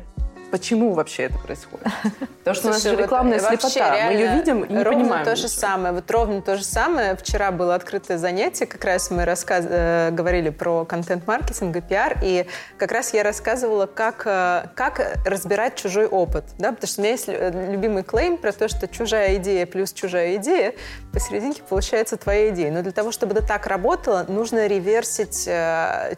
Почему 0.52 0.94
вообще 0.94 1.24
это 1.24 1.38
происходит? 1.40 1.86
Потому 2.40 2.56
что 2.56 2.68
у 2.68 2.72
нас 2.72 2.84
же 2.84 2.96
рекламная 2.96 3.40
слепота. 3.40 3.96
Мы 4.08 4.14
ее 4.14 4.36
видим 4.36 4.64
и 4.64 4.72
не 4.72 4.84
ровно 4.84 5.00
понимаем. 5.00 5.26
то 5.26 5.36
же 5.36 5.48
самое. 5.48 5.94
Вот 5.94 6.10
ровно 6.12 6.42
то 6.42 6.58
же 6.58 6.64
самое. 6.64 7.16
Вчера 7.16 7.52
было 7.52 7.76
открытое 7.76 8.18
занятие, 8.18 8.66
как 8.66 8.84
раз 8.86 9.10
мы. 9.12 9.26
Э, 9.26 10.12
говорили 10.12 10.50
про 10.50 10.86
контент-маркетинг 10.86 11.76
и 11.76 11.82
пиар, 11.82 12.18
и 12.22 12.46
как 12.78 12.92
раз 12.92 13.14
я 13.14 13.24
рассказывала, 13.24 13.86
как, 13.86 14.24
э, 14.26 14.68
как 14.76 15.20
разбирать 15.26 15.76
чужой 15.76 16.06
опыт. 16.06 16.46
Да? 16.58 16.72
Потому 16.72 16.88
что 16.88 17.02
у 17.02 17.04
меня 17.04 17.12
есть 17.14 17.26
э, 17.28 17.72
любимый 17.72 18.04
клейм 18.04 18.38
про 18.38 18.52
то, 18.52 18.68
что 18.68 18.88
чужая 18.88 19.36
идея 19.38 19.66
плюс 19.66 19.94
чужая 19.94 20.36
идея, 20.36 20.74
посерединке 21.12 21.64
получается 21.68 22.18
твоя 22.18 22.50
идея. 22.50 22.72
Но 22.72 22.82
для 22.82 22.92
того, 22.92 23.12
чтобы 23.12 23.34
это 23.34 23.46
так 23.46 23.66
работало, 23.68 24.26
нужно 24.28 24.68
реверсить 24.68 25.50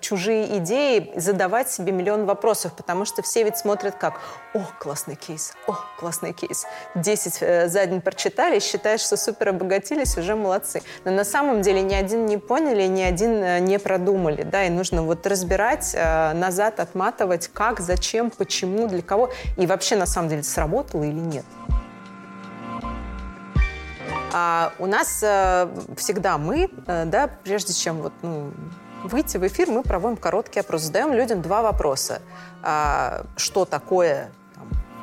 чужие 0.02 0.58
идеи, 0.58 1.12
задавать 1.16 1.70
себе 1.70 1.92
миллион 1.92 2.26
вопросов, 2.26 2.74
потому 2.76 3.06
что 3.06 3.22
все 3.22 3.44
ведь 3.44 3.58
смотрят 3.58 3.96
как 3.96 4.17
о, 4.54 4.66
классный 4.80 5.16
кейс, 5.16 5.54
о, 5.68 5.76
классный 5.98 6.34
кейс. 6.34 6.66
Десять 6.96 7.38
э, 7.42 7.68
за 7.68 7.86
день 7.86 8.02
прочитали, 8.02 8.60
считаешь, 8.60 9.02
что 9.02 9.18
супер 9.18 9.50
обогатились, 9.50 10.18
уже 10.18 10.36
молодцы. 10.36 10.82
Но 11.06 11.12
на 11.12 11.24
самом 11.24 11.62
деле 11.62 11.82
ни 11.82 11.94
один 11.94 12.26
не 12.26 12.38
поняли, 12.38 12.84
ни 12.84 13.02
один 13.02 13.44
э, 13.44 13.60
не 13.60 13.80
продумали, 13.80 14.44
да, 14.44 14.66
и 14.66 14.70
нужно 14.70 15.04
вот 15.04 15.26
разбирать, 15.28 15.92
э, 15.94 16.34
назад 16.34 16.80
отматывать, 16.80 17.50
как, 17.54 17.80
зачем, 17.80 18.32
почему, 18.32 18.88
для 18.88 19.02
кого, 19.02 19.32
и 19.58 19.66
вообще 19.66 19.96
на 19.96 20.06
самом 20.06 20.30
деле 20.30 20.44
сработало 20.44 21.04
или 21.04 21.20
нет. 21.20 21.46
А 24.34 24.74
у 24.80 24.86
нас 24.86 25.22
э, 25.24 25.68
всегда 25.96 26.38
мы, 26.38 26.70
да, 26.86 27.30
прежде 27.44 27.74
чем 27.74 28.02
вот, 28.02 28.14
ну, 28.22 28.52
выйти 29.04 29.38
в 29.38 29.48
эфир, 29.48 29.70
мы 29.70 29.84
проводим 29.84 30.18
короткий 30.18 30.60
опрос. 30.60 30.84
Задаем 30.84 31.14
людям 31.14 31.42
два 31.42 31.62
вопроса. 31.62 32.22
А, 32.64 33.26
что 33.36 33.66
такое 33.66 34.32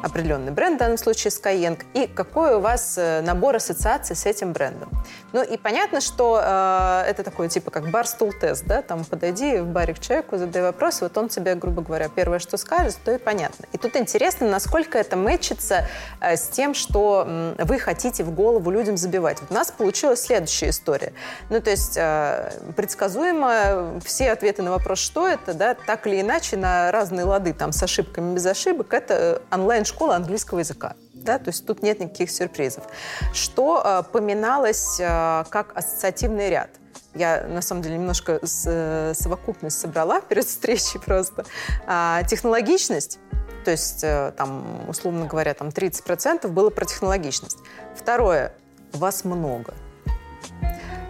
определенный 0.05 0.53
бренд, 0.53 0.77
в 0.77 0.79
данном 0.79 0.99
случае 0.99 1.31
Skyeng, 1.31 1.83
и 1.95 2.07
какой 2.07 2.57
у 2.57 2.61
вас 2.61 2.95
э, 2.99 3.23
набор 3.23 3.57
ассоциаций 3.57 4.15
с 4.15 4.27
этим 4.27 4.53
брендом. 4.53 4.91
Ну 5.33 5.43
и 5.43 5.57
понятно, 5.57 6.01
что 6.01 6.41
э, 6.41 7.05
это 7.09 7.25
такой 7.25 7.49
типа 7.49 7.71
как 7.71 7.91
бар-стул-тест, 7.91 8.65
да, 8.67 8.83
там 8.83 9.05
подойди 9.05 9.59
в 9.59 9.67
баре 9.67 9.95
к 9.95 9.99
человеку, 9.99 10.37
задай 10.37 10.63
вопрос, 10.63 11.01
вот 11.01 11.17
он 11.17 11.29
тебе, 11.29 11.55
грубо 11.55 11.83
говоря, 11.83 12.09
первое, 12.09 12.39
что 12.39 12.57
скажет, 12.57 12.97
то 13.05 13.13
и 13.13 13.19
понятно. 13.19 13.65
И 13.73 13.79
тут 13.79 13.97
интересно, 13.97 14.49
насколько 14.49 14.99
это 14.99 15.17
мэчится 15.17 15.89
э, 16.21 16.37
с 16.37 16.49
тем, 16.49 16.75
что 16.75 17.25
э, 17.27 17.65
вы 17.65 17.79
хотите 17.79 18.23
в 18.25 18.33
голову 18.33 18.71
людям 18.71 18.97
забивать. 18.97 19.41
Вот 19.41 19.51
у 19.51 19.55
нас 19.55 19.71
получилась 19.73 20.21
следующая 20.21 20.69
история. 20.69 21.15
Ну, 21.49 21.61
то 21.61 21.71
есть 21.71 21.97
э, 21.97 22.53
предсказуемо 22.77 24.01
все 24.05 24.31
ответы 24.31 24.63
на 24.63 24.71
вопрос, 24.71 24.99
что 24.99 25.27
это, 25.27 25.55
да, 25.55 25.75
так 25.75 26.07
или 26.07 26.21
иначе 26.21 26.57
на 26.57 26.93
разные 26.93 27.25
лады, 27.25 27.55
там, 27.55 27.73
с 27.73 27.83
ошибками, 27.83 28.35
без 28.35 28.47
ошибок, 28.47 28.93
это 28.93 29.43
онлайн-школа 29.51 29.94
английского 30.01 30.61
языка. 30.61 30.97
Да, 31.13 31.39
то 31.39 31.49
есть 31.49 31.67
тут 31.67 31.83
нет 31.83 32.01
никаких 32.01 32.31
сюрпризов. 32.31 32.85
Что 33.33 33.83
э, 33.85 34.03
поминалось 34.13 34.99
э, 35.01 35.45
как 35.49 35.77
ассоциативный 35.77 36.51
ряд? 36.51 36.71
Я, 37.15 37.47
на 37.49 37.63
самом 37.63 37.83
деле, 37.83 37.97
немножко 37.97 38.45
с, 38.45 38.65
э, 38.67 39.15
совокупность 39.15 39.79
собрала 39.79 40.21
перед 40.29 40.45
встречей 40.45 41.01
просто. 41.01 41.45
А, 41.87 42.23
технологичность, 42.25 43.19
то 43.65 43.71
есть, 43.71 44.05
э, 44.05 44.33
там, 44.37 44.89
условно 44.89 45.27
говоря, 45.27 45.55
там 45.55 45.69
30% 45.69 46.49
было 46.49 46.71
про 46.71 46.85
технологичность. 46.85 47.59
Второе, 47.97 48.53
вас 48.93 49.25
много. 49.25 49.75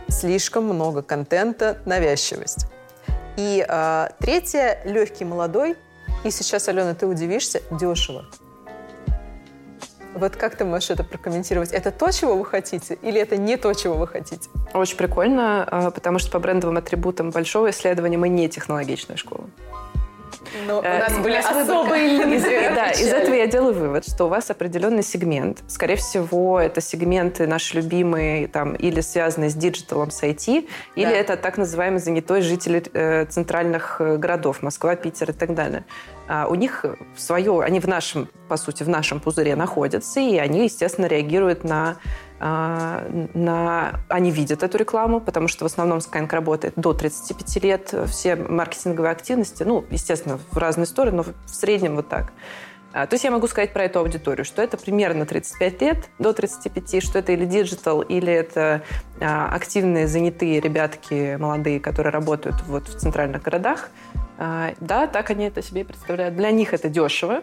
Слишком 0.08 0.64
много 0.64 1.02
контента, 1.02 1.78
навязчивость. 1.86 2.66
И 3.36 3.64
э, 3.66 4.08
третье, 4.20 4.80
легкий, 4.84 5.24
молодой. 5.24 5.76
И 6.22 6.30
сейчас, 6.30 6.68
Алена, 6.68 6.94
ты 6.94 7.06
удивишься, 7.06 7.60
дешево. 7.70 8.26
Вот 10.14 10.36
как 10.36 10.56
ты 10.56 10.64
можешь 10.64 10.90
это 10.90 11.02
прокомментировать? 11.02 11.72
Это 11.72 11.90
то, 11.90 12.10
чего 12.10 12.36
вы 12.36 12.44
хотите, 12.44 12.98
или 13.02 13.20
это 13.20 13.36
не 13.36 13.56
то, 13.56 13.72
чего 13.74 13.94
вы 13.94 14.06
хотите? 14.06 14.48
Очень 14.72 14.96
прикольно, 14.96 15.64
а, 15.64 15.90
потому 15.90 16.18
что 16.18 16.30
по 16.30 16.38
брендовым 16.38 16.76
атрибутам 16.76 17.30
большого 17.30 17.70
исследования 17.70 18.16
мы 18.16 18.28
не 18.28 18.48
технологичная 18.48 19.16
школа. 19.16 19.44
Но 20.66 20.78
у 20.78 20.82
э, 20.82 20.98
нас 20.98 21.18
были 21.18 21.34
особые 21.34 22.18
линзы. 22.18 22.70
Да, 22.74 22.90
из 22.90 23.12
этого 23.12 23.34
я 23.34 23.46
делаю 23.46 23.74
вывод, 23.74 24.06
что 24.06 24.24
у 24.24 24.28
вас 24.28 24.50
определенный 24.50 25.02
сегмент. 25.02 25.62
Скорее 25.68 25.96
всего, 25.96 26.60
это 26.60 26.80
сегменты 26.80 27.46
наши 27.46 27.76
любимые, 27.76 28.48
там, 28.48 28.74
или 28.74 29.00
связанные 29.00 29.50
с 29.50 29.54
диджиталом, 29.54 30.10
с 30.10 30.22
IT, 30.22 30.68
или 30.94 31.12
это 31.12 31.36
так 31.36 31.58
называемый 31.58 32.00
занятой 32.00 32.42
жители 32.42 32.82
э, 32.92 33.26
центральных 33.26 34.00
э, 34.00 34.16
городов, 34.16 34.62
Москва, 34.62 34.94
Питер 34.96 35.30
и 35.30 35.32
так 35.32 35.54
далее. 35.54 35.84
А 36.26 36.46
у 36.46 36.54
них 36.54 36.84
свое, 37.16 37.62
они 37.62 37.80
в 37.80 37.86
нашем, 37.86 38.28
по 38.48 38.56
сути, 38.56 38.82
в 38.82 38.88
нашем 38.88 39.20
пузыре 39.20 39.56
находятся, 39.56 40.20
и 40.20 40.36
они, 40.38 40.64
естественно, 40.64 41.06
реагируют 41.06 41.64
на 41.64 41.96
а, 42.40 43.06
на... 43.32 44.00
Они 44.08 44.30
видят 44.30 44.62
эту 44.62 44.76
рекламу, 44.76 45.20
потому 45.20 45.48
что 45.48 45.64
в 45.64 45.66
основном 45.66 45.98
Skyeng 45.98 46.28
работает 46.30 46.74
до 46.76 46.92
35 46.92 47.64
лет. 47.64 47.94
Все 48.08 48.36
маркетинговые 48.36 49.12
активности, 49.12 49.62
ну, 49.62 49.84
естественно, 49.90 50.38
в 50.50 50.58
разные 50.58 50.86
стороны, 50.86 51.18
но 51.18 51.22
в 51.22 51.48
среднем 51.48 51.96
вот 51.96 52.08
так. 52.08 52.32
А, 52.92 53.06
то 53.06 53.14
есть 53.14 53.24
я 53.24 53.30
могу 53.30 53.46
сказать 53.46 53.72
про 53.72 53.84
эту 53.84 54.00
аудиторию, 54.00 54.44
что 54.44 54.62
это 54.62 54.76
примерно 54.76 55.26
35 55.26 55.80
лет, 55.80 56.10
до 56.18 56.32
35, 56.32 57.02
что 57.02 57.18
это 57.18 57.32
или 57.32 57.44
диджитал, 57.44 58.02
или 58.02 58.32
это 58.32 58.82
активные, 59.20 60.06
занятые 60.06 60.60
ребятки 60.60 61.36
молодые, 61.36 61.80
которые 61.80 62.12
работают 62.12 62.56
вот 62.66 62.88
в 62.88 62.98
центральных 62.98 63.42
городах. 63.42 63.90
Да, 64.38 65.06
так 65.06 65.30
они 65.30 65.44
это 65.44 65.62
себе 65.62 65.84
представляют. 65.84 66.36
Для 66.36 66.50
них 66.50 66.74
это 66.74 66.88
дешево, 66.88 67.42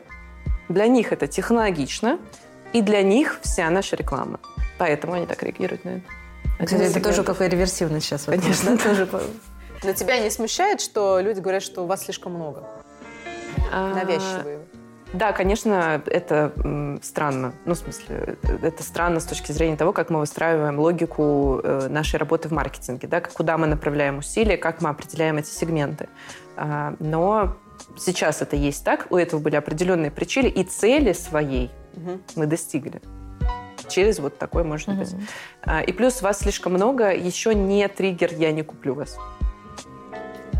для 0.69 0.87
них 0.87 1.11
это 1.11 1.27
технологично, 1.27 2.19
и 2.73 2.81
для 2.81 3.01
них 3.01 3.39
вся 3.41 3.69
наша 3.69 3.95
реклама. 3.95 4.39
Поэтому 4.77 5.13
они 5.13 5.25
так 5.25 5.43
реагируют 5.43 5.85
на 5.85 5.89
это. 5.89 6.65
Кстати, 6.65 6.83
это 6.83 7.01
тоже 7.01 7.23
какой 7.23 7.49
реверсивный 7.49 8.01
сейчас. 8.01 8.25
Конечно. 8.25 8.77
Тоже... 8.83 9.07
Но 9.83 9.93
тебя 9.93 10.19
не 10.19 10.29
смущает, 10.29 10.79
что 10.79 11.19
люди 11.19 11.39
говорят, 11.39 11.63
что 11.63 11.83
у 11.83 11.87
вас 11.87 12.03
слишком 12.03 12.33
много? 12.33 12.63
А, 13.71 13.93
Навязчивые. 13.95 14.59
Да, 15.13 15.33
конечно, 15.33 16.01
это 16.05 16.53
странно. 17.01 17.53
Ну, 17.65 17.73
в 17.73 17.77
смысле, 17.77 18.37
это 18.43 18.83
странно 18.83 19.19
с 19.19 19.25
точки 19.25 19.51
зрения 19.51 19.75
того, 19.75 19.91
как 19.91 20.09
мы 20.09 20.19
выстраиваем 20.19 20.79
логику 20.79 21.59
э, 21.63 21.87
нашей 21.89 22.15
работы 22.15 22.47
в 22.47 22.51
маркетинге, 22.51 23.07
да, 23.07 23.19
куда 23.21 23.57
мы 23.57 23.67
направляем 23.67 24.19
усилия, 24.19 24.57
как 24.57 24.81
мы 24.81 24.89
определяем 24.89 25.37
эти 25.37 25.49
сегменты. 25.49 26.07
А, 26.55 26.95
но 26.99 27.57
сейчас 27.97 28.41
это 28.41 28.55
есть 28.55 28.85
так, 28.85 29.07
у 29.09 29.17
этого 29.17 29.41
были 29.41 29.55
определенные 29.55 30.11
причины, 30.11 30.47
и 30.47 30.63
цели 30.63 31.13
своей 31.13 31.71
угу. 31.93 32.19
мы 32.35 32.45
достигли 32.45 33.01
через 33.89 34.19
вот 34.19 34.37
такой, 34.37 34.63
может 34.63 34.87
mm-hmm. 34.87 34.97
быть. 34.97 35.15
А, 35.63 35.81
и 35.81 35.91
плюс 35.91 36.21
вас 36.21 36.39
слишком 36.39 36.73
много, 36.73 37.13
еще 37.13 37.53
не 37.53 37.87
триггер 37.87 38.33
«я 38.33 38.51
не 38.51 38.63
куплю 38.63 38.93
вас». 38.93 39.17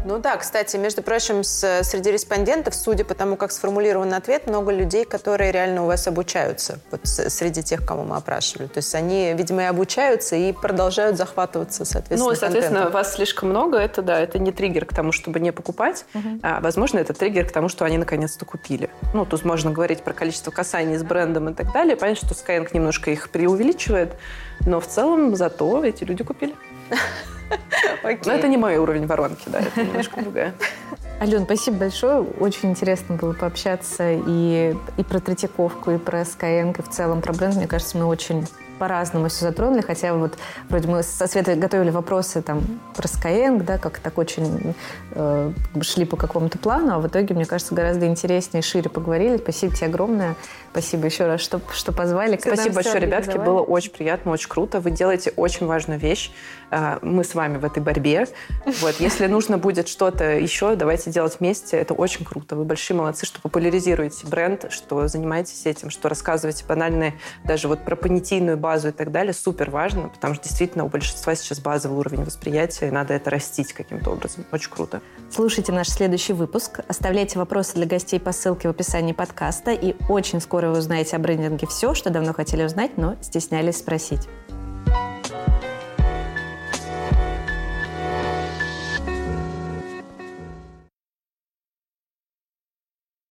Ну 0.03 0.17
да, 0.17 0.35
кстати, 0.37 0.77
между 0.77 1.03
прочим, 1.03 1.43
с, 1.43 1.83
среди 1.83 2.11
респондентов, 2.11 2.73
судя 2.73 3.05
по 3.05 3.13
тому, 3.13 3.35
как 3.35 3.51
сформулирован 3.51 4.13
ответ, 4.13 4.47
много 4.47 4.71
людей, 4.71 5.05
которые 5.05 5.51
реально 5.51 5.83
у 5.83 5.87
вас 5.87 6.07
обучаются, 6.07 6.79
вот 6.89 7.01
среди 7.05 7.61
тех, 7.61 7.85
кого 7.85 8.03
мы 8.03 8.15
опрашивали. 8.15 8.67
То 8.67 8.79
есть 8.79 8.95
они, 8.95 9.33
видимо, 9.33 9.61
и 9.61 9.65
обучаются, 9.65 10.35
и 10.35 10.53
продолжают 10.53 11.17
захватываться, 11.17 11.85
соответственно, 11.85 12.31
Ну, 12.31 12.35
соответственно, 12.35 12.79
контентом. 12.79 12.93
вас 12.93 13.13
слишком 13.13 13.49
много, 13.49 13.77
это 13.77 14.01
да, 14.01 14.19
это 14.19 14.39
не 14.39 14.51
триггер 14.51 14.85
к 14.85 14.93
тому, 14.93 15.11
чтобы 15.11 15.39
не 15.39 15.51
покупать, 15.51 16.05
угу. 16.15 16.39
а, 16.41 16.59
возможно, 16.61 16.97
это 16.97 17.13
триггер 17.13 17.47
к 17.47 17.51
тому, 17.51 17.69
что 17.69 17.85
они 17.85 17.99
наконец-то 17.99 18.43
купили. 18.45 18.89
Ну, 19.13 19.25
тут 19.25 19.45
можно 19.45 19.71
говорить 19.71 20.03
про 20.03 20.13
количество 20.13 20.49
касаний 20.49 20.97
с 20.97 21.03
брендом 21.03 21.49
и 21.49 21.53
так 21.53 21.71
далее. 21.73 21.95
Понятно, 21.95 22.27
что 22.27 22.35
Skyeng 22.35 22.67
немножко 22.73 23.11
их 23.11 23.29
преувеличивает, 23.29 24.13
но 24.65 24.79
в 24.79 24.87
целом 24.87 25.35
зато 25.35 25.83
эти 25.83 26.03
люди 26.03 26.23
купили. 26.23 26.55
Но 28.03 28.31
это 28.31 28.47
не 28.47 28.57
мой 28.57 28.77
уровень 28.77 29.05
воронки, 29.05 29.43
да, 29.47 29.59
это 29.59 29.83
немножко 29.83 30.21
другая. 30.21 30.53
Ален, 31.21 31.43
спасибо 31.43 31.77
большое. 31.77 32.21
Очень 32.21 32.71
интересно 32.71 33.15
было 33.15 33.33
пообщаться 33.33 34.11
и, 34.11 34.75
и 34.97 35.03
про 35.03 35.19
Третьяковку, 35.19 35.91
и 35.91 35.97
про 35.97 36.21
Skyeng, 36.21 36.75
и 36.79 36.81
в 36.81 36.89
целом 36.89 37.21
про 37.21 37.31
бренд. 37.33 37.55
Мне 37.57 37.67
кажется, 37.67 37.97
мы 37.97 38.05
очень 38.05 38.47
по-разному 38.79 39.27
все 39.27 39.45
затронули, 39.45 39.81
хотя 39.81 40.15
вот 40.15 40.33
вроде 40.67 40.87
мы 40.87 41.03
со 41.03 41.27
Светой 41.27 41.55
готовили 41.55 41.91
вопросы 41.91 42.41
там 42.41 42.63
про 42.95 43.05
Skyeng, 43.05 43.61
да, 43.61 43.77
как 43.77 43.99
так 43.99 44.17
очень 44.17 44.73
э, 45.11 45.51
шли 45.81 46.05
по 46.05 46.17
какому-то 46.17 46.57
плану, 46.57 46.95
а 46.95 46.99
в 46.99 47.07
итоге, 47.07 47.35
мне 47.35 47.45
кажется, 47.45 47.75
гораздо 47.75 48.07
интереснее 48.07 48.61
и 48.61 48.63
шире 48.63 48.89
поговорили. 48.89 49.37
Спасибо 49.37 49.75
тебе 49.75 49.85
огромное. 49.85 50.35
Спасибо 50.71 51.05
еще 51.05 51.27
раз, 51.27 51.41
что, 51.41 51.61
что 51.71 51.91
позвали. 51.91 52.37
Спасибо 52.37 52.75
большое, 52.75 52.99
ребятки. 52.99 53.37
Было 53.37 53.61
очень 53.61 53.91
приятно, 53.91 54.31
очень 54.31 54.49
круто. 54.49 54.79
Вы 54.79 54.91
делаете 54.91 55.31
очень 55.35 55.65
важную 55.65 55.99
вещь. 55.99 56.31
Э, 56.71 56.99
мы 57.01 57.23
с 57.23 57.35
вами 57.35 57.57
в 57.57 57.65
этой 57.65 57.81
борьбе. 57.81 58.27
Вот. 58.65 58.95
Если 58.99 59.27
нужно 59.27 59.57
будет 59.57 59.87
что-то 59.87 60.37
еще, 60.37 60.75
давайте 60.75 61.11
делать 61.11 61.37
вместе. 61.39 61.77
Это 61.77 61.93
очень 61.93 62.25
круто. 62.25 62.55
Вы 62.55 62.65
большие 62.65 62.97
молодцы, 62.97 63.25
что 63.25 63.39
популяризируете 63.41 64.27
бренд, 64.27 64.65
что 64.71 65.07
занимаетесь 65.07 65.65
этим, 65.65 65.89
что 65.89 66.09
рассказываете 66.09 66.65
банальные 66.67 67.13
даже 67.43 67.67
вот 67.67 67.85
про 67.85 67.95
понятийную 67.95 68.57
базу 68.57 68.71
базу 68.71 68.87
и 68.87 68.91
так 68.91 69.11
далее 69.11 69.33
супер 69.33 69.69
важно, 69.69 70.07
потому 70.07 70.33
что 70.33 70.45
действительно 70.45 70.85
у 70.85 70.87
большинства 70.87 71.35
сейчас 71.35 71.59
базовый 71.59 71.99
уровень 71.99 72.23
восприятия, 72.23 72.87
и 72.87 72.91
надо 72.91 73.13
это 73.13 73.29
растить 73.29 73.73
каким-то 73.73 74.11
образом. 74.11 74.45
Очень 74.51 74.71
круто. 74.71 75.01
Слушайте 75.29 75.71
наш 75.71 75.89
следующий 75.89 76.33
выпуск, 76.33 76.79
оставляйте 76.87 77.37
вопросы 77.37 77.75
для 77.75 77.85
гостей 77.85 78.19
по 78.19 78.31
ссылке 78.31 78.67
в 78.67 78.71
описании 78.71 79.13
подкаста, 79.13 79.71
и 79.71 79.95
очень 80.09 80.39
скоро 80.39 80.60
вы 80.69 80.77
узнаете 80.77 81.15
о 81.15 81.19
брендинге 81.19 81.65
все, 81.67 81.93
что 81.93 82.09
давно 82.09 82.33
хотели 82.33 82.63
узнать, 82.63 82.97
но 82.97 83.15
стеснялись 83.21 83.77
спросить. 83.77 84.27